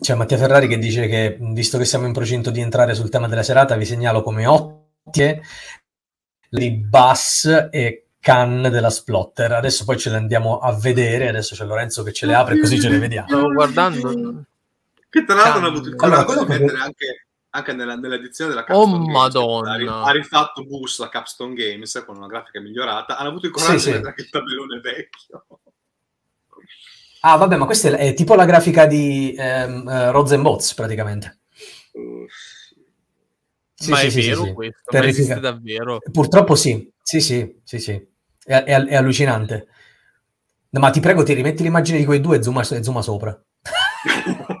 c'è 0.00 0.14
Mattia 0.14 0.38
Ferrari 0.38 0.68
che 0.68 0.78
dice 0.78 1.06
che, 1.06 1.36
visto 1.40 1.78
che 1.78 1.84
siamo 1.84 2.06
in 2.06 2.12
procinto 2.12 2.50
di 2.50 2.60
entrare 2.60 2.94
sul 2.94 3.10
tema 3.10 3.28
della 3.28 3.42
serata, 3.42 3.76
vi 3.76 3.84
segnalo 3.84 4.22
come 4.22 4.46
ottime 4.46 5.42
di 6.48 6.70
Bass 6.70 7.68
e 7.70 8.05
can 8.26 8.62
della 8.62 8.90
Splotter. 8.90 9.52
Adesso 9.52 9.84
poi 9.84 9.96
ce 9.96 10.10
le 10.10 10.16
andiamo 10.16 10.58
a 10.58 10.76
vedere. 10.76 11.28
Adesso 11.28 11.54
c'è 11.54 11.64
Lorenzo 11.64 12.02
che 12.02 12.12
ce 12.12 12.26
le 12.26 12.34
apre, 12.34 12.58
così 12.58 12.80
ce 12.80 12.88
le 12.88 12.98
vediamo. 12.98 13.28
Stavo 13.28 13.52
guardando. 13.52 14.44
Che 15.08 15.24
tra 15.24 15.36
l'altro 15.36 15.58
hanno 15.58 15.68
avuto 15.68 15.88
il 15.90 15.94
coraggio 15.94 16.32
allora, 16.32 16.44
di 16.44 16.50
mettere 16.50 16.76
che... 16.76 16.82
anche, 16.82 17.26
anche 17.50 17.72
nella, 17.72 17.94
nell'edizione 17.94 18.50
della 18.50 18.64
Capstone 18.64 18.94
oh, 18.94 18.98
Games, 18.98 19.12
Madonna. 19.12 20.02
Ha 20.02 20.10
rifatto 20.10 20.64
Boost 20.64 20.98
la 20.98 21.08
Capstone 21.08 21.54
Games 21.54 22.02
con 22.04 22.16
una 22.16 22.26
grafica 22.26 22.60
migliorata. 22.60 23.16
Hanno 23.16 23.28
avuto 23.28 23.46
il 23.46 23.52
coraggio 23.52 23.78
sì, 23.78 23.84
di 23.84 23.90
mettere 23.92 24.08
anche 24.08 24.22
il 24.22 24.30
tabellone 24.30 24.80
vecchio. 24.80 25.46
Ah, 27.20 27.36
vabbè, 27.36 27.54
ma 27.54 27.64
questa 27.64 27.90
è, 27.90 28.08
è 28.08 28.14
tipo 28.14 28.34
la 28.34 28.44
grafica 28.44 28.86
di 28.86 29.36
um, 29.38 29.86
uh, 29.86 30.10
Rosenbots, 30.10 30.74
praticamente. 30.74 31.38
Uh, 31.92 32.26
sì, 33.72 33.90
ma 33.90 33.98
sì, 33.98 34.06
è 34.06 34.10
sì, 34.10 34.26
vero 34.26 34.52
questo? 34.52 34.90
Ma 34.90 35.06
esiste 35.06 35.38
davvero? 35.38 36.00
Purtroppo 36.10 36.56
sì, 36.56 36.92
sì, 37.00 37.20
sì, 37.20 37.60
sì, 37.62 37.78
sì. 37.78 38.14
È, 38.46 38.62
è, 38.62 38.84
è 38.84 38.94
allucinante. 38.94 39.66
No, 40.70 40.80
ma 40.80 40.90
ti 40.90 41.00
prego, 41.00 41.24
ti 41.24 41.34
rimetti 41.34 41.62
l'immagine 41.62 41.98
di 41.98 42.04
quei 42.04 42.20
due 42.20 42.36
e 42.38 42.42
zooma, 42.42 42.62
zooma 42.62 43.02
sopra. 43.02 43.36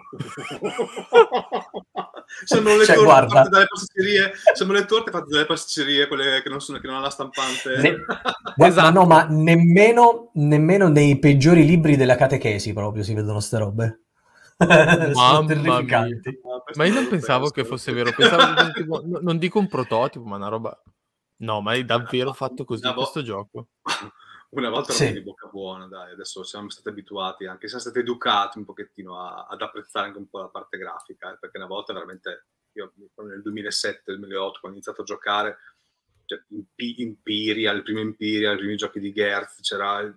Sono 2.44 2.76
le 2.76 2.84
cioè, 2.84 2.96
torte 2.96 3.10
guarda. 3.10 3.34
fatte 3.34 3.48
dalle 3.48 3.66
pasticcerie, 3.66 4.32
sono 4.52 4.72
le 4.72 4.84
torte 4.84 5.10
fatte 5.10 5.26
dalle 5.30 5.46
pasticcerie, 5.46 6.06
quelle 6.06 6.42
che 6.42 6.48
non, 6.50 6.60
sono, 6.60 6.78
che 6.78 6.86
non 6.86 6.96
hanno 6.96 7.04
la 7.04 7.10
stampante. 7.10 7.76
Ne... 7.78 7.96
esatto. 8.66 8.92
no, 8.92 9.06
ma 9.06 9.26
nemmeno, 9.28 10.30
nemmeno 10.34 10.88
nei 10.88 11.18
peggiori 11.18 11.64
libri 11.64 11.96
della 11.96 12.14
catechesi 12.14 12.72
proprio 12.72 13.02
si 13.02 13.14
vedono 13.14 13.34
queste 13.34 13.58
robe. 13.58 14.00
Mamma 15.14 15.80
mia. 15.80 16.06
Ma 16.74 16.84
io 16.84 16.94
non 16.94 17.08
pensavo 17.08 17.48
che 17.48 17.64
fosse 17.64 17.92
vero, 17.92 18.12
pensavo 18.12 18.70
tipo, 18.72 19.02
non 19.04 19.38
dico 19.38 19.58
un 19.58 19.68
prototipo, 19.68 20.24
ma 20.24 20.36
una 20.36 20.48
roba... 20.48 20.82
No, 21.38 21.60
ma 21.60 21.74
è 21.74 21.84
davvero 21.84 22.32
fatto 22.32 22.64
così 22.64 22.86
vo- 22.86 22.94
questo 22.94 23.22
gioco? 23.22 23.68
Una 24.50 24.70
volta 24.70 24.92
sì. 24.92 25.12
di 25.12 25.22
bocca 25.22 25.48
buona, 25.48 25.86
dai, 25.86 26.12
adesso 26.12 26.42
siamo 26.44 26.70
stati 26.70 26.88
abituati, 26.88 27.46
anche 27.46 27.66
siamo 27.66 27.82
stati 27.82 27.98
educati 27.98 28.58
un 28.58 28.64
pochettino 28.64 29.18
a, 29.18 29.46
ad 29.46 29.60
apprezzare 29.60 30.06
anche 30.06 30.18
un 30.18 30.28
po' 30.28 30.38
la 30.38 30.48
parte 30.48 30.78
grafica, 30.78 31.32
eh, 31.32 31.36
perché 31.38 31.58
una 31.58 31.66
volta 31.66 31.92
veramente, 31.92 32.46
io 32.72 32.92
nel 33.24 33.42
2007, 33.42 34.14
2008, 34.14 34.60
quando 34.60 34.68
ho 34.68 34.70
iniziato 34.70 35.02
a 35.02 35.04
giocare, 35.04 35.58
cioè, 36.24 36.40
Imperial, 36.76 37.76
il 37.76 37.82
primo 37.82 38.00
Imperial, 38.00 38.54
i 38.54 38.58
primi 38.58 38.76
giochi 38.76 39.00
di 39.00 39.12
Gertz, 39.12 39.60
c'era 39.60 40.00
il 40.00 40.16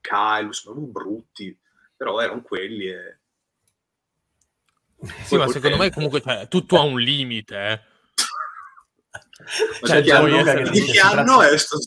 Kyle, 0.00 0.52
sono 0.52 0.80
brutti, 0.80 1.56
però 1.96 2.20
erano 2.20 2.42
quelli 2.42 2.88
e... 2.88 3.18
Sì, 5.24 5.36
ma 5.36 5.46
secondo 5.46 5.76
me 5.76 5.90
comunque 5.90 6.20
cioè, 6.20 6.48
tutto 6.48 6.76
ha 6.76 6.82
un 6.82 6.98
limite, 6.98 7.56
eh. 7.56 7.80
Cioè, 9.82 10.02
Gianluca, 10.02 10.54
che 10.54 10.70
di, 10.70 10.82
che 10.82 10.98
anno 10.98 11.42
è 11.42 11.56
sto, 11.56 11.78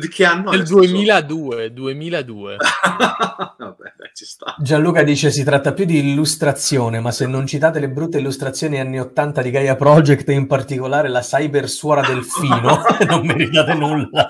di 0.00 0.08
che 0.08 0.24
anno 0.24 0.50
Del 0.50 0.64
2002, 0.64 1.72
2002. 1.72 2.56
Vabbè, 3.58 3.92
dai, 3.96 4.10
ci 4.14 4.24
sta. 4.24 4.56
Gianluca 4.58 5.02
dice 5.02 5.30
si 5.30 5.44
tratta 5.44 5.74
più 5.74 5.84
di 5.84 5.98
illustrazione, 5.98 6.98
ma 7.00 7.12
se 7.12 7.26
non 7.26 7.46
citate 7.46 7.80
le 7.80 7.90
brutte 7.90 8.18
illustrazioni 8.18 8.80
anni 8.80 8.98
80 8.98 9.42
di 9.42 9.50
Gaia 9.50 9.76
Project, 9.76 10.28
in 10.30 10.46
particolare 10.46 11.08
la 11.08 11.20
cyber 11.20 11.68
suora 11.68 12.00
delfino, 12.00 12.82
non 13.06 13.26
meritate 13.26 13.74
nulla. 13.74 14.28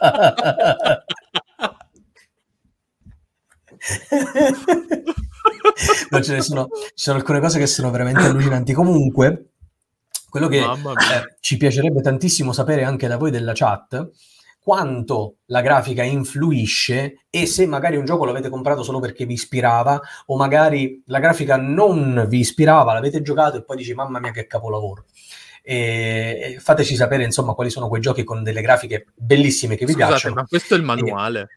no, 6.10 6.20
ce 6.20 6.34
ne 6.34 6.42
sono, 6.42 6.68
ci 6.72 7.04
sono 7.04 7.18
alcune 7.18 7.40
cose 7.40 7.58
che 7.60 7.66
sono 7.66 7.90
veramente 7.90 8.22
allucinanti. 8.22 8.72
Comunque, 8.72 9.50
quello 10.36 10.48
che 10.48 10.58
eh, 10.58 11.36
ci 11.40 11.56
piacerebbe 11.56 12.02
tantissimo 12.02 12.52
sapere 12.52 12.84
anche 12.84 13.08
da 13.08 13.16
voi 13.16 13.30
della 13.30 13.52
chat, 13.54 14.10
quanto 14.60 15.36
la 15.46 15.60
grafica 15.60 16.02
influisce 16.02 17.26
e 17.30 17.46
se 17.46 17.66
magari 17.66 17.96
un 17.96 18.04
gioco 18.04 18.24
l'avete 18.24 18.48
comprato 18.48 18.82
solo 18.82 18.98
perché 18.98 19.24
vi 19.24 19.34
ispirava 19.34 20.00
o 20.26 20.36
magari 20.36 21.02
la 21.06 21.20
grafica 21.20 21.56
non 21.56 22.26
vi 22.28 22.40
ispirava, 22.40 22.92
l'avete 22.92 23.22
giocato 23.22 23.56
e 23.56 23.64
poi 23.64 23.76
dici 23.76 23.94
mamma 23.94 24.18
mia 24.18 24.32
che 24.32 24.46
capolavoro. 24.46 25.04
E 25.62 26.58
fateci 26.60 26.94
sapere 26.94 27.24
insomma 27.24 27.54
quali 27.54 27.70
sono 27.70 27.88
quei 27.88 28.00
giochi 28.00 28.22
con 28.22 28.42
delle 28.42 28.60
grafiche 28.60 29.06
bellissime 29.14 29.76
che 29.76 29.84
vi 29.84 29.92
Scusate, 29.92 30.10
piacciono. 30.10 30.34
Ma 30.34 30.46
questo 30.46 30.74
è 30.74 30.76
il 30.76 30.82
manuale. 30.82 31.48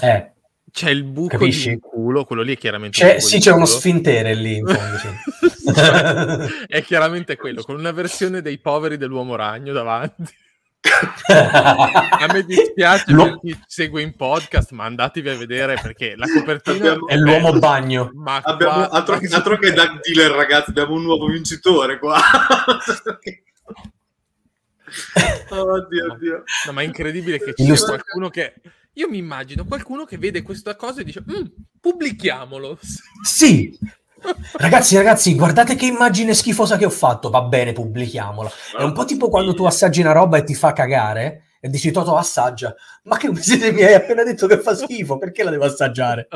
Eh, 0.00 0.32
c'è 0.72 0.90
il 0.90 1.04
buco 1.04 1.36
Capisci? 1.38 1.70
di 1.70 1.78
culo, 1.78 2.24
quello 2.24 2.42
lì 2.42 2.54
è 2.54 2.58
chiaramente 2.58 2.98
c'è, 2.98 3.20
Sì, 3.20 3.38
c'è 3.40 3.52
uno 3.52 3.66
sfintere 3.66 4.34
lì 4.34 4.56
in 4.56 4.66
fondo, 4.66 4.98
sì. 4.98 5.08
è 6.66 6.82
chiaramente 6.82 7.36
quello, 7.38 7.62
con 7.62 7.76
una 7.76 7.92
versione 7.92 8.42
dei 8.42 8.58
poveri 8.58 8.96
dell'uomo 8.96 9.36
ragno 9.36 9.72
davanti. 9.72 10.24
a 11.30 12.26
me 12.32 12.42
dispiace 12.42 13.12
Lo... 13.12 13.24
per 13.24 13.38
chi 13.40 13.60
segue 13.66 14.00
in 14.00 14.16
podcast, 14.16 14.70
ma 14.70 14.84
andatevi 14.84 15.28
a 15.28 15.36
vedere 15.36 15.78
perché 15.80 16.14
la 16.16 16.26
copertina 16.26 16.92
abbiamo... 16.92 17.06
è 17.06 17.16
l'uomo 17.16 17.58
bagno. 17.58 18.10
Ma 18.14 18.40
abbiamo 18.42 18.86
qua... 18.86 18.90
altro, 18.90 19.20
altro 19.30 19.58
che 19.58 19.72
Doug 19.72 20.00
Dealer, 20.00 20.30
ragazzi, 20.30 20.70
abbiamo 20.70 20.94
un 20.94 21.02
nuovo 21.02 21.26
vincitore 21.26 21.98
qua. 21.98 22.18
oh, 25.50 25.86
Dio, 25.86 26.16
Dio. 26.18 26.44
No, 26.66 26.72
ma 26.72 26.80
è 26.80 26.84
incredibile 26.84 27.38
che 27.38 27.52
ci 27.54 27.64
sia 27.64 27.86
qualcuno 27.86 28.30
che 28.30 28.54
io 28.94 29.08
mi 29.08 29.18
immagino 29.18 29.64
qualcuno 29.64 30.04
che 30.04 30.18
vede 30.18 30.42
questa 30.42 30.74
cosa 30.76 31.00
e 31.00 31.04
dice 31.04 31.22
mm, 31.22 31.44
pubblichiamolo. 31.80 32.78
Sì. 33.22 33.78
ragazzi, 34.58 34.96
ragazzi, 34.96 35.34
guardate 35.34 35.74
che 35.74 35.86
immagine 35.86 36.34
schifosa 36.34 36.76
che 36.76 36.84
ho 36.84 36.90
fatto. 36.90 37.30
Va 37.30 37.42
bene, 37.42 37.72
pubblichiamola. 37.72 38.50
È 38.78 38.82
un 38.82 38.92
po' 38.92 39.04
tipo 39.04 39.28
quando 39.28 39.54
tu 39.54 39.64
assaggi 39.64 40.00
una 40.00 40.12
roba 40.12 40.36
e 40.36 40.44
ti 40.44 40.54
fa 40.54 40.72
cagare 40.72 41.56
e 41.60 41.68
dici 41.68 41.90
Toto 41.90 42.16
assaggia. 42.16 42.74
Ma 43.04 43.16
che 43.16 43.34
siete 43.36 43.72
mi 43.72 43.82
hai 43.82 43.94
appena 43.94 44.22
detto 44.24 44.46
che 44.46 44.58
fa 44.58 44.74
schifo, 44.74 45.16
perché 45.18 45.42
la 45.42 45.50
devo 45.50 45.64
assaggiare? 45.64 46.28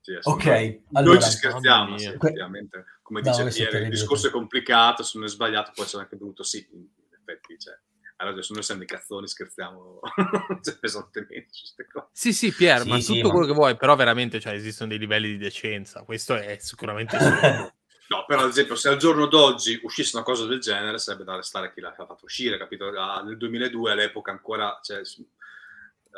Sì, 0.00 0.18
ok, 0.22 0.80
allora, 0.92 1.14
noi 1.14 1.22
ci 1.22 1.30
scherziamo, 1.30 1.96
effettivamente. 1.96 2.84
Come 3.02 3.22
no, 3.22 3.30
dice 3.30 3.68
Piero, 3.68 3.84
il 3.84 3.90
discorso 3.90 4.28
è 4.28 4.30
complicato, 4.30 5.02
se 5.02 5.18
non 5.18 5.26
è 5.26 5.30
sbagliato 5.30 5.72
può 5.74 5.84
essere 5.84 6.02
anche 6.02 6.16
brutto. 6.16 6.42
Sì, 6.42 6.66
in 6.70 6.88
effetti 7.12 7.56
c'è. 7.56 7.70
Cioè 7.70 7.78
allora 8.16 8.34
adesso 8.34 8.54
noi 8.54 8.62
siamo 8.62 8.80
dei 8.80 8.88
cazzoni, 8.88 9.28
scherziamo 9.28 10.00
cioè, 10.62 10.78
pesantemente 10.78 11.48
su 11.50 11.62
queste 11.62 11.86
cose. 11.86 12.08
Sì, 12.12 12.32
sì, 12.32 12.52
Pier, 12.52 12.82
sì, 12.82 12.88
ma 12.88 13.00
sì, 13.00 13.14
tutto 13.14 13.28
ma... 13.28 13.32
quello 13.32 13.46
che 13.46 13.52
vuoi, 13.52 13.76
però 13.76 13.94
veramente 13.96 14.40
cioè, 14.40 14.54
esistono 14.54 14.90
dei 14.90 14.98
livelli 14.98 15.28
di 15.28 15.38
decenza, 15.38 16.02
questo 16.02 16.34
è 16.34 16.56
sicuramente 16.58 17.16
No, 18.08 18.24
però 18.24 18.42
ad 18.42 18.48
esempio 18.48 18.76
se 18.76 18.88
al 18.88 18.98
giorno 18.98 19.26
d'oggi 19.26 19.80
uscisse 19.82 20.16
una 20.16 20.24
cosa 20.24 20.46
del 20.46 20.60
genere 20.60 20.98
sarebbe 20.98 21.24
da 21.24 21.34
restare 21.34 21.72
chi 21.72 21.80
l'ha 21.80 21.92
fatto 21.92 22.24
uscire, 22.24 22.56
capito? 22.56 22.86
Ah, 22.96 23.20
nel 23.22 23.36
2002 23.36 23.90
all'epoca 23.90 24.30
ancora, 24.30 24.78
cioè, 24.80 25.00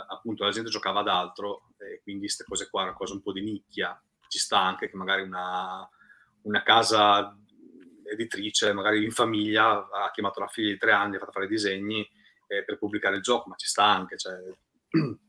appunto 0.09 0.45
la 0.45 0.51
gente 0.51 0.69
giocava 0.69 1.01
ad 1.01 1.09
altro 1.09 1.71
e 1.79 2.01
quindi 2.03 2.27
queste 2.27 2.45
cose 2.45 2.69
qua, 2.69 2.83
una 2.83 2.93
cosa 2.93 3.15
un 3.15 3.23
po' 3.23 3.33
di 3.33 3.41
nicchia, 3.41 3.99
ci 4.29 4.39
sta 4.39 4.61
anche 4.61 4.91
che 4.91 4.97
magari 4.97 5.23
una, 5.23 5.89
una 6.43 6.63
casa 6.63 7.35
editrice, 8.11 8.73
magari 8.73 9.05
in 9.05 9.11
famiglia, 9.11 9.89
ha 9.91 10.11
chiamato 10.13 10.41
la 10.41 10.49
figlia 10.49 10.73
di 10.73 10.79
tre 10.79 10.93
anni, 10.93 11.17
ha 11.17 11.19
fatto 11.19 11.33
fare 11.33 11.47
i 11.47 11.49
disegni 11.49 12.09
eh, 12.47 12.65
per 12.65 12.79
pubblicare 12.79 13.17
il 13.17 13.23
gioco, 13.23 13.49
ma 13.49 13.57
ci 13.57 13.67
sta 13.67 13.85
anche, 13.85 14.17
cioè, 14.17 14.35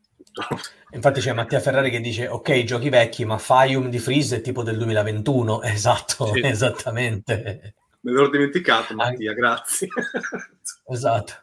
Infatti 0.91 1.21
c'è 1.21 1.33
Mattia 1.33 1.59
Ferrari 1.59 1.89
che 1.89 2.01
dice 2.01 2.27
ok, 2.27 2.63
giochi 2.63 2.89
vecchi, 2.89 3.25
ma 3.25 3.37
Faium 3.37 3.89
di 3.89 3.99
Freeze 3.99 4.37
è 4.37 4.41
tipo 4.41 4.63
del 4.63 4.77
2021. 4.77 5.61
Esatto, 5.69 6.33
sì. 6.33 6.41
esattamente. 6.43 7.75
Me 8.01 8.11
l'ho 8.11 8.29
dimenticato 8.29 8.93
Mattia, 8.95 9.33
grazie. 9.33 9.87
esatto. 10.87 11.33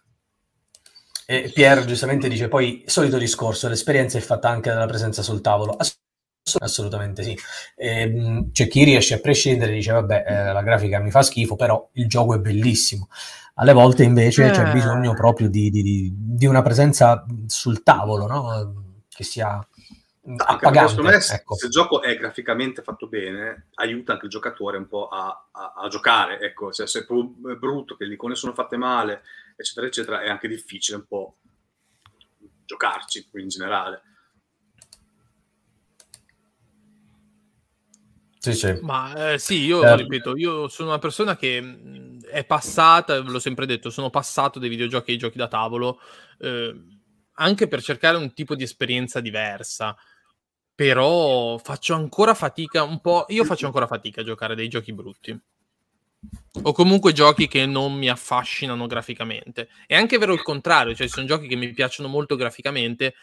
E 1.26 1.50
Pier 1.52 1.84
giustamente 1.84 2.28
dice 2.28 2.48
poi, 2.48 2.84
solito 2.86 3.18
discorso, 3.18 3.68
l'esperienza 3.68 4.16
è 4.16 4.20
fatta 4.20 4.48
anche 4.48 4.70
dalla 4.70 4.86
presenza 4.86 5.22
sul 5.22 5.40
tavolo. 5.40 5.76
Assolutamente 6.59 7.23
sì. 7.23 7.36
Ehm, 7.74 8.52
c'è 8.52 8.68
chi 8.68 8.85
riesce 8.85 9.14
a 9.14 9.20
prescindere 9.20 9.73
e 9.73 9.74
dice 9.74 9.93
vabbè, 9.93 10.24
eh, 10.27 10.52
la 10.52 10.62
grafica 10.62 11.01
mi 11.01 11.10
fa 11.10 11.23
schifo, 11.23 11.56
però 11.56 11.89
il 11.94 12.06
gioco 12.06 12.35
è 12.35 12.39
bellissimo. 12.39 13.09
Alle 13.55 13.73
volte 13.73 14.05
invece 14.05 14.47
eh. 14.47 14.51
c'è 14.51 14.70
bisogno 14.70 15.14
proprio 15.14 15.48
di, 15.48 15.70
di, 15.70 16.12
di, 16.14 16.47
una 16.47 16.62
presenza 16.62 17.24
sul 17.47 17.82
tavolo, 17.82 18.27
no? 18.27 18.94
che 19.09 19.24
sia 19.24 19.66
appagante. 20.36 21.02
Me, 21.02 21.14
ecco. 21.14 21.56
Se 21.56 21.66
il 21.66 21.73
gioco 21.73 22.02
è 22.02 22.16
graficamente 22.16 22.82
fatto 22.82 23.09
bene, 23.09 23.68
aiuta 23.74 24.12
anche 24.12 24.27
il 24.27 24.31
giocatore 24.31 24.77
un 24.77 24.86
po' 24.86 25.09
a, 25.09 25.48
a, 25.51 25.73
a 25.74 25.89
giocare. 25.89 26.39
Ecco, 26.40 26.70
se, 26.70 26.86
se, 26.86 27.01
è 27.01 27.55
brutto, 27.59 27.97
che 27.97 28.05
le 28.05 28.14
icone 28.14 28.35
sono 28.35 28.52
fatte 28.52 28.77
male, 28.77 29.23
eccetera, 29.56 29.86
eccetera, 29.86 30.23
è 30.23 30.28
anche 30.28 30.48
difficile 30.48 30.98
un 30.98 31.06
po' 31.06 31.36
giocarci 32.64 33.27
in 33.35 33.48
generale. 33.48 34.02
Sì, 38.52 38.59
sì. 38.66 38.78
Ma 38.82 39.32
eh, 39.32 39.39
sì, 39.39 39.64
io 39.64 39.82
eh. 39.82 39.97
ripeto, 39.97 40.36
io 40.36 40.68
sono 40.68 40.90
una 40.90 40.98
persona 40.98 41.36
che 41.36 41.60
mh, 41.60 42.27
è 42.27 42.44
passata, 42.44 43.18
l'ho 43.18 43.39
sempre 43.39 43.66
detto, 43.66 43.90
sono 43.90 44.10
passato 44.10 44.59
dai 44.59 44.68
videogiochi 44.68 45.12
ai 45.12 45.18
giochi 45.18 45.39
da 45.39 45.48
tavolo, 45.48 46.01
eh, 46.39 46.74
anche 47.32 47.68
per 47.68 47.82
cercare 47.82 48.16
un 48.16 48.32
tipo 48.35 48.55
di 48.55 48.62
esperienza 48.62 49.20
diversa. 49.20 49.97
Però 50.74 51.56
faccio 51.56 51.94
ancora 51.94 52.35
fatica 52.35 52.82
un 52.82 53.01
po'. 53.01 53.24
Io 53.28 53.44
faccio 53.44 53.64
ancora 53.64 53.86
fatica 53.86 54.20
a 54.20 54.24
giocare 54.24 54.55
dei 54.55 54.68
giochi 54.68 54.93
brutti. 54.93 55.39
O 56.62 56.73
comunque 56.73 57.12
giochi 57.12 57.48
che 57.48 57.64
non 57.64 57.94
mi 57.94 58.10
affascinano 58.10 58.86
graficamente. 58.86 59.68
È 59.86 59.94
anche 59.94 60.18
vero 60.18 60.35
il 60.35 60.43
contrario, 60.43 60.94
cioè 60.94 61.06
ci 61.06 61.14
sono 61.14 61.27
giochi 61.27 61.47
che 61.47 61.56
mi 61.56 61.73
piacciono 61.73 62.09
molto 62.09 62.36
graficamente, 62.36 63.14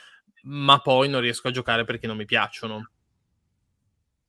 ma 0.43 0.79
poi 0.79 1.09
non 1.09 1.21
riesco 1.21 1.47
a 1.47 1.51
giocare 1.51 1.83
perché 1.83 2.07
non 2.07 2.17
mi 2.17 2.25
piacciono. 2.25 2.89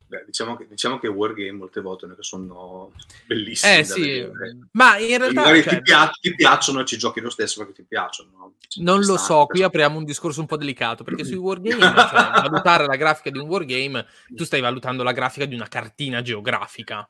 Beh, 0.06 0.24
diciamo, 0.26 0.56
che, 0.56 0.66
diciamo 0.68 0.98
che 0.98 1.08
Wargame 1.08 1.52
molte 1.52 1.80
volte 1.80 2.06
sono 2.20 2.92
bellissimi. 3.26 3.78
Eh 3.78 3.84
sì, 3.84 4.28
ma 4.72 4.98
in 4.98 5.18
realtà... 5.18 5.40
Magari 5.40 5.62
cioè, 5.62 5.76
ti, 5.76 5.82
piac- 5.82 6.20
ti, 6.20 6.34
piacciono 6.34 6.80
e 6.80 6.84
ci 6.84 6.98
giochi 6.98 7.20
lo 7.20 7.30
stesso 7.30 7.58
perché 7.58 7.82
ti 7.82 7.84
piacciono. 7.88 8.30
No? 8.36 8.54
non 8.82 9.00
lo 9.00 9.16
so, 9.16 9.46
qui 9.46 9.62
apriamo 9.62 9.96
un 9.96 10.04
discorso 10.04 10.40
un 10.40 10.46
po' 10.46 10.56
delicato, 10.56 11.04
perché 11.04 11.24
sui 11.24 11.36
Wargame, 11.38 11.80
cioè, 11.80 12.30
valutare 12.48 12.86
la 12.86 12.96
grafica 12.96 13.30
di 13.30 13.38
un 13.38 13.48
Wargame, 13.48 14.06
tu 14.28 14.44
stai 14.44 14.60
valutando 14.60 15.02
la 15.02 15.12
grafica 15.12 15.46
di 15.46 15.54
una 15.54 15.68
cartina 15.68 16.20
geografica. 16.20 17.08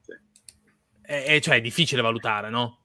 Sì. 0.00 0.12
E, 1.02 1.34
e 1.34 1.40
cioè 1.40 1.56
è 1.56 1.60
difficile 1.60 2.00
valutare, 2.00 2.48
no? 2.48 2.79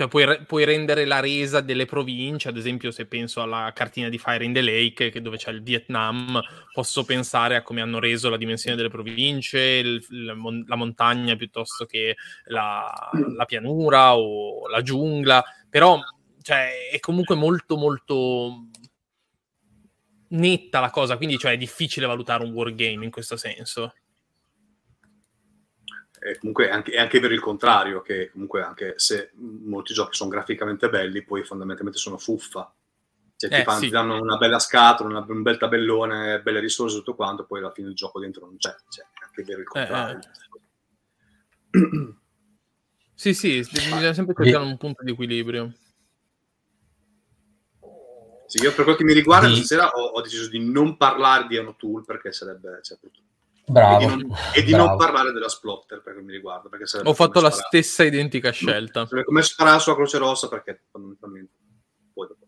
Cioè 0.00 0.08
puoi, 0.08 0.44
puoi, 0.46 0.64
rendere 0.64 1.04
la 1.04 1.20
resa 1.20 1.60
delle 1.60 1.84
province, 1.84 2.48
ad 2.48 2.56
esempio 2.56 2.90
se 2.90 3.04
penso 3.04 3.42
alla 3.42 3.70
cartina 3.74 4.08
di 4.08 4.16
Fire 4.16 4.42
in 4.42 4.54
the 4.54 4.62
Lake, 4.62 5.10
che 5.10 5.20
dove 5.20 5.36
c'è 5.36 5.50
il 5.50 5.62
Vietnam, 5.62 6.40
posso 6.72 7.04
pensare 7.04 7.54
a 7.54 7.62
come 7.62 7.82
hanno 7.82 7.98
reso 7.98 8.30
la 8.30 8.38
dimensione 8.38 8.76
delle 8.76 8.88
province, 8.88 9.60
il, 9.60 10.06
la, 10.08 10.34
la, 10.66 10.76
montagna 10.76 11.36
piuttosto 11.36 11.84
che 11.84 12.16
la, 12.44 12.90
la, 13.36 13.44
pianura 13.44 14.16
o 14.16 14.68
la 14.68 14.80
giungla, 14.80 15.44
però 15.68 16.00
cioè, 16.40 16.88
è 16.90 16.98
comunque 16.98 17.34
molto 17.34 17.76
molto 17.76 18.68
netta 20.28 20.80
la 20.80 20.88
cosa, 20.88 21.18
quindi 21.18 21.36
cioè, 21.36 21.52
è 21.52 21.58
difficile 21.58 22.06
valutare 22.06 22.42
un 22.42 22.52
wargame 22.52 23.04
in 23.04 23.10
questo 23.10 23.36
senso 23.36 23.92
eh, 26.22 26.38
comunque 26.38 26.68
è 26.68 26.70
anche, 26.70 26.92
è 26.92 26.98
anche, 26.98 27.18
vero 27.18 27.32
il 27.32 27.40
contrario, 27.40 28.02
che 28.02 28.30
comunque 28.30 28.62
anche 28.62 28.94
se 28.96 29.30
molti 29.36 29.94
giochi 29.94 30.14
sono 30.14 30.28
graficamente 30.28 30.90
belli, 30.90 31.22
poi 31.22 31.42
fondamentalmente 31.44 31.98
sono 31.98 32.18
fuffa. 32.18 32.72
Cioè, 33.36 33.50
eh, 33.50 33.56
ti, 33.56 33.62
fanno, 33.62 33.78
sì. 33.78 33.84
ti, 33.86 33.90
danno 33.90 34.20
una 34.20 34.36
bella 34.36 34.58
scatola, 34.58 35.08
una, 35.08 35.24
un 35.26 35.40
bel 35.40 35.56
tabellone, 35.56 36.42
belle 36.42 36.60
risorse, 36.60 36.96
tutto 36.98 37.14
quanto, 37.14 37.46
poi 37.46 37.60
alla 37.60 37.72
fine 37.72 37.88
il 37.88 37.94
gioco 37.94 38.20
dentro 38.20 38.44
non 38.44 38.58
c'è. 38.58 38.74
Cioè, 38.90 39.04
è 39.04 39.24
anche 39.24 39.42
vero 39.44 39.60
il 39.60 39.66
eh, 39.66 39.68
contrario. 39.68 40.18
Eh, 41.70 42.14
sì, 43.14 43.32
sì, 43.32 43.66
bisogna 43.70 44.12
sempre 44.12 44.34
cercare 44.34 44.64
un 44.64 44.76
punto 44.76 45.02
di 45.02 45.12
equilibrio. 45.12 45.72
Sì, 48.44 48.60
io 48.62 48.74
per 48.74 48.84
quel 48.84 48.96
che 48.96 49.04
mi 49.04 49.14
riguarda, 49.14 49.48
stasera 49.54 49.88
ho, 49.88 50.02
ho, 50.06 50.20
deciso 50.20 50.48
di 50.50 50.58
non 50.58 50.96
parlare 50.96 51.46
di 51.46 51.56
Anotool 51.56 52.04
perché 52.04 52.32
sarebbe... 52.32 52.80
Cioè, 52.82 52.98
Bravo. 53.70 54.02
E 54.02 54.06
di, 54.06 54.06
non, 54.06 54.36
e 54.54 54.62
di 54.64 54.72
non, 54.72 54.96
parlare 54.96 55.32
della 55.32 55.48
Splotter 55.48 56.02
per 56.02 56.20
mi 56.20 56.32
riguarda. 56.32 56.68
Ho 57.04 57.14
fatto 57.14 57.40
la 57.40 57.50
stessa 57.50 58.02
identica 58.02 58.50
scelta. 58.50 59.06
Come 59.24 59.42
sparare 59.42 59.78
sulla 59.78 59.94
Croce 59.94 60.18
Rossa 60.18 60.48
perché 60.48 60.82
fondamentalmente 60.90 61.52
poi 62.12 62.26
dopo. 62.26 62.46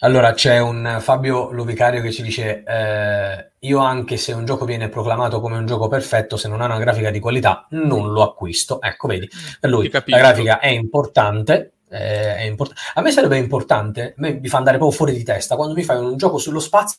Allora 0.00 0.34
c'è 0.34 0.58
un 0.58 0.98
Fabio 1.00 1.50
Luvicario 1.52 2.02
che 2.02 2.12
ci 2.12 2.20
dice 2.20 2.62
eh, 2.64 3.52
io 3.60 3.78
anche 3.78 4.18
se 4.18 4.32
un 4.34 4.44
gioco 4.44 4.66
viene 4.66 4.90
proclamato 4.90 5.40
come 5.40 5.56
un 5.56 5.64
gioco 5.64 5.88
perfetto 5.88 6.36
se 6.36 6.48
non 6.48 6.60
ha 6.60 6.66
una 6.66 6.78
grafica 6.78 7.10
di 7.10 7.18
qualità 7.18 7.66
non 7.70 8.12
lo 8.12 8.22
acquisto 8.22 8.80
ecco 8.82 9.08
vedi 9.08 9.28
per 9.58 9.70
lui 9.70 9.90
la 9.90 10.18
grafica 10.18 10.60
è 10.60 10.68
importante 10.68 11.78
eh, 11.88 12.36
è 12.36 12.42
import- 12.42 12.74
a 12.94 13.00
me 13.00 13.10
sarebbe 13.10 13.38
importante 13.38 14.08
a 14.10 14.14
me 14.18 14.34
mi 14.34 14.48
fa 14.48 14.58
andare 14.58 14.76
proprio 14.76 14.96
fuori 14.96 15.14
di 15.14 15.24
testa 15.24 15.56
quando 15.56 15.72
mi 15.72 15.82
fai 15.82 15.96
un 15.96 16.18
gioco 16.18 16.36
sullo 16.36 16.60
spazio 16.60 16.98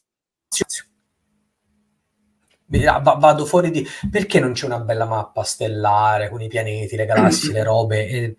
vado 2.67 3.45
fuori 3.45 3.71
di 3.71 3.87
perché 4.11 4.39
non 4.39 4.51
c'è 4.51 4.65
una 4.65 4.79
bella 4.79 5.05
mappa 5.05 5.43
stellare 5.43 6.29
con 6.29 6.41
i 6.41 6.47
pianeti, 6.47 6.95
le 6.95 7.05
galassie, 7.05 7.53
le 7.53 7.63
robe 7.63 8.07
e 8.07 8.37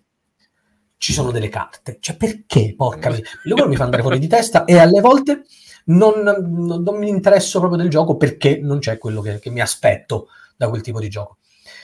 ci 0.97 1.13
sono 1.13 1.31
delle 1.31 1.49
carte. 1.49 1.97
Cioè, 1.99 2.15
perché? 2.15 2.73
Porca 2.75 3.09
miseria. 3.09 3.31
Quello 3.41 3.67
mi 3.67 3.75
fa 3.75 3.85
andare 3.85 4.01
fuori 4.01 4.19
di 4.19 4.27
testa 4.27 4.65
e 4.65 4.77
alle 4.77 5.01
volte 5.01 5.45
non, 5.85 6.21
non, 6.21 6.83
non, 6.83 6.97
mi 6.97 7.09
interesso 7.09 7.59
proprio 7.59 7.81
del 7.81 7.89
gioco 7.89 8.17
perché 8.17 8.59
non 8.61 8.79
c'è 8.79 8.97
quello 8.97 9.21
che, 9.21 9.39
che 9.39 9.49
mi 9.49 9.61
aspetto 9.61 10.27
da 10.55 10.69
quel 10.69 10.81
tipo 10.81 10.99
di 10.99 11.09
gioco. 11.09 11.37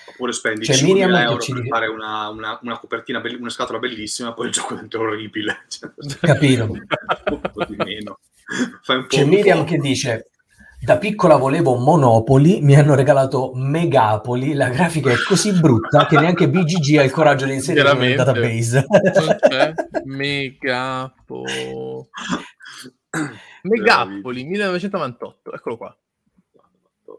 Oppure 0.07 0.31
spendi 0.31 0.65
cioè, 0.65 0.76
5 0.76 1.01
euro 1.01 1.38
per 1.38 1.55
dice... 1.55 1.67
fare 1.67 1.88
una, 1.88 2.30
una, 2.30 2.59
una 2.61 2.80
copertina, 2.80 3.19
be- 3.19 3.35
una 3.35 3.49
scatola 3.49 3.80
bellissima, 3.80 4.34
poi 4.34 4.47
il 4.47 4.51
gioco 4.51 4.73
diventa 4.76 4.99
orribile. 4.99 5.65
Cioè, 5.67 5.91
Capito. 6.22 6.63
un 6.65 7.41
po' 7.53 7.65
di 7.65 7.76
meno. 7.76 8.19
C'è 9.07 9.23
Miriam 9.26 9.65
che 9.65 9.77
dice 9.77 10.30
da 10.86 10.99
piccola 10.99 11.36
volevo 11.36 11.78
Monopoli, 11.78 12.62
mi 12.62 12.76
hanno 12.76 12.94
regalato 12.94 13.53
Megapoli, 13.56 14.53
la 14.53 14.70
grafica 14.70 15.12
è 15.12 15.16
così 15.28 15.52
brutta 15.52 16.06
che 16.06 16.16
neanche 16.20 16.48
BGG 16.48 16.98
ha 16.98 17.03
il 17.03 17.10
coraggio 17.10 17.45
di 17.45 17.53
inserirla 17.56 17.95
nel 17.95 18.16
database. 18.16 18.86
Megapo... 20.06 21.44
Megapoli 23.64 24.44
1998, 24.44 25.53
eccolo 25.53 25.78
qua. 25.78 25.98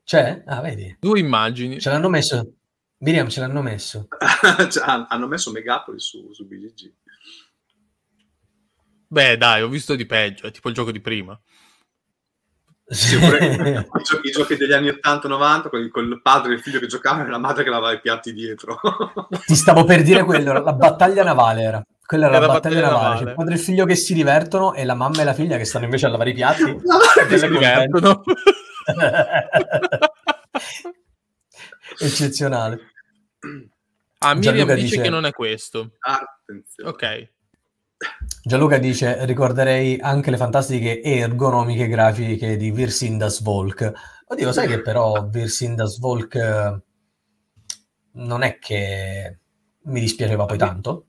C'è? 0.04 0.44
Ah, 0.46 0.60
vedi. 0.60 0.96
Due 1.00 1.18
immagini. 1.18 1.80
Ce 1.80 1.90
l'hanno 1.90 2.08
messo. 2.08 2.52
Miriam, 2.98 3.28
ce 3.28 3.40
l'hanno 3.40 3.62
messo. 3.62 4.06
cioè, 4.70 5.06
hanno 5.08 5.26
messo 5.26 5.50
Megapoli 5.50 5.98
su, 5.98 6.32
su 6.32 6.46
BGG. 6.46 6.94
Beh, 9.08 9.36
dai, 9.36 9.62
ho 9.62 9.68
visto 9.68 9.96
di 9.96 10.06
peggio, 10.06 10.46
è 10.46 10.52
tipo 10.52 10.68
il 10.68 10.74
gioco 10.76 10.92
di 10.92 11.00
prima. 11.00 11.36
Sì, 12.88 13.16
I, 13.16 13.20
giochi, 13.20 13.44
I, 14.28 14.30
giochi, 14.30 14.56
degli 14.56 14.72
anni 14.72 14.88
80-90 14.88 15.68
con, 15.68 15.88
con 15.90 16.04
il 16.04 16.20
padre 16.22 16.52
e 16.52 16.54
il 16.54 16.60
figlio 16.60 16.78
che 16.78 16.86
giocavano 16.86 17.26
e 17.26 17.30
la 17.30 17.38
madre 17.38 17.64
che 17.64 17.70
lavava 17.70 17.92
i 17.92 18.00
piatti 18.00 18.32
dietro. 18.32 18.78
Ti 19.44 19.54
stavo 19.56 19.84
per 19.84 20.02
dire 20.02 20.22
quello, 20.22 20.52
la 20.52 20.60
battaglia 20.72 21.24
navale 21.24 21.62
era. 21.62 21.82
Quella 22.06 22.26
era, 22.26 22.36
era 22.36 22.46
la 22.46 22.52
battaglia, 22.52 22.80
battaglia 22.80 22.94
navale. 22.94 23.14
navale. 23.14 23.30
Il 23.30 23.36
padre 23.36 23.52
e 23.52 23.56
il 23.56 23.62
figlio 23.62 23.84
che 23.84 23.96
si 23.96 24.14
divertono 24.14 24.74
e 24.74 24.84
la 24.84 24.94
mamma 24.94 25.22
e 25.22 25.24
la 25.24 25.34
figlia 25.34 25.56
che 25.56 25.64
stanno 25.64 25.86
invece 25.86 26.06
a 26.06 26.10
lavare 26.10 26.30
i 26.30 26.34
piatti. 26.34 26.76
che 27.28 27.38
si 27.38 27.48
divertono. 27.48 28.22
Eccezionale. 31.98 32.92
Ah, 34.18 34.34
Miriam 34.34 34.72
dice, 34.74 34.82
dice, 34.82 35.00
che 35.00 35.10
non 35.10 35.26
è 35.26 35.32
questo. 35.32 35.90
Attenzione. 35.98 36.88
Ok. 36.88 37.28
Gianluca 38.42 38.78
dice: 38.78 39.24
Ricorderei 39.24 39.98
anche 40.00 40.30
le 40.30 40.36
fantastiche 40.36 41.00
e 41.00 41.18
ergonomiche 41.18 41.88
grafiche 41.88 42.56
di 42.56 42.70
Virsindas 42.70 43.42
Volk. 43.42 43.92
Oddio, 44.26 44.52
sai 44.52 44.68
che 44.68 44.82
però 44.82 45.26
Virsindas 45.28 45.98
Volk 45.98 46.34
eh, 46.34 46.82
non 48.12 48.42
è 48.42 48.58
che 48.58 49.38
mi 49.84 50.00
dispiaceva 50.00 50.44
poi 50.44 50.58
tanto? 50.58 51.06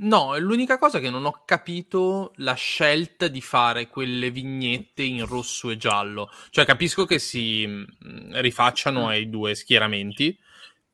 No, 0.00 0.36
è 0.36 0.38
l'unica 0.38 0.78
cosa 0.78 1.00
che 1.00 1.10
non 1.10 1.24
ho 1.24 1.42
capito 1.44 2.32
la 2.36 2.54
scelta 2.54 3.26
di 3.26 3.40
fare 3.40 3.88
quelle 3.88 4.30
vignette 4.30 5.02
in 5.02 5.26
rosso 5.26 5.70
e 5.70 5.76
giallo. 5.76 6.30
Cioè, 6.50 6.64
capisco 6.64 7.04
che 7.04 7.18
si 7.18 7.66
mh, 7.66 8.40
rifacciano 8.40 9.08
ai 9.08 9.28
due 9.28 9.56
schieramenti, 9.56 10.38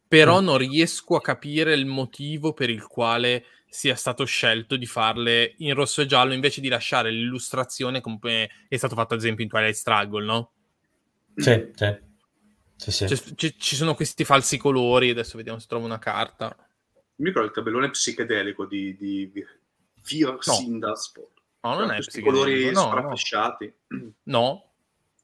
però 0.09 0.41
mm. 0.41 0.45
non 0.45 0.57
riesco 0.57 1.17
a 1.17 1.21
capire 1.21 1.75
il 1.75 1.85
motivo 1.85 2.55
per 2.55 2.71
il 2.71 2.87
quale 2.87 3.45
sia 3.75 3.97
stato 3.97 4.25
scelto 4.25 4.77
di 4.77 4.87
farle 4.87 5.55
in 5.59 5.75
rosso 5.75 6.01
e 6.01 6.07
giallo 6.07 6.33
invece 6.33 6.61
di 6.61 6.69
lasciare 6.69 7.11
l'illustrazione 7.11 8.01
come 8.01 8.49
è 8.69 8.77
stato 8.77 8.95
fatto 8.95 9.15
ad 9.15 9.21
esempio 9.21 9.43
in 9.43 9.51
Twilight 9.51 9.75
Struggle, 9.75 10.25
no? 10.25 10.53
Sì, 11.35 11.71
sì. 11.75 11.97
sì, 12.77 12.91
sì. 12.91 13.07
C- 13.07 13.35
c- 13.35 13.57
ci 13.57 13.75
sono 13.77 13.95
questi 13.95 14.25
falsi 14.25 14.57
colori, 14.57 15.11
adesso 15.11 15.37
vediamo 15.37 15.59
se 15.59 15.67
trovo 15.67 15.85
una 15.85 15.99
carta 15.99 16.57
mi 17.17 17.27
ricordo 17.27 17.49
il 17.49 17.55
tabellone 17.55 17.91
psichedelico 17.91 18.67
di, 18.67 18.97
di, 18.97 19.31
di 19.31 19.45
Fear 20.03 20.33
no. 20.33 20.41
Sindasport. 20.41 21.43
No, 21.61 21.75
non 21.75 21.91
è 21.91 21.95
questi 21.95 22.21
colori 22.21 22.71
no, 22.73 22.81
sparaflesciati. 22.81 23.75
No, 24.25 24.73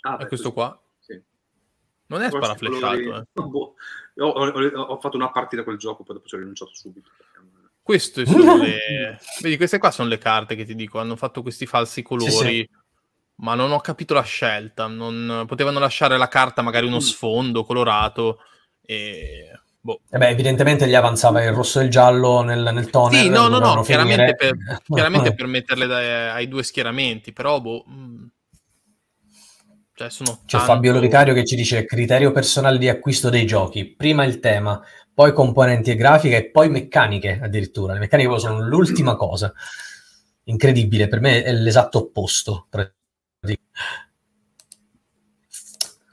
ah, 0.03 0.17
è 0.19 0.27
questo 0.27 0.53
qua. 0.53 0.81
Sì. 0.99 1.21
Non 2.07 2.23
è 2.23 2.29
sparaflesciato. 2.29 2.97
Colori... 2.97 3.09
Eh. 3.09 3.27
Boh. 3.43 3.75
Ho, 4.17 4.27
ho, 4.27 4.81
ho, 4.83 5.01
fatto 5.01 5.17
una 5.17 5.31
partita 5.31 5.65
quel 5.65 5.79
gioco, 5.79 6.05
poi 6.05 6.17
dopo 6.17 6.29
ci 6.29 6.35
ho 6.35 6.39
rinunciato 6.39 6.75
subito. 6.75 7.11
Queste 7.91 8.25
sono 8.25 8.57
le... 8.57 9.19
Vedi, 9.41 9.57
queste 9.57 9.79
qua 9.79 9.91
sono 9.91 10.09
le 10.09 10.19
carte 10.19 10.55
che 10.55 10.65
ti 10.65 10.77
dico, 10.77 11.01
hanno 11.01 11.17
fatto 11.17 11.43
questi 11.43 11.67
falsi 11.67 12.03
colori, 12.03 12.31
sì, 12.31 12.45
sì. 12.45 12.69
ma 13.39 13.57
non 13.57 13.73
ho 13.73 13.81
capito 13.81 14.15
la 14.15 14.23
scelta. 14.23 14.87
Non... 14.87 15.43
Potevano 15.45 15.81
lasciare 15.81 16.17
la 16.17 16.29
carta 16.29 16.63
magari 16.63 16.87
uno 16.87 16.97
mm. 16.97 17.01
sfondo 17.01 17.65
colorato 17.65 18.39
e 18.81 19.51
Boh. 19.83 20.03
Eh 20.09 20.19
beh, 20.19 20.29
evidentemente 20.29 20.87
gli 20.87 20.95
avanzava 20.95 21.43
il 21.43 21.53
rosso 21.53 21.81
e 21.81 21.85
il 21.85 21.91
giallo 21.91 22.43
nel, 22.43 22.71
nel 22.73 22.91
toner. 22.91 23.23
Sì, 23.23 23.29
no, 23.29 23.49
no, 23.49 23.59
no, 23.59 23.83
chiaramente 23.83 24.37
per, 24.37 24.55
chiaramente 24.87 25.35
per, 25.35 25.47
metterle 25.47 25.87
dai, 25.87 26.31
ai 26.31 26.47
due 26.49 26.63
schieramenti, 26.63 27.33
però 27.33 27.61
boh... 27.61 27.85
Mm. 27.91 28.27
Cioè, 29.95 30.11
sono 30.11 30.43
C'è 30.47 30.59
tanto... 30.59 30.73
Fabio 30.73 30.93
Loricario 30.93 31.35
che 31.35 31.45
ci 31.45 31.57
dice 31.57 31.85
criterio 31.85 32.31
personale 32.31 32.79
di 32.79 32.89
acquisto 32.89 33.31
dei 33.31 33.47
giochi. 33.47 33.95
Prima 33.97 34.25
il 34.25 34.39
tema, 34.39 34.81
poi 35.13 35.33
componenti 35.33 35.91
e 35.91 35.97
grafica 35.97 36.37
e 36.37 36.51
poi 36.51 36.69
meccaniche 36.69 37.41
addirittura. 37.43 37.93
Le 37.93 37.99
meccaniche 37.99 38.39
sono 38.39 38.67
l'ultima 38.67 39.17
cosa. 39.17 39.53
Incredibile, 40.45 41.09
per 41.09 41.21
me 41.21 41.43
è 41.43 41.53
l'esatto 41.53 41.99
opposto. 41.99 42.67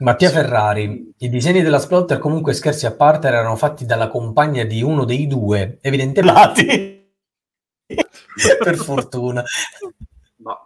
Mattia 0.00 0.30
Ferrari, 0.30 1.12
i 1.18 1.28
disegni 1.28 1.60
della 1.60 1.80
Splotter 1.80 2.18
comunque 2.18 2.52
scherzi 2.52 2.86
a 2.86 2.92
parte 2.92 3.26
erano 3.26 3.56
fatti 3.56 3.84
dalla 3.84 4.06
compagna 4.06 4.62
di 4.62 4.80
uno 4.80 5.04
dei 5.04 5.26
due, 5.26 5.78
evidentemente 5.80 7.14
per 8.62 8.76
fortuna. 8.76 9.42
Ma 10.36 10.56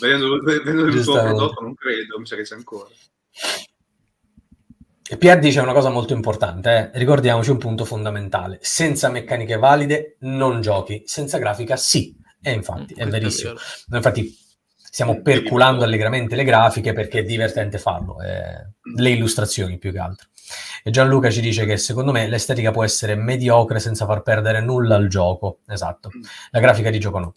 vedendo, 0.00 0.38
vedendo 0.42 0.86
il 0.86 1.04
tuo 1.04 1.20
prodotto 1.20 1.60
non 1.60 1.74
credo, 1.74 2.18
mi 2.18 2.24
sa 2.24 2.36
che 2.36 2.42
c'è 2.42 2.54
ancora. 2.54 2.88
E 5.12 5.16
Pier 5.16 5.40
dice 5.40 5.58
una 5.58 5.72
cosa 5.72 5.90
molto 5.90 6.12
importante, 6.12 6.92
eh? 6.92 6.98
ricordiamoci 7.00 7.50
un 7.50 7.58
punto 7.58 7.84
fondamentale, 7.84 8.60
senza 8.62 9.08
meccaniche 9.08 9.56
valide 9.56 10.18
non 10.20 10.60
giochi, 10.60 11.02
senza 11.04 11.38
grafica 11.38 11.76
sì, 11.76 12.16
e 12.40 12.52
infatti 12.52 12.94
mm, 12.94 13.02
è 13.02 13.08
verissimo. 13.08 13.54
È 13.54 13.96
infatti 13.96 14.32
stiamo 14.72 15.20
perculando 15.20 15.82
allegramente 15.82 16.36
le 16.36 16.44
grafiche 16.44 16.92
perché 16.92 17.18
è 17.18 17.22
divertente 17.24 17.78
farlo, 17.78 18.22
eh, 18.22 18.70
le 18.98 19.10
illustrazioni 19.10 19.78
più 19.78 19.90
che 19.90 19.98
altro. 19.98 20.28
E 20.84 20.92
Gianluca 20.92 21.28
ci 21.28 21.40
dice 21.40 21.66
che 21.66 21.76
secondo 21.76 22.12
me 22.12 22.28
l'estetica 22.28 22.70
può 22.70 22.84
essere 22.84 23.16
mediocre 23.16 23.80
senza 23.80 24.06
far 24.06 24.22
perdere 24.22 24.60
nulla 24.60 24.94
al 24.94 25.08
gioco. 25.08 25.58
Esatto. 25.66 26.10
La 26.52 26.60
grafica 26.60 26.88
di 26.90 27.00
gioco 27.00 27.18
no. 27.18 27.32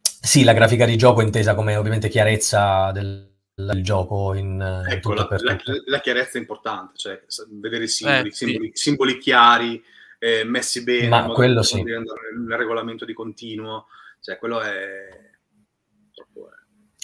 Sì, 0.00 0.44
la 0.44 0.52
grafica 0.52 0.86
di 0.86 0.96
gioco 0.96 1.22
intesa 1.22 1.56
come 1.56 1.74
ovviamente 1.74 2.08
chiarezza 2.08 2.92
del, 2.92 3.31
del 3.54 3.82
gioco 3.82 4.34
in, 4.34 4.60
ecco, 4.88 5.10
in 5.10 5.16
la, 5.16 5.28
la, 5.30 5.58
la, 5.86 6.00
chiarezza 6.00 6.38
è 6.38 6.40
importante, 6.40 6.92
cioè 6.96 7.22
vedere 7.50 7.84
i 7.84 7.88
simboli, 7.88 8.28
eh, 8.28 8.32
simboli, 8.32 8.70
sì. 8.74 8.82
simboli 8.82 9.18
chiari, 9.18 9.82
eh, 10.18 10.44
messi 10.44 10.82
bene, 10.82 11.08
Ma 11.08 11.26
quello 11.28 11.62
sì. 11.62 11.82
nel 11.82 12.04
regolamento 12.48 13.04
di 13.04 13.12
continuo, 13.12 13.86
cioè 14.20 14.38
quello 14.38 14.60
è 14.60 15.30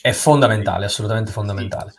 è 0.00 0.12
fondamentale, 0.12 0.84
assolutamente 0.84 1.32
fondamentale. 1.32 1.92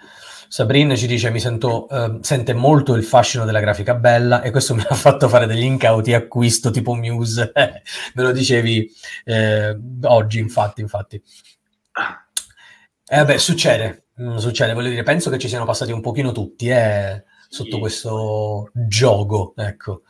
Sabrina 0.48 0.96
ci 0.96 1.06
dice: 1.06 1.30
Mi 1.30 1.40
sento, 1.40 1.86
uh, 1.90 2.20
sente 2.22 2.54
molto 2.54 2.96
il 2.96 3.04
fascino 3.04 3.46
della 3.46 3.60
grafica 3.60 3.94
bella, 3.94 4.42
e 4.42 4.52
questo 4.52 4.74
mi 4.74 4.84
ha 4.88 4.96
fatto 4.96 5.28
fare 5.30 5.46
degli 5.46 5.64
incauti 5.64 6.14
acquisto 6.14 6.72
tipo 6.72 6.96
Muse. 6.96 7.52
Me 7.54 8.24
lo 8.24 8.32
dicevi 8.32 8.92
eh, 9.26 9.78
oggi, 10.04 10.40
infatti. 10.40 10.82
infatti. 10.82 11.16
E 13.12 13.16
eh, 13.16 13.18
vabbè, 13.18 13.38
succede, 13.38 14.06
mm, 14.22 14.38
succede. 14.38 14.74
Voglio 14.74 14.90
dire, 14.90 15.04
penso 15.04 15.30
che 15.30 15.38
ci 15.38 15.48
siano 15.48 15.66
passati 15.66 15.92
un 15.92 16.02
pochino 16.02 16.32
tutti 16.32 16.70
eh, 16.70 17.24
sotto 17.48 17.76
sì. 17.76 17.80
questo 17.80 18.72
gioco. 18.74 19.54
Ecco. 19.56 20.02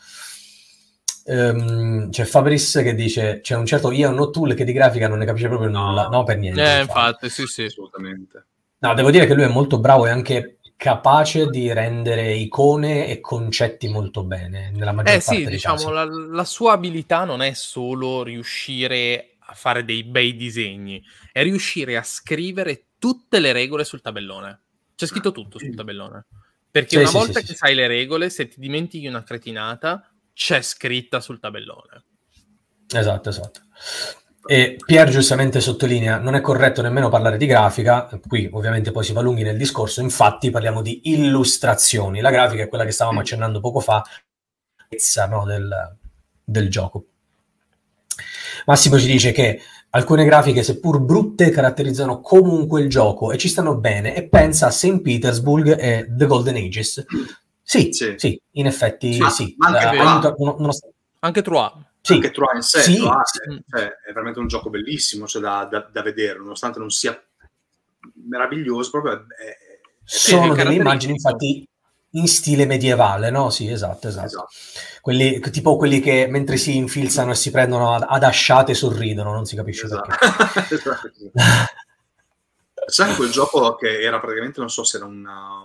Um, 1.26 2.10
c'è 2.10 2.26
Fabris 2.26 2.80
che 2.82 2.96
dice 2.96 3.40
c'è 3.42 3.56
un 3.56 3.66
certo 3.66 3.92
Ian 3.92 4.18
O'Toole 4.18 4.56
che 4.56 4.64
di 4.64 4.74
grafica 4.74 5.08
non 5.08 5.20
ne 5.20 5.26
capisce 5.26 5.48
proprio 5.48 5.70
nulla, 5.70 6.08
no, 6.08 6.24
per 6.24 6.38
niente. 6.38 6.62
Eh, 6.62 6.82
infatti, 6.82 7.26
infatti, 7.26 7.30
sì, 7.30 7.46
sì. 7.46 7.64
Assolutamente. 7.64 8.46
No, 8.80 8.94
devo 8.94 9.12
dire 9.12 9.28
che 9.28 9.34
lui 9.34 9.44
è 9.44 9.50
molto 9.50 9.80
bravo 9.80 10.08
e 10.08 10.10
anche 10.10 10.60
capace 10.80 11.48
di 11.48 11.74
rendere 11.74 12.34
icone 12.36 13.08
e 13.08 13.20
concetti 13.20 13.90
molto 13.90 14.24
bene 14.24 14.72
nella 14.72 14.94
maggior 14.94 15.16
eh, 15.16 15.22
parte 15.22 15.42
sì, 15.42 15.46
diciamo, 15.46 15.90
la, 15.90 16.06
la, 16.06 16.46
sua 16.46 16.72
abilità 16.72 17.26
non 17.26 17.42
è 17.42 17.52
solo 17.52 18.24
riuscire 18.24 19.36
a 19.40 19.54
fare 19.56 19.84
dei 19.84 20.06
bei 20.06 20.38
disegni, 20.38 21.04
è 21.34 21.44
riuscire 21.44 21.98
a 21.98 22.04
scrivere 22.04 22.89
tutte 23.00 23.40
le 23.40 23.52
regole 23.52 23.84
sul 23.84 24.02
tabellone. 24.02 24.60
C'è 24.96 25.08
scritto 25.08 25.32
tutto 25.32 25.58
sul 25.58 25.74
tabellone. 25.74 26.26
Perché 26.70 26.90
sì, 26.90 26.98
una 26.98 27.08
sì, 27.08 27.18
volta 27.18 27.40
che 27.42 27.56
sai 27.56 27.74
le 27.74 27.88
regole, 27.88 28.30
se 28.30 28.48
ti 28.48 28.60
dimentichi 28.60 29.08
una 29.08 29.24
cretinata, 29.24 30.08
c'è 30.34 30.62
scritta 30.62 31.20
sul 31.20 31.40
tabellone. 31.40 32.04
Esatto, 32.94 33.30
esatto. 33.30 33.62
E 34.46 34.78
Pier 34.84 35.10
giustamente 35.10 35.60
sottolinea, 35.62 36.18
non 36.18 36.36
è 36.36 36.42
corretto 36.42 36.82
nemmeno 36.82 37.10
parlare 37.10 37.38
di 37.38 37.46
grafica, 37.46 38.10
qui 38.26 38.50
ovviamente 38.52 38.92
poi 38.92 39.04
si 39.04 39.14
va 39.14 39.22
lunghi 39.22 39.44
nel 39.44 39.58
discorso, 39.58 40.02
infatti 40.02 40.50
parliamo 40.50 40.82
di 40.82 41.02
illustrazioni, 41.04 42.22
la 42.22 42.32
grafica 42.32 42.64
è 42.64 42.68
quella 42.68 42.86
che 42.86 42.92
stavamo 42.92 43.20
accennando 43.20 43.60
poco 43.60 43.80
fa, 43.80 44.04
no, 45.30 45.46
del, 45.46 45.98
del 46.44 46.70
gioco. 46.70 47.06
Massimo 48.66 48.98
ci 48.98 49.08
dice 49.08 49.32
che 49.32 49.62
alcune 49.92 50.26
grafiche, 50.26 50.64
seppur 50.64 51.00
brutte, 51.00 51.50
caratterizzano 51.50 52.22
comunque 52.22 52.82
il 52.82 52.90
gioco 52.90 53.32
e 53.32 53.38
ci 53.38 53.48
stanno 53.48 53.76
bene 53.78 54.16
e 54.16 54.28
pensa 54.28 54.68
a 54.68 54.72
St. 54.72 55.02
Petersburg 55.02 55.78
e 55.80 56.08
The 56.10 56.26
Golden 56.26 56.56
Ages, 56.56 57.06
sì, 57.62 57.92
sì, 57.92 58.14
sì, 58.18 58.42
in 58.52 58.66
effetti 58.66 59.14
sì. 59.14 59.30
sì. 59.30 59.56
Ma 59.58 59.68
anche, 59.68 59.98
uh, 59.98 60.02
aiuta, 60.02 60.34
uno, 60.38 60.56
uno... 60.58 60.72
anche 61.20 61.42
Troyes. 61.42 61.88
Sì. 62.02 62.14
Anche 62.14 62.32
Troyes 62.32 62.56
in 62.56 62.62
sé 62.62 62.82
sì, 62.82 62.98
Troyes, 62.98 63.30
sì. 63.32 63.64
Cioè, 63.68 63.84
è 63.84 64.12
veramente 64.14 64.40
un 64.40 64.48
gioco 64.48 64.70
bellissimo 64.70 65.28
cioè, 65.28 65.42
da, 65.42 65.68
da, 65.70 65.90
da, 65.92 66.02
vedere, 66.02 66.40
nonostante 66.40 66.80
non 66.80 66.90
sia 66.90 67.22
meraviglioso, 68.28 68.90
proprio 68.90 69.14
è, 69.14 69.18
è, 69.18 69.58
sono 70.04 70.54
delle 70.56 70.74
immagini 70.74 71.14
infatti 71.14 71.68
in 72.12 72.28
stile 72.28 72.66
medievale, 72.66 73.30
no? 73.30 73.50
Sì, 73.50 73.70
esatto, 73.70 74.08
esatto. 74.08 74.26
esatto. 74.26 74.48
Quelli, 75.02 75.40
tipo 75.52 75.78
quelli 75.78 76.00
che 76.00 76.28
mentre 76.28 76.58
si 76.58 76.76
infilzano 76.76 77.32
e 77.32 77.36
si 77.36 77.52
prendono 77.52 77.94
ad, 77.94 78.06
ad 78.08 78.24
asciate 78.24 78.74
sorridono, 78.74 79.34
non 79.34 79.46
si 79.46 79.56
capisce 79.56 79.86
esatto. 79.86 80.08
perché. 80.08 80.76
esatto. 80.76 81.12
Sai 82.90 83.16
quel 83.16 83.30
gioco 83.30 83.76
che 83.76 84.02
era 84.02 84.20
praticamente, 84.20 84.60
non 84.60 84.70
so 84.70 84.84
se 84.84 84.98
era 84.98 85.06
una, 85.06 85.64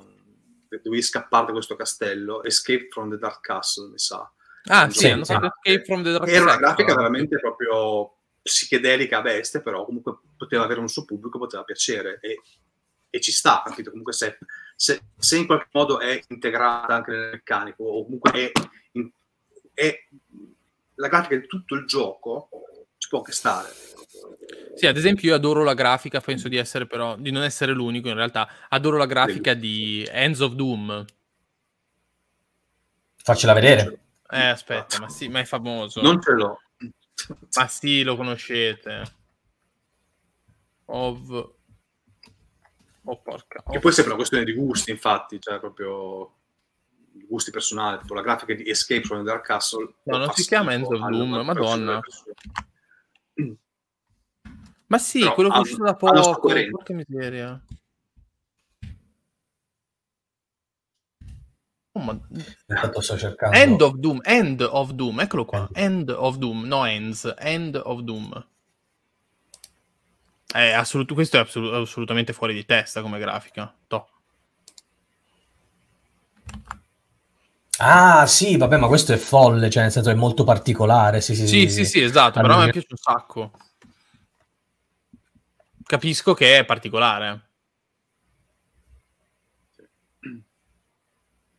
dovevi 0.69 1.03
scappare 1.03 1.47
da 1.47 1.53
questo 1.53 1.77
castello, 1.77 2.43
Escape 2.43 2.89
from 2.91 3.11
the 3.11 3.19
Dark 3.19 3.41
Castle, 3.41 3.89
mi 3.89 3.99
sa. 3.99 4.31
Ah, 4.67 4.91
sì, 4.91 5.09
hanno 5.09 5.25
fatto 5.25 5.53
Escape 5.63 5.85
from 5.85 6.03
the 6.03 6.11
Dark 6.11 6.25
Castle. 6.25 6.41
Era 6.41 6.45
una 6.45 6.57
grafica 6.57 6.95
veramente 6.95 7.39
proprio 7.39 8.17
psichedelica 8.43 9.19
a 9.19 9.23
bestia, 9.23 9.63
però 9.63 9.85
comunque 9.85 10.19
poteva 10.37 10.65
avere 10.65 10.81
un 10.81 10.89
suo 10.89 11.05
pubblico, 11.05 11.39
poteva 11.39 11.65
piacere 11.65 12.19
e, 12.21 12.41
e 13.09 13.21
ci 13.21 13.33
sta, 13.33 13.63
capito? 13.65 13.89
Comunque 13.89 14.13
se, 14.13 14.39
se, 14.77 15.01
se, 15.17 15.39
in 15.39 15.47
qualche 15.47 15.69
modo 15.73 16.01
è 16.01 16.21
integrata 16.29 16.95
anche 16.95 17.11
nel 17.11 17.31
meccanico 17.33 17.85
o 17.85 18.05
comunque 18.05 18.31
è, 18.33 18.53
è 19.73 20.09
la 20.97 21.09
grafica 21.09 21.37
di 21.37 21.47
tutto 21.47 21.75
il 21.75 21.87
gioco, 21.87 22.49
ci 22.99 23.09
può 23.09 23.19
anche 23.19 23.33
stare. 23.33 23.69
Sì, 24.75 24.87
ad 24.87 24.97
esempio 24.97 25.29
io 25.29 25.35
adoro 25.35 25.63
la 25.63 25.75
grafica, 25.75 26.21
penso 26.21 26.49
di 26.49 26.57
essere 26.57 26.87
però, 26.87 27.17
di 27.17 27.31
non 27.31 27.43
essere 27.43 27.73
l'unico 27.73 28.09
in 28.09 28.15
realtà, 28.15 28.49
adoro 28.69 28.97
la 28.97 29.07
grafica 29.07 29.55
di 29.55 30.09
Hands 30.13 30.41
of 30.41 30.53
Doom. 30.55 31.05
Faccela 33.17 33.53
vedere. 33.53 33.99
Eh, 34.29 34.47
aspetta, 34.47 35.01
ma 35.01 35.09
sì, 35.09 35.29
ma 35.29 35.41
è 35.41 35.45
famoso. 35.45 36.03
Non 36.03 36.21
ce 36.21 36.33
l'ho. 36.33 36.61
Ma 37.57 37.69
sì, 37.69 38.03
lo 38.03 38.17
conoscete. 38.17 39.03
Of... 40.87 41.53
Oh, 43.05 43.21
porca. 43.21 43.63
Che 43.69 43.79
poi 43.79 43.93
sembra 43.93 44.15
una 44.15 44.23
questione 44.23 44.45
di 44.45 44.55
gusti, 44.55 44.91
infatti, 44.91 45.41
cioè 45.41 45.59
proprio 45.59 46.37
gusti 47.29 47.51
personali, 47.51 48.01
tipo 48.01 48.15
la 48.15 48.23
grafica 48.23 48.55
di 48.55 48.69
Escape 48.69 49.03
from 49.03 49.19
the 49.19 49.25
Dark 49.25 49.45
Castle. 49.45 49.95
No, 50.05 50.17
non 50.19 50.33
si 50.33 50.47
chiama 50.47 50.73
End 50.73 50.85
of 50.85 51.09
Doom, 51.09 51.41
madonna. 51.45 52.01
Ma 54.87 54.99
sì, 54.99 55.21
Però 55.21 55.35
quello 55.35 55.49
che 55.51 55.57
è 55.57 55.61
uscito 55.61 55.83
da 55.83 55.97
poco, 55.97 56.41
porca 56.41 56.95
miseria. 56.95 57.61
Oh, 61.97 62.01
ma... 62.01 62.21
sto 63.01 63.17
cercando. 63.17 63.57
End 63.57 63.81
of 63.81 63.95
Doom, 63.95 64.21
End 64.23 64.61
of 64.61 64.91
Doom, 64.93 65.21
eccolo 65.21 65.45
qua. 65.45 65.69
End 65.73 66.11
of 66.11 66.37
Doom, 66.37 66.65
no 66.65 66.85
ends, 66.85 67.33
End 67.39 67.81
of 67.83 68.01
Doom. 68.01 68.47
È 70.47 70.71
assolut- 70.71 71.13
questo 71.13 71.37
è 71.37 71.41
assolut- 71.41 71.75
assolutamente 71.75 72.33
fuori 72.33 72.55
di 72.55 72.65
testa 72.65 73.03
come 73.03 73.19
grafica. 73.19 73.75
To. 73.87 74.09
Ah, 77.79 78.27
sì, 78.27 78.57
vabbè, 78.57 78.77
ma 78.77 78.87
questo 78.87 79.13
è 79.13 79.17
folle, 79.17 79.69
cioè 79.69 79.83
nel 79.83 79.93
senso 79.93 80.11
è 80.11 80.15
molto 80.15 80.45
particolare. 80.45 81.21
Sì, 81.21 81.35
sì, 81.35 81.47
sì, 81.47 81.69
sì, 81.69 81.71
sì, 81.71 81.85
sì 81.85 82.01
esatto, 82.03 82.39
allora... 82.39 82.55
però 82.55 82.63
a 82.63 82.67
me 82.67 82.73
piace 82.73 82.87
un 82.91 82.97
sacco. 82.97 83.51
Capisco 85.85 86.35
che 86.35 86.59
è 86.59 86.65
particolare. 86.65 87.49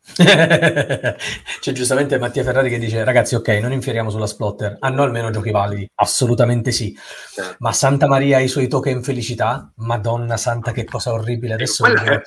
C'è 0.16 1.72
giustamente 1.72 2.20
Mattia 2.20 2.44
Ferrari 2.44 2.70
che 2.70 2.78
dice: 2.78 3.04
Ragazzi, 3.04 3.36
ok, 3.36 3.48
non 3.62 3.72
infieriamo 3.72 4.12
sulla 4.12 4.28
splotter. 4.28 4.78
Hanno 4.80 5.02
almeno 5.02 5.32
giochi 5.32 5.50
validi? 5.52 5.90
Assolutamente 5.96 6.72
sì. 6.72 6.96
Certo. 7.34 7.56
Ma 7.60 7.72
Santa 7.72 8.08
Maria 8.08 8.38
ha 8.38 8.42
i 8.42 8.48
suoi 8.48 8.68
token 8.68 9.02
felicità? 9.02 9.72
Madonna 9.78 10.38
santa, 10.38 10.72
che 10.72 10.86
cosa 10.86 11.12
orribile. 11.12 11.54
Eh, 11.54 11.56
Adesso 11.56 11.84
quella, 11.84 12.04
è, 12.04 12.22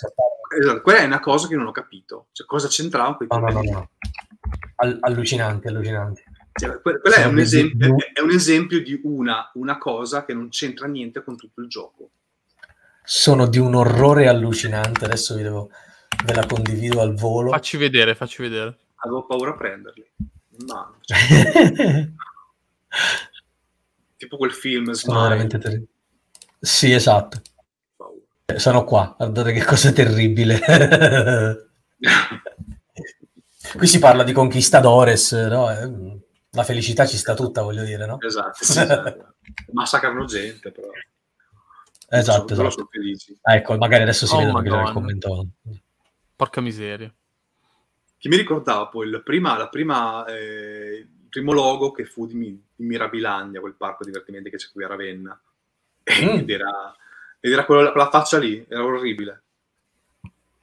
esatto, 0.61 0.83
quella 0.83 0.99
è 0.99 1.05
una 1.05 1.21
cosa 1.21 1.47
che 1.47 1.55
non 1.55 1.67
ho 1.67 1.71
capito. 1.71 2.27
Cioè, 2.33 2.47
cosa 2.47 2.67
c'entrava 2.67 3.17
con 3.17 3.27
no, 3.29 3.39
no, 3.39 3.51
no, 3.51 3.71
no. 3.71 3.91
All- 4.77 4.99
allucinante, 5.01 5.69
allucinante. 5.69 6.25
Cioè, 6.53 6.81
quella 6.81 7.15
è 7.15 7.25
un, 7.27 7.39
esempio, 7.39 7.95
è 8.13 8.21
un, 8.21 8.31
esempio, 8.31 8.83
di 8.83 9.01
una, 9.05 9.51
una 9.55 9.79
cosa 9.79 10.25
che 10.25 10.35
non 10.35 10.49
c'entra 10.49 10.89
niente 10.89 11.23
con 11.23 11.37
tutto 11.37 11.61
il 11.61 11.69
gioco. 11.69 12.11
Sono 13.05 13.47
di 13.47 13.59
un 13.59 13.77
orrore 13.77 14.27
allucinante. 14.27 15.05
Adesso 15.05 15.37
vi 15.37 15.43
devo 15.43 15.71
ve 16.25 16.35
la 16.35 16.47
condivido 16.47 17.01
al 17.01 17.15
volo. 17.15 17.51
Facci 17.51 17.77
vedere, 17.77 18.15
facci 18.15 18.43
vedere. 18.43 18.79
Avevo 18.97 19.27
paura 19.27 19.51
a 19.51 19.57
prenderli. 19.57 20.07
Ma... 20.67 20.93
tipo 24.17 24.37
quel 24.37 24.53
film 24.53 24.91
Sono 24.93 25.23
veramente 25.23 25.59
terribile. 25.59 25.91
Sì, 26.61 26.93
esatto. 26.93 27.41
Paura. 27.97 28.59
Sono 28.59 28.85
qua, 28.85 29.15
guardate 29.17 29.53
che 29.53 29.65
cosa 29.65 29.93
terribile. 29.93 30.59
Qui 33.77 33.87
si 33.87 33.99
parla 33.99 34.25
di 34.25 34.33
conquistadores, 34.33 35.33
no? 35.33 35.71
Eh, 35.71 36.19
la 36.53 36.63
felicità 36.65 37.07
ci 37.07 37.17
sta 37.17 37.35
tutta, 37.35 37.63
voglio 37.63 37.85
dire, 37.85 38.07
no? 38.07 38.19
Esatto, 38.21 38.65
sì, 38.65 38.81
esatto. 38.81 39.35
massacrano 39.73 40.25
gente, 40.25 40.73
però. 40.73 40.89
Esatto, 42.11 42.55
sono, 42.55 42.69
esatto. 42.69 42.89
Ah, 43.43 43.57
ecco, 43.57 43.77
magari 43.77 44.03
adesso 44.03 44.27
si 44.27 44.35
oh, 44.35 44.39
vedono 44.39 44.61
che 44.63 44.69
il 44.69 44.93
commento. 44.93 45.49
Porca 46.39 46.61
miseria. 46.61 47.13
Che 48.17 48.29
mi 48.29 48.37
ricordava 48.37 48.87
poi 48.87 49.09
il, 49.09 49.23
prima, 49.25 49.59
la 49.59 49.69
prima, 49.69 50.25
eh, 50.27 50.99
il 50.99 51.29
primo 51.29 51.51
logo 51.51 51.91
che 51.91 52.05
fu 52.05 52.29
di, 52.29 52.37
di 52.37 52.85
Mirabilandia, 52.85 53.59
quel 53.59 53.75
parco 53.75 54.05
divertimenti 54.05 54.49
che 54.49 54.57
c'è 54.57 54.69
qui 54.73 54.85
a 54.85 54.87
Ravenna. 54.87 55.37
Mm. 56.23 56.29
Ed 56.29 56.49
era, 56.49 56.97
ed 57.41 57.51
era 57.51 57.65
quella, 57.65 57.91
quella 57.91 58.09
faccia 58.09 58.39
lì, 58.39 58.65
era 58.69 58.85
orribile. 58.85 59.43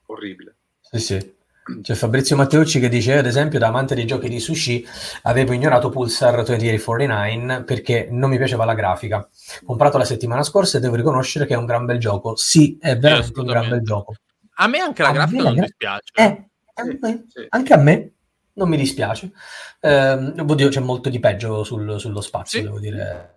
Orribile. 0.06 0.56
Sì, 0.80 1.00
sì. 1.00 1.34
C'è 1.82 1.94
Fabrizio 1.94 2.38
Matteucci 2.38 2.80
che 2.80 2.88
dice, 2.88 3.18
ad 3.18 3.26
esempio, 3.26 3.60
da 3.60 3.68
amante 3.68 3.96
dei 3.96 4.06
giochi 4.06 4.30
di 4.30 4.40
sushi, 4.40 4.88
avevo 5.24 5.52
ignorato 5.52 5.90
Pulsar 5.90 6.42
2049 6.42 7.64
perché 7.64 8.08
non 8.10 8.30
mi 8.30 8.38
piaceva 8.38 8.64
la 8.64 8.76
grafica. 8.76 9.18
Ho 9.18 9.66
comprato 9.66 9.98
la 9.98 10.06
settimana 10.06 10.44
scorsa 10.44 10.78
e 10.78 10.80
devo 10.80 10.96
riconoscere 10.96 11.46
che 11.46 11.54
è 11.54 11.58
un 11.58 11.66
gran 11.66 11.84
bel 11.84 12.00
gioco. 12.00 12.38
Sì, 12.38 12.78
è 12.80 12.98
veramente 12.98 13.38
un 13.42 13.46
gran 13.46 13.68
bel 13.68 13.82
gioco. 13.82 14.14
A 14.56 14.68
me 14.68 14.80
anche 14.80 15.02
la 15.02 15.10
a 15.10 15.12
grafica 15.14 15.44
non 15.44 15.54
gra- 15.54 15.66
dispiace. 15.66 16.12
Eh, 16.14 16.50
sì, 16.74 17.26
sì. 17.28 17.46
Anche 17.50 17.74
a 17.74 17.78
me 17.78 18.14
non 18.54 18.70
mi 18.70 18.78
dispiace. 18.78 19.32
Eh, 19.80 20.14
oddio, 20.14 20.70
c'è 20.70 20.80
molto 20.80 21.10
di 21.10 21.20
peggio 21.20 21.64
sul, 21.64 22.00
sullo 22.00 22.22
spazio, 22.22 22.60
sì. 22.60 22.66
devo 22.66 22.80
dire. 22.80 23.32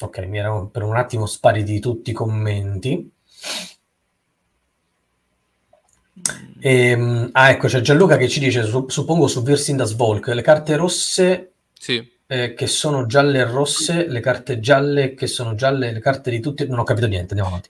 Ok, 0.00 0.18
mi 0.20 0.38
erano 0.38 0.68
per 0.68 0.82
un 0.82 0.96
attimo 0.96 1.26
spariti 1.26 1.78
tutti 1.78 2.10
i 2.10 2.14
commenti. 2.14 3.12
E, 6.58 6.90
ehm, 6.90 7.28
ah, 7.32 7.50
ecco, 7.50 7.66
c'è 7.66 7.80
Gianluca 7.80 8.16
che 8.16 8.28
ci 8.28 8.40
dice, 8.40 8.64
suppongo 8.64 9.26
su 9.26 9.42
Virsinda 9.42 9.84
Svolk, 9.84 10.28
le 10.28 10.42
carte 10.42 10.76
rosse 10.76 11.52
sì. 11.72 12.18
Eh, 12.32 12.54
che 12.54 12.68
sono 12.68 13.06
gialle 13.06 13.40
e 13.40 13.44
rosse, 13.44 14.06
le 14.06 14.20
carte 14.20 14.60
gialle 14.60 15.14
che 15.14 15.26
sono 15.26 15.56
gialle, 15.56 15.90
le 15.92 15.98
carte 15.98 16.30
di 16.30 16.38
tutti... 16.38 16.64
Non 16.64 16.78
ho 16.78 16.84
capito 16.84 17.08
niente, 17.08 17.34
andiamo 17.34 17.48
avanti. 17.48 17.68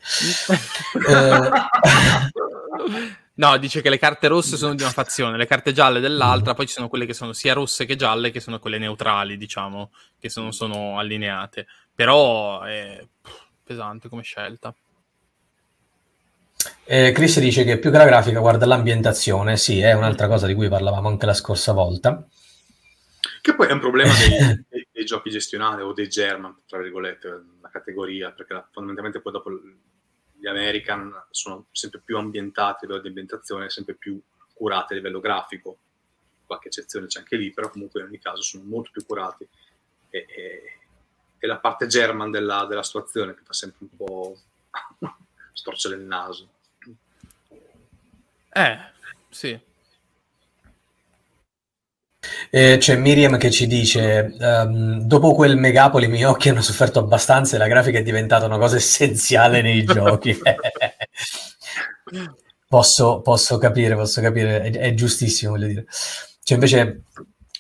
eh, 1.09 1.49
No, 3.41 3.57
dice 3.57 3.81
che 3.81 3.89
le 3.89 3.99
carte 3.99 4.29
rosse 4.29 4.59
sono 4.59 4.75
di 4.75 4.83
una 4.83 4.91
fazione, 4.91 5.39
le 5.39 5.47
carte 5.47 5.73
gialle 5.73 6.01
dell'altra, 6.01 6.53
poi 6.53 6.67
ci 6.67 6.75
sono 6.75 6.91
quelle 6.91 7.07
che 7.07 7.15
sono 7.15 7.33
sia 7.33 7.55
rosse 7.55 7.87
che 7.87 7.97
gialle, 7.97 8.31
che 8.31 8.41
sono 8.41 8.59
quelle 8.59 8.77
neutrali, 8.77 9.39
diciamo, 9.39 9.93
che 10.19 10.29
sono, 10.29 10.53
sono 10.53 10.99
allineate. 10.99 11.67
Però 11.95 12.61
è 12.61 13.03
pesante 13.65 14.11
come 14.11 14.23
scelta. 14.23 14.75
Eh, 16.85 17.13
Chris 17.13 17.41
dice 17.41 17.65
che 17.65 17.79
più 17.79 17.91
che 17.91 17.97
la 17.97 18.05
grafica 18.05 18.41
guarda 18.41 18.67
l'ambientazione, 18.67 19.57
sì, 19.57 19.81
è 19.81 19.95
un'altra 19.95 20.29
cosa 20.29 20.47
di 20.47 20.53
cui 20.53 20.69
parlavamo 20.69 21.09
anche 21.09 21.25
la 21.25 21.33
scorsa 21.33 21.73
volta. 21.73 22.23
Che 23.41 23.55
poi 23.55 23.69
è 23.69 23.73
un 23.73 23.81
problema 23.81 24.13
dei, 24.15 24.65
dei, 24.69 24.89
dei 24.91 25.05
giochi 25.05 25.31
gestionali 25.31 25.83
o 25.83 25.93
dei 25.93 26.09
German, 26.09 26.57
tra 26.67 26.79
virgolette, 26.79 27.45
la 27.61 27.69
categoria, 27.69 28.33
perché 28.33 28.67
fondamentalmente 28.71 29.21
poi 29.21 29.33
dopo 29.33 29.51
gli 30.41 30.47
American 30.47 31.27
sono 31.31 31.67
sempre 31.71 32.01
più 32.03 32.17
ambientati 32.17 32.85
a 32.85 32.89
livello 32.89 33.03
di 33.03 33.09
ambientazione, 33.09 33.69
sempre 33.69 33.95
più 33.95 34.21
curati 34.55 34.95
a 34.95 34.97
livello 34.97 35.21
grafico. 35.21 35.79
Qualche 36.47 36.69
eccezione 36.69 37.07
c'è 37.07 37.21
anche 37.21 37.37
lì, 37.37 37.53
però 37.53 37.71
comunque 37.71 38.01
in 38.01 38.07
ogni 38.07 38.19
caso 38.19 38.43
sono 38.43 38.65
molto 38.65 38.91
più 38.91 39.05
curati. 39.05 39.47
E, 40.09 40.27
e, 40.29 40.79
e 41.39 41.47
la 41.47 41.59
parte 41.59 41.87
German 41.87 42.31
della, 42.31 42.65
della, 42.67 42.83
situazione 42.83 43.35
che 43.35 43.43
fa 43.45 43.53
sempre 43.53 43.87
un 43.89 43.97
po' 43.97 44.37
storcere 45.53 45.95
il 45.95 46.03
naso. 46.03 46.49
Eh, 48.53 48.79
sì. 49.29 49.69
Eh, 52.51 52.77
c'è 52.79 52.97
Miriam 52.97 53.39
che 53.39 53.51
ci 53.51 53.67
dice: 53.67 54.35
um, 54.39 55.01
Dopo 55.01 55.33
quel 55.35 55.57
Megapoli, 55.57 56.05
i 56.05 56.09
miei 56.09 56.25
occhi 56.25 56.51
hanno 56.51 56.61
sofferto 56.61 56.99
abbastanza 56.99 57.57
e 57.57 57.59
la 57.59 57.67
grafica 57.67 57.99
è 57.99 58.03
diventata 58.03 58.45
una 58.45 58.59
cosa 58.59 58.77
essenziale 58.77 59.63
nei 59.63 59.85
giochi. 59.85 60.39
posso, 62.69 63.21
posso, 63.23 63.59
capire, 63.59 63.95
posso 63.95 64.21
capire, 64.21 64.63
è, 64.63 64.71
è, 64.71 64.95
giustissimo, 64.95 65.53
voglio 65.53 65.67
dire. 65.67 65.87
C'è 66.43 66.55
invece 66.55 67.05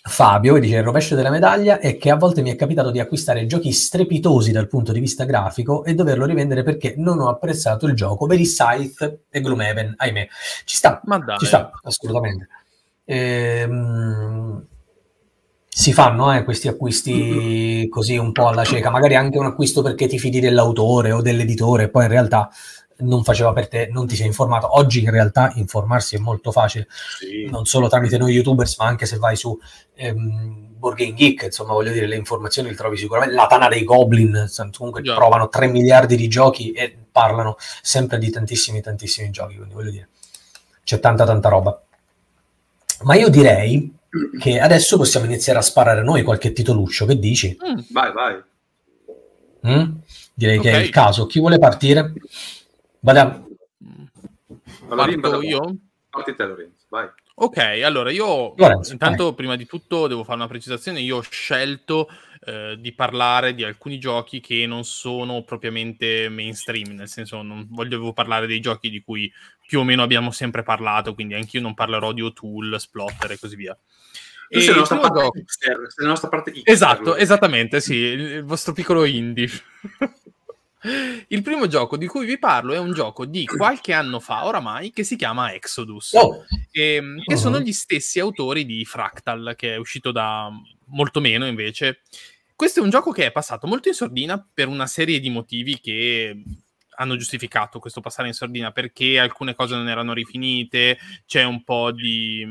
Fabio 0.02 0.54
che 0.54 0.60
dice: 0.60 0.76
Il 0.76 0.82
rovescio 0.82 1.14
della 1.14 1.30
medaglia 1.30 1.78
è 1.78 1.96
che 1.96 2.10
a 2.10 2.16
volte 2.16 2.42
mi 2.42 2.50
è 2.50 2.56
capitato 2.56 2.90
di 2.90 3.00
acquistare 3.00 3.46
giochi 3.46 3.72
strepitosi 3.72 4.52
dal 4.52 4.68
punto 4.68 4.92
di 4.92 5.00
vista 5.00 5.24
grafico 5.24 5.84
e 5.84 5.94
doverlo 5.94 6.26
rivendere 6.26 6.62
perché 6.62 6.94
non 6.98 7.18
ho 7.20 7.30
apprezzato 7.30 7.86
il 7.86 7.94
gioco. 7.94 8.26
Vedi 8.26 8.44
Scythe 8.44 9.22
e 9.30 9.40
Gloomhaven, 9.40 9.94
ahimè. 9.96 10.28
Ci 10.64 10.76
sta, 10.76 11.00
ci 11.38 11.46
sta, 11.46 11.70
assolutamente. 11.82 12.48
Ehm, 13.12 14.66
si 15.68 15.92
fanno 15.92 16.32
eh, 16.32 16.44
questi 16.44 16.68
acquisti 16.68 17.88
così 17.90 18.16
un 18.16 18.30
po' 18.30 18.46
alla 18.46 18.64
cieca, 18.64 18.90
magari 18.90 19.16
anche 19.16 19.38
un 19.38 19.46
acquisto 19.46 19.82
perché 19.82 20.06
ti 20.06 20.18
fidi 20.18 20.38
dell'autore 20.38 21.10
o 21.10 21.20
dell'editore, 21.20 21.88
poi 21.88 22.04
in 22.04 22.10
realtà 22.10 22.50
non 22.98 23.24
faceva 23.24 23.52
per 23.52 23.66
te, 23.66 23.88
non 23.90 24.06
ti 24.06 24.14
sei 24.14 24.26
informato. 24.26 24.76
Oggi 24.76 25.02
in 25.02 25.10
realtà 25.10 25.50
informarsi 25.56 26.14
è 26.14 26.18
molto 26.18 26.52
facile, 26.52 26.86
sì. 27.18 27.48
non 27.50 27.64
solo 27.64 27.88
tramite 27.88 28.16
noi 28.16 28.32
youtubers, 28.32 28.76
ma 28.78 28.86
anche 28.86 29.06
se 29.06 29.16
vai 29.16 29.34
su 29.34 29.58
ehm, 29.94 30.76
Board 30.76 30.98
Game 30.98 31.14
Geek, 31.14 31.42
insomma 31.44 31.72
voglio 31.72 31.90
dire, 31.90 32.06
le 32.06 32.16
informazioni 32.16 32.68
le 32.68 32.76
trovi 32.76 32.96
sicuramente. 32.96 33.34
La 33.34 33.46
Tana 33.48 33.66
dei 33.66 33.82
Goblin, 33.82 34.48
comunque 34.76 35.00
yeah. 35.02 35.16
provano 35.16 35.48
3 35.48 35.66
miliardi 35.66 36.14
di 36.14 36.28
giochi 36.28 36.70
e 36.70 36.96
parlano 37.10 37.56
sempre 37.82 38.18
di 38.18 38.30
tantissimi, 38.30 38.80
tantissimi 38.80 39.30
giochi, 39.30 39.56
quindi 39.56 39.74
voglio 39.74 39.90
dire, 39.90 40.08
c'è 40.84 41.00
tanta, 41.00 41.24
tanta 41.24 41.48
roba. 41.48 41.82
Ma 43.02 43.14
io 43.14 43.28
direi 43.28 43.92
che 44.38 44.60
adesso 44.60 44.96
possiamo 44.96 45.26
iniziare 45.26 45.58
a 45.58 45.62
sparare 45.62 46.02
noi 46.02 46.22
qualche 46.22 46.52
titoluccio, 46.52 47.06
che 47.06 47.18
dici? 47.18 47.56
Mm. 47.56 47.78
Vai, 47.90 48.12
vai. 48.12 48.42
Mm? 49.66 49.92
Direi 50.34 50.58
okay. 50.58 50.72
che 50.72 50.78
è 50.78 50.82
il 50.82 50.90
caso. 50.90 51.26
Chi 51.26 51.38
vuole 51.38 51.58
partire? 51.58 52.12
Vada. 53.00 53.42
Allora, 54.88 55.14
Parto 55.20 55.42
io? 55.42 55.76
Parti 56.10 56.34
te, 56.34 56.44
Lorenzo, 56.44 56.84
vai. 56.88 57.08
Ok, 57.42 57.56
allora 57.84 58.10
io 58.10 58.54
Lorenzo, 58.56 58.92
intanto 58.92 59.24
vai. 59.24 59.34
prima 59.34 59.56
di 59.56 59.64
tutto 59.64 60.06
devo 60.06 60.24
fare 60.24 60.36
una 60.36 60.48
precisazione, 60.48 61.00
io 61.00 61.18
ho 61.18 61.22
scelto 61.22 62.08
eh, 62.42 62.76
di 62.78 62.92
parlare 62.94 63.54
di 63.54 63.64
alcuni 63.64 63.98
giochi 63.98 64.40
che 64.40 64.66
non 64.66 64.84
sono 64.84 65.42
propriamente 65.42 66.28
mainstream, 66.30 66.94
nel 66.94 67.08
senso 67.08 67.42
non 67.42 67.66
voglio 67.70 68.12
parlare 68.12 68.46
dei 68.46 68.60
giochi 68.60 68.88
di 68.88 69.02
cui 69.02 69.30
più 69.66 69.80
o 69.80 69.84
meno 69.84 70.02
abbiamo 70.02 70.30
sempre 70.30 70.62
parlato, 70.62 71.14
quindi 71.14 71.34
anch'io 71.34 71.60
non 71.60 71.74
parlerò 71.74 72.12
di 72.12 72.22
O'Toole, 72.22 72.78
Splotter 72.78 73.32
e 73.32 73.38
così 73.38 73.56
via. 73.56 73.78
Tu 74.48 74.58
sei 74.58 74.70
la 74.70 74.78
nostra 74.78 74.98
parte 74.98 75.20
gioco... 75.20 75.38
Hipster, 75.38 75.76
sei 75.88 76.04
la 76.04 76.08
nostra 76.08 76.28
parte 76.28 76.50
hipster, 76.50 76.74
Esatto, 76.74 77.14
esattamente, 77.14 77.80
sì, 77.80 77.94
il 77.94 78.44
vostro 78.44 78.72
piccolo 78.72 79.04
indie. 79.04 79.48
Il 81.28 81.42
primo 81.42 81.66
gioco 81.66 81.98
di 81.98 82.06
cui 82.06 82.24
vi 82.24 82.38
parlo 82.38 82.72
è 82.72 82.78
un 82.78 82.94
gioco 82.94 83.26
di 83.26 83.44
qualche 83.44 83.92
anno 83.92 84.18
fa 84.18 84.46
oramai 84.46 84.92
che 84.92 85.04
si 85.04 85.14
chiama 85.14 85.52
Exodus, 85.52 86.14
oh. 86.14 86.46
e, 86.70 86.94
ehm, 86.94 87.22
che 87.22 87.34
uh-huh. 87.34 87.38
sono 87.38 87.60
gli 87.60 87.72
stessi 87.72 88.18
autori 88.18 88.64
di 88.64 88.82
Fractal, 88.86 89.52
che 89.58 89.74
è 89.74 89.76
uscito 89.76 90.10
da 90.10 90.50
molto 90.90 91.20
meno 91.20 91.46
invece. 91.46 92.02
Questo 92.54 92.80
è 92.80 92.82
un 92.82 92.90
gioco 92.90 93.10
che 93.10 93.26
è 93.26 93.32
passato 93.32 93.66
molto 93.66 93.88
in 93.88 93.94
sordina 93.94 94.46
per 94.52 94.68
una 94.68 94.86
serie 94.86 95.18
di 95.18 95.30
motivi 95.30 95.80
che 95.80 96.42
hanno 96.96 97.16
giustificato 97.16 97.78
questo 97.78 98.02
passare 98.02 98.28
in 98.28 98.34
sordina, 98.34 98.70
perché 98.70 99.18
alcune 99.18 99.54
cose 99.54 99.74
non 99.74 99.88
erano 99.88 100.12
rifinite, 100.12 100.98
c'è 101.26 101.42
un 101.44 101.64
po' 101.64 101.90
di... 101.90 102.46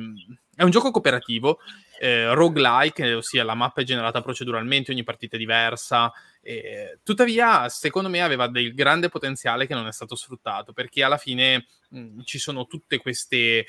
È 0.55 0.63
un 0.63 0.71
gioco 0.71 0.89
cooperativo, 0.89 1.59
eh, 1.99 2.33
roguelike, 2.33 3.13
ossia 3.13 3.43
la 3.43 3.55
mappa 3.55 3.81
è 3.81 3.83
generata 3.83 4.21
proceduralmente, 4.21 4.91
ogni 4.91 5.03
partita 5.03 5.35
è 5.35 5.39
diversa, 5.39 6.11
e, 6.41 6.99
tuttavia, 7.03 7.67
secondo 7.67 8.07
me 8.07 8.21
aveva 8.21 8.47
del 8.47 8.73
grande 8.73 9.09
potenziale 9.09 9.67
che 9.67 9.73
non 9.73 9.85
è 9.85 9.91
stato 9.91 10.15
sfruttato, 10.15 10.71
perché 10.71 11.03
alla 11.03 11.17
fine 11.17 11.67
mh, 11.89 12.21
ci 12.21 12.39
sono 12.39 12.67
tutte 12.67 12.99
queste 12.99 13.37
eh, 13.37 13.65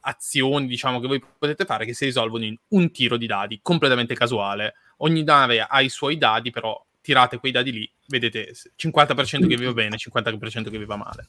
azioni, 0.00 0.66
diciamo, 0.66 1.00
che 1.00 1.06
voi 1.06 1.24
potete 1.38 1.64
fare 1.64 1.86
che 1.86 1.94
si 1.94 2.04
risolvono 2.04 2.44
in 2.44 2.56
un 2.68 2.90
tiro 2.90 3.16
di 3.16 3.26
dadi, 3.26 3.60
completamente 3.62 4.14
casuale. 4.14 4.74
Ogni 4.98 5.22
nave 5.22 5.60
ha 5.60 5.80
i 5.80 5.88
suoi 5.88 6.18
dadi, 6.18 6.50
però 6.50 6.84
tirate 7.00 7.38
quei 7.38 7.52
dadi 7.52 7.72
lì, 7.72 7.90
vedete 8.08 8.52
50% 8.76 9.48
che 9.48 9.56
vi 9.56 9.64
va 9.64 9.72
bene, 9.72 9.96
50% 9.96 10.70
che 10.70 10.78
vi 10.78 10.84
va 10.84 10.96
male. 10.96 11.28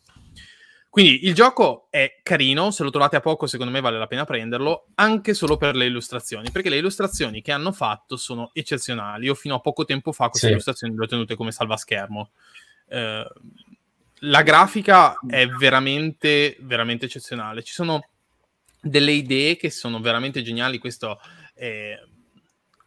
Quindi 0.89 1.27
il 1.27 1.35
gioco 1.35 1.87
è 1.91 2.19
carino, 2.23 2.71
se 2.71 2.81
lo 2.83 2.89
trovate 2.89 3.15
a 3.15 3.19
poco 3.19 3.45
secondo 3.45 3.71
me 3.71 3.79
vale 3.79 3.99
la 3.99 4.07
pena 4.07 4.25
prenderlo, 4.25 4.87
anche 4.95 5.35
solo 5.35 5.55
per 5.55 5.75
le 5.75 5.85
illustrazioni, 5.85 6.49
perché 6.49 6.69
le 6.69 6.77
illustrazioni 6.77 7.43
che 7.43 7.51
hanno 7.51 7.71
fatto 7.71 8.17
sono 8.17 8.49
eccezionali. 8.53 9.25
Io 9.25 9.35
fino 9.35 9.55
a 9.55 9.59
poco 9.59 9.85
tempo 9.85 10.11
fa 10.11 10.29
queste 10.29 10.47
sì. 10.47 10.53
illustrazioni 10.53 10.95
le 10.95 11.03
ho 11.03 11.07
tenute 11.07 11.35
come 11.35 11.51
salvaschermo. 11.51 12.31
Eh, 12.87 13.27
la 14.21 14.41
grafica 14.41 15.19
è 15.27 15.47
veramente, 15.47 16.57
veramente 16.61 17.05
eccezionale. 17.05 17.61
Ci 17.63 17.73
sono 17.73 18.07
delle 18.81 19.11
idee 19.11 19.57
che 19.57 19.69
sono 19.69 19.99
veramente 19.99 20.41
geniali, 20.41 20.79
questo 20.79 21.19
è 21.53 21.97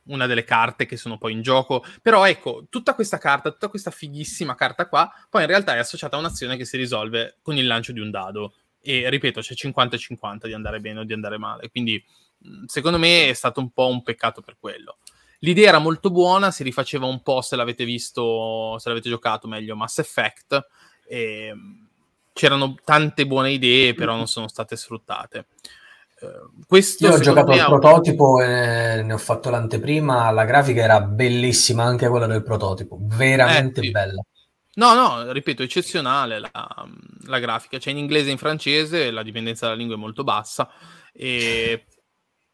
una 0.07 0.27
delle 0.27 0.45
carte 0.45 0.87
che 0.87 0.97
sono 0.97 1.19
poi 1.19 1.33
in 1.33 1.43
gioco. 1.43 1.85
Però 2.01 2.27
ecco, 2.27 2.67
tutta 2.69 2.95
questa 2.95 3.19
carta, 3.19 3.51
tutta 3.51 3.69
questa 3.69 3.91
fighissima 3.91 4.55
carta 4.55 4.89
qua, 4.89 5.11
poi 5.29 5.43
in 5.43 5.49
realtà 5.49 5.75
è 5.75 5.79
associata 5.79 6.17
a 6.17 6.19
un'azione 6.19 6.57
che 6.57 6.65
si 6.65 6.77
risolve 6.77 7.39
con 7.43 7.57
il 7.57 7.67
lancio 7.67 7.93
di 7.93 8.01
un 8.01 8.11
dado. 8.11 8.55
E 8.81 9.09
ripeto, 9.09 9.41
c'è 9.41 9.55
50 9.55 9.97
50 9.97 10.47
di 10.49 10.55
andare 10.55 10.81
bene 10.81 11.01
o 11.01 11.05
di 11.05 11.13
andare 11.13 11.39
male. 11.39 11.71
Quindi, 11.71 12.05
secondo 12.67 12.99
me, 12.99 13.29
è 13.29 13.33
stato 13.33 13.61
un 13.61 13.71
po' 13.71 13.87
un 13.87 14.03
peccato 14.03 14.41
per 14.41 14.57
quello. 14.59 14.99
L'idea 15.41 15.69
era 15.69 15.79
molto 15.79 16.11
buona, 16.11 16.51
si 16.51 16.63
rifaceva 16.63 17.07
un 17.07 17.23
po' 17.23 17.41
se 17.43 17.57
l'avete 17.57 17.85
visto, 17.85 18.79
se 18.79 18.89
l'avete 18.89 19.09
giocato 19.09 19.49
meglio, 19.49 19.77
Mass 19.77 19.99
Effect. 19.99 20.67
E 21.07 21.55
c'erano 22.33 22.77
tante 22.85 23.27
buone 23.27 23.53
idee, 23.53 23.95
però 23.95 24.17
non 24.17 24.27
sono 24.27 24.49
state 24.49 24.77
sfruttate. 24.77 25.47
Questo 26.67 27.07
Io 27.07 27.15
ho 27.15 27.19
giocato 27.19 27.53
il 27.53 27.65
prototipo 27.65 28.41
e 28.41 29.03
ne 29.03 29.13
ho 29.13 29.19
fatto 29.19 29.51
l'anteprima, 29.51 30.31
la 30.31 30.45
grafica 30.45 30.83
era 30.83 31.01
bellissima, 31.01 31.85
anche 31.85 32.09
quella 32.09 32.27
del 32.27 32.43
prototipo, 32.43 32.99
veramente 33.01 33.81
eh, 33.81 33.85
sì. 33.85 33.91
bella. 33.91 34.23
No, 34.75 34.95
no, 34.95 35.33
ripeto, 35.33 35.63
eccezionale 35.63 36.39
la, 36.39 36.51
la, 37.27 37.39
grafica, 37.39 37.79
c'è 37.79 37.91
in 37.91 37.99
inglese 37.99 38.29
e 38.29 38.33
in 38.33 38.39
francese, 38.39 39.11
la 39.11 39.23
dipendenza 39.23 39.67
dalla 39.67 39.77
lingua 39.77 39.97
è 39.97 39.99
molto 39.99 40.25
bassa, 40.25 40.71
e... 41.13 41.85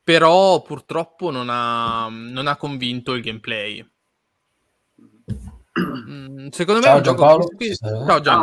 però 0.02 0.60
purtroppo 0.62 1.30
non 1.30 1.48
ha, 1.48 2.08
non 2.10 2.48
ha 2.48 2.56
convinto 2.56 3.14
il 3.14 3.22
gameplay. 3.22 3.88
Mm, 5.78 6.48
secondo 6.48 6.80
me 6.80 6.86
Ciao, 6.86 6.94
è 6.94 6.96
un 6.96 7.02
gioco... 7.02 7.48
Ciao 8.06 8.20
Gian. 8.20 8.42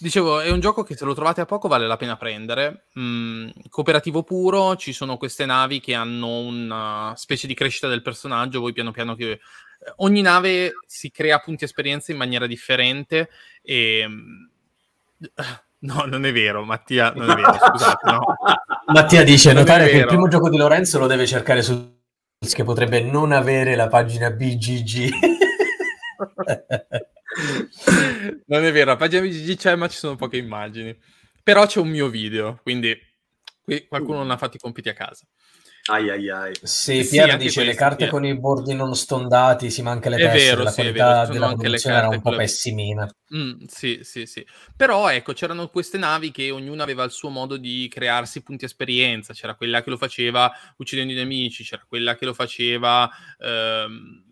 Dicevo, 0.00 0.40
è 0.40 0.50
un 0.50 0.60
gioco 0.60 0.84
che 0.84 0.96
se 0.96 1.04
lo 1.04 1.14
trovate 1.14 1.40
a 1.40 1.44
poco 1.44 1.66
vale 1.66 1.86
la 1.86 1.96
pena 1.96 2.16
prendere. 2.16 2.84
Mm, 2.98 3.48
cooperativo 3.68 4.22
puro, 4.22 4.76
ci 4.76 4.92
sono 4.92 5.16
queste 5.16 5.44
navi 5.44 5.80
che 5.80 5.94
hanno 5.94 6.38
una 6.38 7.14
specie 7.16 7.46
di 7.46 7.54
crescita 7.54 7.88
del 7.88 8.02
personaggio, 8.02 8.60
voi 8.60 8.72
piano 8.72 8.92
piano 8.92 9.14
che... 9.14 9.40
Ogni 9.96 10.22
nave 10.22 10.72
si 10.86 11.10
crea 11.10 11.38
punti 11.38 11.64
esperienza 11.64 12.12
in 12.12 12.18
maniera 12.18 12.46
differente 12.46 13.28
e... 13.62 14.06
No, 15.80 16.04
non 16.06 16.26
è 16.26 16.32
vero, 16.32 16.64
Mattia, 16.64 17.12
non 17.14 17.30
è 17.30 17.34
vero, 17.36 17.52
scusate, 17.70 18.10
no. 18.10 18.36
Mattia 18.86 19.22
dice, 19.22 19.52
non 19.52 19.62
notare 19.62 19.88
che 19.88 19.98
il 19.98 20.06
primo 20.06 20.26
gioco 20.26 20.48
di 20.48 20.56
Lorenzo 20.56 20.98
lo 20.98 21.06
deve 21.06 21.24
cercare 21.24 21.62
su 21.62 21.96
che 22.52 22.64
potrebbe 22.64 23.00
non 23.00 23.30
avere 23.30 23.76
la 23.76 23.86
pagina 23.86 24.30
BGG. 24.30 25.10
non 28.46 28.64
è 28.64 28.72
vero, 28.72 28.90
la 28.90 28.96
pagina 28.96 29.22
BGG 29.22 29.56
c'è, 29.56 29.74
ma 29.76 29.88
ci 29.88 29.96
sono 29.96 30.16
poche 30.16 30.36
immagini. 30.36 30.96
Però 31.42 31.66
c'è 31.66 31.80
un 31.80 31.88
mio 31.88 32.08
video, 32.08 32.60
quindi 32.62 32.96
qui 33.62 33.86
qualcuno 33.86 34.18
non 34.18 34.30
ha 34.30 34.36
fatto 34.36 34.56
i 34.56 34.60
compiti 34.60 34.88
a 34.88 34.94
casa. 34.94 35.26
Ai 35.90 36.10
ai 36.10 36.28
ai. 36.28 36.54
Sì, 36.62 37.06
Pier 37.08 37.38
dice 37.38 37.64
le 37.64 37.74
carte 37.74 37.96
Pier. 37.96 38.10
con 38.10 38.24
i 38.24 38.38
bordi 38.38 38.74
non 38.74 38.94
stondati, 38.94 39.70
si 39.70 39.80
manca 39.80 40.10
le 40.10 40.16
è 40.16 40.30
teste, 40.30 40.38
vero, 40.38 40.62
la 40.62 40.70
sì, 40.70 40.82
qualità 40.82 41.20
vero, 41.20 41.32
della 41.32 41.54
produzione 41.54 41.96
era 41.96 42.08
un 42.08 42.20
po' 42.20 42.36
pessimina. 42.36 43.10
Mm, 43.34 43.64
sì, 43.66 44.00
sì, 44.02 44.26
sì. 44.26 44.46
Però 44.76 45.08
ecco, 45.08 45.32
c'erano 45.32 45.68
queste 45.68 45.96
navi 45.96 46.30
che 46.30 46.50
ognuno 46.50 46.82
aveva 46.82 47.04
il 47.04 47.10
suo 47.10 47.30
modo 47.30 47.56
di 47.56 47.88
crearsi 47.90 48.42
punti 48.42 48.66
esperienza. 48.66 49.32
C'era 49.32 49.54
quella 49.54 49.82
che 49.82 49.88
lo 49.88 49.96
faceva 49.96 50.52
uccidendo 50.76 51.12
i 51.12 51.16
nemici, 51.16 51.64
c'era 51.64 51.84
quella 51.88 52.14
che 52.16 52.26
lo 52.26 52.34
faceva... 52.34 53.08
Ehm, 53.38 54.26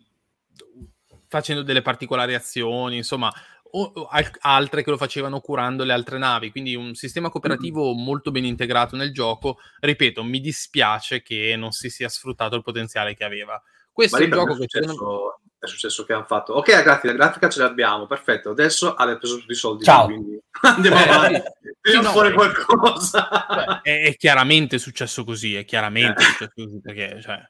facendo 1.27 1.61
delle 1.61 1.81
particolari 1.81 2.33
azioni, 2.33 2.97
insomma, 2.97 3.31
o, 3.71 3.91
o 3.93 4.09
altre 4.41 4.83
che 4.83 4.89
lo 4.89 4.97
facevano 4.97 5.39
curando 5.39 5.83
le 5.83 5.93
altre 5.93 6.17
navi, 6.17 6.51
quindi 6.51 6.75
un 6.75 6.95
sistema 6.95 7.29
cooperativo 7.29 7.93
mm. 7.93 8.03
molto 8.03 8.31
ben 8.31 8.45
integrato 8.45 8.95
nel 8.95 9.13
gioco. 9.13 9.57
Ripeto, 9.79 10.23
mi 10.23 10.39
dispiace 10.39 11.21
che 11.21 11.55
non 11.57 11.71
si 11.71 11.89
sia 11.89 12.09
sfruttato 12.09 12.55
il 12.55 12.63
potenziale 12.63 13.15
che 13.15 13.23
aveva. 13.23 13.61
Questo 13.91 14.17
è 14.17 14.23
un 14.23 14.29
gioco 14.29 14.53
è 14.53 14.57
che 14.57 14.67
successo, 14.69 15.39
è 15.57 15.67
successo 15.67 16.03
che 16.03 16.13
hanno 16.13 16.23
fatto. 16.23 16.53
Ok, 16.53 16.69
ragazzi, 16.69 17.07
la 17.07 17.13
grafica 17.13 17.49
ce 17.49 17.61
l'abbiamo, 17.61 18.05
perfetto. 18.05 18.51
Adesso 18.51 18.93
avete 18.93 19.17
preso 19.19 19.39
tutti 19.39 19.51
i 19.51 19.55
soldi, 19.55 19.83
Ciao. 19.83 20.05
quindi 20.05 20.39
andiamo 20.61 20.97
eh, 20.97 21.09
avanti. 21.09 21.41
Sì, 21.81 21.95
no, 21.95 22.11
fuori 22.11 22.33
qualcosa. 22.33 23.81
È, 23.81 24.01
è, 24.01 24.15
chiaramente 24.15 24.77
successo 24.77 25.23
così, 25.23 25.55
è 25.55 25.65
chiaramente 25.65 26.21
eh. 26.21 26.25
successo 26.25 26.51
così 26.55 26.79
perché 26.81 27.21
cioè, 27.21 27.41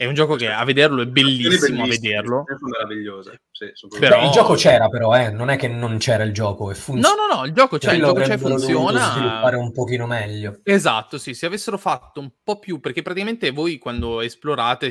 è 0.00 0.06
un 0.06 0.14
gioco 0.14 0.34
che 0.34 0.48
a 0.48 0.64
vederlo 0.64 1.02
è 1.02 1.06
bellissimo, 1.06 1.82
a 1.82 1.86
vederlo. 1.86 2.44
Meraviglioso. 2.58 3.34
Sì, 3.50 3.66
però... 3.98 4.24
il 4.24 4.30
gioco 4.30 4.54
c'era 4.54 4.88
però, 4.88 5.14
eh? 5.14 5.30
non 5.30 5.50
è 5.50 5.58
che 5.58 5.68
non 5.68 5.98
c'era 5.98 6.22
il 6.22 6.32
gioco. 6.32 6.72
Fun... 6.72 6.98
No, 6.98 7.10
no, 7.14 7.26
no, 7.30 7.44
il 7.44 7.52
gioco 7.52 7.76
c'è, 7.76 7.92
il 7.92 8.00
gioco 8.00 8.22
c'è, 8.22 8.38
funziona. 8.38 9.10
sviluppare 9.10 9.56
un 9.56 9.70
pochino 9.72 10.06
meglio. 10.06 10.60
Esatto, 10.62 11.18
sì, 11.18 11.34
se 11.34 11.44
avessero 11.44 11.76
fatto 11.76 12.18
un 12.18 12.32
po' 12.42 12.58
più, 12.58 12.80
perché 12.80 13.02
praticamente 13.02 13.50
voi 13.50 13.76
quando 13.76 14.22
esplorate 14.22 14.90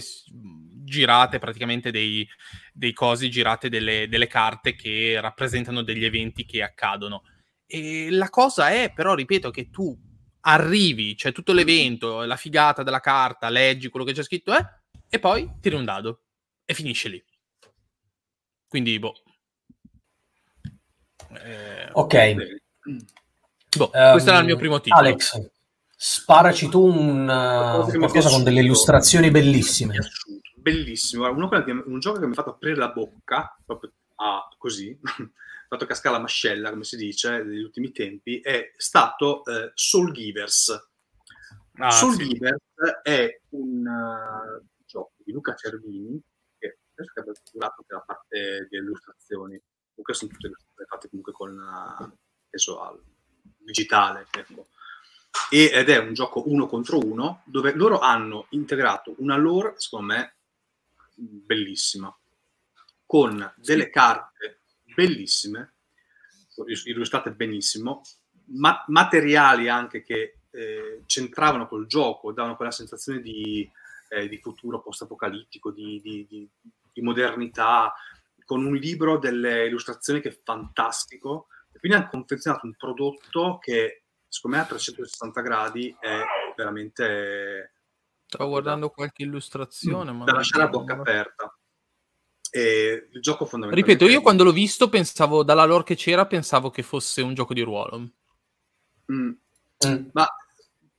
girate 0.84 1.40
praticamente 1.40 1.90
dei, 1.90 2.27
dei 2.72 2.94
cosi, 2.94 3.31
girate 3.31 3.68
delle, 3.68 4.07
delle 4.07 4.27
carte 4.27 4.76
che 4.76 5.18
rappresentano 5.19 5.81
degli 5.81 6.06
eventi 6.06 6.45
che 6.45 6.61
accadono. 6.61 7.23
E 7.65 8.10
la 8.11 8.30
cosa 8.30 8.69
è, 8.69 8.94
però, 8.94 9.15
ripeto, 9.15 9.49
che 9.49 9.72
tu 9.72 9.98
arrivi, 10.41 11.15
c'è 11.15 11.22
cioè 11.22 11.31
tutto 11.31 11.52
l'evento, 11.52 12.23
la 12.26 12.36
figata 12.36 12.84
della 12.84 12.99
carta, 12.99 13.49
leggi 13.49 13.90
quello 13.90 14.06
che 14.06 14.14
c'è 14.14 14.23
scritto, 14.23 14.56
eh, 14.56 14.64
e 15.10 15.19
poi 15.19 15.49
tiri 15.60 15.76
un 15.76 15.86
dado 15.86 16.22
e 16.65 16.73
finisce 16.73 17.10
lì. 17.10 17.23
Quindi, 18.68 18.99
boh. 18.99 19.15
Eh, 21.44 21.90
ok. 21.91 22.36
Boh, 23.76 23.91
um, 23.94 24.11
questo 24.11 24.30
era 24.30 24.40
il 24.40 24.45
mio 24.45 24.57
primo 24.57 24.80
titolo. 24.80 25.02
Alex, 25.02 25.49
sparaci 25.95 26.69
tu 26.69 26.86
un, 26.86 27.23
uh, 27.23 27.98
qualcosa 27.98 28.30
con 28.30 28.44
delle 28.44 28.61
illustrazioni 28.61 29.31
bellissime. 29.31 29.98
Bellissimo. 30.56 31.30
Uno, 31.30 31.49
un 31.86 31.99
gioco 31.99 32.19
che 32.19 32.26
mi 32.26 32.31
ha 32.31 32.36
fatto 32.36 32.52
aprire 32.52 32.76
la 32.76 32.90
bocca, 32.90 33.57
proprio 33.65 33.94
ah, 34.15 34.48
così, 34.57 34.98
fatto 35.68 35.86
cascare 35.86 36.15
la 36.15 36.22
mascella, 36.22 36.69
come 36.69 36.84
si 36.84 36.98
dice, 36.98 37.44
negli 37.44 37.64
ultimi 37.64 37.91
tempi, 37.91 38.40
è 38.40 38.73
stato 38.77 39.41
uh, 39.45 39.72
Soul 39.73 40.11
Givers. 40.11 40.90
Ah, 41.73 41.91
Soul 41.91 42.15
sì. 42.15 42.27
Givers 42.27 42.64
è 43.03 43.41
un 43.49 43.86
uh, 43.86 44.65
gioco 44.90 45.14
di 45.24 45.32
Luca 45.32 45.53
Cervini, 45.53 46.20
che 46.57 46.80
penso 46.94 47.14
che 47.14 47.20
abbia 47.20 47.34
curato 47.52 47.76
anche 47.78 47.94
la 47.94 48.03
parte 48.06 48.68
di 48.70 48.78
illustrazioni. 48.78 49.61
Comunque 49.90 50.14
sono 50.14 50.32
tutte 50.32 50.52
fatte 50.88 51.10
comunque 51.10 51.34
con 51.34 52.18
penso 52.49 52.82
al 52.82 52.99
digitale. 53.57 54.26
Ecco. 54.32 54.68
E, 55.52 55.70
ed 55.72 55.90
è 55.90 55.98
un 55.98 56.14
gioco 56.14 56.44
uno 56.49 56.66
contro 56.66 56.98
uno 56.98 57.44
dove 57.45 57.74
loro 57.74 57.99
hanno 57.99 58.48
integrato 58.49 59.14
una 59.20 59.38
lore, 59.38 59.76
secondo 59.78 60.14
me, 60.14 60.36
bellissima, 61.16 62.16
con 63.06 63.53
delle 63.57 63.90
carte 63.90 64.61
bellissime, 64.95 65.76
illustrate 66.86 67.32
benissimo, 67.32 68.02
ma- 68.56 68.84
materiali 68.88 69.70
anche 69.70 70.03
che 70.03 70.40
eh, 70.52 71.03
c'entravano 71.06 71.68
col 71.68 71.86
gioco, 71.86 72.32
davano 72.32 72.56
quella 72.56 72.72
sensazione 72.72 73.22
di, 73.22 73.70
eh, 74.10 74.27
di 74.27 74.38
futuro 74.38 74.81
post-apocalittico, 74.81 75.72
di, 75.72 76.02
di, 76.02 76.27
di, 76.27 77.02
modernità, 77.02 77.94
con 78.44 78.65
un 78.65 78.76
libro 78.76 79.18
delle 79.18 79.68
illustrazioni 79.68 80.19
che 80.19 80.30
è 80.30 80.40
fantastico. 80.44 81.48
E 81.72 81.80
quindi 81.80 81.98
hanno 81.98 82.10
confezionato 82.10 82.65
un 82.65 82.76
prodotto 82.76 83.57
che, 83.61 84.03
secondo 84.27 84.57
me, 84.57 84.64
a 84.64 84.68
360 84.68 85.41
gradi 85.41 85.95
è 85.98 86.22
veramente... 86.57 87.76
Stavo 88.26 88.49
guardando 88.49 88.90
qualche 88.90 89.23
illustrazione, 89.23 90.11
ma... 90.11 90.26
Da 90.26 90.34
lasciare 90.34 90.64
a 90.64 90.68
bocca 90.68 90.94
aperta. 90.94 91.57
E 92.52 93.10
il 93.11 93.22
gioco 93.22 93.45
fondamentalmente... 93.45 93.94
Ripeto, 93.94 94.11
io 94.11 94.22
quando 94.22 94.44
l'ho 94.44 94.52
visto 94.52 94.90
pensavo, 94.90 95.44
dalla 95.44 95.65
lore 95.65 95.84
che 95.84 95.95
c'era, 95.95 96.26
pensavo 96.26 96.69
che 96.69 96.84
fosse 96.84 97.22
un 97.22 97.34
gioco 97.34 97.53
di 97.53 97.61
ruolo. 97.61 98.10
Mm. 99.11 99.31
Mm. 99.88 100.07
Ma 100.11 100.27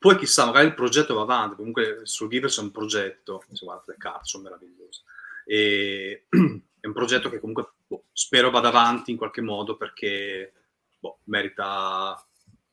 poi 0.00 0.16
chissà, 0.16 0.46
magari 0.46 0.68
il 0.68 0.74
progetto 0.74 1.12
va 1.12 1.20
avanti, 1.20 1.56
comunque 1.56 2.00
sul 2.04 2.30
Givers 2.30 2.58
è 2.58 2.62
un 2.62 2.70
progetto, 2.70 3.44
se 3.52 3.66
guardate 3.66 3.90
le 3.90 3.96
carte 3.98 4.24
sono 4.24 4.44
meravigliose, 4.44 5.02
e, 5.44 6.24
è 6.80 6.86
un 6.86 6.92
progetto 6.94 7.28
che 7.28 7.38
comunque 7.38 7.72
boh, 7.86 8.04
spero 8.10 8.50
vada 8.50 8.68
avanti 8.68 9.10
in 9.10 9.18
qualche 9.18 9.42
modo 9.42 9.76
perché 9.76 10.54
boh, 10.98 11.18
merita, 11.24 12.18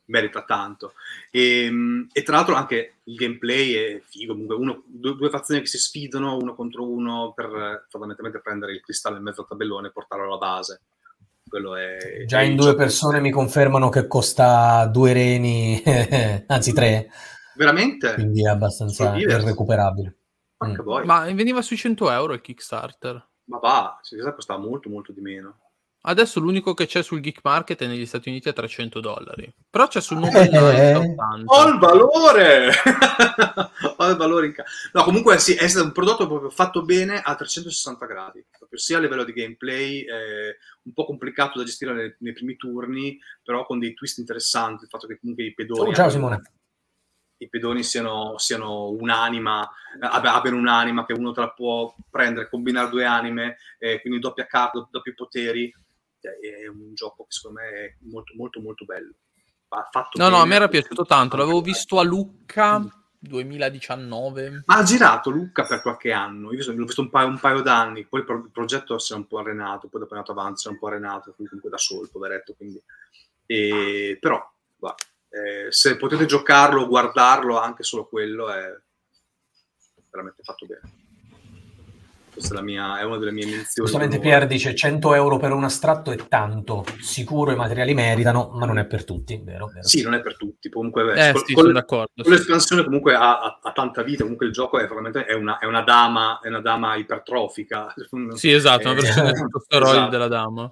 merita 0.06 0.44
tanto. 0.44 0.94
E, 1.30 1.70
e, 2.14 2.24
tra 2.24 2.38
l'altro 2.38 2.56
anche 2.56 3.00
il 3.04 3.16
gameplay 3.16 3.74
è 3.74 4.00
figo, 4.00 4.32
comunque 4.32 4.56
uno, 4.56 4.84
due, 4.86 5.18
due, 5.18 5.30
fazioni 5.30 5.60
che 5.60 5.68
si 5.68 5.80
sfidano 5.80 6.38
uno 6.38 6.56
contro 6.56 6.88
uno 6.88 7.34
per 7.36 7.88
fondamentalmente 7.90 8.40
prendere 8.40 8.72
il 8.72 8.80
cristallo 8.80 9.18
in 9.18 9.24
mezzo 9.24 9.42
al 9.42 9.48
tabellone 9.48 9.90
e 9.90 9.92
portarlo 9.92 10.24
alla 10.24 10.38
base. 10.38 10.82
Quello 11.48 11.76
è, 11.76 12.26
Già 12.26 12.42
in 12.42 12.56
due 12.56 12.76
persone 12.76 13.20
mi 13.20 13.32
confermano 13.32 13.90
che 13.90 14.08
costa 14.08 14.86
due 14.88 15.14
reni, 15.14 15.82
anzi 16.48 16.74
tre. 16.74 17.10
Veramente? 17.56 18.14
Quindi 18.14 18.44
è 18.44 18.50
abbastanza 18.50 19.16
irrecuperabile. 19.16 20.18
Mm. 20.66 21.06
Ma 21.06 21.26
veniva 21.32 21.62
sui 21.62 21.78
100 21.78 22.12
euro 22.12 22.34
il 22.34 22.42
Kickstarter. 22.42 23.28
Ma 23.46 23.60
va, 23.60 24.00
si 24.02 24.18
costava 24.18 24.60
molto 24.60 24.90
molto 24.90 25.12
di 25.12 25.22
meno. 25.22 25.60
Adesso 26.08 26.40
l'unico 26.40 26.74
che 26.74 26.86
c'è 26.86 27.04
sul 27.04 27.20
Geek 27.20 27.40
Market 27.44 27.82
è 27.82 27.86
negli 27.86 28.06
Stati 28.06 28.30
Uniti 28.30 28.48
a 28.48 28.54
300 28.54 29.02
dollari. 29.02 29.54
Però 29.70 29.88
c'è 29.88 30.00
sul 30.00 30.20
Nobel 30.20 30.54
eh, 30.54 30.96
Ho 30.96 31.68
il 31.68 31.78
valore! 31.80 32.72
Ho 33.98 34.10
il 34.10 34.16
valore 34.16 34.46
in 34.46 34.54
casa. 34.54 34.70
No, 34.94 35.04
comunque 35.04 35.38
sì, 35.38 35.56
è 35.56 35.68
stato 35.68 35.86
un 35.86 35.92
prodotto 35.92 36.26
proprio 36.26 36.50
fatto 36.50 36.84
bene 36.84 37.20
a 37.20 37.36
360 37.36 38.06
gradi. 38.06 38.46
Proprio 38.58 38.80
sia 38.80 39.00
a 39.00 39.02
livello 39.02 39.26
di 39.26 39.34
gameplay, 39.34 40.00
eh, 40.00 40.56
un 40.84 40.94
po' 40.94 41.04
complicato 41.04 41.60
da 41.60 41.66
gestire 41.66 41.94
nei, 41.94 42.16
nei, 42.20 42.32
primi 42.32 42.56
turni, 42.56 43.20
però 43.44 43.66
con 43.66 43.78
dei 43.78 43.94
twist 43.94 44.20
interessanti. 44.20 44.86
Il 44.86 44.90
fatto 44.90 45.08
che 45.08 45.20
comunque 45.20 45.44
i 45.44 45.54
pedoni... 45.54 45.90
Oh, 45.90 45.94
ciao 45.94 46.10
Simone! 46.10 46.42
i 47.40 47.50
pedoni 47.50 47.84
siano, 47.84 48.36
siano 48.38 48.90
un'anima, 48.90 49.70
abbiano 50.00 50.58
un'anima 50.58 51.06
che 51.06 51.14
uno 51.14 51.34
te 51.34 51.42
la 51.42 51.52
può 51.52 51.94
prendere, 52.10 52.50
combinare 52.50 52.90
due 52.90 53.06
anime, 53.06 53.58
eh, 53.78 54.02
quindi 54.02 54.20
doppia 54.20 54.48
carta, 54.48 54.88
doppi 54.90 55.14
poteri 55.14 55.72
è 56.40 56.68
un 56.68 56.94
gioco 56.94 57.24
che 57.24 57.32
secondo 57.32 57.60
me 57.60 57.70
è 57.70 57.96
molto 58.02 58.34
molto 58.36 58.60
molto 58.60 58.86
bello. 58.86 59.14
Fatto 59.70 60.18
no, 60.18 60.26
bene, 60.26 60.30
no, 60.30 60.42
a 60.42 60.46
me 60.46 60.56
era 60.56 60.68
piaciuto 60.70 61.04
tanto, 61.04 61.36
l'avevo 61.36 61.62
visto 61.62 62.00
a 62.00 62.04
Lucca 62.04 62.82
2019. 63.20 64.64
Ma 64.66 64.78
ha 64.78 64.84
girato 64.84 65.30
Lucca 65.30 65.66
per 65.66 65.82
qualche 65.82 66.12
anno, 66.12 66.54
io 66.54 66.72
l'ho 66.72 66.86
visto 66.86 67.02
un 67.02 67.10
paio, 67.10 67.28
un 67.28 67.40
paio 67.40 67.62
d'anni, 67.62 68.06
poi 68.06 68.22
il 68.22 68.50
progetto 68.52 68.98
si 69.00 69.14
è 69.14 69.16
un 69.16 69.28
po' 69.28 69.40
arenato, 69.40 69.88
poi 69.88 70.02
dopo 70.02 70.14
è 70.14 70.18
andato 70.18 70.32
avanti, 70.32 70.62
si 70.62 70.68
è 70.68 70.72
un 70.72 70.80
po' 70.80 70.88
arenato, 70.88 71.34
comunque 71.36 71.70
da 71.70 71.78
solo, 71.78 72.08
poveretto, 72.12 72.54
quindi... 72.56 72.82
E, 73.46 74.18
però, 74.20 74.42
guarda, 74.78 75.04
eh, 75.30 75.72
se 75.72 75.98
potete 75.98 76.26
giocarlo, 76.26 76.88
guardarlo, 76.88 77.60
anche 77.60 77.84
solo 77.84 78.08
quello 78.08 78.50
è 78.50 78.76
veramente 80.10 80.44
fatto 80.44 80.66
bene. 80.66 80.97
Questa 82.38 82.60
è, 82.60 82.62
mia, 82.62 83.00
è, 83.00 83.04
una 83.04 83.18
delle 83.18 83.32
mie 83.32 83.46
menzioni. 83.48 83.90
Giustamente 83.90 84.20
Pierre 84.20 84.46
dice 84.46 84.76
100 84.76 85.16
euro 85.16 85.38
per 85.38 85.54
un 85.54 85.64
astratto 85.64 86.12
è 86.12 86.28
tanto, 86.28 86.86
sicuro 87.02 87.50
i 87.52 87.56
materiali 87.56 87.96
meritano, 87.96 88.52
ma 88.54 88.68
non 88.68 88.78
è 88.78 88.86
per 88.86 89.06
tutti, 89.06 89.42
vero? 89.44 89.66
vero. 89.66 89.82
Sì, 89.82 90.04
non 90.04 90.14
è 90.14 90.22
per 90.22 90.38
tutti. 90.38 90.70
Comunque, 90.70 91.04
beh, 91.04 91.30
eh, 91.30 91.32
con, 91.32 91.44
sì, 91.44 91.54
con, 91.56 91.74
d'accordo. 91.74 92.22
Con 92.22 92.32
l'espansione 92.32 92.84
comunque 92.84 93.16
ha, 93.16 93.40
ha, 93.40 93.60
ha, 93.60 93.72
tanta 93.72 94.04
vita, 94.04 94.22
comunque 94.22 94.46
il 94.46 94.52
gioco 94.52 94.78
è 94.78 94.88
veramente 94.88 95.26
è 95.26 95.34
una, 95.34 95.58
è 95.58 95.66
una, 95.66 95.82
dama, 95.82 96.40
è 96.40 96.48
una 96.48 96.62
dama 96.62 96.96
ipertrofica. 96.96 97.94
Sì, 98.36 98.52
esatto, 98.52 98.84
una 98.84 98.94
versione 98.94 99.30
eh, 99.30 99.78
esatto. 99.80 100.10
della 100.10 100.28
dama. 100.28 100.72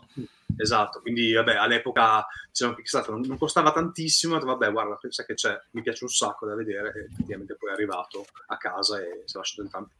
Esatto, 0.57 1.01
quindi 1.01 1.33
vabbè, 1.33 1.55
all'epoca 1.55 2.27
Kickstarter, 2.51 3.11
non, 3.11 3.21
non 3.21 3.37
costava 3.39 3.71
tantissimo, 3.71 4.37
vabbè, 4.37 4.71
guarda, 4.71 4.97
sai 5.09 5.25
che 5.25 5.33
c'è, 5.33 5.59
mi 5.71 5.81
piace 5.81 6.03
un 6.03 6.11
sacco 6.11 6.45
da 6.45 6.53
vedere, 6.53 6.93
e 6.93 7.07
effettivamente 7.11 7.55
poi 7.55 7.71
è 7.71 7.73
arrivato 7.73 8.25
a 8.47 8.57
casa 8.57 8.99
e 8.99 9.23
si 9.25 9.35
è 9.35 9.37
lasciato 9.37 9.63
in 9.63 9.69
tanto, 9.69 9.93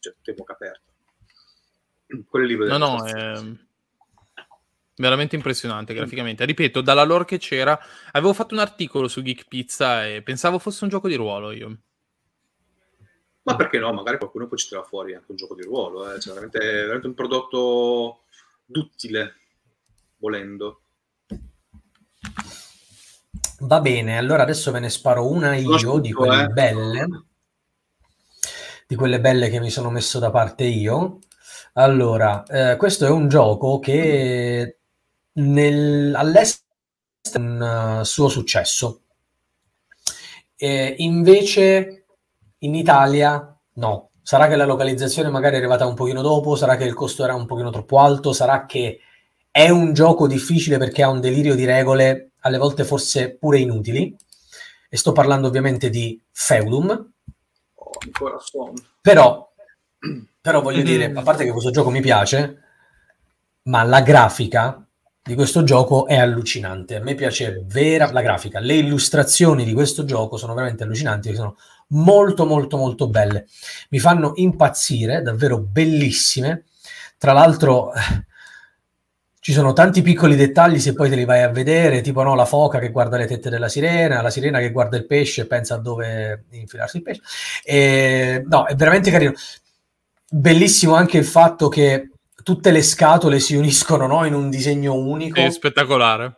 cioè, 0.00 0.14
tempo 0.22 0.44
aperto 0.46 0.91
quel 2.28 2.46
libro 2.46 2.66
no 2.66 2.78
no 2.78 3.06
è 3.06 3.40
veramente 4.96 5.36
impressionante 5.36 5.94
graficamente. 5.94 6.44
Ripeto 6.44 6.80
dalla 6.80 7.04
lore 7.04 7.24
che 7.24 7.38
c'era 7.38 7.78
avevo 8.12 8.32
fatto 8.32 8.54
un 8.54 8.60
articolo 8.60 9.08
su 9.08 9.22
Geek 9.22 9.46
Pizza 9.48 10.06
e 10.06 10.22
pensavo 10.22 10.58
fosse 10.58 10.84
un 10.84 10.90
gioco 10.90 11.08
di 11.08 11.14
ruolo 11.14 11.50
io. 11.50 11.76
Ma 13.42 13.56
perché 13.56 13.78
no? 13.78 13.92
Magari 13.92 14.18
qualcuno 14.18 14.46
poi 14.46 14.58
ci 14.58 14.68
tira 14.68 14.84
fuori 14.84 15.14
anche 15.14 15.30
un 15.30 15.36
gioco 15.36 15.54
di 15.54 15.62
ruolo 15.62 16.12
eh? 16.12 16.20
cioè, 16.20 16.34
veramente, 16.34 16.58
veramente 16.60 17.06
un 17.08 17.14
prodotto 17.14 18.22
duttile 18.64 19.36
volendo. 20.18 20.80
Va 23.60 23.80
bene 23.80 24.18
allora 24.18 24.42
adesso 24.42 24.70
ve 24.70 24.80
ne 24.80 24.90
sparo 24.90 25.28
una 25.28 25.56
io 25.56 25.78
scritto, 25.78 25.98
di 25.98 26.12
quelle 26.12 26.44
eh. 26.44 26.48
belle. 26.48 27.08
Di 28.86 28.94
quelle 28.94 29.20
belle 29.20 29.48
che 29.48 29.58
mi 29.58 29.70
sono 29.70 29.90
messo 29.90 30.18
da 30.18 30.30
parte 30.30 30.64
io 30.64 31.18
allora, 31.74 32.44
eh, 32.44 32.76
questo 32.76 33.06
è 33.06 33.10
un 33.10 33.28
gioco 33.28 33.78
che 33.78 34.78
nel, 35.32 36.14
all'estero 36.14 36.66
ha 37.34 37.38
un 37.38 37.98
uh, 38.00 38.04
suo 38.04 38.28
successo. 38.28 39.00
E 40.56 40.94
invece 40.98 42.04
in 42.58 42.74
Italia 42.74 43.56
no. 43.74 44.10
Sarà 44.24 44.46
che 44.46 44.54
la 44.54 44.66
localizzazione 44.66 45.30
magari 45.30 45.56
è 45.56 45.58
arrivata 45.58 45.84
un 45.84 45.94
pochino 45.94 46.22
dopo, 46.22 46.54
sarà 46.54 46.76
che 46.76 46.84
il 46.84 46.94
costo 46.94 47.24
era 47.24 47.34
un 47.34 47.44
pochino 47.44 47.70
troppo 47.70 47.98
alto, 47.98 48.32
sarà 48.32 48.66
che 48.66 49.00
è 49.50 49.68
un 49.68 49.92
gioco 49.92 50.28
difficile 50.28 50.78
perché 50.78 51.02
ha 51.02 51.08
un 51.08 51.20
delirio 51.20 51.56
di 51.56 51.64
regole, 51.64 52.30
alle 52.40 52.58
volte 52.58 52.84
forse 52.84 53.34
pure 53.34 53.58
inutili. 53.58 54.16
E 54.88 54.96
sto 54.96 55.12
parlando 55.12 55.48
ovviamente 55.48 55.90
di 55.90 56.20
Feudum. 56.30 57.12
Oh, 57.74 57.90
ancora 58.04 58.38
suono. 58.38 58.74
Però 59.00 59.51
però 60.40 60.60
voglio 60.60 60.78
mm-hmm. 60.78 60.86
dire, 60.86 61.12
a 61.14 61.22
parte 61.22 61.44
che 61.44 61.52
questo 61.52 61.70
gioco 61.70 61.90
mi 61.90 62.00
piace, 62.00 62.62
ma 63.64 63.82
la 63.84 64.00
grafica 64.00 64.84
di 65.24 65.34
questo 65.34 65.62
gioco 65.62 66.06
è 66.06 66.16
allucinante. 66.16 66.96
A 66.96 67.00
me 67.00 67.14
piace 67.14 67.62
vera 67.66 68.10
la 68.10 68.22
grafica, 68.22 68.58
le 68.58 68.74
illustrazioni 68.74 69.64
di 69.64 69.72
questo 69.72 70.04
gioco 70.04 70.36
sono 70.36 70.54
veramente 70.54 70.82
allucinanti, 70.82 71.34
sono 71.34 71.56
molto 71.88 72.44
molto 72.44 72.76
molto 72.76 73.08
belle. 73.08 73.46
Mi 73.90 74.00
fanno 74.00 74.32
impazzire, 74.34 75.22
davvero 75.22 75.58
bellissime. 75.58 76.64
Tra 77.18 77.32
l'altro 77.32 77.92
ci 79.38 79.52
sono 79.52 79.72
tanti 79.72 80.02
piccoli 80.02 80.34
dettagli 80.34 80.80
se 80.80 80.92
poi 80.92 81.08
te 81.08 81.14
li 81.14 81.24
vai 81.24 81.42
a 81.42 81.48
vedere, 81.48 82.00
tipo 82.00 82.24
no, 82.24 82.34
la 82.34 82.44
foca 82.44 82.80
che 82.80 82.90
guarda 82.90 83.16
le 83.16 83.26
tette 83.26 83.48
della 83.48 83.68
sirena, 83.68 84.22
la 84.22 84.30
sirena 84.30 84.58
che 84.58 84.72
guarda 84.72 84.96
il 84.96 85.06
pesce 85.06 85.42
e 85.42 85.46
pensa 85.46 85.74
a 85.76 85.78
dove 85.78 86.46
infilarsi 86.50 86.96
il 86.96 87.02
pesce. 87.04 87.22
E, 87.64 88.42
no, 88.44 88.66
è 88.66 88.74
veramente 88.74 89.12
carino 89.12 89.34
bellissimo 90.32 90.94
anche 90.94 91.18
il 91.18 91.26
fatto 91.26 91.68
che 91.68 92.10
tutte 92.42 92.70
le 92.70 92.82
scatole 92.82 93.38
si 93.38 93.54
uniscono 93.54 94.06
no, 94.06 94.24
in 94.24 94.34
un 94.34 94.48
disegno 94.50 94.94
unico. 94.94 95.40
È 95.40 95.50
spettacolare. 95.50 96.36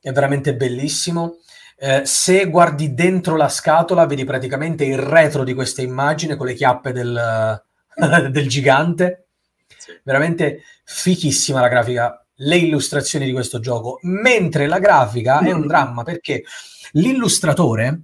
È 0.00 0.10
veramente 0.10 0.54
bellissimo. 0.54 1.38
Eh, 1.76 2.02
se 2.04 2.46
guardi 2.46 2.92
dentro 2.92 3.36
la 3.36 3.48
scatola, 3.48 4.06
vedi 4.06 4.24
praticamente 4.24 4.84
il 4.84 4.98
retro 4.98 5.44
di 5.44 5.54
questa 5.54 5.80
immagine 5.80 6.36
con 6.36 6.46
le 6.46 6.54
chiappe 6.54 6.92
del, 6.92 7.62
del 8.30 8.48
gigante. 8.48 9.28
Sì. 9.78 9.92
Veramente 10.02 10.62
fichissima 10.84 11.60
la 11.60 11.68
grafica, 11.68 12.26
le 12.34 12.56
illustrazioni 12.56 13.26
di 13.26 13.32
questo 13.32 13.60
gioco. 13.60 14.00
Mentre 14.02 14.66
la 14.66 14.80
grafica 14.80 15.40
mm. 15.40 15.46
è 15.46 15.52
un 15.52 15.66
dramma 15.66 16.02
perché 16.02 16.42
l'illustratore 16.92 18.00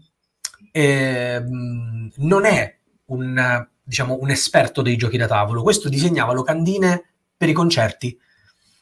eh, 0.71 1.43
non 1.45 2.45
è 2.45 2.79
un 3.07 3.67
diciamo, 3.85 4.19
un 4.21 4.31
esperto 4.31 4.83
dei 4.83 4.97
giochi 4.97 5.17
da 5.17 5.27
tavolo. 5.27 5.63
Questo 5.63 5.89
disegnava 5.89 6.33
locandine 6.33 7.11
per 7.37 7.49
i 7.49 7.53
concerti. 7.53 8.19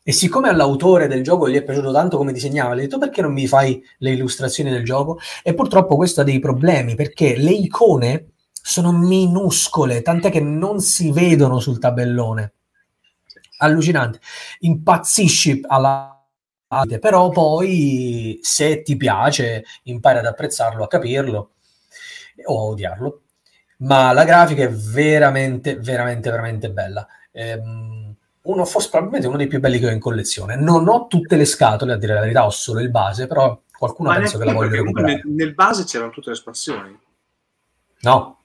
E 0.04 0.12
siccome 0.12 0.48
all'autore 0.48 1.06
del 1.06 1.22
gioco 1.22 1.48
gli 1.48 1.56
è 1.56 1.62
piaciuto 1.62 1.92
tanto 1.92 2.16
come 2.16 2.32
disegnava, 2.32 2.74
gli 2.74 2.78
ha 2.78 2.82
detto 2.82 2.98
perché 2.98 3.22
non 3.22 3.32
mi 3.32 3.46
fai 3.46 3.82
le 3.98 4.10
illustrazioni 4.10 4.70
del 4.70 4.84
gioco? 4.84 5.18
E 5.42 5.54
purtroppo 5.54 5.96
questo 5.96 6.22
ha 6.22 6.24
dei 6.24 6.40
problemi 6.40 6.94
perché 6.94 7.36
le 7.36 7.52
icone 7.52 8.30
sono 8.50 8.92
minuscole, 8.92 10.02
tant'è 10.02 10.30
che 10.30 10.40
non 10.40 10.80
si 10.80 11.12
vedono 11.12 11.60
sul 11.60 11.78
tabellone. 11.78 12.52
Allucinante. 13.58 14.20
Impazzisci 14.60 15.60
alla 15.66 16.16
però 16.98 17.28
poi 17.28 18.38
se 18.40 18.80
ti 18.82 18.96
piace 18.96 19.62
impari 19.84 20.18
ad 20.18 20.26
apprezzarlo, 20.26 20.84
a 20.84 20.88
capirlo 20.88 21.50
o 22.46 22.58
a 22.58 22.62
odiarlo. 22.62 23.21
Ma 23.82 24.12
la 24.12 24.24
grafica 24.24 24.62
è 24.62 24.70
veramente, 24.70 25.76
veramente, 25.76 26.30
veramente 26.30 26.70
bella. 26.70 27.06
Ehm, 27.32 28.14
uno, 28.42 28.64
forse 28.64 28.88
probabilmente 28.88 29.28
uno 29.28 29.36
dei 29.36 29.46
più 29.46 29.60
belli 29.60 29.78
che 29.78 29.86
ho 29.86 29.90
in 29.90 30.00
collezione. 30.00 30.56
Non 30.56 30.88
ho 30.88 31.06
tutte 31.06 31.36
le 31.36 31.44
scatole, 31.44 31.92
a 31.92 31.96
dire 31.96 32.14
la 32.14 32.20
verità, 32.20 32.44
ho 32.44 32.50
solo 32.50 32.80
il 32.80 32.90
base, 32.90 33.26
però 33.26 33.60
qualcuno 33.76 34.10
Ma 34.10 34.16
penso 34.16 34.38
che 34.38 34.44
la 34.44 34.52
voglio 34.52 34.76
recuperare. 34.76 35.22
Nel, 35.24 35.34
nel 35.34 35.54
base 35.54 35.84
c'erano 35.84 36.10
tutte 36.10 36.30
le 36.30 36.36
espansioni. 36.36 36.98
No. 38.00 38.38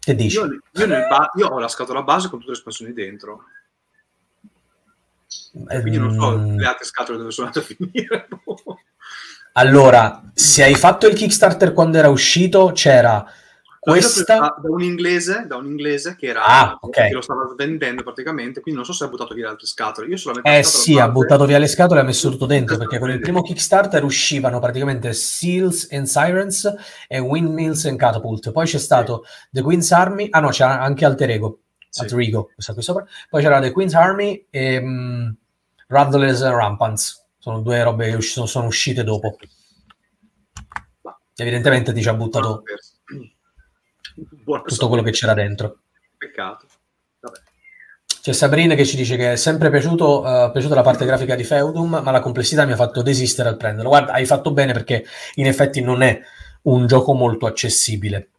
Che 0.00 0.14
dici? 0.14 0.36
Io, 0.36 0.46
io, 0.46 0.86
ba- 0.86 1.30
io 1.34 1.46
ho 1.46 1.58
la 1.58 1.68
scatola 1.68 2.02
base 2.02 2.28
con 2.28 2.38
tutte 2.38 2.52
le 2.52 2.56
espansioni 2.56 2.92
dentro. 2.92 3.44
Quindi 5.80 5.98
non 5.98 6.14
so 6.14 6.38
mm. 6.38 6.56
le 6.56 6.66
altre 6.66 6.84
scatole 6.84 7.18
dove 7.18 7.30
sono 7.30 7.48
andate 7.48 7.64
a 7.64 7.76
finire. 7.76 8.28
allora, 9.52 10.30
se 10.34 10.64
hai 10.64 10.74
fatto 10.74 11.06
il 11.06 11.14
Kickstarter 11.14 11.72
quando 11.72 11.98
era 11.98 12.08
uscito, 12.08 12.72
c'era 12.72 13.24
questa... 13.78 14.38
Da, 14.38 14.56
un 14.62 14.82
inglese, 14.82 15.44
da 15.46 15.56
un 15.56 15.66
inglese 15.66 16.16
che, 16.16 16.26
era, 16.26 16.44
ah, 16.44 16.78
okay. 16.80 17.08
che 17.08 17.14
lo 17.14 17.20
stava 17.20 17.52
vendendo 17.56 18.02
praticamente, 18.02 18.60
quindi 18.60 18.80
non 18.80 18.84
so 18.84 18.92
se 18.92 19.04
ha 19.04 19.08
buttato 19.08 19.34
via 19.34 19.44
le 19.44 19.50
altre 19.50 19.66
scatole. 19.66 20.08
Io 20.08 20.16
solamente 20.16 20.58
eh 20.58 20.62
sì, 20.62 20.98
ha 20.98 21.08
buttato 21.08 21.46
via 21.46 21.58
le 21.58 21.66
scatole 21.66 22.00
e 22.00 22.02
ha 22.02 22.06
messo 22.06 22.30
tutto 22.30 22.46
dentro, 22.46 22.76
perché 22.76 22.98
con 22.98 23.10
il 23.10 23.20
primo 23.20 23.42
Kickstarter 23.42 24.02
uscivano 24.04 24.58
praticamente 24.60 25.12
Seals 25.12 25.88
and 25.90 26.06
Sirens 26.06 26.74
e 27.06 27.18
Windmills 27.18 27.84
and 27.86 27.98
Catapult. 27.98 28.52
Poi 28.52 28.66
c'è 28.66 28.78
stato 28.78 29.22
sì. 29.24 29.48
The 29.52 29.62
Queen's 29.62 29.90
Army, 29.92 30.28
ah 30.30 30.40
no, 30.40 30.48
c'era 30.48 30.80
anche 30.80 31.04
Alter 31.04 31.30
Ego, 31.30 31.58
sì. 31.88 32.02
Alter 32.02 32.18
Ego, 32.18 32.50
qui 32.54 32.82
sopra. 32.82 33.06
Poi 33.28 33.42
c'era 33.42 33.60
The 33.60 33.70
Queen's 33.72 33.94
Army 33.94 34.46
e 34.50 34.76
um, 34.78 35.34
Rattlers 35.86 36.42
and 36.42 36.54
Rampants. 36.54 37.26
Sono 37.38 37.60
due 37.60 37.82
robe 37.82 38.10
che 38.10 38.20
sono, 38.20 38.46
sono 38.46 38.66
uscite 38.66 39.04
dopo. 39.04 39.36
Evidentemente 41.34 41.92
ti 41.92 42.02
ci 42.02 42.08
ha 42.08 42.14
buttato 42.14 42.64
tutto 44.66 44.88
quello 44.88 45.02
che 45.02 45.10
c'era 45.10 45.34
dentro. 45.34 45.78
Peccato. 46.16 46.66
C'è 48.20 48.32
Sabrina 48.32 48.74
che 48.74 48.84
ci 48.84 48.96
dice 48.96 49.16
che 49.16 49.32
è 49.32 49.36
sempre 49.36 49.70
piaciuto, 49.70 50.20
uh, 50.22 50.50
piaciuta 50.50 50.74
la 50.74 50.82
parte 50.82 51.06
grafica 51.06 51.34
di 51.34 51.44
Feudum, 51.44 52.00
ma 52.02 52.10
la 52.10 52.20
complessità 52.20 52.66
mi 52.66 52.72
ha 52.72 52.76
fatto 52.76 53.00
desistere 53.00 53.48
al 53.48 53.56
prenderlo. 53.56 53.88
Guarda, 53.88 54.12
hai 54.12 54.26
fatto 54.26 54.52
bene 54.52 54.72
perché 54.72 55.06
in 55.36 55.46
effetti 55.46 55.80
non 55.80 56.02
è 56.02 56.20
un 56.62 56.86
gioco 56.86 57.12
molto 57.14 57.46
accessibile. 57.46 58.30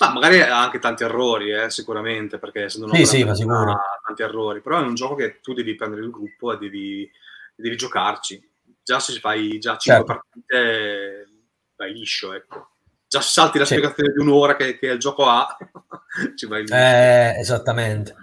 Ma 0.00 0.12
magari 0.12 0.40
ha 0.40 0.62
anche 0.62 0.78
tanti 0.78 1.02
errori, 1.02 1.52
eh, 1.52 1.70
sicuramente, 1.70 2.38
perché 2.38 2.64
essendo 2.64 2.86
una 2.86 2.96
sì, 2.96 3.04
sì, 3.04 3.24
ma 3.24 3.34
sicuro. 3.34 3.72
ha 3.72 4.00
tanti 4.06 4.22
errori, 4.22 4.62
però 4.62 4.78
è 4.78 4.86
un 4.86 4.94
gioco 4.94 5.16
che 5.16 5.40
tu 5.42 5.52
devi 5.52 5.74
prendere 5.74 6.02
il 6.02 6.10
gruppo 6.10 6.54
e 6.54 6.56
devi, 6.56 7.10
devi 7.54 7.76
giocarci. 7.76 8.48
Già 8.82 9.00
se 9.00 9.18
fai 9.18 9.58
già 9.58 9.76
5 9.76 9.82
certo. 9.82 10.04
partite 10.06 11.28
vai 11.76 11.92
liscio, 11.92 12.32
ecco 12.32 12.68
già 13.10 13.20
salti 13.20 13.58
la 13.58 13.64
sì. 13.64 13.74
spiegazione 13.74 14.12
di 14.12 14.20
un'ora 14.20 14.54
che, 14.54 14.78
che, 14.78 14.86
il 14.86 14.98
gioco 15.00 15.26
ha. 15.26 15.56
Ci 16.36 16.46
vai 16.46 16.64
eh, 16.64 17.40
esattamente. 17.40 18.14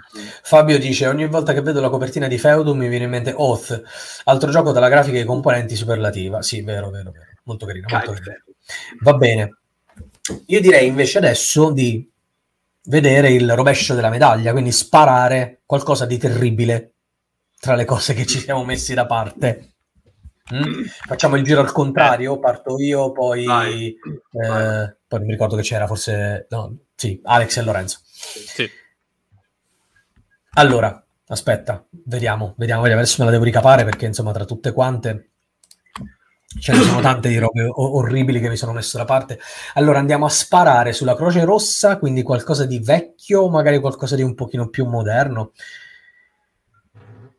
Fabio 0.41 0.79
dice: 0.79 1.07
Ogni 1.07 1.27
volta 1.27 1.51
che 1.51 1.61
vedo 1.61 1.81
la 1.81 1.89
copertina 1.89 2.27
di 2.27 2.37
Feudum 2.37 2.77
mi 2.77 2.87
viene 2.87 3.03
in 3.03 3.09
mente 3.09 3.33
Oath, 3.35 3.81
altro 4.23 4.49
gioco 4.49 4.71
dalla 4.71 4.87
grafica 4.87 5.17
e 5.19 5.25
componenti 5.25 5.75
superlativa. 5.75 6.41
Sì, 6.41 6.61
vero, 6.61 6.89
vero, 6.89 7.11
vero. 7.11 7.25
Molto 7.43 7.65
carino. 7.65 7.85
Molto 7.89 8.11
carino. 8.13 8.43
Va 9.01 9.13
bene. 9.15 9.57
Io 10.45 10.61
direi 10.61 10.87
invece 10.87 11.17
adesso 11.17 11.71
di 11.71 12.09
vedere 12.83 13.31
il 13.31 13.53
rovescio 13.55 13.93
della 13.93 14.09
medaglia, 14.09 14.53
quindi 14.53 14.71
sparare 14.71 15.63
qualcosa 15.65 16.05
di 16.05 16.17
terribile 16.17 16.93
tra 17.59 17.75
le 17.75 17.83
cose 17.83 18.13
che 18.13 18.25
ci 18.25 18.39
siamo 18.39 18.63
messi 18.63 18.93
da 18.93 19.05
parte. 19.05 19.73
Mm? 20.53 20.83
Facciamo 20.83 21.35
il 21.35 21.43
giro 21.43 21.59
al 21.59 21.71
contrario, 21.71 22.39
parto 22.39 22.79
io, 22.79 23.11
poi, 23.11 23.43
eh, 23.45 23.97
poi 25.07 25.19
non 25.19 25.25
mi 25.25 25.31
ricordo 25.31 25.55
che 25.55 25.61
c'era, 25.61 25.87
forse 25.87 26.47
no, 26.49 26.75
sì, 26.95 27.19
Alex 27.23 27.57
e 27.57 27.61
Lorenzo. 27.63 27.99
Sì. 28.03 28.69
Allora, 30.51 31.05
aspetta, 31.27 31.85
vediamo, 32.05 32.53
vediamo, 32.57 32.81
vediamo, 32.81 33.01
adesso 33.01 33.17
me 33.19 33.25
la 33.25 33.31
devo 33.31 33.43
ricapare 33.43 33.83
perché 33.83 34.05
insomma 34.05 34.31
tra 34.31 34.45
tutte 34.45 34.71
quante 34.71 35.31
ce 36.59 36.71
ne 36.71 36.81
sono 36.81 37.01
tante 37.01 37.27
di 37.29 37.37
robe 37.37 37.69
orribili 37.69 38.39
che 38.39 38.49
mi 38.49 38.57
sono 38.57 38.71
messo 38.71 38.97
da 38.97 39.05
parte. 39.05 39.39
Allora 39.73 39.99
andiamo 39.99 40.25
a 40.25 40.29
sparare 40.29 40.93
sulla 40.93 41.15
Croce 41.15 41.43
Rossa, 41.43 41.97
quindi 41.99 42.23
qualcosa 42.23 42.65
di 42.65 42.79
vecchio, 42.79 43.49
magari 43.49 43.79
qualcosa 43.79 44.15
di 44.15 44.23
un 44.23 44.33
pochino 44.33 44.69
più 44.69 44.85
moderno. 44.85 45.51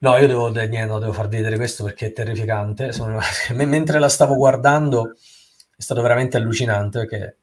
No, 0.01 0.17
io 0.17 0.27
devo, 0.29 0.49
niente, 0.49 0.87
devo 0.87 1.13
farvi 1.13 1.39
vedere 1.39 1.57
questo 1.57 1.85
perché 1.85 2.07
è 2.07 2.13
terrificante. 2.13 2.93
Sono, 2.93 3.19
mentre 3.55 3.99
la 3.99 4.09
stavo 4.09 4.37
guardando 4.37 5.17
è 5.77 5.83
stato 5.83 6.03
veramente 6.03 6.37
allucinante 6.37 6.99
perché 7.01 7.37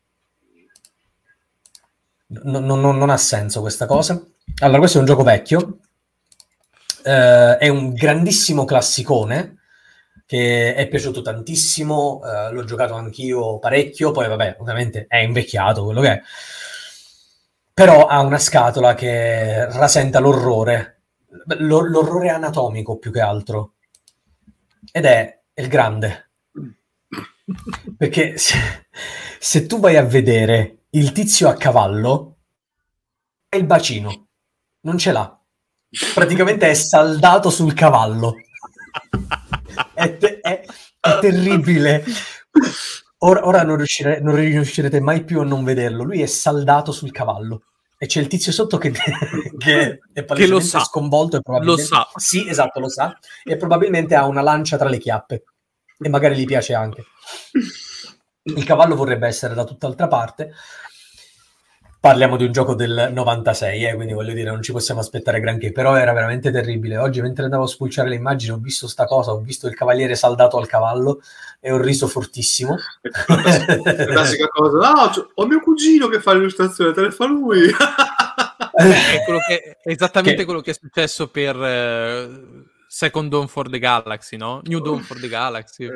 no, 2.28 2.60
no, 2.60 2.92
non 2.92 3.10
ha 3.10 3.18
senso 3.18 3.62
questa 3.62 3.86
cosa. 3.86 4.22
Allora, 4.60 4.80
questo 4.80 4.98
è 4.98 5.02
un 5.02 5.08
gioco 5.08 5.24
vecchio, 5.24 5.80
eh, 7.04 7.58
è 7.58 7.68
un 7.68 7.94
grandissimo 7.94 8.64
classicone 8.66 9.58
che 10.26 10.74
è 10.76 10.88
piaciuto 10.88 11.22
tantissimo, 11.22 12.22
eh, 12.24 12.52
l'ho 12.52 12.64
giocato 12.64 12.94
anch'io 12.96 13.60
parecchio, 13.60 14.12
poi 14.12 14.28
vabbè, 14.28 14.58
ovviamente 14.60 15.06
è 15.08 15.18
invecchiato 15.18 15.84
quello 15.84 16.02
che 16.02 16.12
è, 16.12 16.22
però 17.74 18.08
ha 18.08 18.22
una 18.22 18.40
scatola 18.40 18.96
che 18.96 19.66
rasenta 19.66 20.20
l'orrore 20.20 20.95
L'orrore 21.58 22.30
anatomico 22.30 22.98
più 22.98 23.12
che 23.12 23.22
altro. 23.22 23.74
Ed 24.92 25.06
è 25.06 25.42
il 25.54 25.68
grande. 25.68 26.32
Perché 27.98 28.38
se, 28.38 28.88
se 29.40 29.66
tu 29.66 29.80
vai 29.80 29.98
a 29.98 30.04
vedere 30.04 30.86
il 30.92 31.12
tizio 31.12 31.50
a 31.50 31.56
cavallo, 31.56 32.38
è 33.48 33.58
il 33.58 33.66
bacino, 33.66 34.28
non 34.82 34.98
ce 34.98 35.12
l'ha. 35.12 35.40
Praticamente 36.14 36.70
è 36.70 36.74
saldato 36.74 37.50
sul 37.50 37.74
cavallo. 37.74 38.36
È, 39.94 40.18
te- 40.18 40.40
è, 40.40 40.66
è 41.00 41.20
terribile. 41.20 42.04
Ora, 43.20 43.46
ora 43.46 43.64
non, 43.64 43.78
riuscire, 43.78 44.20
non 44.20 44.36
riuscirete 44.36 45.00
mai 45.00 45.24
più 45.24 45.40
a 45.40 45.44
non 45.44 45.64
vederlo. 45.64 46.04
Lui 46.04 46.22
è 46.22 46.26
saldato 46.26 46.92
sul 46.92 47.12
cavallo 47.12 47.64
e 47.98 48.06
c'è 48.08 48.20
il 48.20 48.28
tizio 48.28 48.52
sotto 48.52 48.78
che, 48.78 48.92
che 49.58 50.00
è 50.14 50.26
che 50.26 50.48
lo 50.48 50.60
sa. 50.60 50.80
sconvolto 50.80 51.38
e 51.38 51.42
probabilmente... 51.42 51.82
Lo 51.82 51.88
sa. 51.88 52.08
Sì, 52.16 52.48
esatto, 52.48 52.80
lo 52.80 52.90
sa. 52.90 53.18
E 53.44 53.58
probabilmente 53.58 54.16
ha 54.16 54.26
una 54.26 54.42
lancia 54.42 54.78
tra 54.78 54.90
le 54.90 54.98
chiappe. 54.98 55.44
E 55.98 56.10
magari 56.10 56.36
gli 56.36 56.46
piace 56.46 56.74
anche. 56.74 57.06
Il 58.44 58.64
cavallo 58.64 58.96
vorrebbe 58.96 59.28
essere 59.28 59.54
da 59.54 59.64
tutt'altra 59.64 60.08
parte. 60.08 60.52
Parliamo 62.06 62.38
di 62.38 62.44
un 62.44 62.52
gioco 62.52 62.76
del 62.76 63.10
96, 63.12 63.84
eh, 63.84 63.96
quindi 63.96 64.14
voglio 64.14 64.34
dire, 64.34 64.52
non 64.52 64.62
ci 64.62 64.72
possiamo 64.72 65.00
aspettare 65.00 65.40
granché, 65.40 65.72
però 65.72 65.96
era 65.96 66.14
veramente 66.14 66.52
terribile. 66.52 66.98
Oggi, 66.98 67.20
mentre 67.20 67.46
andavo 67.46 67.64
a 67.64 67.68
spulciare 67.68 68.10
le 68.10 68.16
immagini, 68.16 68.52
ho 68.52 68.60
visto 68.60 68.88
sta 68.88 69.06
cosa, 69.06 69.32
ho 69.32 69.40
visto 69.40 69.66
il 69.66 69.74
cavaliere 69.74 70.14
saldato 70.14 70.60
al 70.60 70.68
cavallo 70.68 71.20
e 71.60 71.72
ho 71.72 71.82
riso 71.82 72.06
fortissimo. 72.06 72.78
La 73.02 74.06
classica 74.06 74.48
cosa, 74.50 74.92
no, 74.92 75.12
cioè, 75.12 75.26
ho 75.34 75.48
mio 75.48 75.60
cugino 75.62 76.08
che 76.08 76.22
fa 76.22 76.34
l'illustrazione, 76.34 76.94
te 76.94 77.02
le 77.02 77.10
fa 77.10 77.26
lui. 77.26 77.62
è, 77.64 77.74
che, 79.48 79.78
è, 79.82 79.90
esattamente 79.90 80.38
che... 80.38 80.46
quello 80.46 80.62
che 80.62 80.70
è 80.70 80.78
successo 80.80 81.30
per 81.30 81.56
uh, 81.56 82.66
Second 82.88 83.32
Dawn 83.32 83.48
for 83.48 83.68
the 83.68 83.80
Galaxy, 83.80 84.38
no? 84.38 84.62
New 84.66 84.80
Dawn 84.80 85.02
for 85.02 85.20
the 85.20 85.28
Galaxy. 85.28 85.90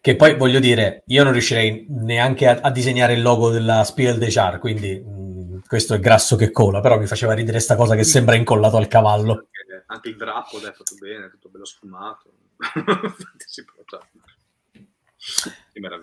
Che 0.00 0.16
poi 0.16 0.36
voglio 0.36 0.58
dire, 0.58 1.02
io 1.06 1.22
non 1.22 1.32
riuscirei 1.32 1.86
neanche 1.88 2.48
a, 2.48 2.58
a 2.62 2.70
disegnare 2.70 3.12
il 3.12 3.22
logo 3.22 3.50
della 3.50 3.84
Spiel 3.84 4.18
de 4.18 4.26
Char, 4.28 4.58
quindi 4.58 4.98
mh, 4.98 5.10
mm, 5.10 5.58
questo 5.66 5.94
è 5.94 6.00
grasso 6.00 6.36
che 6.36 6.50
cola, 6.50 6.80
però 6.80 6.98
mi 6.98 7.06
faceva 7.06 7.34
ridere 7.34 7.60
sta 7.60 7.76
cosa 7.76 7.94
che 7.94 8.04
sembra 8.04 8.34
incollato 8.34 8.76
al 8.76 8.88
cavallo. 8.88 9.46
Anche 9.86 10.08
il 10.10 10.16
drappo 10.16 10.58
è 10.58 10.72
fatto 10.72 10.96
bene, 10.98 11.30
tutto 11.30 11.48
bello 11.48 11.64
sfumato. 11.64 12.32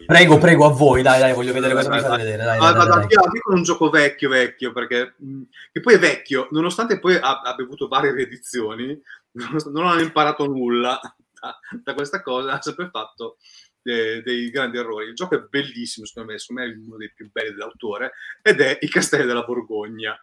Prego, 0.05 0.37
prego 0.37 0.65
a 0.65 0.69
voi, 0.69 1.01
dai, 1.01 1.19
dai, 1.19 1.33
voglio 1.33 1.51
vedere 1.53 1.73
cosa 1.73 1.89
mi 1.89 1.99
fate 1.99 2.17
vedere. 2.17 2.43
Dai, 2.43 2.59
dai, 2.59 2.73
dai, 2.73 2.87
dai, 2.87 3.07
dai. 3.07 3.39
con 3.39 3.55
un 3.55 3.63
gioco 3.63 3.89
vecchio, 3.89 4.29
vecchio, 4.29 4.71
perché 4.71 5.15
mh, 5.17 5.41
che 5.71 5.79
poi 5.79 5.95
è 5.95 5.99
vecchio, 5.99 6.47
nonostante 6.51 6.99
poi 6.99 7.15
abbia 7.15 7.63
avuto 7.63 7.87
varie 7.87 8.13
riedizioni, 8.13 8.87
non, 9.31 9.57
non 9.71 9.87
hanno 9.87 10.01
imparato 10.01 10.45
nulla 10.45 10.99
da, 11.01 11.59
da 11.83 11.93
questa 11.93 12.21
cosa, 12.21 12.53
ha 12.53 12.61
sempre 12.61 12.89
fatto 12.89 13.37
de, 13.85 14.23
dei 14.23 14.49
grandi 14.49 14.79
errori. 14.79 15.07
Il 15.07 15.13
gioco 15.13 15.35
è 15.35 15.45
bellissimo, 15.47 16.07
secondo 16.07 16.31
me, 16.31 16.39
secondo 16.39 16.63
me 16.63 16.71
è 16.71 16.75
uno 16.75 16.97
dei 16.97 17.13
più 17.13 17.29
belli 17.31 17.51
dell'autore, 17.51 18.13
ed 18.41 18.59
è 18.59 18.79
I 18.81 18.89
Castelli 18.89 19.25
della 19.25 19.43
Borgogna. 19.43 20.19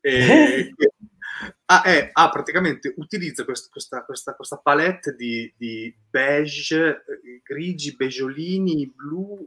E, 0.00 0.72
ah, 1.66 1.82
è, 1.82 2.10
ah, 2.12 2.30
praticamente 2.30 2.94
utilizza 2.96 3.44
quest, 3.44 3.70
questa, 3.70 4.02
questa, 4.04 4.34
questa, 4.34 4.56
palette 4.56 5.14
di, 5.14 5.52
di 5.56 5.94
beige, 6.08 7.04
eh, 7.04 7.40
grigi, 7.42 7.96
beggiolini, 7.96 8.90
blu, 8.94 9.46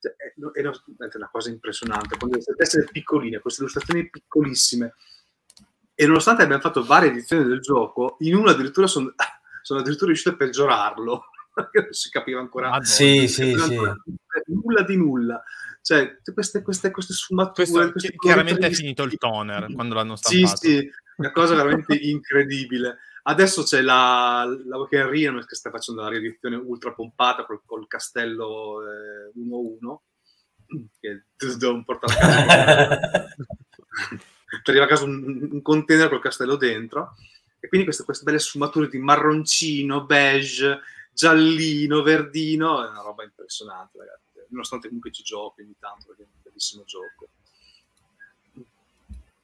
cioè, 0.00 0.16
è, 0.16 0.32
è, 0.58 1.16
una 1.16 1.30
cosa 1.30 1.50
impressionante, 1.50 2.16
con 2.16 2.28
queste 2.28 2.54
teste 2.54 2.88
piccoline, 2.90 3.38
queste 3.38 3.60
illustrazioni 3.60 4.10
piccolissime. 4.10 4.94
E 5.94 6.06
nonostante 6.06 6.42
abbiamo 6.42 6.62
fatto 6.62 6.82
varie 6.82 7.10
edizioni 7.10 7.44
del 7.44 7.60
gioco, 7.60 8.16
in 8.20 8.34
una 8.34 8.50
addirittura 8.50 8.88
sono, 8.88 9.14
sono 9.62 9.78
addirittura 9.78 10.06
riuscito 10.06 10.30
a 10.30 10.36
peggiorarlo, 10.36 11.26
perché 11.52 11.80
non 11.82 11.92
si 11.92 12.10
capiva 12.10 12.40
ancora. 12.40 12.68
Madonna, 12.68 12.84
sì, 12.84 13.28
sì, 13.28 13.54
sì. 13.56 13.76
Nulla 14.46 14.82
di 14.82 14.96
nulla. 14.96 15.42
Cioè, 15.80 16.18
queste, 16.32 16.62
queste, 16.62 16.90
queste 16.90 17.12
sfumature. 17.12 17.68
Questo, 17.68 17.90
queste 17.90 18.14
chiaramente 18.16 18.66
è 18.66 18.70
finito 18.70 19.02
il 19.02 19.16
toner 19.18 19.72
quando 19.74 19.94
l'hanno 19.94 20.16
stampato. 20.16 20.56
Sì, 20.56 20.78
sì, 20.78 20.90
una 21.16 21.32
cosa 21.32 21.54
veramente 21.54 21.94
incredibile. 22.00 22.98
Adesso 23.24 23.62
c'è 23.62 23.80
la, 23.82 24.44
la 24.64 24.78
Weekend 24.78 25.10
Reno 25.10 25.40
che 25.40 25.54
sta 25.54 25.70
facendo 25.70 26.02
la 26.02 26.08
riedizione 26.08 26.56
ultra 26.56 26.92
pompata 26.92 27.44
col, 27.44 27.62
col 27.64 27.86
castello 27.86 28.80
eh, 28.82 29.38
1-1 29.38 29.96
che 31.00 31.24
devo 31.58 31.82
portare 31.84 32.14
a 32.14 32.16
casa. 32.46 33.28
ti 34.62 34.70
arriva 34.70 34.84
a 34.84 34.88
casa 34.88 35.04
un, 35.04 35.48
un, 35.52 35.62
container 35.62 36.08
col 36.08 36.20
castello 36.20 36.56
dentro 36.56 37.14
e 37.60 37.68
quindi 37.68 37.86
queste, 37.86 38.04
queste 38.04 38.24
belle 38.24 38.38
sfumature 38.38 38.88
di 38.88 38.98
marroncino, 38.98 40.04
beige, 40.04 40.80
giallino, 41.12 42.02
verdino, 42.02 42.84
è 42.84 42.88
una 42.88 43.02
roba 43.02 43.24
impressionante 43.24 43.98
ragazzi, 43.98 44.46
nonostante 44.48 44.86
comunque 44.86 45.12
ci 45.12 45.22
giochi 45.22 45.62
ogni 45.62 45.76
tanto 45.78 46.06
perché 46.06 46.22
è 46.22 46.26
un 46.26 46.42
bellissimo 46.42 46.84
gioco. 46.84 47.28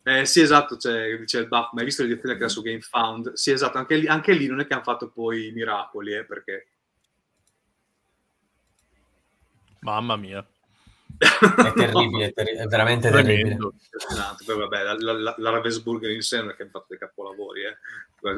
Eh, 0.03 0.25
sì, 0.25 0.41
esatto, 0.41 0.79
cioè, 0.79 1.19
dice 1.19 1.39
il 1.39 1.49
buff, 1.49 1.73
ma 1.73 1.81
hai 1.81 1.85
visto 1.85 2.03
l'edizione 2.03 2.35
che 2.35 2.41
era 2.41 2.49
su 2.49 2.63
GameFound? 2.63 3.35
Sì, 3.35 3.51
esatto, 3.51 3.77
anche 3.77 3.97
lì, 3.97 4.07
anche 4.07 4.33
lì 4.33 4.47
non 4.47 4.61
è 4.61 4.67
che 4.67 4.73
hanno 4.73 4.83
fatto 4.83 5.11
poi 5.11 5.51
miracoli, 5.53 6.15
eh, 6.15 6.25
perché... 6.25 6.69
Mamma 9.81 10.17
mia. 10.17 10.47
È 11.19 11.73
terribile, 11.73 12.27
è, 12.27 12.33
terri- 12.33 12.57
è 12.57 12.67
veramente 12.67 13.11
terribile. 13.11 13.59
Esatto, 14.09 14.45
poi 14.45 14.57
vabbè, 14.57 14.83
la, 14.85 15.13
la, 15.15 15.35
la 15.37 15.51
Ravensburger 15.51 16.11
in 16.11 16.23
sé 16.23 16.39
non 16.39 16.51
è 16.51 16.55
che 16.55 16.63
ha 16.63 16.69
fatto 16.71 16.87
dei 16.91 16.99
capolavori, 16.99 17.63
eh. 17.65 17.77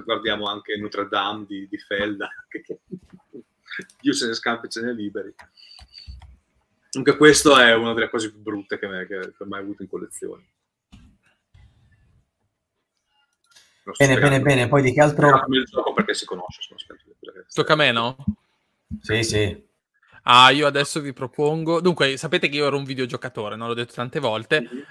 Guardiamo 0.02 0.46
anche 0.46 0.76
Notre 0.78 1.06
Dame 1.08 1.44
di, 1.46 1.68
di 1.68 1.78
Felda, 1.78 2.30
Dio 4.00 4.12
se 4.12 4.26
ne 4.26 4.34
scampi 4.34 4.68
ce 4.68 4.80
ne 4.80 4.94
liberi. 4.94 5.34
Comunque 6.90 7.16
questo 7.18 7.56
è 7.58 7.74
una 7.74 7.92
delle 7.92 8.08
cose 8.08 8.30
più 8.30 8.40
brutte 8.40 8.78
che, 8.78 8.88
me, 8.88 9.06
che, 9.06 9.20
che 9.20 9.42
ho 9.42 9.46
mai 9.46 9.60
avuto 9.60 9.82
in 9.82 9.88
collezione. 9.88 10.44
Bene, 13.96 14.18
bene, 14.18 14.40
bene. 14.40 14.68
Poi 14.68 14.82
di 14.82 14.92
che 14.92 15.00
altro... 15.00 15.44
Il 15.48 15.64
gioco 15.64 15.92
perché 15.92 16.14
si 16.14 16.24
conosce. 16.24 16.62
Sono 16.62 16.78
Tocca 17.52 17.72
a 17.74 17.76
me, 17.76 17.92
no? 17.92 18.16
Sì, 19.00 19.22
sì. 19.22 19.68
Ah, 20.32 20.50
io 20.50 20.66
adesso 20.66 21.00
vi 21.00 21.12
propongo... 21.12 21.80
Dunque, 21.80 22.16
sapete 22.16 22.48
che 22.48 22.56
io 22.56 22.66
ero 22.66 22.76
un 22.76 22.84
videogiocatore, 22.84 23.56
non 23.56 23.66
l'ho 23.66 23.74
detto 23.74 23.94
tante 23.94 24.20
volte, 24.20 24.60
mm-hmm. 24.60 24.82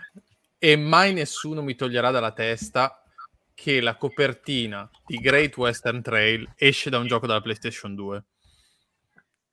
e 0.57 0.75
mai 0.75 1.13
nessuno 1.13 1.61
mi 1.61 1.75
toglierà 1.75 2.11
dalla 2.11 2.33
testa 2.33 3.01
che 3.53 3.79
la 3.79 3.95
copertina 3.95 4.89
di 5.05 5.17
Great 5.17 5.55
Western 5.55 6.01
Trail 6.01 6.47
esce 6.55 6.89
da 6.89 6.97
un 6.97 7.07
gioco 7.07 7.25
della 7.25 7.41
PlayStation 7.41 7.95
2. 7.95 8.23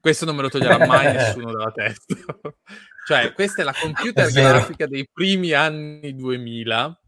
Questo 0.01 0.25
non 0.25 0.35
me 0.35 0.43
lo 0.43 0.49
toglierà 0.49 0.85
mai 0.87 1.13
nessuno 1.15 1.53
dalla 1.53 1.73
testa. 1.73 2.15
cioè, 3.07 3.33
questa 3.33 3.63
è 3.63 3.65
la 3.65 3.75
computer 3.79 4.27
è 4.27 4.33
grafica 4.33 4.87
dei 4.87 5.09
primi 5.13 5.53
anni 5.53 6.15
2000 6.15 7.01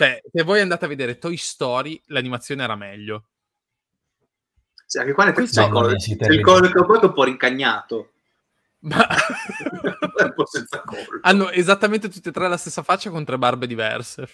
cioè, 0.00 0.18
se 0.32 0.42
voi 0.44 0.60
andate 0.60 0.86
a 0.86 0.88
vedere 0.88 1.18
Toy 1.18 1.36
Story, 1.36 2.00
l'animazione 2.06 2.62
era 2.62 2.74
meglio. 2.74 3.26
Sì, 4.90 4.98
anche 4.98 5.12
qua 5.12 5.32
c'è 5.32 5.40
il 5.40 5.70
collo, 5.70 5.94
c'è 5.94 6.32
il 6.32 6.40
collo 6.40 6.68
che 6.68 7.06
un 7.06 7.12
po' 7.12 7.22
rincagnato. 7.22 8.10
Ma... 8.80 9.06
un 10.18 10.32
po' 10.34 10.46
senza 10.46 10.80
collo. 10.80 11.20
Hanno 11.20 11.48
esattamente 11.50 12.08
tutte 12.08 12.30
e 12.30 12.32
tre 12.32 12.48
la 12.48 12.56
stessa 12.56 12.82
faccia 12.82 13.08
con 13.08 13.24
tre 13.24 13.38
barbe 13.38 13.68
diverse. 13.68 14.28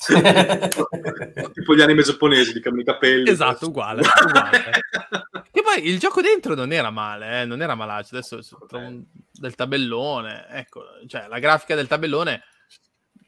tipo 1.54 1.74
gli 1.74 1.80
anime 1.80 2.02
giapponesi 2.02 2.52
di 2.52 2.58
i 2.58 2.84
capelli. 2.84 3.30
Esatto, 3.30 3.68
uguale. 3.68 4.02
uguale. 4.02 4.70
e 5.50 5.62
poi 5.62 5.88
il 5.88 5.98
gioco 5.98 6.20
dentro 6.20 6.54
non 6.54 6.72
era 6.72 6.90
male, 6.90 7.40
eh, 7.40 7.44
non 7.46 7.62
era 7.62 7.74
malaccio. 7.74 8.16
Adesso 8.18 8.40
un... 8.72 9.02
del 9.32 9.54
tabellone. 9.54 10.46
Ecco, 10.50 10.82
cioè 11.06 11.26
la 11.26 11.38
grafica 11.38 11.74
del 11.74 11.86
tabellone 11.86 12.42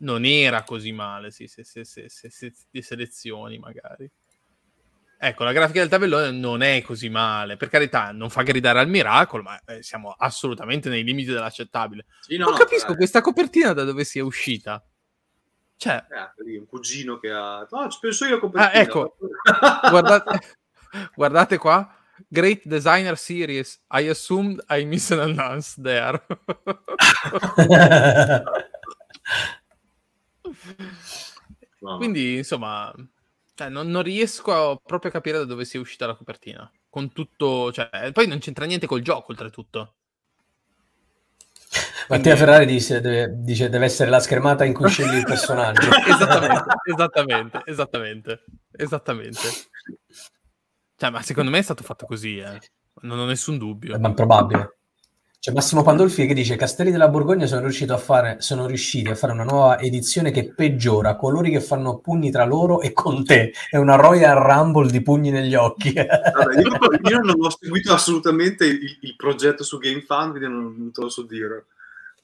non 0.00 0.26
era 0.26 0.64
così 0.64 0.92
male, 0.92 1.30
sì, 1.30 1.46
se, 1.46 1.64
se, 1.64 1.86
se, 1.86 2.10
se, 2.10 2.52
di 2.70 2.82
selezioni 2.82 3.58
magari. 3.58 4.10
Ecco, 5.24 5.44
la 5.44 5.52
grafica 5.52 5.78
del 5.78 5.88
tabellone 5.88 6.32
non 6.32 6.62
è 6.62 6.82
così 6.82 7.08
male, 7.08 7.56
per 7.56 7.68
carità, 7.68 8.10
non 8.10 8.28
fa 8.28 8.42
gridare 8.42 8.80
al 8.80 8.88
miracolo, 8.88 9.44
ma 9.44 9.56
eh, 9.66 9.80
siamo 9.80 10.10
assolutamente 10.18 10.88
nei 10.88 11.04
limiti 11.04 11.30
dell'accettabile. 11.30 12.06
Sì, 12.22 12.36
no, 12.36 12.46
non 12.46 12.58
capisco 12.58 12.88
no, 12.88 12.96
questa 12.96 13.20
copertina 13.20 13.72
da 13.72 13.84
dove 13.84 14.02
sia 14.02 14.24
uscita. 14.24 14.84
Cioè, 15.76 16.06
eh, 16.10 16.58
un 16.58 16.66
cugino 16.66 17.20
che 17.20 17.30
ha. 17.30 17.64
No, 17.70 17.88
ci 17.88 17.98
penso 18.00 18.26
io 18.26 18.34
a 18.34 18.40
copertina. 18.40 18.72
Ah, 18.72 18.80
ecco, 18.80 19.16
guardate, 19.90 20.40
guardate 21.14 21.56
qua. 21.56 21.88
Great 22.26 22.62
Designer 22.64 23.16
Series. 23.16 23.80
I 23.92 24.08
assumed 24.08 24.60
I 24.70 24.84
missed 24.84 25.16
an 25.16 25.20
announce 25.30 25.80
there. 25.80 26.20
Quindi, 31.96 32.38
insomma, 32.38 32.92
cioè, 33.62 33.70
non, 33.70 33.88
non, 33.88 34.02
riesco 34.02 34.72
a, 34.72 34.80
proprio 34.84 35.10
a 35.10 35.14
capire 35.14 35.38
da 35.38 35.44
dove 35.44 35.64
sia 35.64 35.78
uscita 35.78 36.06
la 36.06 36.16
copertina. 36.16 36.70
Con 36.88 37.12
tutto, 37.12 37.72
cioè, 37.72 38.10
poi 38.12 38.26
non 38.26 38.38
c'entra 38.38 38.64
niente 38.64 38.86
col 38.86 39.02
gioco, 39.02 39.30
oltretutto. 39.30 39.94
Mattia 42.08 42.36
Ferrari 42.36 42.66
dice 42.66 43.00
deve, 43.00 43.32
dice 43.36 43.68
deve, 43.68 43.84
essere 43.84 44.10
la 44.10 44.20
schermata 44.20 44.64
in 44.64 44.74
cui 44.74 44.88
scegli 44.88 45.14
il 45.14 45.24
personaggio. 45.24 45.88
esattamente, 46.04 46.74
esattamente, 46.84 47.62
esattamente, 47.64 48.44
esattamente. 48.72 49.48
Cioè, 50.96 51.10
ma 51.10 51.22
secondo 51.22 51.50
me 51.50 51.58
è 51.58 51.62
stato 51.62 51.84
fatto 51.84 52.04
così, 52.04 52.38
eh. 52.38 52.58
non 53.02 53.18
ho 53.18 53.24
nessun 53.24 53.58
dubbio. 53.58 53.98
Ma 53.98 54.12
probabile. 54.12 54.78
C'è 55.42 55.50
Massimo 55.50 55.82
Pandolfi 55.82 56.24
che 56.28 56.34
dice 56.34 56.54
Castelli 56.54 56.92
della 56.92 57.08
Borgogna 57.08 57.46
sono, 57.46 57.66
a 57.66 57.98
fare, 57.98 58.36
sono 58.38 58.66
riusciti 58.68 59.10
a 59.10 59.16
fare 59.16 59.32
una 59.32 59.42
nuova 59.42 59.80
edizione 59.80 60.30
che 60.30 60.52
peggiora 60.54 61.16
colori 61.16 61.50
che 61.50 61.60
fanno 61.60 61.98
pugni 61.98 62.30
tra 62.30 62.44
loro 62.44 62.80
e 62.80 62.92
con 62.92 63.24
te. 63.24 63.52
È 63.68 63.76
una 63.76 63.96
Royal 63.96 64.36
Rumble 64.36 64.88
di 64.88 65.02
pugni 65.02 65.30
negli 65.30 65.56
occhi. 65.56 65.94
Vabbè, 65.94 66.60
io, 66.60 67.10
io, 67.10 67.18
non 67.18 67.34
ho 67.40 67.50
seguito 67.50 67.92
assolutamente 67.92 68.66
il, 68.66 68.98
il 69.00 69.16
progetto 69.16 69.64
su 69.64 69.78
GameFan, 69.78 70.30
quindi 70.30 70.48
non, 70.48 70.76
non, 70.78 70.92
te 70.92 71.00
lo 71.00 71.08
so 71.08 71.22
dire. 71.22 71.66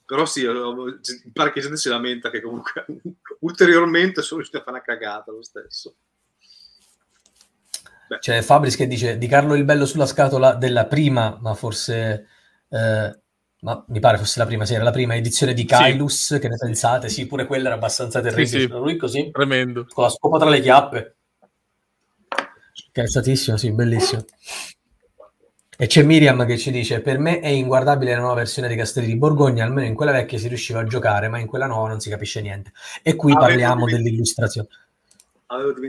Però 0.05 0.25
sì, 0.25 0.45
pare 1.33 1.51
che 1.51 1.59
gente 1.59 1.75
si 1.75 1.89
lamenta 1.89 2.29
che 2.29 2.41
comunque 2.41 2.85
ulteriormente 3.41 4.21
sono 4.21 4.39
riusciti 4.39 4.61
a 4.61 4.63
fare 4.63 4.77
una 4.77 4.97
cagata 4.97 5.33
lo 5.33 5.43
stesso. 5.43 5.93
Beh. 8.07 8.19
C'è 8.19 8.41
Fabris 8.41 8.77
che 8.77 8.87
dice 8.87 9.17
di 9.17 9.27
Carlo 9.27 9.55
il 9.55 9.65
Bello 9.65 9.85
sulla 9.85 10.05
scatola 10.05 10.53
della 10.53 10.85
prima, 10.85 11.37
ma 11.41 11.53
forse 11.53 12.37
eh, 12.69 13.19
ma 13.61 13.83
mi 13.87 13.99
pare 13.99 14.17
fosse 14.17 14.39
la 14.39 14.45
prima, 14.45 14.65
sì, 14.65 14.73
era 14.73 14.83
la 14.83 14.91
prima 14.91 15.15
edizione 15.15 15.53
di 15.53 15.65
Kailus, 15.65 16.33
sì. 16.33 16.39
che 16.39 16.47
ne 16.47 16.55
pensate? 16.57 17.09
Sì, 17.09 17.27
pure 17.27 17.45
quella 17.45 17.67
era 17.67 17.75
abbastanza 17.75 18.21
terribile. 18.21 18.47
Sì, 18.47 18.59
sì. 18.61 18.67
Lui 18.67 18.95
così, 18.95 19.29
tremendo. 19.31 19.85
Con 19.91 20.05
la 20.05 20.09
scopa 20.09 20.39
tra 20.39 20.49
le 20.49 20.61
chiappe. 20.61 21.15
Cazzatissimo, 22.91 23.57
sì, 23.57 23.71
bellissimo. 23.71 24.23
E 25.81 25.87
c'è 25.87 26.03
Miriam 26.03 26.45
che 26.45 26.57
ci 26.57 26.71
dice: 26.71 27.01
Per 27.01 27.19
me 27.19 27.39
è 27.39 27.47
inguardabile 27.47 28.13
la 28.13 28.19
nuova 28.19 28.35
versione 28.35 28.67
di 28.67 28.75
Castelli 28.75 29.07
di 29.07 29.17
Borgogna. 29.17 29.63
Almeno 29.65 29.87
in 29.87 29.95
quella 29.95 30.11
vecchia 30.11 30.37
si 30.37 30.47
riusciva 30.47 30.79
a 30.79 30.85
giocare, 30.85 31.27
ma 31.27 31.39
in 31.39 31.47
quella 31.47 31.67
nuova 31.67 31.89
non 31.89 31.99
si 31.99 32.09
capisce 32.09 32.41
niente. 32.41 32.71
E 33.01 33.15
qui 33.15 33.33
ah, 33.33 33.37
parliamo 33.37 33.85
dell'illustrazione, 33.85 34.67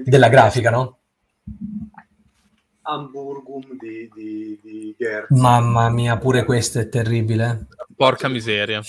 della 0.05 0.29
grafica, 0.29 0.71
no? 0.71 0.99
Hamburgum 2.91 3.77
di, 3.79 4.11
di, 4.15 4.59
di 4.63 4.95
Gertz. 4.99 5.31
Mamma 5.31 5.89
mia, 5.91 6.17
pure 6.19 6.45
questo 6.45 6.79
è 6.81 6.89
terribile. 6.89 7.67
Porca 7.95 8.29
miseria. 8.29 8.83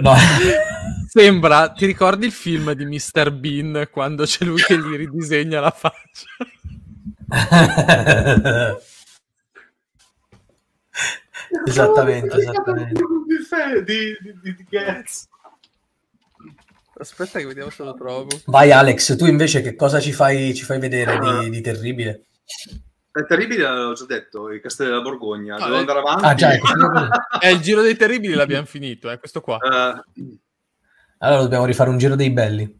no. 0.00 0.14
Sembra, 1.08 1.70
ti 1.70 1.86
ricordi 1.86 2.26
il 2.26 2.32
film 2.32 2.72
di 2.72 2.84
Mr. 2.84 3.32
Bean 3.32 3.88
quando 3.90 4.24
c'è 4.24 4.44
lui 4.44 4.62
che 4.62 4.78
gli 4.78 4.96
ridisegna 4.96 5.60
la 5.60 5.70
faccia? 5.72 6.26
esattamente, 11.66 12.36
esattamente. 12.36 13.02
Di, 13.84 13.84
di, 13.84 14.16
di, 14.40 14.54
di 14.54 14.66
Getz. 14.68 15.28
Aspetta 17.00 17.38
che 17.38 17.46
vediamo 17.46 17.70
se 17.70 17.82
lo 17.82 17.94
trovo. 17.94 18.28
Vai 18.44 18.72
Alex, 18.72 19.16
tu 19.16 19.24
invece 19.24 19.62
che 19.62 19.74
cosa 19.74 20.00
ci 20.00 20.12
fai, 20.12 20.54
ci 20.54 20.64
fai 20.64 20.78
vedere 20.78 21.18
di, 21.18 21.48
di 21.48 21.60
terribile? 21.62 22.26
È 23.10 23.24
terribile, 23.24 23.66
l'ho 23.68 23.94
già 23.94 24.04
detto, 24.04 24.50
il 24.50 24.60
Castello 24.60 24.90
della 24.90 25.02
Borgogna. 25.02 25.56
Ah, 25.56 25.64
Devo 25.64 25.76
andare 25.76 25.98
avanti. 25.98 26.24
Ah, 26.26 26.34
già, 26.34 26.52
è, 26.52 26.60
è 27.40 27.48
il 27.48 27.60
giro 27.60 27.80
dei 27.80 27.96
terribili, 27.96 28.34
l'abbiamo 28.34 28.66
finito, 28.66 29.08
è 29.08 29.14
eh, 29.14 29.18
questo 29.18 29.40
qua. 29.40 29.56
Uh, 29.56 30.38
allora 31.18 31.42
dobbiamo 31.42 31.64
rifare 31.64 31.88
un 31.88 31.96
giro 31.96 32.16
dei 32.16 32.30
belli. 32.30 32.78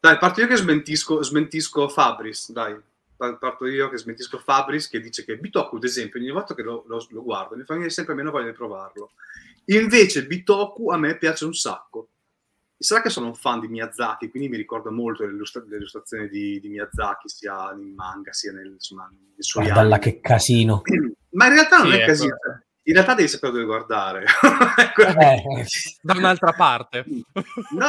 Dai, 0.00 0.18
parto 0.18 0.40
io 0.40 0.48
che 0.48 0.56
smentisco, 0.56 1.22
smentisco 1.22 1.88
Fabris, 1.88 2.50
dai. 2.50 2.76
parto 3.16 3.66
io 3.66 3.88
che 3.88 3.98
smentisco 3.98 4.38
Fabris 4.38 4.88
che 4.88 5.00
dice 5.00 5.24
che 5.24 5.36
Bitoku, 5.36 5.76
ad 5.76 5.84
esempio, 5.84 6.18
ogni 6.18 6.30
volta 6.30 6.54
che 6.54 6.62
lo, 6.62 6.84
lo, 6.88 7.06
lo 7.08 7.22
guardo 7.22 7.56
mi 7.56 7.62
fa 7.62 7.88
sempre 7.88 8.14
meno 8.14 8.32
voglia 8.32 8.48
di 8.48 8.52
provarlo. 8.52 9.12
Invece 9.66 10.26
Bitoku 10.26 10.90
a 10.90 10.98
me 10.98 11.16
piace 11.16 11.44
un 11.44 11.54
sacco. 11.54 12.08
Sarà 12.76 13.00
che 13.00 13.08
sono 13.08 13.26
un 13.26 13.34
fan 13.34 13.60
di 13.60 13.68
Miyazaki, 13.68 14.28
quindi 14.28 14.48
mi 14.48 14.56
ricorda 14.56 14.90
molto 14.90 15.24
le, 15.24 15.32
illustra- 15.32 15.64
le 15.66 15.76
illustrazioni 15.76 16.28
di, 16.28 16.60
di, 16.60 16.68
Miyazaki, 16.68 17.28
sia 17.28 17.72
in 17.72 17.94
manga 17.94 18.32
sia 18.32 18.52
nel, 18.52 18.72
insomma, 18.72 19.08
nei 19.08 19.34
suoi 19.38 19.64
Guarda 19.64 19.82
là 19.82 19.98
che 19.98 20.20
casino. 20.20 20.82
Ma 21.30 21.46
in 21.46 21.54
realtà 21.54 21.78
non 21.78 21.90
sì, 21.90 21.92
è 21.92 21.96
ecco. 21.96 22.06
casino. 22.06 22.36
Cioè, 22.42 22.62
in 22.86 22.92
realtà 22.92 23.14
devi 23.14 23.28
sapere 23.28 23.52
dove 23.52 23.64
guardare. 23.64 24.24
eh, 24.98 25.66
da 26.02 26.14
un'altra 26.14 26.52
parte. 26.52 27.04
No, 27.70 27.88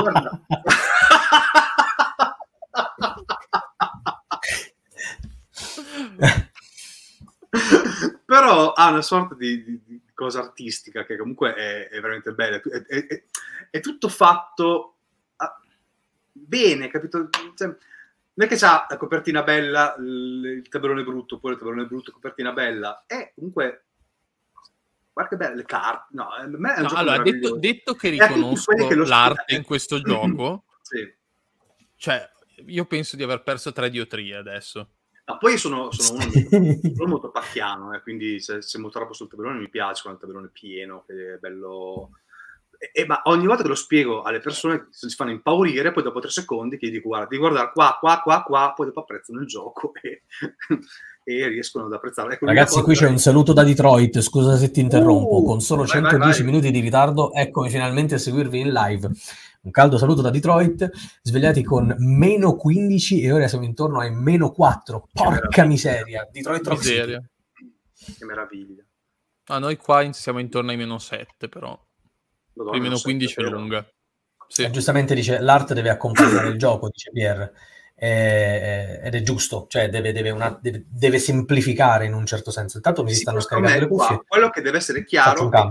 guarda. 0.00 0.40
Però 8.24 8.72
ha 8.72 8.90
una 8.90 9.02
sorta 9.02 9.34
di, 9.34 9.64
di, 9.64 9.80
cosa 10.18 10.40
artistica 10.40 11.04
che 11.04 11.16
comunque 11.16 11.54
è, 11.54 11.88
è 11.90 12.00
veramente 12.00 12.32
bella. 12.32 12.56
È, 12.56 12.86
è, 12.86 13.24
è, 13.70 13.78
tutto 13.78 14.08
fatto 14.08 14.96
ah, 15.36 15.60
bene, 16.32 16.88
capito? 16.88 17.28
Cioè, 17.54 17.68
non 17.68 17.78
è 18.34 18.48
che 18.48 18.56
c'ha 18.56 18.84
la 18.90 18.96
copertina 18.96 19.44
bella, 19.44 19.94
il 20.00 20.66
tabellone 20.68 21.04
brutto, 21.04 21.36
oppure 21.36 21.52
il 21.52 21.60
tabellone 21.60 21.86
brutto, 21.86 22.10
copertina 22.10 22.52
bella. 22.52 23.04
È 23.06 23.30
comunque 23.32 23.84
guarda 25.12 25.30
che 25.30 25.36
belle 25.36 25.54
le 25.54 25.64
carte. 25.64 26.08
No, 26.16 26.30
a 26.30 26.46
me 26.48 26.74
è 26.74 26.80
un 26.80 26.86
no, 26.90 26.96
allora, 26.96 27.22
detto, 27.22 27.56
detto, 27.56 27.94
che 27.94 28.08
riconosco 28.08 28.74
che 28.74 28.96
l'arte 28.96 29.54
in 29.54 29.62
questo 29.62 30.00
gioco, 30.02 30.64
sì. 30.82 31.14
cioè, 31.94 32.28
io 32.66 32.86
penso 32.86 33.14
di 33.14 33.22
aver 33.22 33.44
perso 33.44 33.70
tre 33.70 33.88
diotrie 33.88 34.34
adesso. 34.34 34.94
Ma 35.28 35.36
poi 35.36 35.58
sono, 35.58 35.92
sono 35.92 36.22
uno, 36.22 36.30
sono 36.96 37.08
molto 37.08 37.30
pacchiano, 37.30 37.94
eh, 37.94 38.00
quindi 38.00 38.40
se, 38.40 38.62
se 38.62 38.78
molto 38.78 38.98
troppo 38.98 39.12
sul 39.12 39.28
tabellone 39.28 39.58
mi 39.58 39.68
piace 39.68 40.00
quando 40.00 40.18
il 40.18 40.26
tabellone 40.26 40.46
è 40.48 40.58
pieno, 40.58 41.04
che 41.06 41.34
è 41.34 41.36
bello... 41.36 42.12
E, 42.78 43.02
e, 43.02 43.04
ma 43.04 43.20
ogni 43.24 43.44
volta 43.44 43.62
che 43.62 43.68
lo 43.68 43.74
spiego 43.74 44.22
alle 44.22 44.40
persone 44.40 44.86
si 44.90 45.08
fanno 45.10 45.32
impaurire, 45.32 45.92
poi 45.92 46.02
dopo 46.02 46.20
tre 46.20 46.30
secondi 46.30 46.78
che 46.78 46.86
gli 46.86 46.92
dico 46.92 47.08
guarda, 47.08 47.26
devi 47.26 47.42
guardare 47.42 47.72
qua, 47.74 47.98
qua, 48.00 48.20
qua, 48.22 48.42
qua, 48.42 48.72
poi 48.74 48.86
dopo 48.86 49.00
apprezzano 49.00 49.40
il 49.40 49.46
gioco 49.46 49.92
e, 50.00 50.22
e 51.24 51.48
riescono 51.48 51.84
ad 51.84 51.92
apprezzarlo. 51.92 52.32
Ecco, 52.32 52.46
Ragazzi, 52.46 52.80
qui 52.80 52.94
c'è 52.94 53.08
un 53.08 53.18
saluto 53.18 53.52
da 53.52 53.64
Detroit, 53.64 54.20
scusa 54.20 54.56
se 54.56 54.70
ti 54.70 54.80
interrompo, 54.80 55.42
uh, 55.42 55.44
con 55.44 55.60
solo 55.60 55.82
vai, 55.82 55.90
110 55.90 56.18
vai, 56.18 56.32
vai. 56.32 56.42
minuti 56.44 56.70
di 56.70 56.80
ritardo, 56.80 57.34
eccomi 57.34 57.68
finalmente 57.68 58.14
a 58.14 58.18
seguirvi 58.18 58.60
in 58.60 58.72
live. 58.72 59.10
Un 59.60 59.70
caldo 59.72 59.98
saluto 59.98 60.22
da 60.22 60.30
Detroit, 60.30 60.88
svegliati 61.22 61.64
con 61.64 61.94
meno 61.98 62.54
15 62.54 63.22
e 63.22 63.32
ora 63.32 63.48
siamo 63.48 63.64
intorno 63.64 64.00
ai 64.00 64.14
meno 64.14 64.52
4. 64.52 65.08
Porca 65.12 65.64
miseria, 65.64 66.26
Detroit 66.30 66.66
Rock 66.66 66.78
miseria. 66.78 67.28
Che 67.52 68.24
meraviglia. 68.24 68.84
Ah, 69.46 69.58
noi 69.58 69.76
qua 69.76 70.10
siamo 70.12 70.38
intorno 70.38 70.70
ai 70.70 70.76
meno 70.76 70.98
7 70.98 71.48
però. 71.48 71.78
Madonna, 72.54 72.76
il 72.76 72.82
meno 72.82 72.98
15 72.98 73.34
è 73.40 73.42
lunga. 73.44 73.86
Sì. 74.46 74.62
Eh, 74.62 74.70
giustamente 74.70 75.14
dice 75.14 75.40
l'arte 75.40 75.74
deve 75.74 75.90
accompagnare 75.90 76.48
il 76.48 76.58
gioco, 76.58 76.88
dice 76.88 77.10
Pierre. 77.10 77.52
Eh, 78.00 79.00
ed 79.02 79.14
è 79.16 79.22
giusto, 79.22 79.66
cioè 79.68 79.88
deve, 79.88 80.12
deve, 80.12 80.30
una, 80.30 80.56
deve, 80.62 80.84
deve, 80.88 81.18
semplificare 81.18 82.06
in 82.06 82.14
un 82.14 82.24
certo 82.26 82.52
senso. 82.52 82.76
Intanto 82.76 83.02
mi 83.02 83.10
si 83.10 83.20
stanno 83.20 83.40
scaricando 83.40 83.80
le 83.80 83.88
cuffie. 83.88 84.22
Quello 84.24 84.50
che 84.50 84.62
deve 84.62 84.76
essere 84.76 85.04
chiaro, 85.04 85.48
chiaro, 85.48 85.70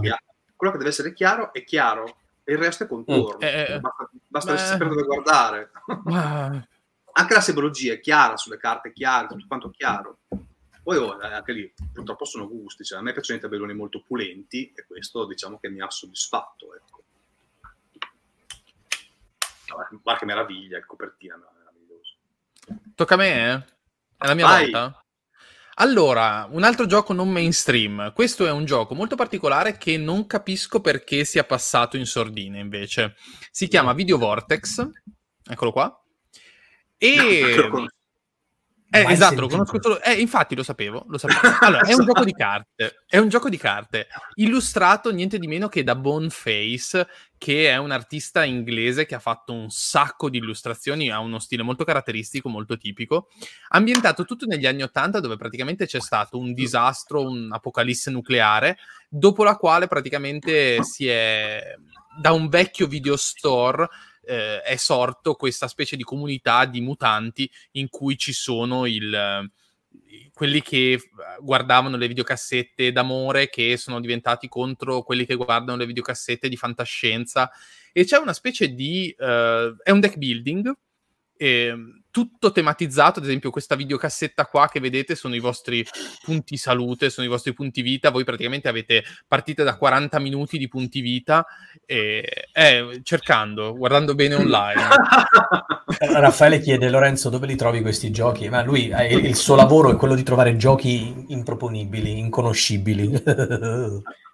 quello 0.56 0.74
che 0.74 0.78
deve 0.78 0.90
essere 0.90 1.14
chiaro 1.14 1.54
è 1.54 1.64
chiaro 1.64 2.18
e 2.50 2.54
il 2.54 2.60
resto 2.60 2.86
è 2.86 2.88
contorno. 2.88 3.36
Mm, 3.36 3.42
eh, 3.42 3.74
eh, 3.74 3.80
basta, 3.82 4.10
basta 4.26 4.52
beh, 4.54 4.58
sapere 4.58 4.90
dove 4.90 5.04
guardare. 5.04 5.72
anche 7.12 7.34
la 7.34 7.42
simbologia 7.42 7.92
è 7.92 8.00
chiara 8.00 8.38
sulle 8.38 8.56
carte, 8.56 8.94
chiare, 8.94 9.28
tutto 9.28 9.44
quanto 9.50 9.70
chiaro. 9.70 10.20
Poi 10.82 10.96
oh, 10.96 11.22
eh, 11.22 11.34
anche 11.34 11.52
lì 11.52 11.74
purtroppo 11.92 12.24
sono 12.24 12.48
gusti, 12.48 12.86
cioè, 12.86 13.00
a 13.00 13.02
me 13.02 13.12
piacciono 13.12 13.38
i 13.38 13.42
tabelloni 13.42 13.74
molto 13.74 14.02
pulenti 14.02 14.72
e 14.74 14.86
questo 14.86 15.26
diciamo 15.26 15.60
che 15.60 15.68
mi 15.68 15.82
ha 15.82 15.90
soddisfatto. 15.90 16.74
Ecco. 16.74 17.04
Guarda 20.02 20.18
che 20.18 20.26
meraviglia, 20.26 20.80
che 20.80 20.86
copertina 20.86 21.36
meravigliosa. 21.36 22.14
Tocca 22.96 23.16
a 23.16 23.18
me, 23.18 23.52
eh? 23.52 23.66
È 24.16 24.26
la 24.26 24.34
mia 24.36 24.46
Vai. 24.46 24.72
volta? 24.72 25.04
Allora, 25.80 26.48
un 26.50 26.64
altro 26.64 26.88
gioco 26.88 27.14
non 27.14 27.30
mainstream. 27.30 28.12
Questo 28.14 28.48
è 28.48 28.52
un 28.52 28.66
gioco 28.66 28.96
molto 28.96 29.16
particolare 29.16 29.78
che 29.78 29.98
non 29.98 30.26
capisco 30.26 30.82
perché 30.82 31.24
sia 31.24 31.44
passato 31.44 31.98
in 31.98 32.06
sordine, 32.06 32.60
invece. 32.60 33.16
Si 33.52 33.68
chiama 33.68 33.94
Video 33.94 34.18
Vortex. 34.18 34.88
Eccolo 35.44 35.72
qua. 35.72 36.04
E... 36.98 37.88
Eh, 38.90 39.06
esatto, 39.12 39.42
lo 39.42 39.48
conosco 39.48 39.82
solo. 39.82 40.02
Eh, 40.02 40.14
infatti 40.14 40.56
lo 40.56 40.64
sapevo, 40.64 41.06
lo 41.10 41.18
sapevo. 41.18 41.58
Allora, 41.60 41.82
è 41.82 41.94
un 41.94 42.06
gioco 42.06 42.24
di 42.24 42.32
carte. 42.32 43.04
È 43.06 43.18
un 43.18 43.28
gioco 43.28 43.50
di 43.50 43.58
carte 43.58 44.08
illustrato 44.36 45.12
niente 45.12 45.40
di 45.40 45.48
meno 45.48 45.68
che 45.68 45.84
da 45.84 45.96
Boneface, 45.96 47.08
che 47.38 47.70
è 47.70 47.78
un 47.78 47.92
artista 47.92 48.46
inglese 48.46 49.06
che 49.06 49.16
ha 49.16 49.20
fatto 49.20 49.52
un 49.52 49.70
sacco 49.70 50.30
di 50.30 50.38
illustrazioni, 50.38 51.12
ha 51.12 51.20
uno 51.20 51.40
stile 51.40 51.64
molto 51.64 51.84
caratteristico, 51.84 52.48
molto 52.48 52.78
tipico. 52.78 53.28
Ambientato 53.70 54.24
tutto 54.24 54.46
negli 54.46 54.66
anni 54.66 54.84
Ottanta, 54.84 55.20
dove 55.20 55.36
praticamente 55.36 55.86
c'è 55.86 56.00
stato 56.00 56.38
un 56.38 56.54
disastro, 56.54 57.22
un'apocalisse 57.22 58.10
nucleare, 58.10 58.78
dopo 59.10 59.44
la 59.44 59.58
quale 59.58 59.88
praticamente 59.88 60.82
si 60.84 61.08
è 61.08 61.76
da 62.20 62.32
un 62.32 62.48
vecchio 62.50 62.88
video 62.88 63.16
store 63.16 63.88
eh, 64.28 64.62
è 64.62 64.76
sorto 64.76 65.36
questa 65.36 65.68
specie 65.68 65.96
di 65.96 66.04
comunità 66.04 66.66
di 66.66 66.82
mutanti 66.82 67.50
in 67.72 67.90
cui 67.90 68.18
ci 68.18 68.34
sono 68.34 68.86
il, 68.86 69.50
quelli 70.34 70.62
che 70.62 71.10
guardavano 71.40 71.98
le 71.98 72.08
videocassette 72.08 72.92
d'amore 72.92 73.50
che 73.50 73.78
sono 73.78 74.00
diventati 74.00 74.48
contro 74.48 75.02
quelli 75.04 75.26
che 75.26 75.36
guardano 75.36 75.78
le 75.78 75.86
videocassette 75.86 76.50
di 76.50 76.58
fantascienza. 76.58 77.50
E 77.94 78.04
c'è 78.04 78.18
una 78.18 78.34
specie 78.34 78.74
di 78.74 79.16
uh, 79.18 79.76
è 79.82 79.90
un 79.90 80.00
deck 80.00 80.18
building 80.18 80.72
eh, 81.38 81.76
tutto 82.18 82.52
tematizzato, 82.52 83.20
ad 83.20 83.26
esempio 83.26 83.52
questa 83.52 83.76
videocassetta 83.76 84.48
qua 84.48 84.68
che 84.70 84.80
vedete 84.80 85.14
sono 85.14 85.36
i 85.36 85.40
vostri 85.40 85.86
punti 86.24 86.58
salute, 86.58 87.12
sono 87.12 87.28
i 87.28 87.30
vostri 87.30 87.54
punti 87.54 87.84
vita, 87.84 88.10
voi 88.10 88.24
praticamente 88.24 88.68
avete 88.68 89.04
partite 89.28 89.64
da 89.64 89.78
40 89.78 90.18
minuti 90.18 90.58
di 90.58 90.68
punti 90.68 91.02
vita, 91.02 91.46
e, 91.86 92.48
eh, 92.52 93.02
cercando, 93.04 93.78
guardando 93.78 94.16
bene 94.16 94.34
online. 94.34 94.88
Raffaele 96.20 96.60
chiede, 96.60 96.90
Lorenzo, 96.90 97.30
dove 97.30 97.46
li 97.46 97.56
trovi 97.56 97.82
questi 97.82 98.10
giochi? 98.10 98.50
Ma 98.50 98.64
lui, 98.64 98.90
eh, 98.90 99.14
il 99.14 99.36
suo 99.36 99.54
lavoro 99.54 99.92
è 99.92 99.96
quello 99.96 100.16
di 100.16 100.24
trovare 100.24 100.58
giochi 100.58 101.26
improponibili, 101.28 102.18
inconoscibili. 102.18 103.12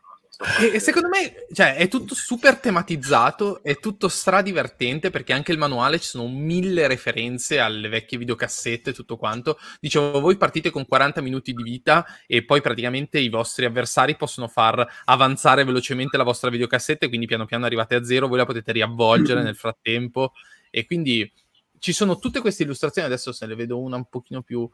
E, 0.74 0.80
secondo 0.80 1.08
me, 1.08 1.46
cioè, 1.54 1.76
è 1.76 1.88
tutto 1.88 2.16
super 2.16 2.58
tematizzato, 2.58 3.64
è 3.64 3.80
tutto 3.80 4.08
stradivertente 4.08 5.10
perché 5.10 5.34
anche 5.34 5.52
il 5.52 5.58
manuale 5.58 6.00
ci 6.00 6.08
sono 6.08 6.28
mille 6.28 6.88
referenze 6.88 7.60
alle 7.60 7.88
vecchie 7.88 8.18
videocassette 8.18 8.92
e 8.92 8.94
tutto 8.94 9.18
quanto. 9.18 9.58
Dicevo, 9.80 10.20
voi 10.20 10.38
partite 10.38 10.70
con 10.70 10.86
40 10.86 11.22
minuti 11.22 11.54
di 11.54 11.64
vita 11.64 12.06
e 12.28 12.44
poi 12.44 12.62
praticamente 12.62 13.20
i 13.20 13.30
vostri 13.30 13.66
avversari 13.66 14.16
possono 14.16 14.48
far 14.48 14.86
avanzare 15.06 15.64
velocemente 15.64 16.18
la 16.18 16.24
vostra 16.24 16.50
videocassetta 16.50 17.06
e 17.06 17.10
quindi 17.10 17.26
piano 17.26 17.46
piano 17.46 17.66
arrivate 17.66 17.96
a 17.96 18.04
zero, 18.04 18.28
voi 18.28 18.38
la 18.38 18.46
potete 18.46 18.72
riavvolgere 18.72 19.42
nel 19.44 19.56
frattempo 19.56 20.34
e 20.70 20.86
quindi 20.86 21.32
ci 21.80 21.92
sono 21.92 22.18
tutte 22.18 22.40
queste 22.40 22.64
illustrazioni, 22.64 23.08
adesso 23.08 23.34
se 23.34 23.46
ne 23.46 23.56
vedo 23.56 23.78
una 23.80 23.98
un 23.98 24.06
pochino 24.06 24.42
più 24.42 24.70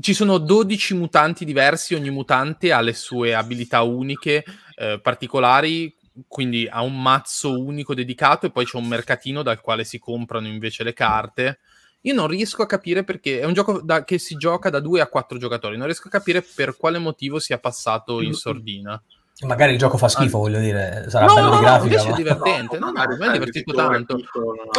ci 0.00 0.14
sono 0.14 0.38
12 0.38 0.94
mutanti 0.94 1.44
diversi, 1.44 1.94
ogni 1.94 2.10
mutante 2.10 2.72
ha 2.72 2.80
le 2.80 2.92
sue 2.92 3.34
abilità 3.34 3.82
uniche, 3.82 4.44
eh, 4.74 5.00
particolari, 5.00 5.94
quindi 6.26 6.68
ha 6.70 6.82
un 6.82 7.00
mazzo 7.00 7.58
unico 7.58 7.94
dedicato 7.94 8.46
e 8.46 8.50
poi 8.50 8.64
c'è 8.64 8.76
un 8.76 8.86
mercatino 8.86 9.42
dal 9.42 9.60
quale 9.60 9.84
si 9.84 9.98
comprano 9.98 10.46
invece 10.46 10.84
le 10.84 10.92
carte. 10.92 11.58
Io 12.02 12.14
non 12.14 12.26
riesco 12.26 12.62
a 12.62 12.66
capire 12.66 13.04
perché 13.04 13.40
è 13.40 13.44
un 13.44 13.52
gioco 13.52 13.80
da, 13.80 14.04
che 14.04 14.18
si 14.18 14.34
gioca 14.34 14.70
da 14.70 14.80
2 14.80 15.00
a 15.00 15.06
4 15.06 15.38
giocatori, 15.38 15.76
non 15.76 15.86
riesco 15.86 16.08
a 16.08 16.10
capire 16.10 16.42
per 16.42 16.76
quale 16.76 16.98
motivo 16.98 17.38
sia 17.38 17.58
passato 17.58 18.20
in 18.20 18.32
sordina. 18.32 19.00
Magari 19.46 19.72
il 19.72 19.78
gioco 19.78 19.96
fa 19.96 20.08
schifo, 20.08 20.36
ah. 20.36 20.40
voglio 20.40 20.58
dire, 20.58 21.06
sarà 21.08 21.26
no, 21.26 21.34
bello 21.34 21.48
no, 21.48 21.56
di 21.56 21.62
grafica. 21.62 21.84
Invece 21.86 22.08
ma... 22.08 22.12
è 22.12 22.16
divertente, 22.16 22.78
no, 22.78 22.90
no, 22.90 23.02
no, 23.04 23.16
mi 23.16 23.26
è 23.26 23.32
divertito 23.32 23.72
tanto. 23.72 24.16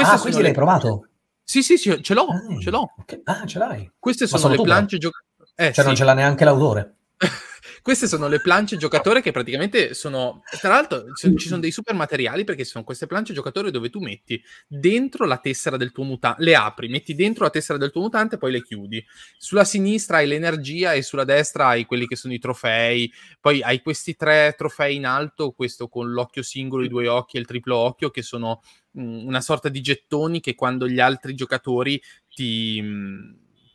ah, 0.01 0.19
questi 0.19 0.41
l'hai 0.41 0.53
provato? 0.53 1.07
Sì, 1.43 1.61
sì, 1.61 1.77
sì, 1.77 2.01
ce 2.01 2.13
l'ho, 2.13 2.25
ah, 2.25 2.59
ce 2.59 2.69
l'ho. 2.69 2.93
Okay. 2.99 3.21
Ah, 3.25 3.45
ce 3.45 3.59
l'hai. 3.59 3.91
Queste 3.99 4.27
sono, 4.27 4.41
sono 4.41 4.55
le 4.55 4.61
planche 4.61 4.97
giocate. 4.97 5.25
Eh, 5.55 5.65
cioè, 5.65 5.73
sì. 5.73 5.83
non 5.85 5.95
ce 5.95 6.03
l'ha 6.03 6.13
neanche 6.13 6.45
l'autore. 6.45 6.95
queste 7.83 8.07
sono 8.07 8.29
le 8.29 8.39
planche 8.39 8.77
giocatore 8.77 9.21
che 9.21 9.31
praticamente 9.31 9.93
sono. 9.93 10.41
Tra 10.61 10.69
l'altro, 10.69 11.05
ci 11.13 11.47
sono 11.47 11.59
dei 11.59 11.71
super 11.71 11.93
materiali 11.93 12.45
perché 12.45 12.63
sono 12.63 12.85
queste 12.85 13.07
planche 13.07 13.33
giocatore 13.33 13.71
dove 13.71 13.89
tu 13.89 13.99
metti 13.99 14.41
dentro 14.67 15.25
la 15.25 15.37
tessera 15.37 15.75
del 15.75 15.91
tuo 15.91 16.05
mutante, 16.05 16.41
le 16.43 16.55
apri, 16.55 16.87
metti 16.87 17.13
dentro 17.13 17.43
la 17.43 17.49
tessera 17.49 17.77
del 17.77 17.91
tuo 17.91 18.01
mutante 18.01 18.35
e 18.35 18.37
poi 18.37 18.51
le 18.53 18.63
chiudi. 18.63 19.05
Sulla 19.37 19.65
sinistra 19.65 20.17
hai 20.17 20.27
l'energia 20.27 20.93
e 20.93 21.01
sulla 21.01 21.25
destra 21.25 21.67
hai 21.67 21.85
quelli 21.85 22.07
che 22.07 22.15
sono 22.15 22.33
i 22.33 22.39
trofei. 22.39 23.11
Poi 23.39 23.61
hai 23.61 23.81
questi 23.81 24.15
tre 24.15 24.55
trofei 24.57 24.95
in 24.95 25.05
alto, 25.05 25.51
questo 25.51 25.89
con 25.89 26.09
l'occhio 26.11 26.41
singolo, 26.41 26.83
i 26.83 26.89
due 26.89 27.07
occhi 27.09 27.35
e 27.35 27.41
il 27.41 27.45
triplo 27.45 27.75
occhio, 27.75 28.11
che 28.11 28.21
sono 28.21 28.61
una 28.93 29.41
sorta 29.41 29.69
di 29.69 29.81
gettoni 29.81 30.39
che 30.39 30.55
quando 30.55 30.87
gli 30.87 30.99
altri 30.99 31.35
giocatori 31.35 32.01
ti, 32.33 32.83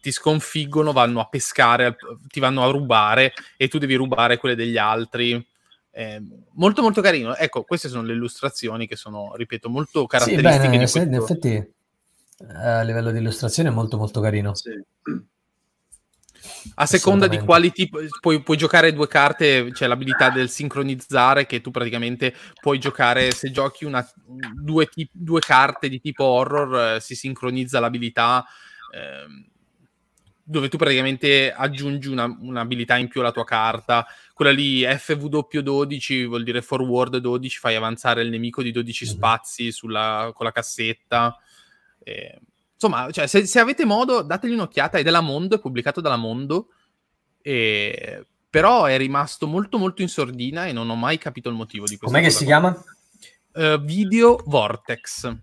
ti 0.00 0.10
sconfiggono, 0.10 0.92
vanno 0.92 1.20
a 1.20 1.28
pescare, 1.28 1.96
ti 2.28 2.40
vanno 2.40 2.62
a 2.64 2.70
rubare 2.70 3.32
e 3.56 3.68
tu 3.68 3.78
devi 3.78 3.94
rubare 3.94 4.36
quelle 4.36 4.54
degli 4.54 4.76
altri. 4.76 5.44
Eh, 5.90 6.22
molto 6.52 6.82
molto 6.82 7.00
carino. 7.00 7.34
Ecco, 7.34 7.64
queste 7.64 7.88
sono 7.88 8.02
le 8.02 8.12
illustrazioni 8.12 8.86
che 8.86 8.96
sono, 8.96 9.34
ripeto, 9.34 9.68
molto 9.68 10.06
caratteristiche. 10.06 10.60
Sì, 10.60 10.68
bene, 10.68 10.86
se, 10.86 10.98
in 11.00 11.14
effetti 11.14 11.48
eh, 11.54 12.66
a 12.66 12.82
livello 12.82 13.10
di 13.10 13.18
illustrazione 13.18 13.68
è 13.68 13.72
molto 13.72 13.96
molto 13.96 14.20
carino. 14.20 14.54
Sì. 14.54 14.70
A 16.74 16.86
seconda 16.86 17.26
di 17.26 17.38
quali 17.38 17.72
tipi 17.72 18.08
puoi, 18.20 18.42
puoi, 18.42 18.56
giocare 18.56 18.92
due 18.92 19.08
carte, 19.08 19.70
c'è 19.72 19.86
l'abilità 19.86 20.30
del 20.30 20.48
sincronizzare 20.48 21.46
che 21.46 21.60
tu 21.60 21.70
praticamente 21.70 22.34
puoi 22.60 22.78
giocare 22.78 23.32
se 23.32 23.50
giochi 23.50 23.84
una, 23.84 24.06
due, 24.54 24.88
due, 25.10 25.40
carte 25.40 25.88
di 25.88 26.00
tipo 26.00 26.24
horror, 26.24 26.96
eh, 26.96 27.00
si 27.00 27.14
sincronizza 27.14 27.80
l'abilità. 27.80 28.44
Eh, 28.92 29.46
dove 30.48 30.70
tu 30.70 30.78
praticamente 30.78 31.52
aggiungi 31.52 32.08
una, 32.08 32.24
un'abilità 32.24 32.96
in 32.96 33.08
più 33.08 33.20
alla 33.20 33.32
tua 33.32 33.44
carta. 33.44 34.06
Quella 34.32 34.50
lì 34.50 34.80
FW12 34.80 36.26
vuol 36.26 36.42
dire 36.42 36.62
forward 36.62 37.18
12, 37.18 37.58
fai 37.58 37.74
avanzare 37.74 38.22
il 38.22 38.30
nemico 38.30 38.62
di 38.62 38.72
12 38.72 39.04
mm-hmm. 39.04 39.14
spazi 39.14 39.72
sulla, 39.72 40.32
con 40.34 40.46
la 40.46 40.52
cassetta. 40.52 41.38
Eh, 42.02 42.40
insomma, 42.80 43.10
cioè, 43.10 43.26
se, 43.26 43.44
se, 43.44 43.58
avete 43.58 43.84
modo, 43.84 44.22
dategli 44.22 44.52
un'occhiata. 44.52 44.98
È 44.98 45.02
della 45.02 45.20
Mondo, 45.20 45.56
è 45.56 45.60
pubblicato 45.60 46.00
dalla 46.00 46.16
Mondo. 46.16 46.68
E... 47.42 48.26
Però 48.48 48.84
è 48.86 48.96
rimasto 48.96 49.46
molto 49.46 49.76
molto 49.76 50.00
in 50.00 50.08
sordina 50.08 50.66
e 50.66 50.72
non 50.72 50.88
ho 50.88 50.94
mai 50.94 51.18
capito 51.18 51.50
il 51.50 51.54
motivo 51.54 51.84
di 51.84 51.98
questo. 51.98 52.06
Com'è 52.06 52.22
che 52.22 52.30
si 52.30 52.46
chiama? 52.46 52.74
Uh, 53.52 53.78
Video 53.78 54.40
Vortex. 54.46 55.36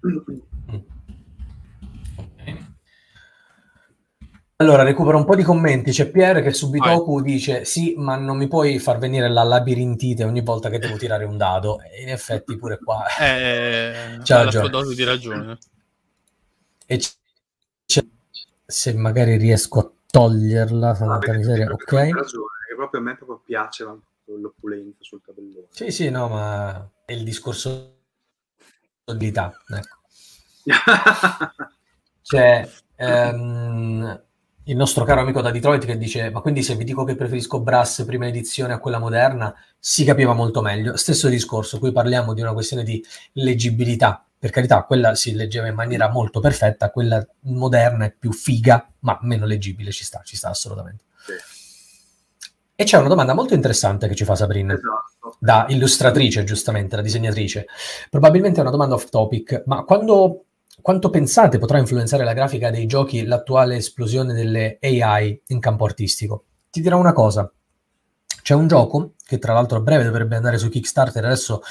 Allora, 4.58 4.84
recupero 4.84 5.18
un 5.18 5.26
po' 5.26 5.36
di 5.36 5.44
commenti. 5.44 5.92
C'è 5.92 6.10
Pierre 6.10 6.42
che 6.42 6.54
su 6.54 6.70
Bitoku 6.70 7.22
dice: 7.22 7.66
Sì, 7.66 7.94
ma 7.98 8.16
non 8.16 8.38
mi 8.38 8.48
puoi 8.48 8.80
far 8.80 8.98
venire 8.98 9.30
la 9.30 9.44
labirintite 9.44 10.24
ogni 10.24 10.42
volta 10.42 10.70
che 10.70 10.80
devo 10.80 10.96
tirare 10.96 11.26
un 11.26 11.38
dado. 11.38 11.82
E 11.82 12.02
in 12.02 12.10
effetti, 12.10 12.58
pure 12.58 12.80
qua 12.80 13.06
eh, 13.20 14.18
c'è 14.24 14.44
la 14.46 14.52
sua 14.52 14.70
dose 14.70 14.96
di 14.96 15.04
ragione. 15.04 15.58
E 16.88 17.00
se 18.66 18.94
magari 18.94 19.38
riesco 19.38 19.80
a 19.80 19.92
toglierla, 20.10 20.96
santa 20.96 21.32
ah, 21.32 21.36
miseria, 21.36 21.72
ok. 21.72 21.92
Ragione, 21.92 22.76
proprio 22.76 23.00
a 23.00 23.04
me 23.04 23.16
proprio 23.16 23.42
piace 23.46 23.86
l'opulento 24.26 25.04
sul 25.04 25.22
tabellone. 25.24 25.68
Sì, 25.70 25.92
sì, 25.92 26.10
no, 26.10 26.28
ma 26.28 26.90
è 27.06 27.14
il 27.14 27.24
discorso 27.24 27.98
di 28.58 29.12
abilità. 29.12 29.54
Ecco. 29.68 29.98
cioè, 32.24 32.68
ehm, 32.96 34.24
il 34.64 34.76
nostro 34.76 35.04
caro 35.04 35.22
amico 35.22 35.42
da 35.42 35.52
Detroit 35.52 35.86
che 35.86 35.98
dice 35.98 36.32
ma 36.32 36.42
quindi 36.42 36.64
se 36.64 36.76
vi 36.76 36.84
dico 36.84 37.04
che 37.04 37.16
preferisco 37.16 37.60
Brass 37.60 38.04
prima 38.04 38.26
edizione 38.26 38.74
a 38.74 38.80
quella 38.80 38.98
moderna 38.98 39.54
si 39.78 40.04
capiva 40.04 40.34
molto 40.34 40.64
meglio 40.64 40.98
stesso 40.98 41.28
discorso 41.28 41.78
qui 41.78 41.92
parliamo 41.92 42.34
di 42.34 42.42
una 42.42 42.54
questione 42.54 42.84
di 42.84 43.04
leggibilità 43.34 44.25
per 44.46 44.54
carità 44.54 44.84
quella 44.84 45.16
si 45.16 45.34
leggeva 45.34 45.66
in 45.66 45.74
maniera 45.74 46.08
molto 46.08 46.40
perfetta 46.40 46.92
quella 46.92 47.26
moderna 47.46 48.06
è 48.06 48.12
più 48.12 48.32
figa 48.32 48.88
ma 49.00 49.18
meno 49.24 49.48
leggibile 49.48 49.90
ci 49.92 50.04
sta 50.04 50.22
ci 50.24 50.36
sta 50.36 50.50
assolutamente 50.50 51.06
sì. 51.18 51.34
e 52.76 52.84
c'è 52.84 53.00
una 53.00 53.08
domanda 53.08 53.34
molto 53.34 53.56
interessante 53.56 54.08
che 54.08 54.14
ci 54.14 54.24
fa 54.24 54.36
Sabrina 54.36 54.74
esatto. 54.74 55.38
da 55.40 55.66
illustratrice 55.70 56.44
giustamente 56.44 56.96
da 56.96 57.02
disegnatrice 57.02 57.66
probabilmente 58.12 58.60
è 58.60 58.62
una 58.62 58.70
domanda 58.70 58.94
off 58.94 59.10
topic 59.10 59.64
ma 59.66 59.84
quando 59.84 60.46
quanto 60.80 61.10
pensate 61.10 61.58
potrà 61.58 61.80
influenzare 61.80 62.24
la 62.24 62.34
grafica 62.34 62.70
dei 62.70 62.86
giochi 62.86 63.26
l'attuale 63.26 63.78
esplosione 63.78 64.36
delle 64.36 64.78
AI 64.80 65.42
in 65.48 65.60
campo 65.60 65.86
artistico? 65.86 66.44
Ti 66.70 66.82
dirò 66.82 67.00
una 67.00 67.14
cosa. 67.14 67.50
C'è 68.44 68.54
un 68.54 68.68
gioco 68.68 69.14
che 69.26 69.40
tra 69.40 69.54
l'altro 69.54 69.78
a 69.80 69.82
breve 69.82 70.04
dovrebbe 70.04 70.36
andare 70.36 70.60
su 70.60 70.70
Kickstarter, 70.70 71.26
adesso 71.26 71.64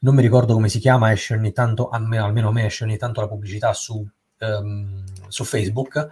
non 0.00 0.14
mi 0.14 0.22
ricordo 0.22 0.54
come 0.54 0.68
si 0.68 0.78
chiama, 0.78 1.12
esce 1.12 1.34
ogni 1.34 1.52
tanto, 1.52 1.88
almeno, 1.88 2.24
almeno 2.24 2.48
a 2.48 2.52
me 2.52 2.66
esce 2.66 2.84
ogni 2.84 2.96
tanto 2.96 3.20
la 3.20 3.28
pubblicità 3.28 3.72
su, 3.72 4.06
um, 4.38 5.04
su 5.28 5.44
Facebook, 5.44 6.08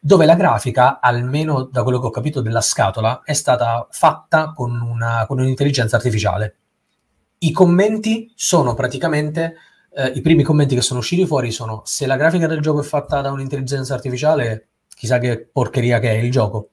dove 0.00 0.26
la 0.26 0.34
grafica, 0.34 1.00
almeno 1.00 1.64
da 1.64 1.82
quello 1.82 2.00
che 2.00 2.06
ho 2.06 2.10
capito 2.10 2.40
della 2.40 2.60
scatola, 2.60 3.22
è 3.24 3.32
stata 3.32 3.86
fatta 3.90 4.52
con, 4.52 4.80
una, 4.80 5.26
con 5.26 5.40
un'intelligenza 5.40 5.96
artificiale. 5.96 6.56
I 7.38 7.50
commenti 7.50 8.32
sono 8.36 8.74
praticamente 8.74 9.56
eh, 9.94 10.12
i 10.14 10.20
primi 10.20 10.42
commenti 10.42 10.74
che 10.74 10.80
sono 10.80 11.00
usciti 11.00 11.26
fuori 11.26 11.50
sono 11.50 11.82
se 11.84 12.06
la 12.06 12.16
grafica 12.16 12.46
del 12.46 12.60
gioco 12.60 12.80
è 12.80 12.84
fatta 12.84 13.20
da 13.20 13.30
un'intelligenza 13.30 13.94
artificiale, 13.94 14.68
chissà 14.88 15.18
che 15.18 15.48
porcheria 15.52 15.98
che 15.98 16.10
è 16.10 16.14
il 16.14 16.30
gioco. 16.30 16.70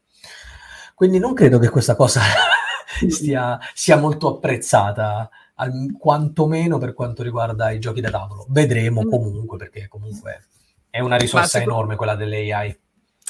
Quindi 0.94 1.18
non 1.18 1.34
credo 1.34 1.60
che 1.60 1.70
questa 1.70 1.96
cosa 1.96 2.22
stia, 3.10 3.58
sia 3.74 3.98
molto 3.98 4.36
apprezzata, 4.36 5.30
al, 5.60 5.96
quantomeno 5.98 6.78
per 6.78 6.94
quanto 6.94 7.24
riguarda 7.24 7.72
i 7.72 7.80
giochi 7.80 8.02
da 8.02 8.10
tavolo. 8.10 8.46
Vedremo 8.50 9.04
mm. 9.04 9.10
comunque, 9.10 9.58
perché 9.58 9.88
comunque 9.88 10.46
è 10.90 11.00
una 11.00 11.18
risorsa 11.18 11.62
enorme 11.62 11.96
quella 11.96 12.16
delle 12.16 12.52
AI 12.52 12.78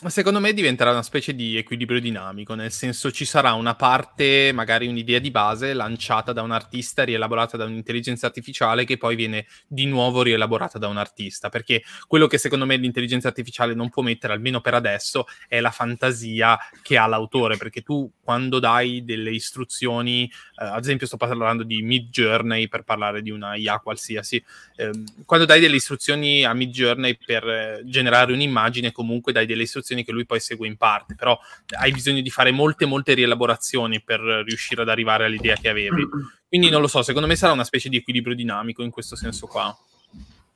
secondo 0.07 0.39
me 0.39 0.53
diventerà 0.53 0.91
una 0.91 1.03
specie 1.03 1.35
di 1.35 1.57
equilibrio 1.57 1.99
dinamico, 1.99 2.55
nel 2.55 2.71
senso 2.71 3.11
ci 3.11 3.25
sarà 3.25 3.51
una 3.51 3.75
parte, 3.75 4.51
magari 4.53 4.87
un'idea 4.87 5.19
di 5.19 5.29
base 5.29 5.73
lanciata 5.73 6.31
da 6.31 6.41
un 6.41 6.51
artista, 6.51 7.03
rielaborata 7.03 7.57
da 7.57 7.65
un'intelligenza 7.65 8.25
artificiale 8.25 8.85
che 8.85 8.97
poi 8.97 9.17
viene 9.17 9.45
di 9.67 9.85
nuovo 9.85 10.21
rielaborata 10.21 10.79
da 10.79 10.87
un 10.87 10.95
artista, 10.95 11.49
perché 11.49 11.83
quello 12.07 12.27
che 12.27 12.37
secondo 12.37 12.65
me 12.65 12.77
l'intelligenza 12.77 13.27
artificiale 13.27 13.73
non 13.73 13.89
può 13.89 14.01
mettere, 14.01 14.31
almeno 14.31 14.61
per 14.61 14.73
adesso, 14.73 15.25
è 15.49 15.59
la 15.59 15.71
fantasia 15.71 16.57
che 16.81 16.97
ha 16.97 17.05
l'autore, 17.05 17.57
perché 17.57 17.81
tu 17.81 18.09
quando 18.23 18.59
dai 18.59 19.03
delle 19.03 19.31
istruzioni, 19.31 20.23
eh, 20.23 20.65
ad 20.65 20.81
esempio 20.81 21.07
sto 21.07 21.17
parlando 21.17 21.63
di 21.63 21.81
Mid 21.81 22.09
Journey 22.09 22.69
per 22.69 22.83
parlare 22.83 23.21
di 23.21 23.31
una 23.31 23.55
IA 23.55 23.79
qualsiasi, 23.79 24.41
eh, 24.77 24.91
quando 25.25 25.45
dai 25.45 25.59
delle 25.59 25.75
istruzioni 25.75 26.45
a 26.45 26.53
Mid 26.53 26.71
Journey 26.71 27.17
per 27.17 27.45
eh, 27.45 27.81
generare 27.83 28.31
un'immagine, 28.31 28.93
comunque 28.93 29.33
dai 29.33 29.45
delle 29.45 29.63
istruzioni 29.63 29.87
istruzioni 29.89 30.03
che 30.03 30.11
lui 30.11 30.25
poi 30.25 30.39
segue 30.39 30.67
in 30.67 30.77
parte, 30.77 31.15
però 31.15 31.37
hai 31.79 31.91
bisogno 31.91 32.21
di 32.21 32.29
fare 32.29 32.51
molte, 32.51 32.85
molte 32.85 33.13
rielaborazioni 33.13 34.01
per 34.01 34.19
riuscire 34.19 34.81
ad 34.81 34.89
arrivare 34.89 35.25
all'idea 35.25 35.55
che 35.55 35.69
avevi. 35.69 36.07
Quindi 36.47 36.69
non 36.69 36.81
lo 36.81 36.87
so, 36.87 37.01
secondo 37.01 37.27
me 37.27 37.35
sarà 37.35 37.53
una 37.53 37.63
specie 37.63 37.89
di 37.89 37.97
equilibrio 37.97 38.35
dinamico 38.35 38.83
in 38.83 38.91
questo 38.91 39.15
senso 39.15 39.47
qua. 39.47 39.75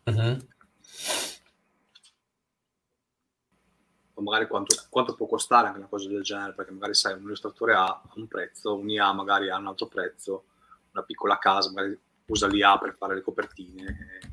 Uh-huh. 0.05 0.47
Magari 4.15 4.47
quanto, 4.47 4.75
quanto, 4.89 5.15
può 5.15 5.27
costare 5.27 5.67
anche 5.67 5.79
una 5.79 5.87
cosa 5.87 6.07
del 6.07 6.21
genere, 6.21 6.53
perché 6.53 6.71
magari 6.71 6.93
sai, 6.93 7.13
un 7.13 7.23
illustratore 7.23 7.73
ha 7.73 8.01
un 8.15 8.27
prezzo, 8.27 8.77
un 8.77 8.89
IA 8.89 9.11
magari 9.11 9.49
ha 9.49 9.57
un 9.57 9.67
altro 9.67 9.87
prezzo, 9.87 10.45
una 10.91 11.03
piccola 11.03 11.37
casa 11.37 11.71
magari 11.71 11.99
usa 12.27 12.47
l'IA 12.47 12.77
per 12.77 12.95
fare 12.97 13.15
le 13.15 13.21
copertine 13.21 14.31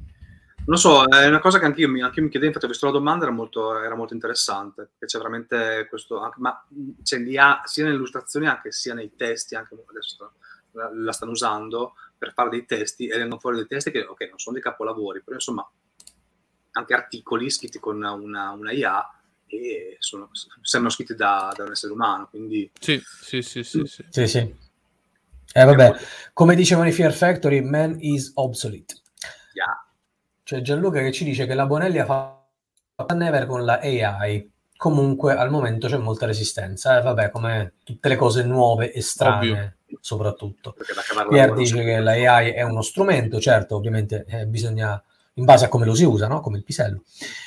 non 0.70 0.78
so, 0.78 1.04
è 1.04 1.26
una 1.26 1.40
cosa 1.40 1.58
che 1.58 1.64
anche 1.64 1.80
io, 1.80 1.88
anche 1.88 2.20
io 2.20 2.24
mi 2.24 2.30
chiedevo, 2.30 2.46
infatti 2.46 2.66
ho 2.66 2.68
visto 2.68 2.86
la 2.86 2.92
domanda, 2.92 3.24
era 3.24 3.34
molto, 3.34 3.76
era 3.76 3.96
molto 3.96 4.14
interessante, 4.14 4.82
perché 4.82 5.06
c'è 5.06 5.18
veramente 5.18 5.86
questo, 5.88 6.20
anche, 6.20 6.36
ma 6.38 6.64
c'è 7.02 7.18
l'IA 7.18 7.62
sia 7.64 7.82
nelle 7.82 7.96
illustrazioni 7.96 8.46
anche 8.46 8.70
sia 8.70 8.94
nei 8.94 9.16
testi, 9.16 9.56
anche 9.56 9.74
adesso 9.74 10.32
la, 10.70 10.88
la 10.94 11.10
stanno 11.10 11.32
usando 11.32 11.94
per 12.16 12.32
fare 12.32 12.50
dei 12.50 12.66
testi 12.66 13.08
e 13.08 13.18
vengono 13.18 13.40
fuori 13.40 13.56
dei 13.56 13.66
testi 13.66 13.90
che, 13.90 14.04
ok, 14.04 14.20
non 14.28 14.38
sono 14.38 14.54
dei 14.54 14.62
capolavori, 14.62 15.22
però 15.22 15.34
insomma 15.34 15.68
anche 16.72 16.94
articoli 16.94 17.50
scritti 17.50 17.80
con 17.80 17.96
una, 17.96 18.50
una 18.52 18.70
IA 18.70 19.12
e 19.46 19.96
sono, 19.98 20.30
sembrano 20.62 20.94
scritti 20.94 21.16
da, 21.16 21.52
da, 21.56 21.64
un 21.64 21.72
essere 21.72 21.92
umano, 21.92 22.28
quindi... 22.28 22.70
Sì, 22.78 23.02
sì, 23.04 23.42
sì, 23.42 23.64
sì. 23.64 23.84
sì. 23.86 24.04
sì, 24.08 24.26
sì. 24.28 24.54
Eh 25.52 25.64
vabbè, 25.64 25.96
come 26.32 26.54
dicevano 26.54 26.86
i 26.86 26.92
Fear 26.92 27.12
Factory, 27.12 27.60
man 27.60 27.96
is 27.98 28.30
obsolete. 28.34 28.98
C'è 30.50 30.62
Gianluca 30.62 30.98
che 30.98 31.12
ci 31.12 31.22
dice 31.22 31.46
che 31.46 31.54
la 31.54 31.64
Bonelli 31.64 32.00
ha 32.00 32.04
fatto 32.04 33.14
never 33.14 33.46
con 33.46 33.64
la 33.64 33.78
AI. 33.78 34.50
Comunque 34.76 35.36
al 35.36 35.48
momento 35.48 35.86
c'è 35.86 35.96
molta 35.96 36.26
resistenza. 36.26 36.98
Eh, 36.98 37.02
vabbè, 37.02 37.30
come 37.30 37.74
tutte 37.84 38.08
le 38.08 38.16
cose 38.16 38.42
nuove 38.42 38.90
e 38.90 39.00
strane, 39.00 39.76
Ovvio. 39.86 39.98
soprattutto. 40.00 40.74
Pierre 41.28 41.54
dice 41.54 41.84
che 41.84 42.00
la 42.00 42.10
AI 42.10 42.50
è 42.50 42.62
uno 42.62 42.82
strumento, 42.82 43.38
certo, 43.38 43.76
ovviamente 43.76 44.24
eh, 44.26 44.44
bisogna, 44.46 45.00
in 45.34 45.44
base 45.44 45.66
a 45.66 45.68
come 45.68 45.86
lo 45.86 45.94
si 45.94 46.02
usa, 46.02 46.26
no? 46.26 46.40
come 46.40 46.56
il 46.56 46.64
pisello. 46.64 47.04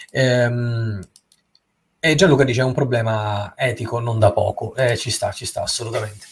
Ehm, 0.10 1.02
e 2.00 2.16
Gianluca 2.16 2.46
dice 2.46 2.62
è 2.62 2.64
un 2.64 2.74
problema 2.74 3.52
etico 3.58 4.00
non 4.00 4.18
da 4.18 4.32
poco. 4.32 4.76
Eh, 4.76 4.96
ci 4.96 5.12
sta, 5.12 5.34
ci 5.34 5.46
sta, 5.46 5.62
assolutamente. 5.62 6.26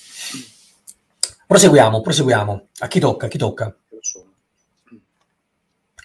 Proseguiamo, 1.46 2.00
proseguiamo. 2.00 2.68
A 2.80 2.88
chi 2.88 3.02
tocca? 3.02 3.26
A 3.26 3.30
chi 3.30 3.38
tocca? 3.38 3.76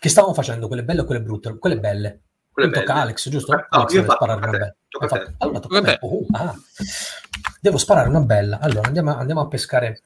Che 0.07 0.13
stavamo 0.13 0.35
facendo? 0.35 0.69
Quelle 0.69 0.85
belle 0.85 1.01
o 1.01 1.05
quelle 1.05 1.21
brutte? 1.21 1.59
Quelle 1.59 1.81
belle. 1.81 2.21
Quelle 2.53 2.71
belle. 2.71 2.85
tocca 2.85 3.01
Alex, 3.01 3.29
giusto? 3.29 3.53
No, 3.53 3.67
Alex 3.71 3.93
io 3.93 4.03
deve 4.03 4.13
sparare 4.15 4.39
una 4.39 4.51
bella. 4.51 4.75
Fatto... 5.09 5.35
Allora, 5.39 5.59
tocca 5.59 5.79
a 5.79 5.81
me. 5.81 5.99
Oh, 6.01 6.27
ah. 6.31 6.55
Devo 7.61 7.77
sparare 7.77 8.09
una 8.09 8.21
bella. 8.21 8.61
Allora, 8.61 8.87
andiamo 8.87 9.11
a, 9.11 9.17
andiamo 9.17 9.41
a, 9.41 9.49
pescare 9.49 10.03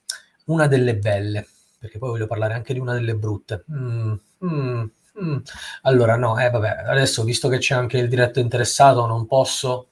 una 0.46 0.68
delle 0.68 0.96
belle, 0.96 1.46
perché 1.78 1.98
poi 1.98 2.08
voglio 2.08 2.26
parlare 2.26 2.54
anche 2.54 2.72
di 2.72 2.78
una 2.78 2.94
delle 2.94 3.14
brutte. 3.14 3.66
Mm, 3.70 4.14
mm, 4.42 4.84
mm. 5.22 5.36
Allora, 5.82 6.16
no, 6.16 6.38
eh, 6.38 6.48
vabbè, 6.48 6.84
adesso 6.86 7.22
visto 7.22 7.50
che 7.50 7.58
c'è 7.58 7.74
anche 7.74 7.98
il 7.98 8.08
diretto 8.08 8.40
interessato, 8.40 9.04
non 9.04 9.26
posso 9.26 9.88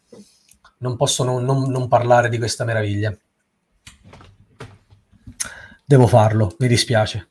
non 0.78 0.96
posso 0.96 1.22
non, 1.22 1.44
non, 1.44 1.70
non 1.70 1.86
parlare 1.86 2.30
di 2.30 2.38
questa 2.38 2.64
meraviglia. 2.64 3.14
Devo 5.84 6.06
farlo, 6.06 6.56
mi 6.60 6.66
dispiace. 6.66 7.28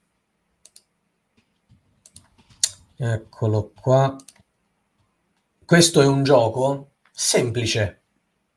Eccolo 2.99 3.73
qua. 3.79 4.15
Questo 5.63 6.01
è 6.01 6.05
un 6.07 6.23
gioco 6.23 6.93
semplice, 7.11 8.01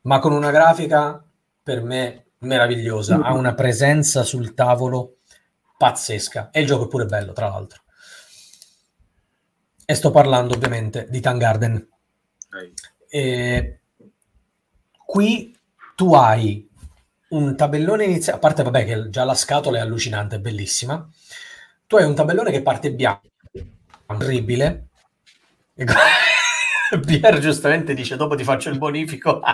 ma 0.01 0.17
con 0.17 0.31
una 0.31 0.49
grafica 0.49 1.23
per 1.61 1.83
me 1.83 2.25
meravigliosa. 2.39 3.21
Ha 3.21 3.33
una 3.33 3.53
presenza 3.53 4.23
sul 4.23 4.55
tavolo 4.55 5.17
pazzesca. 5.77 6.49
E 6.51 6.61
il 6.61 6.67
gioco 6.67 6.85
è 6.85 6.87
pure 6.87 7.05
bello, 7.05 7.33
tra 7.33 7.49
l'altro. 7.49 7.83
E 9.85 9.93
sto 9.93 10.09
parlando 10.09 10.55
ovviamente 10.55 11.07
di 11.09 11.19
Tangarden. 11.19 11.89
E 13.07 13.79
qui 15.05 15.55
tu 15.95 16.13
hai 16.15 16.67
un 17.29 17.55
tabellone 17.55 18.05
iniziale, 18.05 18.37
a 18.37 18.41
parte 18.41 18.63
vabbè 18.63 18.85
che 18.85 19.09
già 19.09 19.23
la 19.23 19.35
scatola 19.35 19.77
è 19.77 19.81
allucinante, 19.81 20.37
è 20.37 20.39
bellissima. 20.39 21.07
Tu 21.85 21.97
hai 21.97 22.05
un 22.05 22.15
tabellone 22.15 22.51
che 22.51 22.61
parte 22.61 22.93
bianco, 22.93 23.27
orribile. 24.15 24.87
Pier 27.05 27.39
giustamente 27.39 27.93
dice 27.93 28.15
dopo 28.17 28.35
ti 28.35 28.43
faccio 28.43 28.69
il 28.69 28.77
bonifico. 28.77 29.41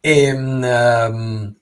e, 0.00 0.32
um, 0.32 1.54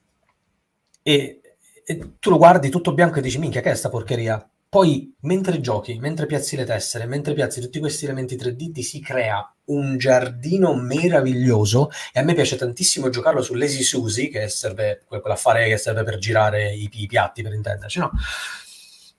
e, 1.02 1.40
e, 1.84 2.12
tu 2.18 2.30
lo 2.30 2.36
guardi 2.36 2.70
tutto 2.70 2.92
bianco 2.92 3.18
e 3.18 3.22
dici 3.22 3.38
minchia 3.38 3.60
che 3.60 3.70
è 3.70 3.74
sta 3.74 3.88
porcheria 3.88 4.44
poi, 4.70 5.14
mentre 5.20 5.60
giochi, 5.60 5.98
mentre 5.98 6.26
piazzi 6.26 6.54
le 6.54 6.64
tessere, 6.64 7.06
mentre 7.06 7.32
piazzi 7.32 7.60
tutti 7.60 7.78
questi 7.78 8.04
elementi 8.04 8.36
3D, 8.36 8.70
ti 8.72 8.82
si 8.82 9.00
crea 9.00 9.50
un 9.66 9.96
giardino 9.96 10.74
meraviglioso 10.74 11.90
e 12.12 12.20
a 12.20 12.22
me 12.22 12.34
piace 12.34 12.56
tantissimo 12.56 13.08
giocarlo 13.08 13.40
su 13.40 13.54
Lazy 13.54 13.82
Susi, 13.82 14.28
che 14.28 14.46
serve, 14.48 15.04
quell'affare 15.06 15.68
che 15.68 15.78
serve 15.78 16.02
per 16.02 16.18
girare 16.18 16.74
i, 16.74 16.88
i 16.92 17.06
piatti, 17.06 17.42
per 17.42 17.54
intenderci, 17.54 17.98
no? 17.98 18.10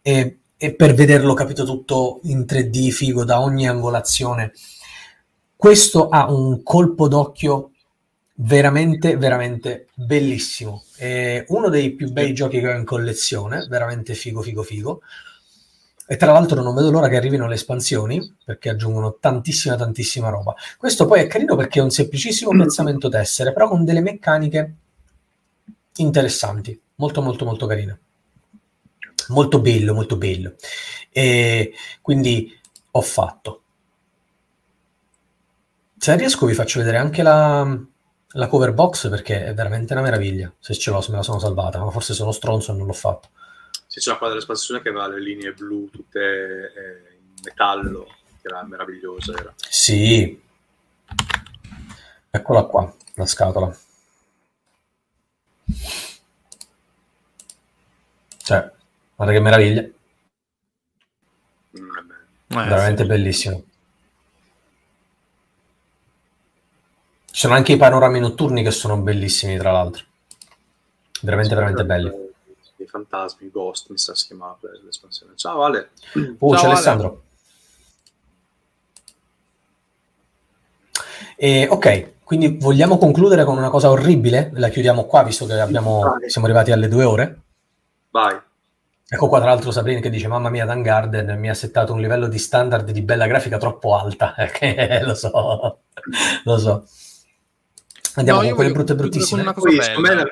E, 0.03 0.39
e 0.55 0.75
per 0.75 0.93
vederlo 0.93 1.33
capito 1.33 1.65
tutto 1.65 2.19
in 2.23 2.41
3D, 2.41 2.89
figo, 2.91 3.23
da 3.23 3.41
ogni 3.41 3.67
angolazione. 3.67 4.51
Questo 5.55 6.09
ha 6.09 6.31
un 6.31 6.61
colpo 6.61 7.07
d'occhio 7.07 7.71
veramente, 8.35 9.17
veramente 9.17 9.87
bellissimo. 9.95 10.83
È 10.95 11.43
uno 11.47 11.69
dei 11.69 11.95
più 11.95 12.11
bei 12.11 12.33
giochi 12.33 12.59
che 12.59 12.67
ho 12.67 12.77
in 12.77 12.85
collezione, 12.85 13.65
veramente 13.67 14.13
figo, 14.13 14.41
figo, 14.41 14.61
figo. 14.61 15.01
E 16.11 16.17
tra 16.17 16.31
l'altro 16.31 16.63
non 16.63 16.73
vedo 16.73 16.89
l'ora 16.89 17.07
che 17.07 17.17
arrivino 17.17 17.45
le 17.47 17.53
espansioni, 17.53 18.35
perché 18.43 18.69
aggiungono 18.69 19.17
tantissima, 19.19 19.75
tantissima 19.75 20.29
roba. 20.29 20.55
Questo 20.75 21.05
poi 21.05 21.21
è 21.21 21.27
carino 21.27 21.55
perché 21.55 21.77
è 21.77 21.83
un 21.83 21.91
semplicissimo 21.91 22.49
piazzamento 22.49 23.09
tessere, 23.09 23.53
però 23.53 23.67
con 23.67 23.85
delle 23.85 24.01
meccaniche 24.01 24.75
interessanti, 25.97 26.81
molto, 26.95 27.21
molto, 27.21 27.45
molto 27.45 27.67
carine. 27.67 27.99
Molto 29.27 29.61
bello, 29.61 29.93
molto 29.93 30.17
bello. 30.17 30.55
E 31.11 31.73
quindi 32.01 32.59
ho 32.89 33.01
fatto. 33.01 33.61
Se 35.95 36.15
riesco 36.15 36.47
vi 36.47 36.55
faccio 36.55 36.79
vedere 36.79 36.97
anche 36.97 37.21
la, 37.21 37.79
la 38.29 38.47
cover 38.47 38.73
box 38.73 39.09
perché 39.09 39.45
è 39.45 39.53
veramente 39.53 39.93
una 39.93 40.01
meraviglia. 40.01 40.51
Se 40.57 40.73
ce 40.73 40.89
l'ho, 40.89 41.01
se 41.01 41.11
me 41.11 41.17
la 41.17 41.23
sono 41.23 41.37
salvata, 41.37 41.77
ma 41.77 41.91
forse 41.91 42.15
sono 42.15 42.31
stronzo 42.31 42.71
e 42.71 42.77
non 42.77 42.87
l'ho 42.87 42.93
fatto. 42.93 43.29
Sì, 43.91 44.01
c'era 44.01 44.17
quella 44.17 44.33
dell'espansione 44.33 44.83
che 44.83 44.89
aveva 44.89 45.07
le 45.07 45.19
linee 45.19 45.51
blu 45.51 45.89
tutte 45.89 46.19
eh, 46.19 47.15
in 47.15 47.33
metallo, 47.43 48.05
che 48.39 48.47
era 48.47 48.63
meravigliosa. 48.63 49.33
Era. 49.35 49.51
Sì. 49.57 50.39
Eccola 52.29 52.63
qua, 52.65 52.95
la 53.15 53.25
scatola. 53.25 53.75
Cioè, 58.37 58.71
guarda 59.15 59.33
che 59.33 59.39
meraviglia. 59.39 59.81
Mm, 61.79 61.89
eh, 61.89 62.13
Veramente 62.45 63.01
sì. 63.01 63.07
bellissimo. 63.07 63.63
Ci 67.25 67.39
sono 67.39 67.55
anche 67.55 67.71
i 67.71 67.77
panorami 67.77 68.19
notturni 68.19 68.61
che 68.61 68.69
sono 68.69 68.97
bellissimi, 68.97 69.57
tra 69.57 69.71
l'altro. 69.71 70.05
Veramente, 71.21 71.49
sì, 71.49 71.55
veramente 71.55 71.85
belli 71.85 72.28
i 72.83 72.87
fantasmi, 72.87 73.49
Ghost, 73.49 73.89
mi 73.89 73.97
sa 73.97 74.15
si 74.15 74.27
chiamava 74.27 74.57
l'espansione. 74.83 75.33
Ciao 75.35 75.63
Ale. 75.63 75.89
Oh, 76.39 76.53
Ciao, 76.53 76.61
c'è 76.61 76.67
Alessandro. 76.67 77.23
E, 81.35 81.67
ok, 81.69 82.11
quindi 82.23 82.57
vogliamo 82.57 82.97
concludere 82.97 83.45
con 83.45 83.57
una 83.57 83.69
cosa 83.69 83.89
orribile? 83.89 84.51
La 84.53 84.69
chiudiamo 84.69 85.05
qua, 85.05 85.23
visto 85.23 85.45
che 85.45 85.59
abbiamo, 85.59 86.17
siamo 86.27 86.47
arrivati 86.47 86.71
alle 86.71 86.87
due 86.87 87.03
ore. 87.03 87.41
Vai. 88.11 88.37
Ecco 89.11 89.27
qua, 89.27 89.39
tra 89.39 89.49
l'altro, 89.49 89.71
Sabrina 89.71 90.01
che 90.01 90.09
dice: 90.09 90.27
Mamma 90.27 90.49
mia, 90.49 90.65
Dan 90.65 90.83
Garden 90.83 91.39
mi 91.39 91.49
ha 91.49 91.53
settato 91.55 91.93
un 91.93 91.99
livello 91.99 92.27
di 92.27 92.37
standard 92.37 92.91
di 92.91 93.01
bella 93.01 93.25
grafica 93.25 93.57
troppo 93.57 93.95
alta. 93.95 94.35
Eh, 94.59 95.03
lo 95.03 95.15
so, 95.15 95.79
lo 96.43 96.57
so. 96.59 96.85
Andiamo 98.15 98.41
no, 98.41 98.47
con 98.47 98.55
quelle 98.55 98.71
brutte 98.71 98.95
bruttissime. 98.95 99.43
Con 99.43 99.51
una 99.51 99.53
cosa 99.53 99.99
bella. 99.99 100.29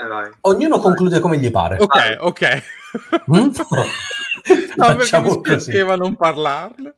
Eh, 0.00 0.36
Ognuno 0.42 0.78
conclude 0.78 1.20
come 1.20 1.38
gli 1.38 1.50
pare. 1.50 1.76
Ok, 1.78 2.16
ok. 2.20 2.62
Mm? 3.30 3.50
no, 4.76 4.96
perché 4.96 5.84
mi 5.84 5.96
non 5.96 6.16
parlarne. 6.16 6.94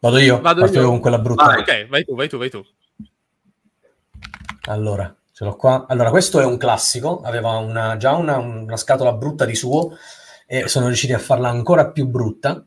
Vado 0.00 0.18
io? 0.18 0.40
Vado 0.40 0.66
io. 0.66 0.88
con 0.88 1.00
quella 1.00 1.18
brutta. 1.18 1.44
Vai. 1.44 1.60
Ok, 1.60 1.86
vai 1.88 2.04
tu, 2.04 2.14
vai 2.16 2.28
tu, 2.28 2.38
vai 2.38 2.50
tu. 2.50 2.64
Allora, 4.62 5.14
ce 5.32 5.44
l'ho 5.44 5.54
qua. 5.54 5.86
Allora, 5.88 6.10
questo 6.10 6.40
è 6.40 6.44
un 6.44 6.56
classico. 6.56 7.20
Aveva 7.20 7.56
una, 7.58 7.96
già 7.96 8.14
una, 8.14 8.38
una 8.38 8.76
scatola 8.76 9.12
brutta 9.12 9.44
di 9.44 9.54
suo 9.54 9.96
e 10.46 10.66
sono 10.66 10.86
riusciti 10.86 11.12
a 11.12 11.18
farla 11.18 11.48
ancora 11.48 11.90
più 11.90 12.06
brutta. 12.06 12.64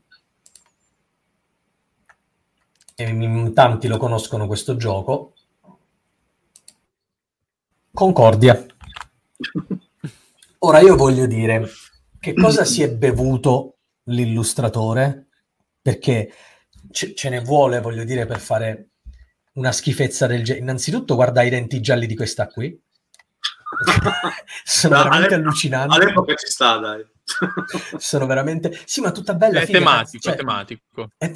E 2.94 3.04
in 3.04 3.52
tanti 3.54 3.88
lo 3.88 3.98
conoscono 3.98 4.46
questo 4.46 4.76
gioco. 4.76 5.31
Concordia. 7.92 8.64
Ora 10.60 10.80
io 10.80 10.96
voglio 10.96 11.26
dire 11.26 11.68
che 12.18 12.34
cosa 12.34 12.64
si 12.64 12.82
è 12.82 12.90
bevuto 12.90 13.78
l'illustratore, 14.04 15.26
perché 15.80 16.32
ce, 16.90 17.14
ce 17.14 17.28
ne 17.28 17.40
vuole, 17.40 17.80
voglio 17.80 18.04
dire, 18.04 18.26
per 18.26 18.40
fare 18.40 18.90
una 19.54 19.72
schifezza 19.72 20.26
del 20.26 20.42
genere. 20.42 20.64
Innanzitutto 20.64 21.14
guarda 21.14 21.42
i 21.42 21.50
denti 21.50 21.80
gialli 21.80 22.06
di 22.06 22.16
questa 22.16 22.46
qui. 22.46 22.80
Sono 24.64 24.96
no, 24.96 25.02
veramente 25.02 25.34
all'epoca, 25.34 25.48
allucinanti. 25.48 25.96
All'epoca 25.96 26.34
ci 26.34 26.46
sta, 26.46 26.76
dai. 26.78 27.06
Sono 27.98 28.26
veramente... 28.26 28.78
Sì, 28.84 29.00
ma 29.00 29.10
tutta 29.10 29.34
bella. 29.34 29.60
È 29.60 29.66
figa, 29.66 29.78
tematico, 29.78 30.22
cioè... 30.22 30.32
è 30.32 30.36
tematico. 30.36 31.10
È... 31.18 31.32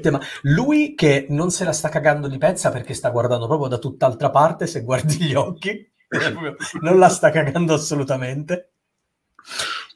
tema. 0.00 0.20
Lui 0.42 0.94
che 0.94 1.26
non 1.28 1.50
se 1.50 1.64
la 1.64 1.72
sta 1.72 1.88
cagando 1.88 2.28
di 2.28 2.38
pezza 2.38 2.70
perché 2.70 2.94
sta 2.94 3.10
guardando 3.10 3.46
proprio 3.46 3.68
da 3.68 3.78
tutt'altra 3.78 4.30
parte, 4.30 4.66
se 4.66 4.82
guardi 4.82 5.16
gli 5.16 5.34
occhi, 5.34 5.90
non 6.80 6.98
la 6.98 7.08
sta 7.08 7.30
cagando 7.30 7.74
assolutamente. 7.74 8.72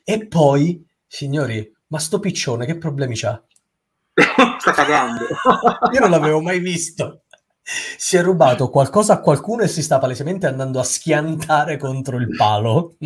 E 0.05 0.26
poi, 0.26 0.86
signori, 1.06 1.72
ma 1.88 1.98
sto 1.98 2.18
piccione 2.18 2.66
che 2.66 2.76
problemi 2.76 3.14
c'ha? 3.16 3.42
sta 4.59 4.72
cagando. 4.72 5.26
Io 5.92 6.01
non 6.01 6.10
l'avevo 6.10 6.40
mai 6.40 6.60
visto. 6.60 7.22
Si 7.62 8.16
è 8.16 8.22
rubato 8.22 8.68
qualcosa 8.68 9.14
a 9.14 9.20
qualcuno 9.20 9.62
e 9.62 9.68
si 9.68 9.82
sta 9.82 9.98
palesemente 9.98 10.46
andando 10.46 10.78
a 10.78 10.84
schiantare 10.84 11.78
contro 11.78 12.18
il 12.18 12.28
palo. 12.36 12.96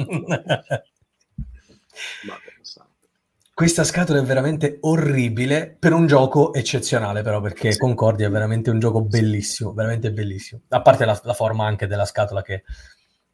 Questa 3.58 3.82
scatola 3.82 4.20
è 4.20 4.22
veramente 4.22 4.78
orribile 4.82 5.76
per 5.76 5.92
un 5.92 6.06
gioco 6.06 6.54
eccezionale, 6.54 7.22
però, 7.22 7.40
perché 7.40 7.72
sì. 7.72 7.78
Concordia 7.80 8.28
è 8.28 8.30
veramente 8.30 8.70
un 8.70 8.78
gioco 8.78 9.02
bellissimo, 9.02 9.72
veramente 9.72 10.12
bellissimo. 10.12 10.60
A 10.68 10.80
parte 10.80 11.04
la, 11.04 11.20
la 11.24 11.32
forma 11.32 11.66
anche 11.66 11.88
della 11.88 12.04
scatola 12.04 12.40
che 12.40 12.62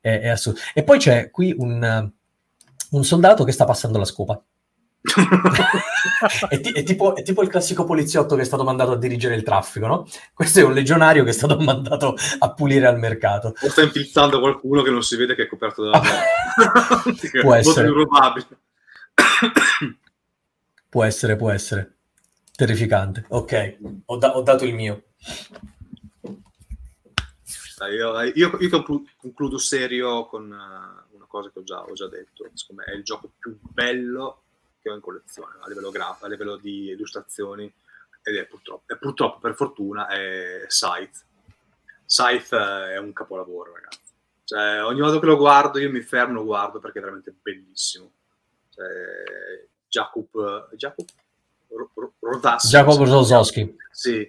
è, 0.00 0.20
è 0.20 0.28
assurda. 0.28 0.60
E 0.72 0.82
poi 0.82 0.98
c'è 0.98 1.28
qui 1.28 1.54
un, 1.58 2.10
un 2.90 3.04
soldato 3.04 3.44
che 3.44 3.52
sta 3.52 3.66
passando 3.66 3.98
la 3.98 4.06
scopa. 4.06 4.42
è, 6.48 6.58
t- 6.58 6.72
è, 6.72 6.82
tipo, 6.84 7.14
è, 7.14 7.22
tipo, 7.22 7.42
il 7.42 7.50
classico 7.50 7.84
poliziotto 7.84 8.34
che 8.34 8.40
è 8.40 8.46
stato 8.46 8.64
mandato 8.64 8.92
a 8.92 8.96
dirigere 8.96 9.34
il 9.34 9.42
traffico, 9.42 9.86
no? 9.86 10.06
Questo 10.32 10.58
è 10.58 10.64
un 10.64 10.72
legionario 10.72 11.22
che 11.24 11.30
è 11.30 11.34
stato 11.34 11.58
mandato 11.58 12.16
a 12.38 12.50
pulire 12.54 12.86
al 12.86 12.98
mercato. 12.98 13.52
O 13.60 13.68
sta 13.68 13.82
infilzando 13.82 14.40
qualcuno 14.40 14.80
che 14.80 14.90
non 14.90 15.02
si 15.02 15.16
vede 15.16 15.34
che 15.34 15.42
è 15.42 15.46
coperto 15.48 15.84
da... 15.84 16.00
Può 17.42 17.52
essere. 17.52 17.88
Improbabile. 17.88 18.46
Può 20.94 21.02
essere, 21.02 21.34
può 21.34 21.50
essere. 21.50 21.96
Terrificante. 22.54 23.24
Ok, 23.30 23.78
ho, 24.04 24.16
da- 24.16 24.36
ho 24.36 24.42
dato 24.42 24.64
il 24.64 24.74
mio. 24.74 25.06
Io, 27.90 28.22
io, 28.22 28.56
io, 28.60 28.82
concludo 29.16 29.58
serio 29.58 30.26
con 30.26 30.44
uh, 30.44 31.16
una 31.16 31.24
cosa 31.26 31.50
che 31.50 31.58
ho 31.58 31.64
già, 31.64 31.82
ho 31.82 31.92
già 31.94 32.06
detto. 32.06 32.48
Secondo 32.54 32.84
me 32.86 32.92
è 32.92 32.96
il 32.96 33.02
gioco 33.02 33.32
più 33.40 33.58
bello 33.60 34.42
che 34.80 34.88
ho 34.88 34.94
in 34.94 35.00
collezione 35.00 35.56
a 35.62 35.66
livello 35.66 35.90
grafico, 35.90 36.26
a 36.26 36.28
livello 36.28 36.54
di 36.58 36.90
illustrazioni 36.90 37.64
ed 38.22 38.36
è 38.36 38.46
purtroppo, 38.46 38.94
è 38.94 38.96
purtroppo 38.96 39.40
per 39.40 39.56
fortuna 39.56 40.06
è 40.06 40.64
Scythe. 40.68 41.18
Scythe 42.06 42.56
è 42.92 42.98
un 42.98 43.12
capolavoro, 43.12 43.74
ragazzi. 43.74 44.12
Cioè, 44.44 44.84
ogni 44.84 45.00
volta 45.00 45.18
che 45.18 45.26
lo 45.26 45.36
guardo 45.36 45.80
io 45.80 45.90
mi 45.90 46.02
fermo 46.02 46.34
e 46.34 46.36
lo 46.36 46.44
guardo 46.44 46.78
perché 46.78 47.00
è 47.00 47.02
veramente 47.02 47.34
bellissimo. 47.42 48.12
Cioè, 48.70 49.72
Jakub, 49.94 50.74
Jakub 50.74 51.06
Rodassi. 52.18 52.68
Jacopo 52.68 53.04
Rosowski. 53.04 53.76
Sì. 53.92 54.20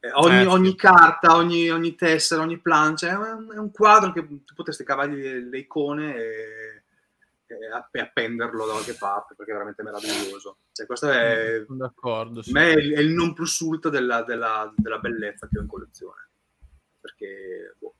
Eh, 0.00 0.10
ogni, 0.12 0.42
eh, 0.42 0.46
ogni, 0.46 0.74
carta, 0.74 1.36
ogni, 1.36 1.70
ogni 1.70 1.94
tessera, 1.94 2.42
ogni 2.42 2.60
plancia 2.60 3.08
è 3.08 3.16
un, 3.16 3.50
è 3.54 3.56
un, 3.56 3.70
quadro 3.70 4.12
che 4.12 4.26
tu 4.26 4.52
potresti 4.54 4.84
cavargli 4.84 5.14
le, 5.14 5.48
le 5.48 5.58
icone 5.58 6.14
e, 6.14 6.82
e, 7.46 8.00
appenderlo 8.00 8.66
da 8.66 8.72
qualche 8.72 8.94
parte 8.94 9.34
perché 9.34 9.52
è 9.52 9.54
veramente 9.54 9.82
meraviglioso. 9.82 10.58
Cioè, 10.72 10.84
questo 10.84 11.08
è, 11.08 11.60
mm, 11.60 11.76
d'accordo, 11.78 12.42
sì. 12.42 12.52
me 12.52 12.74
è, 12.74 12.76
il, 12.76 12.92
è 12.92 13.00
il 13.00 13.12
non 13.12 13.32
plus 13.32 13.58
ultra 13.60 13.88
della, 13.88 14.22
della, 14.22 14.70
della, 14.76 14.98
bellezza 14.98 15.48
che 15.48 15.56
ho 15.56 15.62
in 15.62 15.68
collezione. 15.68 16.28
Perché 17.00 17.74
boh, 17.78 17.93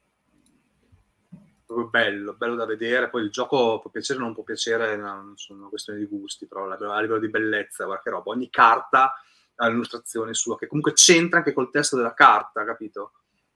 proprio 1.65 1.89
bello, 1.89 2.35
bello 2.35 2.55
da 2.55 2.67
vedere. 2.67 3.11
Poi 3.11 3.23
il 3.23 3.31
gioco 3.31 3.81
può 3.81 3.91
piacere 3.91 4.21
o 4.21 4.23
non 4.23 4.35
può 4.35 4.43
piacere, 4.43 4.97
non 4.97 5.35
sono 5.37 5.61
una 5.61 5.69
questione 5.69 5.99
di 5.99 6.07
gusti, 6.07 6.47
però 6.47 6.69
a 6.69 7.01
livello 7.01 7.19
di 7.19 7.31
bellezza, 7.31 7.85
guarda 7.85 8.03
che 8.03 8.11
roba. 8.11 8.31
Ogni 8.31 8.51
carta 8.51 9.15
ha 9.57 9.69
l'illustrazione 9.69 10.35
sua, 10.35 10.59
che 10.59 10.67
comunque 10.67 10.93
c'entra 10.93 11.39
anche 11.39 11.53
col 11.53 11.71
testo 11.71 11.97
della 11.97 12.15
carta, 12.15 12.65
capito? 12.65 13.13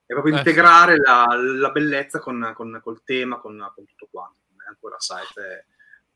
È 0.06 0.12
proprio 0.12 0.34
eh, 0.34 0.38
integrare 0.38 0.94
sì. 0.94 1.00
la, 1.02 1.26
la, 1.58 1.70
bellezza 1.70 2.18
con, 2.18 2.52
con, 2.54 2.80
col 2.82 3.02
tema, 3.02 3.38
con, 3.38 3.70
con 3.74 3.84
tutto 3.84 4.08
quanto. 4.10 4.36
Ancora 4.66 4.96
site, 4.98 5.66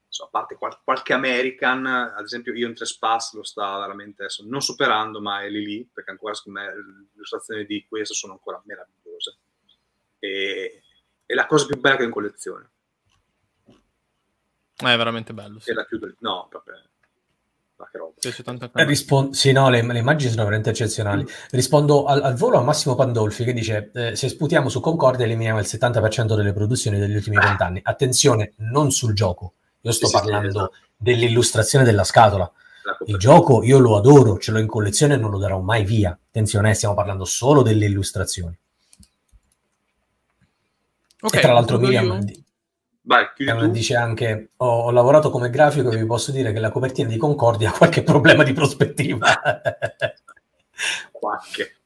so, 0.08 0.24
a 0.24 0.28
parte 0.30 0.56
qual, 0.56 0.78
qualche 0.84 1.12
American, 1.12 1.86
ad 1.86 2.22
esempio 2.22 2.52
io 2.52 2.68
in 2.68 2.74
Trespass 2.74 3.34
lo 3.34 3.42
sta 3.42 3.78
veramente 3.78 4.22
adesso 4.22 4.44
non 4.46 4.60
superando, 4.60 5.20
ma 5.20 5.42
è 5.42 5.48
lì 5.48 5.64
lì, 5.64 5.90
perché 5.92 6.10
ancora 6.10 6.34
secondo 6.34 6.60
me 6.60 6.66
le 6.66 6.82
illustrazioni 7.14 7.64
di 7.64 7.86
questo 7.88 8.14
sono 8.14 8.34
ancora 8.34 8.62
meravigliose. 8.64 9.38
E, 10.18 10.82
è 11.32 11.34
la 11.34 11.46
cosa 11.46 11.64
più 11.64 11.80
bella 11.80 11.96
che 11.96 12.02
ho 12.02 12.06
in 12.06 12.12
collezione. 12.12 12.70
È 14.76 14.96
veramente 14.96 15.32
bello. 15.32 15.60
Sì. 15.60 15.72
la 15.72 15.86
chiudo 15.86 16.12
No, 16.18 16.46
proprio. 16.50 16.74
Ma 17.76 17.88
che 17.90 17.98
roba. 17.98 18.12
Eh, 18.74 18.84
Rispon- 18.84 19.32
sì, 19.32 19.52
no, 19.52 19.70
le, 19.70 19.80
le, 19.80 19.98
immagini 19.98 20.30
sono 20.30 20.42
veramente 20.42 20.70
eccezionali. 20.70 21.22
Mm. 21.22 21.26
Rispondo 21.50 22.04
al, 22.04 22.22
al, 22.22 22.34
volo 22.34 22.58
a 22.58 22.62
Massimo 22.62 22.94
Pandolfi 22.94 23.44
che 23.44 23.54
dice: 23.54 23.90
eh, 23.94 24.14
Se 24.14 24.28
sputiamo 24.28 24.68
su 24.68 24.80
Concordia, 24.80 25.24
eliminiamo 25.24 25.58
il 25.58 25.66
70% 25.66 26.36
delle 26.36 26.52
produzioni 26.52 26.98
degli 26.98 27.14
ultimi 27.14 27.36
ah. 27.36 27.46
vent'anni. 27.46 27.80
Attenzione, 27.82 28.52
non 28.58 28.90
sul 28.90 29.14
gioco. 29.14 29.54
Io 29.80 29.92
sto 29.92 30.08
sì, 30.08 30.12
parlando 30.12 30.50
sì, 30.50 30.56
esatto. 30.56 30.76
dell'illustrazione 30.96 31.84
della 31.84 32.04
scatola. 32.04 32.52
Il 33.06 33.16
gioco 33.16 33.62
io 33.62 33.78
lo 33.78 33.96
adoro, 33.96 34.38
ce 34.38 34.50
l'ho 34.50 34.58
in 34.58 34.66
collezione 34.66 35.14
e 35.14 35.16
non 35.16 35.30
lo 35.30 35.38
darò 35.38 35.60
mai 35.60 35.84
via. 35.84 36.10
Attenzione, 36.10 36.74
stiamo 36.74 36.94
parlando 36.94 37.24
solo 37.24 37.62
delle 37.62 37.86
illustrazioni. 37.86 38.58
Okay, 41.24 41.38
e 41.38 41.42
tra 41.42 41.52
l'altro 41.52 41.78
Miriam, 41.78 42.20
Vai, 43.04 43.26
dice 43.70 43.96
anche 43.96 44.50
ho, 44.56 44.66
ho, 44.66 44.90
lavorato 44.90 45.30
come 45.30 45.50
grafico 45.50 45.90
e 45.90 45.96
vi 45.96 46.06
posso 46.06 46.30
dire 46.30 46.52
che 46.52 46.60
la 46.60 46.70
copertina 46.70 47.08
di 47.08 47.16
Concordia 47.16 47.70
ha 47.70 47.76
qualche 47.76 48.02
problema 48.02 48.42
di 48.42 48.52
prospettiva. 48.52 49.40
qualche. 51.10 51.76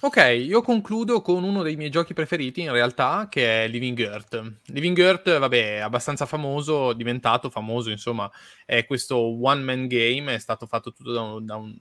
Ok, 0.00 0.16
io 0.16 0.62
concludo 0.62 1.20
con 1.20 1.44
uno 1.44 1.62
dei 1.62 1.76
miei 1.76 1.90
giochi 1.90 2.14
preferiti 2.14 2.62
in 2.62 2.72
realtà, 2.72 3.28
che 3.30 3.64
è 3.64 3.68
Living 3.68 3.98
Earth. 4.00 4.60
Living 4.66 4.98
Earth, 4.98 5.38
vabbè, 5.38 5.76
è 5.76 5.78
abbastanza 5.78 6.26
famoso, 6.26 6.92
diventato 6.92 7.50
famoso, 7.50 7.90
insomma, 7.90 8.28
è 8.64 8.84
questo 8.84 9.16
one-man 9.16 9.86
game, 9.86 10.34
è 10.34 10.38
stato 10.38 10.66
fatto 10.66 10.92
tutto 10.92 11.12
da 11.12 11.20
un, 11.20 11.46
da 11.46 11.54
un 11.54 11.78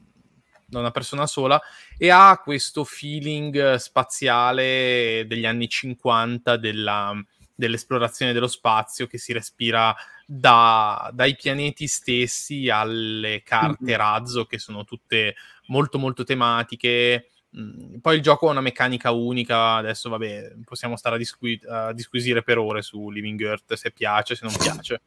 da 0.71 0.79
una 0.79 0.91
persona 0.91 1.27
sola 1.27 1.61
e 1.97 2.09
ha 2.09 2.39
questo 2.41 2.83
feeling 2.85 3.75
spaziale 3.75 5.25
degli 5.27 5.45
anni 5.45 5.67
50 5.67 6.55
della, 6.55 7.13
dell'esplorazione 7.53 8.31
dello 8.31 8.47
spazio 8.47 9.05
che 9.05 9.17
si 9.17 9.33
respira 9.33 9.93
da, 10.25 11.11
dai 11.13 11.35
pianeti 11.35 11.87
stessi 11.87 12.69
alle 12.69 13.43
carte 13.43 13.83
mm-hmm. 13.83 13.95
razzo 13.95 14.45
che 14.45 14.57
sono 14.57 14.85
tutte 14.85 15.35
molto 15.67 15.99
molto 15.99 16.23
tematiche 16.23 17.27
mm, 17.55 17.97
poi 17.97 18.15
il 18.15 18.21
gioco 18.21 18.47
ha 18.47 18.51
una 18.51 18.61
meccanica 18.61 19.11
unica, 19.11 19.73
adesso 19.73 20.09
vabbè, 20.09 20.53
possiamo 20.63 20.95
stare 20.95 21.15
a, 21.15 21.17
disqui- 21.17 21.61
a, 21.67 21.91
disquisire 21.91 22.43
per 22.43 22.57
ore 22.57 22.81
su 22.81 23.09
Living 23.09 23.41
Earth 23.41 23.73
se 23.73 23.91
piace, 23.91 24.35
se 24.35 24.45
non 24.45 24.55
piace. 24.57 25.01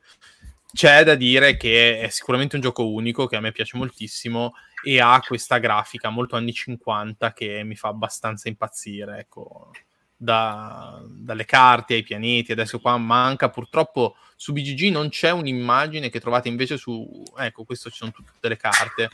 C'è 0.74 1.04
da 1.04 1.14
dire 1.14 1.56
che 1.56 2.00
è 2.00 2.08
sicuramente 2.08 2.56
un 2.56 2.62
gioco 2.62 2.88
unico 2.88 3.26
che 3.28 3.36
a 3.36 3.40
me 3.40 3.52
piace 3.52 3.76
moltissimo 3.76 4.54
e 4.84 5.00
ha 5.00 5.20
questa 5.26 5.58
grafica 5.58 6.10
molto 6.10 6.36
anni 6.36 6.52
50 6.52 7.32
che 7.32 7.62
mi 7.64 7.74
fa 7.74 7.88
abbastanza 7.88 8.48
impazzire, 8.48 9.18
ecco. 9.18 9.70
Da, 10.16 11.02
dalle 11.06 11.44
carte 11.44 11.94
ai 11.94 12.02
pianeti, 12.02 12.52
adesso 12.52 12.78
qua 12.78 12.96
manca 12.96 13.50
purtroppo 13.50 14.16
su 14.36 14.52
BGG 14.52 14.90
non 14.90 15.10
c'è 15.10 15.30
un'immagine 15.30 16.08
che 16.08 16.20
trovate 16.20 16.48
invece 16.48 16.78
su 16.78 17.22
ecco, 17.36 17.64
questo 17.64 17.90
ci 17.90 17.96
sono 17.96 18.12
tutte 18.12 18.48
le 18.48 18.56
carte. 18.56 19.10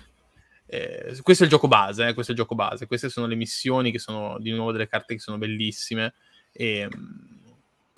Eh, 0.66 1.18
questo 1.22 1.42
è 1.42 1.46
il 1.46 1.52
gioco 1.52 1.66
base, 1.66 2.08
eh, 2.08 2.14
questo 2.14 2.30
è 2.32 2.34
il 2.34 2.40
gioco 2.40 2.54
base, 2.54 2.86
queste 2.86 3.08
sono 3.08 3.26
le 3.26 3.34
missioni 3.34 3.90
che 3.90 3.98
sono 3.98 4.38
di 4.38 4.52
nuovo 4.52 4.70
delle 4.72 4.86
carte 4.86 5.14
che 5.14 5.20
sono 5.20 5.38
bellissime 5.38 6.14
e 6.52 6.88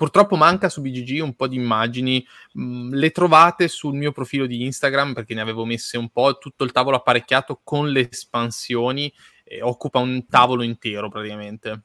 Purtroppo 0.03 0.35
manca 0.35 0.69
su 0.69 0.81
BGG 0.81 1.23
un 1.23 1.37
po' 1.37 1.47
di 1.47 1.55
immagini, 1.55 2.27
mm, 2.59 2.93
le 2.93 3.13
trovate 3.13 3.69
sul 3.69 3.95
mio 3.95 4.11
profilo 4.11 4.47
di 4.47 4.65
Instagram 4.65 5.13
perché 5.13 5.33
ne 5.33 5.41
avevo 5.41 5.65
messe 5.65 5.97
un 5.97 6.09
po', 6.09 6.39
tutto 6.39 6.65
il 6.65 6.73
tavolo 6.73 6.97
apparecchiato 6.97 7.61
con 7.63 7.89
le 7.89 8.09
espansioni, 8.11 9.15
eh, 9.45 9.63
occupa 9.63 10.01
un 10.01 10.27
tavolo 10.27 10.65
intero 10.65 11.09
praticamente. 11.09 11.83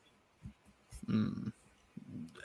Mm, 1.12 1.46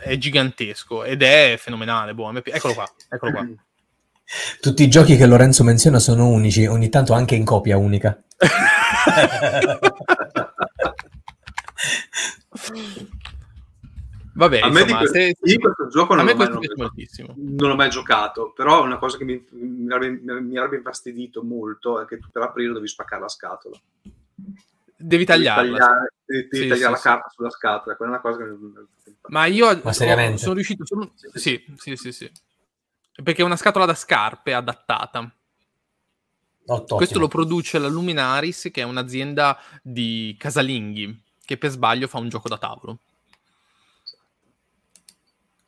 è 0.04 0.18
gigantesco 0.18 1.04
ed 1.04 1.22
è 1.22 1.56
fenomenale. 1.58 2.12
Boh, 2.12 2.30
pi- 2.42 2.50
eccolo 2.50 2.74
qua, 2.74 2.86
eccolo 3.08 3.32
qua. 3.32 3.48
Tutti 4.60 4.82
i 4.82 4.90
giochi 4.90 5.16
che 5.16 5.24
Lorenzo 5.24 5.64
menziona 5.64 5.98
sono 5.98 6.28
unici, 6.28 6.66
ogni 6.66 6.90
tanto 6.90 7.14
anche 7.14 7.34
in 7.34 7.46
copia 7.46 7.78
unica. 7.78 8.22
Vabbè, 14.34 14.60
a 14.60 14.70
me 14.70 14.80
insomma, 14.80 15.00
di, 15.00 15.06
se... 15.08 15.36
io 15.42 15.58
questo 15.58 15.88
gioco 15.88 16.14
non, 16.14 16.24
l'ho 16.24 16.34
mai, 16.34 16.48
non 16.48 17.68
l'ho 17.68 17.74
mai 17.76 17.90
giocato, 17.90 18.52
però 18.54 18.82
una 18.82 18.96
cosa 18.96 19.18
che 19.18 19.24
mi, 19.24 19.44
mi, 19.50 19.92
avrebbe, 19.92 20.40
mi 20.40 20.56
avrebbe 20.56 20.76
infastidito 20.76 21.42
molto 21.42 22.00
è 22.00 22.06
che 22.06 22.18
tu 22.18 22.28
per 22.30 22.42
aprire 22.42 22.72
devi 22.72 22.88
spaccare 22.88 23.20
la 23.20 23.28
scatola. 23.28 23.78
Devi 24.96 25.24
tagliarla. 25.24 25.62
Devi 25.62 25.76
tagliare, 25.76 26.12
devi, 26.24 26.48
devi 26.48 26.62
sì, 26.62 26.68
tagliare 26.68 26.76
sì, 26.78 26.90
la 26.90 26.96
sì. 26.96 27.02
carta 27.02 27.28
sulla 27.28 27.50
scatola, 27.50 27.96
quella 27.96 28.12
è 28.12 28.14
una 28.14 28.22
cosa 28.22 28.38
che 28.38 28.50
mi... 28.50 28.72
Ma 29.28 29.46
io 29.46 29.80
Ma 29.82 29.92
seriamente? 29.92 30.38
sono 30.38 30.54
riuscito... 30.54 30.86
Sono... 30.86 31.12
Sì, 31.34 31.62
sì, 31.76 31.96
sì, 31.96 32.12
sì. 32.12 32.30
Perché 33.22 33.42
è 33.42 33.44
una 33.44 33.56
scatola 33.56 33.84
da 33.84 33.94
scarpe 33.94 34.54
adattata. 34.54 35.30
Ottimo. 36.64 36.96
Questo 36.96 37.18
lo 37.18 37.28
produce 37.28 37.78
la 37.78 37.88
Luminaris, 37.88 38.70
che 38.72 38.80
è 38.80 38.84
un'azienda 38.84 39.58
di 39.82 40.34
casalinghi, 40.38 41.20
che 41.44 41.58
per 41.58 41.70
sbaglio 41.70 42.08
fa 42.08 42.18
un 42.18 42.28
gioco 42.30 42.48
da 42.48 42.56
tavolo. 42.56 42.98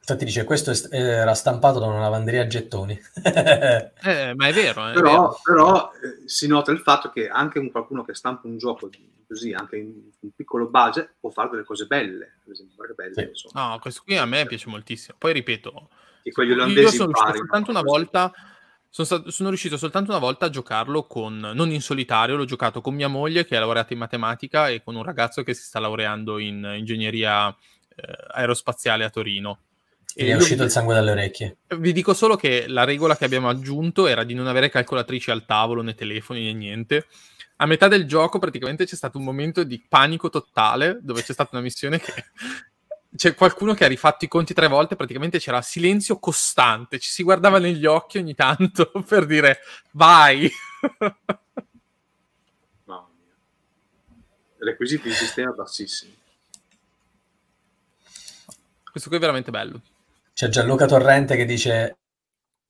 Infatti 0.07 0.27
dice, 0.27 0.45
questo 0.45 0.71
era 0.91 1.33
stampato 1.33 1.79
da 1.79 1.87
una 1.87 2.01
lavanderia 2.01 2.43
a 2.43 2.47
gettoni. 2.47 2.93
eh, 3.25 4.35
ma 4.35 4.47
è 4.49 4.53
vero. 4.53 4.89
È 4.89 4.93
però, 4.93 5.11
vero. 5.11 5.41
però 5.43 5.91
eh, 5.95 6.29
si 6.29 6.47
nota 6.47 6.73
il 6.73 6.81
fatto 6.81 7.09
che 7.09 7.27
anche 7.27 7.59
un, 7.59 7.71
qualcuno 7.71 8.05
che 8.05 8.15
stampa 8.15 8.47
un 8.47 8.59
gioco 8.59 8.91
così, 9.27 9.53
anche 9.53 9.79
in 9.79 10.11
un 10.21 10.31
piccolo 10.37 10.69
budget, 10.69 11.15
può 11.19 11.31
fare 11.31 11.49
delle 11.53 11.65
cose 11.65 11.87
belle. 11.87 12.35
Ad 12.45 12.53
esempio, 12.53 12.85
belle 12.95 13.31
sì. 13.33 13.49
No, 13.55 13.79
questo 13.81 14.03
qui 14.05 14.19
a 14.19 14.27
me 14.27 14.45
piace 14.45 14.69
moltissimo. 14.69 15.17
Poi 15.19 15.33
ripeto, 15.33 15.89
e 16.23 16.33
quegli 16.33 16.53
olandesi 16.53 16.81
io 16.81 16.91
sono 16.91 17.13
riuscito 17.13 17.37
soltanto 17.39 17.71
una 17.71 17.83
volta... 17.83 18.33
Sono, 18.91 19.07
stato, 19.07 19.31
sono, 19.31 19.49
riuscito 19.49 19.77
soltanto 19.77 20.11
una 20.11 20.21
volta 20.21 20.47
a 20.47 20.51
giocarlo 20.51 21.05
con, 21.07 21.37
non 21.39 21.73
in 21.73 21.81
solitario, 21.81 22.37
l'ho 22.37 22.45
giocato 22.45 22.81
con 22.81 22.95
mia 22.95 23.09
moglie 23.09 23.45
che 23.45 23.57
è 23.57 23.59
laureata 23.59 23.93
in 23.93 23.99
matematica 23.99 24.69
e 24.69 24.85
con 24.85 24.95
un 24.95 25.03
ragazzo 25.03 25.43
che 25.43 25.53
si 25.53 25.65
sta 25.65 25.81
laureando 25.81 26.39
in 26.39 26.75
ingegneria 26.77 27.49
eh, 27.49 28.17
aerospaziale 28.35 29.03
a 29.03 29.11
Torino. 29.11 29.64
E 30.16 30.28
è 30.28 30.35
uscito 30.35 30.61
vi, 30.61 30.65
il 30.65 30.70
sangue 30.70 30.95
dalle 30.95 31.11
orecchie. 31.11 31.57
Vi 31.77 31.93
dico 31.93 32.15
solo 32.15 32.36
che 32.36 32.66
la 32.69 32.85
regola 32.85 33.16
che 33.16 33.24
abbiamo 33.24 33.49
aggiunto 33.49 34.07
era 34.07 34.23
di 34.23 34.35
non 34.35 34.47
avere 34.47 34.69
calcolatrici 34.69 35.32
al 35.32 35.45
tavolo, 35.45 35.82
né 35.82 35.95
telefoni, 35.95 36.45
né 36.45 36.53
niente. 36.53 37.07
A 37.57 37.66
metà 37.66 37.89
del 37.89 38.07
gioco 38.07 38.39
praticamente 38.39 38.85
c'è 38.85 38.95
stato 38.95 39.19
un 39.19 39.24
momento 39.24 39.65
di 39.65 39.85
panico 39.86 40.31
totale, 40.31 40.99
dove 41.03 41.23
c'è 41.23 41.32
stata 41.32 41.51
una 41.53 41.62
missione 41.62 41.99
che... 41.99 42.12
C'è 43.15 43.36
qualcuno 43.36 43.74
che 43.74 43.85
ha 43.85 43.86
rifatto 43.86 44.24
i 44.24 44.28
conti 44.28 44.55
tre 44.55 44.66
volte, 44.66 44.97
praticamente 44.97 45.39
c'era 45.39 45.62
silenzio 45.62 46.19
costante, 46.19 46.99
ci 46.99 47.11
si 47.11 47.23
guardava 47.23 47.61
negli 47.61 47.86
occhi 47.86 48.19
ogni 48.19 48.35
tanto 48.35 48.91
per 49.07 49.24
dire 49.24 49.61
vai. 49.93 50.51
Mamma 52.82 53.09
mia. 53.16 53.36
Requisiti 54.59 55.07
di 55.07 55.15
sistema 55.15 55.53
bassissimi. 55.53 56.12
Questo 58.91 59.09
qui 59.09 59.19
è 59.19 59.20
veramente 59.20 59.53
bello. 59.53 59.81
C'è 60.35 60.48
Gianluca 60.48 60.86
Torrente 60.86 61.36
che 61.36 61.44
dice 61.44 61.98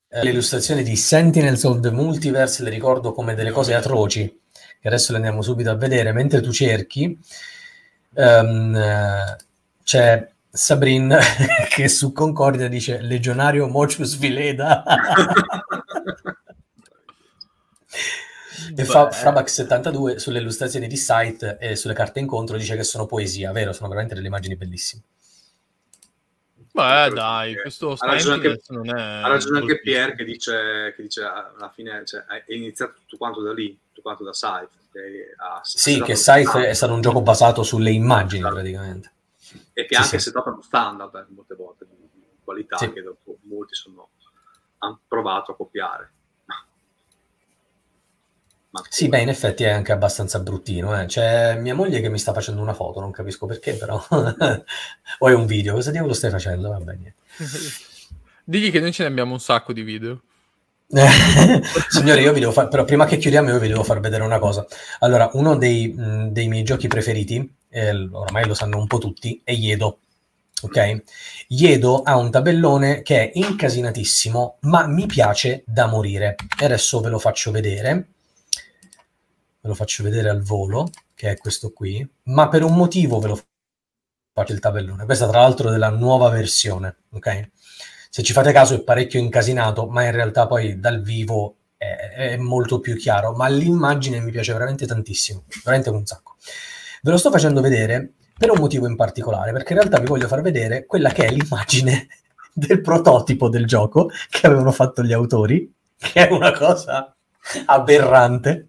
eh, 0.06 0.22
le 0.22 0.30
illustrazioni 0.30 0.82
di 0.82 0.96
Sentinels 0.96 1.64
of 1.64 1.80
the 1.80 1.90
Multiverse 1.90 2.62
le 2.62 2.68
ricordo 2.68 3.12
come 3.12 3.34
delle 3.34 3.52
cose 3.52 3.72
atroci, 3.72 4.40
che 4.52 4.86
adesso 4.86 5.12
le 5.12 5.16
andiamo 5.16 5.40
subito 5.40 5.70
a 5.70 5.74
vedere, 5.74 6.12
mentre 6.12 6.42
tu 6.42 6.52
cerchi 6.52 7.18
um, 8.16 8.78
c'è 9.82 10.28
Sabrin 10.50 11.18
che 11.70 11.88
su 11.88 12.12
Concordia 12.12 12.68
dice 12.68 13.00
Legionario 13.00 13.66
Mocius 13.66 14.18
Vileda 14.18 14.82
e 18.76 18.84
fa 18.84 19.08
Frabax72 19.08 20.16
sulle 20.16 20.38
illustrazioni 20.38 20.86
di 20.86 20.98
site 20.98 21.56
e 21.58 21.76
sulle 21.76 21.94
carte 21.94 22.20
incontro 22.20 22.58
dice 22.58 22.76
che 22.76 22.84
sono 22.84 23.06
poesia, 23.06 23.52
vero? 23.52 23.72
Sono 23.72 23.88
veramente 23.88 24.14
delle 24.14 24.26
immagini 24.26 24.54
bellissime. 24.54 25.02
Beh, 26.74 27.10
dai, 27.10 27.54
questo 27.54 27.94
ha 27.96 28.06
ragione 28.06 28.34
anche, 28.34 28.60
non 28.70 28.88
è 28.88 29.00
ha 29.00 29.28
ragione 29.28 29.60
anche 29.60 29.78
Pierre 29.78 30.16
che 30.16 30.24
dice, 30.24 30.92
che 30.96 31.02
dice 31.02 31.22
alla 31.22 31.70
fine 31.72 32.04
cioè, 32.04 32.24
è 32.24 32.52
iniziato 32.52 32.94
tutto 32.94 33.16
quanto 33.16 33.40
da 33.42 33.52
lì, 33.52 33.78
tutto 33.86 34.02
quanto 34.02 34.24
da 34.24 34.32
Scythe. 34.32 34.82
Che 34.90 35.34
ha, 35.36 35.60
sì, 35.62 36.02
che 36.02 36.16
Scythe 36.16 36.68
è 36.68 36.72
stato 36.72 36.92
un 36.92 37.00
gioco 37.00 37.22
basato 37.22 37.62
sulle 37.62 37.92
immagini 37.92 38.40
esatto. 38.40 38.54
praticamente. 38.54 39.12
E 39.72 39.86
che 39.86 39.94
sì, 39.94 40.00
anche 40.02 40.18
sì. 40.18 40.24
se 40.24 40.30
dopo 40.32 40.58
standard 40.62 41.14
eh, 41.14 41.26
molte 41.28 41.54
volte 41.54 41.86
di 41.88 42.08
qualità 42.42 42.76
sì. 42.76 42.92
che 42.92 43.02
dopo 43.02 43.36
molti 43.42 43.76
sono, 43.76 44.08
hanno 44.78 44.98
provato 45.06 45.52
a 45.52 45.56
copiare. 45.56 46.13
Sì, 48.88 49.08
beh, 49.08 49.20
in 49.20 49.28
effetti 49.28 49.62
è 49.62 49.70
anche 49.70 49.92
abbastanza 49.92 50.40
bruttino. 50.40 51.00
Eh. 51.00 51.06
C'è 51.06 51.56
mia 51.56 51.74
moglie 51.74 52.00
che 52.00 52.08
mi 52.08 52.18
sta 52.18 52.32
facendo 52.32 52.60
una 52.60 52.74
foto, 52.74 53.00
non 53.00 53.12
capisco 53.12 53.46
perché, 53.46 53.74
però. 53.74 54.04
o 54.10 55.28
è 55.28 55.34
un 55.34 55.46
video, 55.46 55.74
cosa 55.74 55.90
diavolo 55.90 56.12
stai 56.12 56.30
facendo? 56.30 56.70
Vabbè, 56.70 56.92
niente. 56.94 57.14
Digli 58.44 58.70
che 58.70 58.80
noi 58.80 58.92
ce 58.92 59.04
ne 59.04 59.08
abbiamo 59.08 59.32
un 59.32 59.40
sacco 59.40 59.72
di 59.72 59.82
video. 59.82 60.20
Signore, 61.88 62.20
io 62.20 62.32
vi 62.32 62.40
devo 62.40 62.52
fare, 62.52 62.68
però 62.68 62.84
prima 62.84 63.06
che 63.06 63.16
chiudiamo 63.16 63.48
io 63.48 63.58
vi 63.58 63.68
devo 63.68 63.84
far 63.84 64.00
vedere 64.00 64.22
una 64.22 64.38
cosa. 64.38 64.66
Allora, 65.00 65.30
uno 65.34 65.56
dei, 65.56 65.88
mh, 65.88 66.28
dei 66.30 66.48
miei 66.48 66.62
giochi 66.62 66.88
preferiti, 66.88 67.48
eh, 67.70 68.08
ormai 68.10 68.46
lo 68.46 68.54
sanno 68.54 68.78
un 68.78 68.86
po' 68.86 68.98
tutti, 68.98 69.40
è 69.44 69.52
Iedo. 69.52 69.98
Ok? 70.62 71.02
Iedo 71.48 72.02
ha 72.02 72.16
un 72.16 72.30
tabellone 72.30 73.02
che 73.02 73.30
è 73.30 73.30
incasinatissimo, 73.34 74.58
ma 74.60 74.86
mi 74.86 75.06
piace 75.06 75.62
da 75.66 75.86
morire. 75.86 76.36
E 76.60 76.64
adesso 76.64 77.00
ve 77.00 77.08
lo 77.08 77.18
faccio 77.18 77.50
vedere 77.50 78.08
ve 79.64 79.70
lo 79.70 79.74
faccio 79.74 80.02
vedere 80.02 80.28
al 80.28 80.42
volo, 80.42 80.90
che 81.14 81.30
è 81.30 81.38
questo 81.38 81.72
qui, 81.72 82.06
ma 82.24 82.48
per 82.50 82.62
un 82.62 82.76
motivo 82.76 83.18
ve 83.18 83.28
lo 83.28 83.40
faccio 84.34 84.52
il 84.52 84.60
tabellone. 84.60 85.06
Questa 85.06 85.26
tra 85.26 85.40
l'altro 85.40 85.68
è 85.68 85.72
della 85.72 85.88
nuova 85.88 86.28
versione, 86.28 86.96
ok? 87.12 87.50
Se 88.10 88.22
ci 88.22 88.34
fate 88.34 88.52
caso 88.52 88.74
è 88.74 88.82
parecchio 88.82 89.18
incasinato, 89.18 89.86
ma 89.86 90.04
in 90.04 90.12
realtà 90.12 90.46
poi 90.46 90.78
dal 90.78 91.00
vivo 91.00 91.56
è, 91.78 91.86
è 92.14 92.36
molto 92.36 92.78
più 92.78 92.94
chiaro, 92.96 93.32
ma 93.32 93.48
l'immagine 93.48 94.20
mi 94.20 94.30
piace 94.30 94.52
veramente 94.52 94.84
tantissimo, 94.84 95.44
veramente 95.64 95.88
un 95.88 96.04
sacco. 96.04 96.36
Ve 97.00 97.10
lo 97.10 97.16
sto 97.16 97.30
facendo 97.30 97.62
vedere 97.62 98.12
per 98.36 98.50
un 98.50 98.58
motivo 98.58 98.86
in 98.86 98.96
particolare, 98.96 99.52
perché 99.52 99.72
in 99.72 99.78
realtà 99.78 99.98
vi 99.98 100.06
voglio 100.06 100.28
far 100.28 100.42
vedere 100.42 100.84
quella 100.84 101.10
che 101.10 101.24
è 101.24 101.30
l'immagine 101.30 102.08
del 102.52 102.82
prototipo 102.82 103.48
del 103.48 103.64
gioco 103.64 104.10
che 104.28 104.46
avevano 104.46 104.72
fatto 104.72 105.02
gli 105.02 105.14
autori, 105.14 105.72
che 105.96 106.28
è 106.28 106.30
una 106.30 106.52
cosa 106.52 107.16
aberrante 107.64 108.68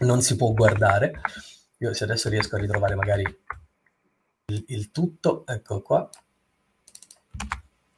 non 0.00 0.22
si 0.22 0.36
può 0.36 0.52
guardare. 0.52 1.20
Io 1.78 1.92
se 1.92 2.04
adesso 2.04 2.28
riesco 2.28 2.56
a 2.56 2.58
ritrovare 2.58 2.94
magari 2.94 3.22
il, 4.46 4.64
il 4.68 4.90
tutto, 4.90 5.46
ecco 5.46 5.82
qua, 5.82 6.08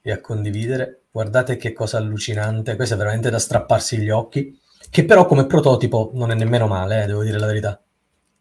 e 0.01 0.13
a 0.13 0.21
condividere. 0.21 1.03
Guardate 1.11 1.57
che 1.57 1.73
cosa 1.73 1.99
allucinante, 1.99 2.77
questo 2.77 2.95
è 2.95 2.99
veramente 2.99 3.31
da 3.31 3.39
strapparsi 3.39 3.99
gli 3.99 4.11
occhi, 4.11 4.61
che 4.91 5.05
però 5.05 5.27
come 5.27 5.47
prototipo 5.47 6.11
non 6.15 6.31
è 6.31 6.35
nemmeno 6.35 6.67
male, 6.67 7.03
eh, 7.03 7.07
devo 7.07 7.23
dire 7.23 7.39
la 7.39 7.47
verità. 7.47 7.83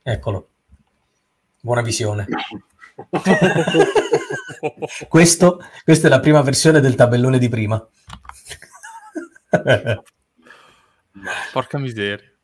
Eccolo. 0.01 0.49
Buona 1.61 1.81
visione. 1.81 2.25
Questo, 5.07 5.59
questa 5.83 6.07
è 6.07 6.09
la 6.09 6.19
prima 6.19 6.41
versione 6.41 6.79
del 6.79 6.95
tabellone 6.95 7.37
di 7.37 7.47
prima. 7.47 7.87
Porca 11.51 11.77
miseria. 11.77 12.36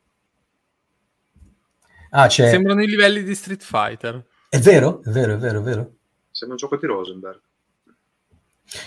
Ah, 2.16 2.28
c'è... 2.28 2.48
Sembrano 2.48 2.82
i 2.82 2.86
livelli 2.86 3.24
di 3.24 3.34
Street 3.34 3.62
Fighter. 3.62 4.24
È 4.48 4.58
vero, 4.60 5.02
è 5.04 5.10
vero, 5.10 5.34
è 5.34 5.36
vero, 5.36 5.58
è 5.58 5.62
vero. 5.62 5.92
Sembra 6.30 6.56
un 6.56 6.56
gioco 6.56 6.76
di 6.76 6.86
Rosenberg. 6.86 7.40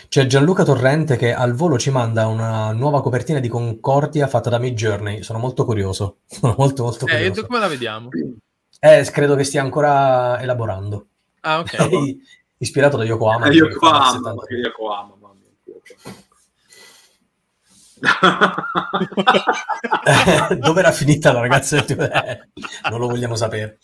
C'è 0.08 0.26
Gianluca 0.26 0.64
Torrente 0.64 1.18
che 1.18 1.34
al 1.34 1.54
volo 1.54 1.78
ci 1.78 1.91
manda 1.91 2.28
una 2.28 2.72
nuova 2.72 3.02
copertina 3.02 3.40
di 3.40 3.49
Concordia 3.49 4.28
fatta 4.28 4.49
da 4.49 4.60
Mid 4.60 4.76
Journey. 4.76 5.24
Sono 5.24 5.40
molto 5.40 5.66
curioso. 5.66 6.20
Sono 6.26 6.56
molto, 6.58 6.84
molto 6.84 7.06
eh, 7.06 7.12
curioso. 7.12 7.45
Come 7.45 7.60
la 7.60 7.68
vediamo? 7.68 8.10
Eh, 8.80 9.10
credo 9.12 9.36
che 9.36 9.44
stia 9.44 9.62
ancora 9.62 10.40
elaborando. 10.41 11.08
Ah, 11.41 11.60
ok. 11.60 11.76
Ispirato 12.60 12.95
da 12.95 13.04
Yokohama. 13.04 13.48
Yokohama, 13.48 14.34
Yokohama. 14.49 15.16
Dove 20.57 20.80
era 20.80 20.91
finita 20.91 21.32
la 21.32 21.40
ragazza? 21.40 21.84
Eh, 21.86 22.49
non 22.90 22.99
lo 22.99 23.07
vogliamo 23.07 23.36
sapere. 23.36 23.80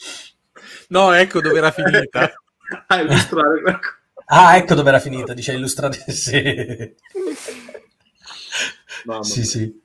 No, 0.89 1.11
ecco 1.13 1.41
dove 1.41 1.57
era 1.57 1.71
finita. 1.71 2.31
ah, 2.87 3.01
illustrare. 3.01 3.79
ah, 4.25 4.55
ecco 4.57 4.75
dove 4.75 4.89
era 4.89 4.99
finita, 4.99 5.33
dice 5.33 5.53
illustrare. 5.53 5.97
sì. 6.07 6.95
sì, 9.21 9.43
sì, 9.43 9.81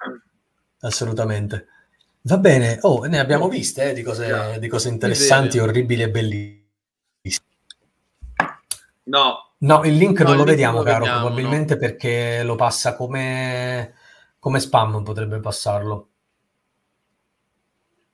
assolutamente. 0.81 1.67
Va 2.23 2.37
bene, 2.37 2.79
oh, 2.83 3.05
ne 3.05 3.19
abbiamo 3.21 3.49
viste 3.49 3.91
eh, 3.91 3.95
di, 3.95 4.03
cose, 4.03 4.59
di, 4.59 4.69
cose, 4.69 4.89
interessanti, 4.89 5.59
orribili 5.59 6.03
e 6.03 6.11
bellissime. 6.11 6.67
No. 9.05 9.55
No, 9.61 9.85
il 9.85 9.97
link 9.97 10.21
no, 10.21 10.29
non 10.29 10.37
lo 10.37 10.45
vediamo, 10.45 10.83
caro, 10.83 11.05
vediamo, 11.05 11.27
probabilmente 11.27 11.75
no. 11.75 11.81
perché 11.81 12.43
lo 12.45 12.55
passa 12.55 12.95
come 12.95 13.95
come 14.39 14.61
spam 14.61 15.03
potrebbe 15.03 15.41
passarlo. 15.41 16.09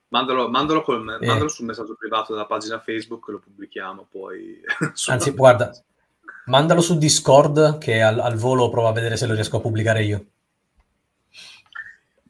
Mandalo, 0.09 0.49
mandalo, 0.49 0.81
col, 0.81 0.99
eh. 0.99 1.25
mandalo, 1.25 1.49
sul 1.49 1.65
messaggio 1.65 1.95
privato 1.95 2.33
della 2.33 2.45
pagina 2.45 2.79
Facebook 2.79 3.27
e 3.27 3.31
lo 3.33 3.39
pubblichiamo 3.39 4.07
poi. 4.09 4.61
Anzi, 5.07 5.31
guarda, 5.31 5.71
mandalo 6.45 6.81
su 6.81 6.97
Discord 6.97 7.77
che 7.79 8.01
al, 8.01 8.19
al, 8.19 8.35
volo 8.35 8.69
provo 8.69 8.87
a 8.87 8.93
vedere 8.93 9.17
se 9.17 9.25
lo 9.27 9.33
riesco 9.33 9.57
a 9.57 9.61
pubblicare 9.61 10.03
io. 10.03 10.25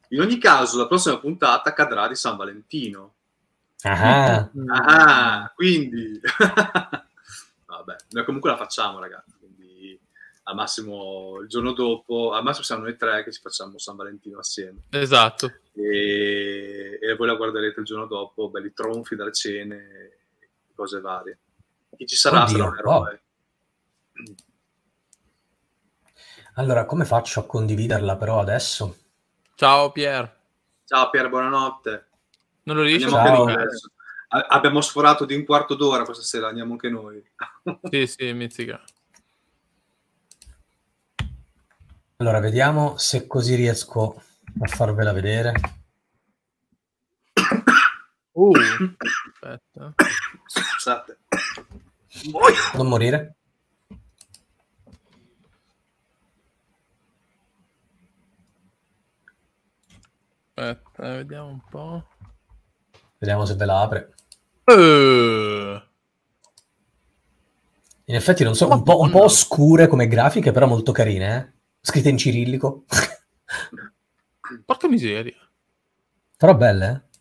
In 0.09 0.21
ogni 0.21 0.37
caso, 0.37 0.77
la 0.77 0.87
prossima 0.87 1.19
puntata 1.19 1.73
cadrà 1.73 2.07
di 2.07 2.15
San 2.15 2.37
Valentino. 2.37 3.13
Ah, 3.81 4.49
ah 4.67 5.51
quindi... 5.55 6.19
Vabbè, 7.65 7.95
noi 8.11 8.23
comunque 8.23 8.49
la 8.49 8.57
facciamo, 8.57 8.99
ragazzi 8.99 9.34
al 10.47 10.55
massimo 10.55 11.39
il 11.41 11.47
giorno 11.47 11.73
dopo, 11.73 12.33
al 12.33 12.43
massimo 12.43 12.65
siamo 12.65 12.83
noi 12.83 12.95
tre 12.97 13.23
che 13.23 13.31
ci 13.31 13.41
facciamo 13.41 13.79
San 13.79 13.95
Valentino 13.95 14.39
assieme. 14.39 14.83
Esatto. 14.89 15.51
E, 15.73 16.99
e 17.01 17.15
voi 17.15 17.27
la 17.27 17.35
guarderete 17.35 17.79
il 17.79 17.85
giorno 17.85 18.05
dopo, 18.05 18.49
belli 18.49 18.71
tronfi 18.73 19.15
dalle 19.15 19.33
cene, 19.33 20.17
cose 20.75 21.01
varie. 21.01 21.39
Chi 21.95 22.05
ci 22.05 22.15
sarà 22.15 22.43
Oddio, 22.43 22.57
sarà 22.57 22.69
un 22.69 22.77
eroe. 22.77 23.23
Allora, 26.55 26.85
come 26.85 27.05
faccio 27.05 27.39
a 27.39 27.45
condividerla 27.45 28.15
però 28.15 28.39
adesso? 28.39 28.97
Ciao 29.55 29.91
Pier. 29.91 30.41
Ciao 30.85 31.09
Pier, 31.09 31.27
buonanotte. 31.27 32.07
Non 32.63 32.75
lo 32.75 32.83
riesci 32.83 33.07
a 33.07 33.67
Abbiamo 34.27 34.81
sforato 34.81 35.23
di 35.23 35.33
un 35.33 35.45
quarto 35.45 35.75
d'ora 35.75 36.03
questa 36.03 36.23
sera, 36.23 36.47
andiamo 36.47 36.73
anche 36.73 36.89
noi. 36.89 37.23
sì, 37.89 38.05
sì, 38.05 38.33
mizzica. 38.33 38.83
Allora, 42.25 42.39
vediamo 42.39 42.97
se 42.97 43.27
così 43.27 43.53
riesco 43.53 44.19
a 44.59 44.65
farvela 44.65 45.13
vedere. 45.13 45.53
Uh, 48.37 48.51
aspetta. 48.51 49.93
Scusate. 50.45 51.19
Non 52.73 52.87
morire. 52.87 53.35
Aspetta, 60.55 61.15
vediamo 61.15 61.47
un 61.47 61.61
po'. 61.69 62.07
Vediamo 63.19 63.45
se 63.45 63.53
ve 63.53 63.65
la 63.65 63.81
apre. 63.81 64.13
Uh. 64.65 65.81
In 68.05 68.15
effetti 68.15 68.43
non 68.43 68.55
so, 68.55 68.67
un 68.69 68.83
po', 68.83 68.99
un 68.99 69.11
po' 69.11 69.23
oscure 69.23 69.87
come 69.87 70.07
grafiche, 70.07 70.51
però 70.51 70.65
molto 70.67 70.91
carine, 70.91 71.37
eh? 71.37 71.54
Scritte 71.85 72.09
in 72.09 72.17
cirillico. 72.17 72.85
Porca 74.65 74.87
miseria. 74.87 75.35
Però 76.35 76.55
belle, 76.55 76.89
eh? 76.89 77.13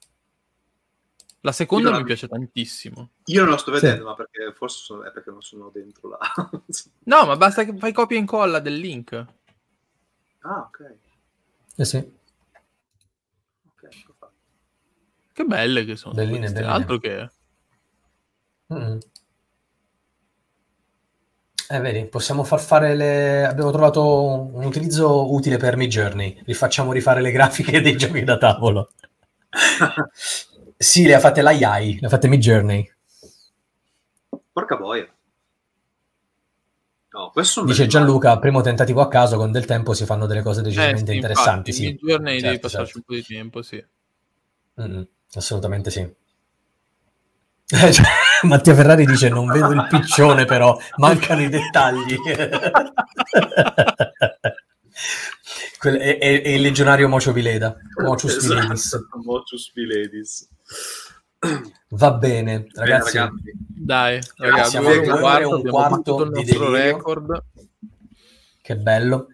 La 1.40 1.52
seconda 1.52 1.94
mi 1.94 2.04
piace 2.04 2.26
tantissimo. 2.26 3.10
Io 3.26 3.42
non 3.42 3.50
la 3.50 3.58
sto 3.58 3.70
vedendo, 3.70 3.98
sì. 3.98 4.04
ma 4.04 4.14
perché 4.14 4.54
forse 4.54 4.78
sono, 4.82 5.04
è 5.04 5.12
perché 5.12 5.30
non 5.30 5.42
sono 5.42 5.68
dentro 5.68 6.08
là. 6.08 6.18
no, 7.04 7.26
ma 7.26 7.36
basta 7.36 7.64
che 7.64 7.76
fai 7.76 7.92
copia 7.92 8.16
e 8.16 8.20
incolla 8.20 8.60
del 8.60 8.76
link. 8.76 9.12
Ah, 10.40 10.60
ok. 10.60 10.94
Eh 11.76 11.84
sì. 11.84 11.98
Ok, 11.98 13.80
perfetto. 13.80 14.32
Che 15.30 15.44
belle 15.44 15.84
che 15.84 15.96
sono. 15.96 16.14
Belline, 16.14 16.50
belline. 16.50 16.72
Altro 16.72 16.98
che... 16.98 17.30
Mm. 18.72 18.98
Eh, 21.68 21.80
vedi, 21.80 22.04
possiamo 22.06 22.44
far 22.44 22.60
fare 22.60 22.94
le... 22.94 23.44
Abbiamo 23.46 23.70
trovato 23.70 24.22
un 24.54 24.64
utilizzo 24.64 25.32
utile 25.32 25.56
per 25.56 25.76
Midjourney. 25.76 26.42
Vi 26.44 26.54
facciamo 26.54 26.92
rifare 26.92 27.20
le 27.20 27.30
grafiche 27.32 27.80
dei 27.80 27.96
giochi 27.96 28.22
da 28.22 28.36
tavolo. 28.36 28.90
sì, 30.76 31.06
le 31.06 31.14
ha 31.14 31.20
fatte 31.20 31.40
l'AI, 31.42 31.98
le 32.00 32.06
ha 32.06 32.10
fatte 32.10 32.28
Midjourney. 32.28 32.90
Porca 34.52 34.76
boia. 34.76 35.06
No, 37.12 37.30
questo 37.30 37.64
Dice 37.64 37.86
Gianluca, 37.86 38.38
primo 38.40 38.60
tentativo 38.60 39.00
a 39.00 39.08
caso, 39.08 39.36
con 39.36 39.52
del 39.52 39.64
tempo 39.66 39.94
si 39.94 40.04
fanno 40.04 40.26
delle 40.26 40.42
cose 40.42 40.62
decisamente 40.62 41.02
Eh, 41.02 41.06
sì, 41.06 41.14
interessanti. 41.14 41.70
infatti, 41.70 41.72
Sì, 41.72 41.86
in 41.90 41.96
giorni 42.08 42.24
devi 42.30 42.40
Certo, 42.40 42.60
passarci 42.60 42.92
certo. 42.92 42.98
un 42.98 43.04
po' 43.04 43.14
di 43.14 43.22
tempo, 43.34 43.62
sì. 43.62 43.84
Mm, 44.80 45.02
assolutamente 45.34 45.90
sì. 45.90 46.14
Mattia 48.48 48.74
Ferrari 48.74 49.04
dice 49.06 49.28
non 49.28 49.46
vedo 49.46 49.70
il 49.72 49.86
piccione 49.88 50.44
però 50.44 50.76
mancano 50.96 51.42
i 51.42 51.48
dettagli 51.48 52.16
Quel- 55.78 55.96
è, 55.96 56.18
è- 56.18 56.42
è 56.42 56.48
il 56.48 56.60
legionario 56.62 57.08
Mocio 57.08 57.32
Vileda 57.32 57.76
Mocius 58.02 58.46
Viledis. 58.46 58.84
Esatto, 58.84 59.18
Mocius 59.24 59.72
Viledis. 59.74 60.48
va 61.90 62.12
bene 62.12 62.66
ragazzi 62.74 63.12
Bene, 63.18 63.24
ragazzi. 63.30 63.52
Dai, 63.84 64.18
Grazie, 64.36 64.50
ragazzi, 64.50 64.76
e 64.76 64.80
un 64.80 65.04
e 65.04 65.20
quarto, 65.20 65.50
un 65.56 65.62
quarto 65.62 66.24
di 66.24 66.30
nostro 66.30 66.70
delirio. 66.70 66.70
record. 66.70 67.44
Che 68.64 68.78
bello. 68.78 69.26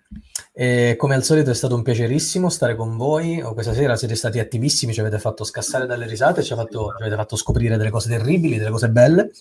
E 0.53 0.97
come 0.99 1.15
al 1.15 1.23
solito 1.23 1.51
è 1.51 1.55
stato 1.55 1.77
un 1.77 1.85
piacerissimo 1.85 2.49
stare 2.49 2.75
con 2.75 2.97
voi. 2.97 3.41
Oh, 3.41 3.55
questa 3.55 3.73
sera 3.73 3.95
siete 3.95 4.17
stati 4.17 4.41
attivissimi 4.41 4.93
ci 4.93 4.99
avete 4.99 5.21
fatto 5.21 5.45
scassare 5.45 5.87
dalle 5.87 6.09
risate 6.09 6.43
ci, 6.43 6.53
fatto- 6.53 6.93
ci 6.97 7.03
avete 7.03 7.15
fatto 7.15 7.37
scoprire 7.37 7.77
delle 7.77 7.91
cose 7.91 8.09
terribili 8.09 8.59
delle 8.59 8.71
cose 8.71 8.91
belle. 8.91 9.31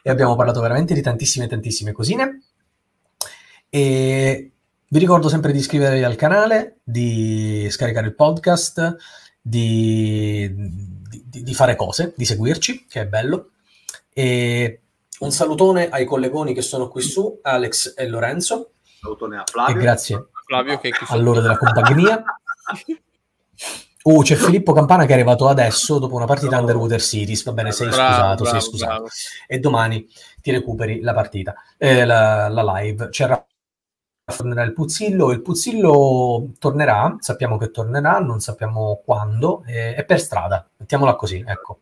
E 0.00 0.10
abbiamo 0.10 0.36
parlato 0.36 0.60
veramente 0.60 0.94
di 0.94 1.02
tantissime 1.02 1.48
tantissime 1.48 1.92
cosine. 1.92 2.42
E 3.68 4.52
vi 4.88 4.98
ricordo 4.98 5.28
sempre 5.28 5.52
di 5.52 5.58
iscrivervi 5.58 6.04
al 6.04 6.14
canale 6.14 6.78
di 6.84 7.66
scaricare 7.68 8.06
il 8.06 8.14
podcast 8.14 8.96
di, 9.42 10.50
di- 11.10 11.42
di 11.42 11.54
fare 11.54 11.74
cose 11.74 12.14
di 12.16 12.24
seguirci 12.24 12.86
che 12.88 13.00
è 13.02 13.06
bello. 13.06 13.50
E 14.14 14.82
un 15.20 15.30
salutone 15.32 15.88
ai 15.88 16.04
collegoni 16.04 16.54
che 16.54 16.62
sono 16.62 16.88
qui 16.88 17.02
su 17.02 17.38
Alex 17.42 17.94
e 17.96 18.06
Lorenzo 18.08 18.72
Salutone 19.00 19.36
a 19.38 19.40
e 19.40 19.44
Flavio. 19.50 19.76
grazie 19.76 20.26
Flavio 20.46 20.78
che 20.78 20.88
è 20.88 20.92
qui 20.92 21.06
a 21.08 21.16
loro 21.16 21.40
della 21.40 21.56
compagnia 21.58 22.22
Uh, 24.00 24.22
c'è 24.22 24.36
Filippo 24.36 24.72
Campana 24.72 25.04
che 25.04 25.10
è 25.10 25.14
arrivato 25.14 25.48
adesso 25.48 25.98
dopo 25.98 26.14
una 26.14 26.24
partita 26.24 26.50
Bravo. 26.50 26.62
Underwater 26.66 27.02
Cities. 27.02 27.42
Va 27.44 27.52
bene, 27.52 27.72
sei 27.72 27.88
Bravo, 27.88 28.02
scusato, 28.12 28.42
bravo, 28.44 28.58
sei 28.60 28.68
scusato. 28.70 28.92
bravo. 28.92 29.08
E 29.46 29.58
domani 29.58 30.08
ti 30.40 30.50
recuperi 30.50 31.00
la 31.00 31.12
partita, 31.12 31.54
eh, 31.76 32.04
la, 32.06 32.48
la 32.48 32.62
live. 32.80 33.08
C'era 33.10 33.44
tornerà 34.24 34.62
il 34.62 34.72
Puzzillo. 34.72 35.30
Il 35.32 35.42
Puzzillo 35.42 36.52
tornerà, 36.58 37.16
sappiamo 37.18 37.58
che 37.58 37.70
tornerà, 37.70 38.18
non 38.20 38.40
sappiamo 38.40 39.02
quando. 39.04 39.62
eh, 39.66 39.94
è 39.94 40.04
per 40.06 40.20
strada, 40.20 40.66
mettiamola 40.76 41.14
così, 41.14 41.44
ecco. 41.46 41.80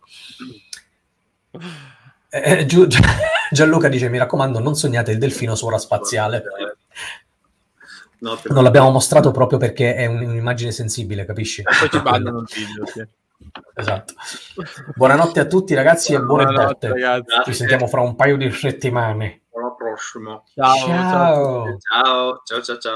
Eh, 2.29 2.67
Giu- 2.67 2.87
Gianluca 3.51 3.89
dice: 3.89 4.09
Mi 4.09 4.19
raccomando, 4.19 4.59
non 4.59 4.75
sognate 4.75 5.13
il 5.13 5.19
delfino 5.19 5.55
su 5.55 5.67
ora 5.67 5.79
spaziale. 5.79 6.43
No, 8.19 8.39
Non 8.45 8.65
l'abbiamo 8.65 8.91
mostrato 8.91 9.31
proprio 9.31 9.59
perché 9.59 9.95
è 9.95 10.07
un- 10.07 10.23
un'immagine 10.23 10.71
sensibile, 10.73 11.25
capisci? 11.27 11.63
Poi 11.63 11.91
ci 11.91 12.01
bannano 12.01 12.41
il 12.41 12.47
video, 12.53 12.87
sì. 12.87 13.07
Esatto. 13.75 14.15
Buonanotte 14.95 15.41
a 15.41 15.45
tutti, 15.47 15.75
ragazzi, 15.75 16.15
e 16.15 16.21
buone 16.21 16.45
ragazzi. 16.45 16.89
Ci 17.45 17.53
sentiamo 17.53 17.87
fra 17.87 18.01
un 18.01 18.17
paio 18.17 18.37
di 18.39 18.51
settimane. 18.51 19.43
Alla 19.55 19.73
prossima. 19.77 20.43
Ciao. 20.55 20.75
Ciao. 20.87 21.77
Ciao, 21.79 22.43
ciao, 22.45 22.63
ciao, 22.63 22.79
ciao. 22.79 22.95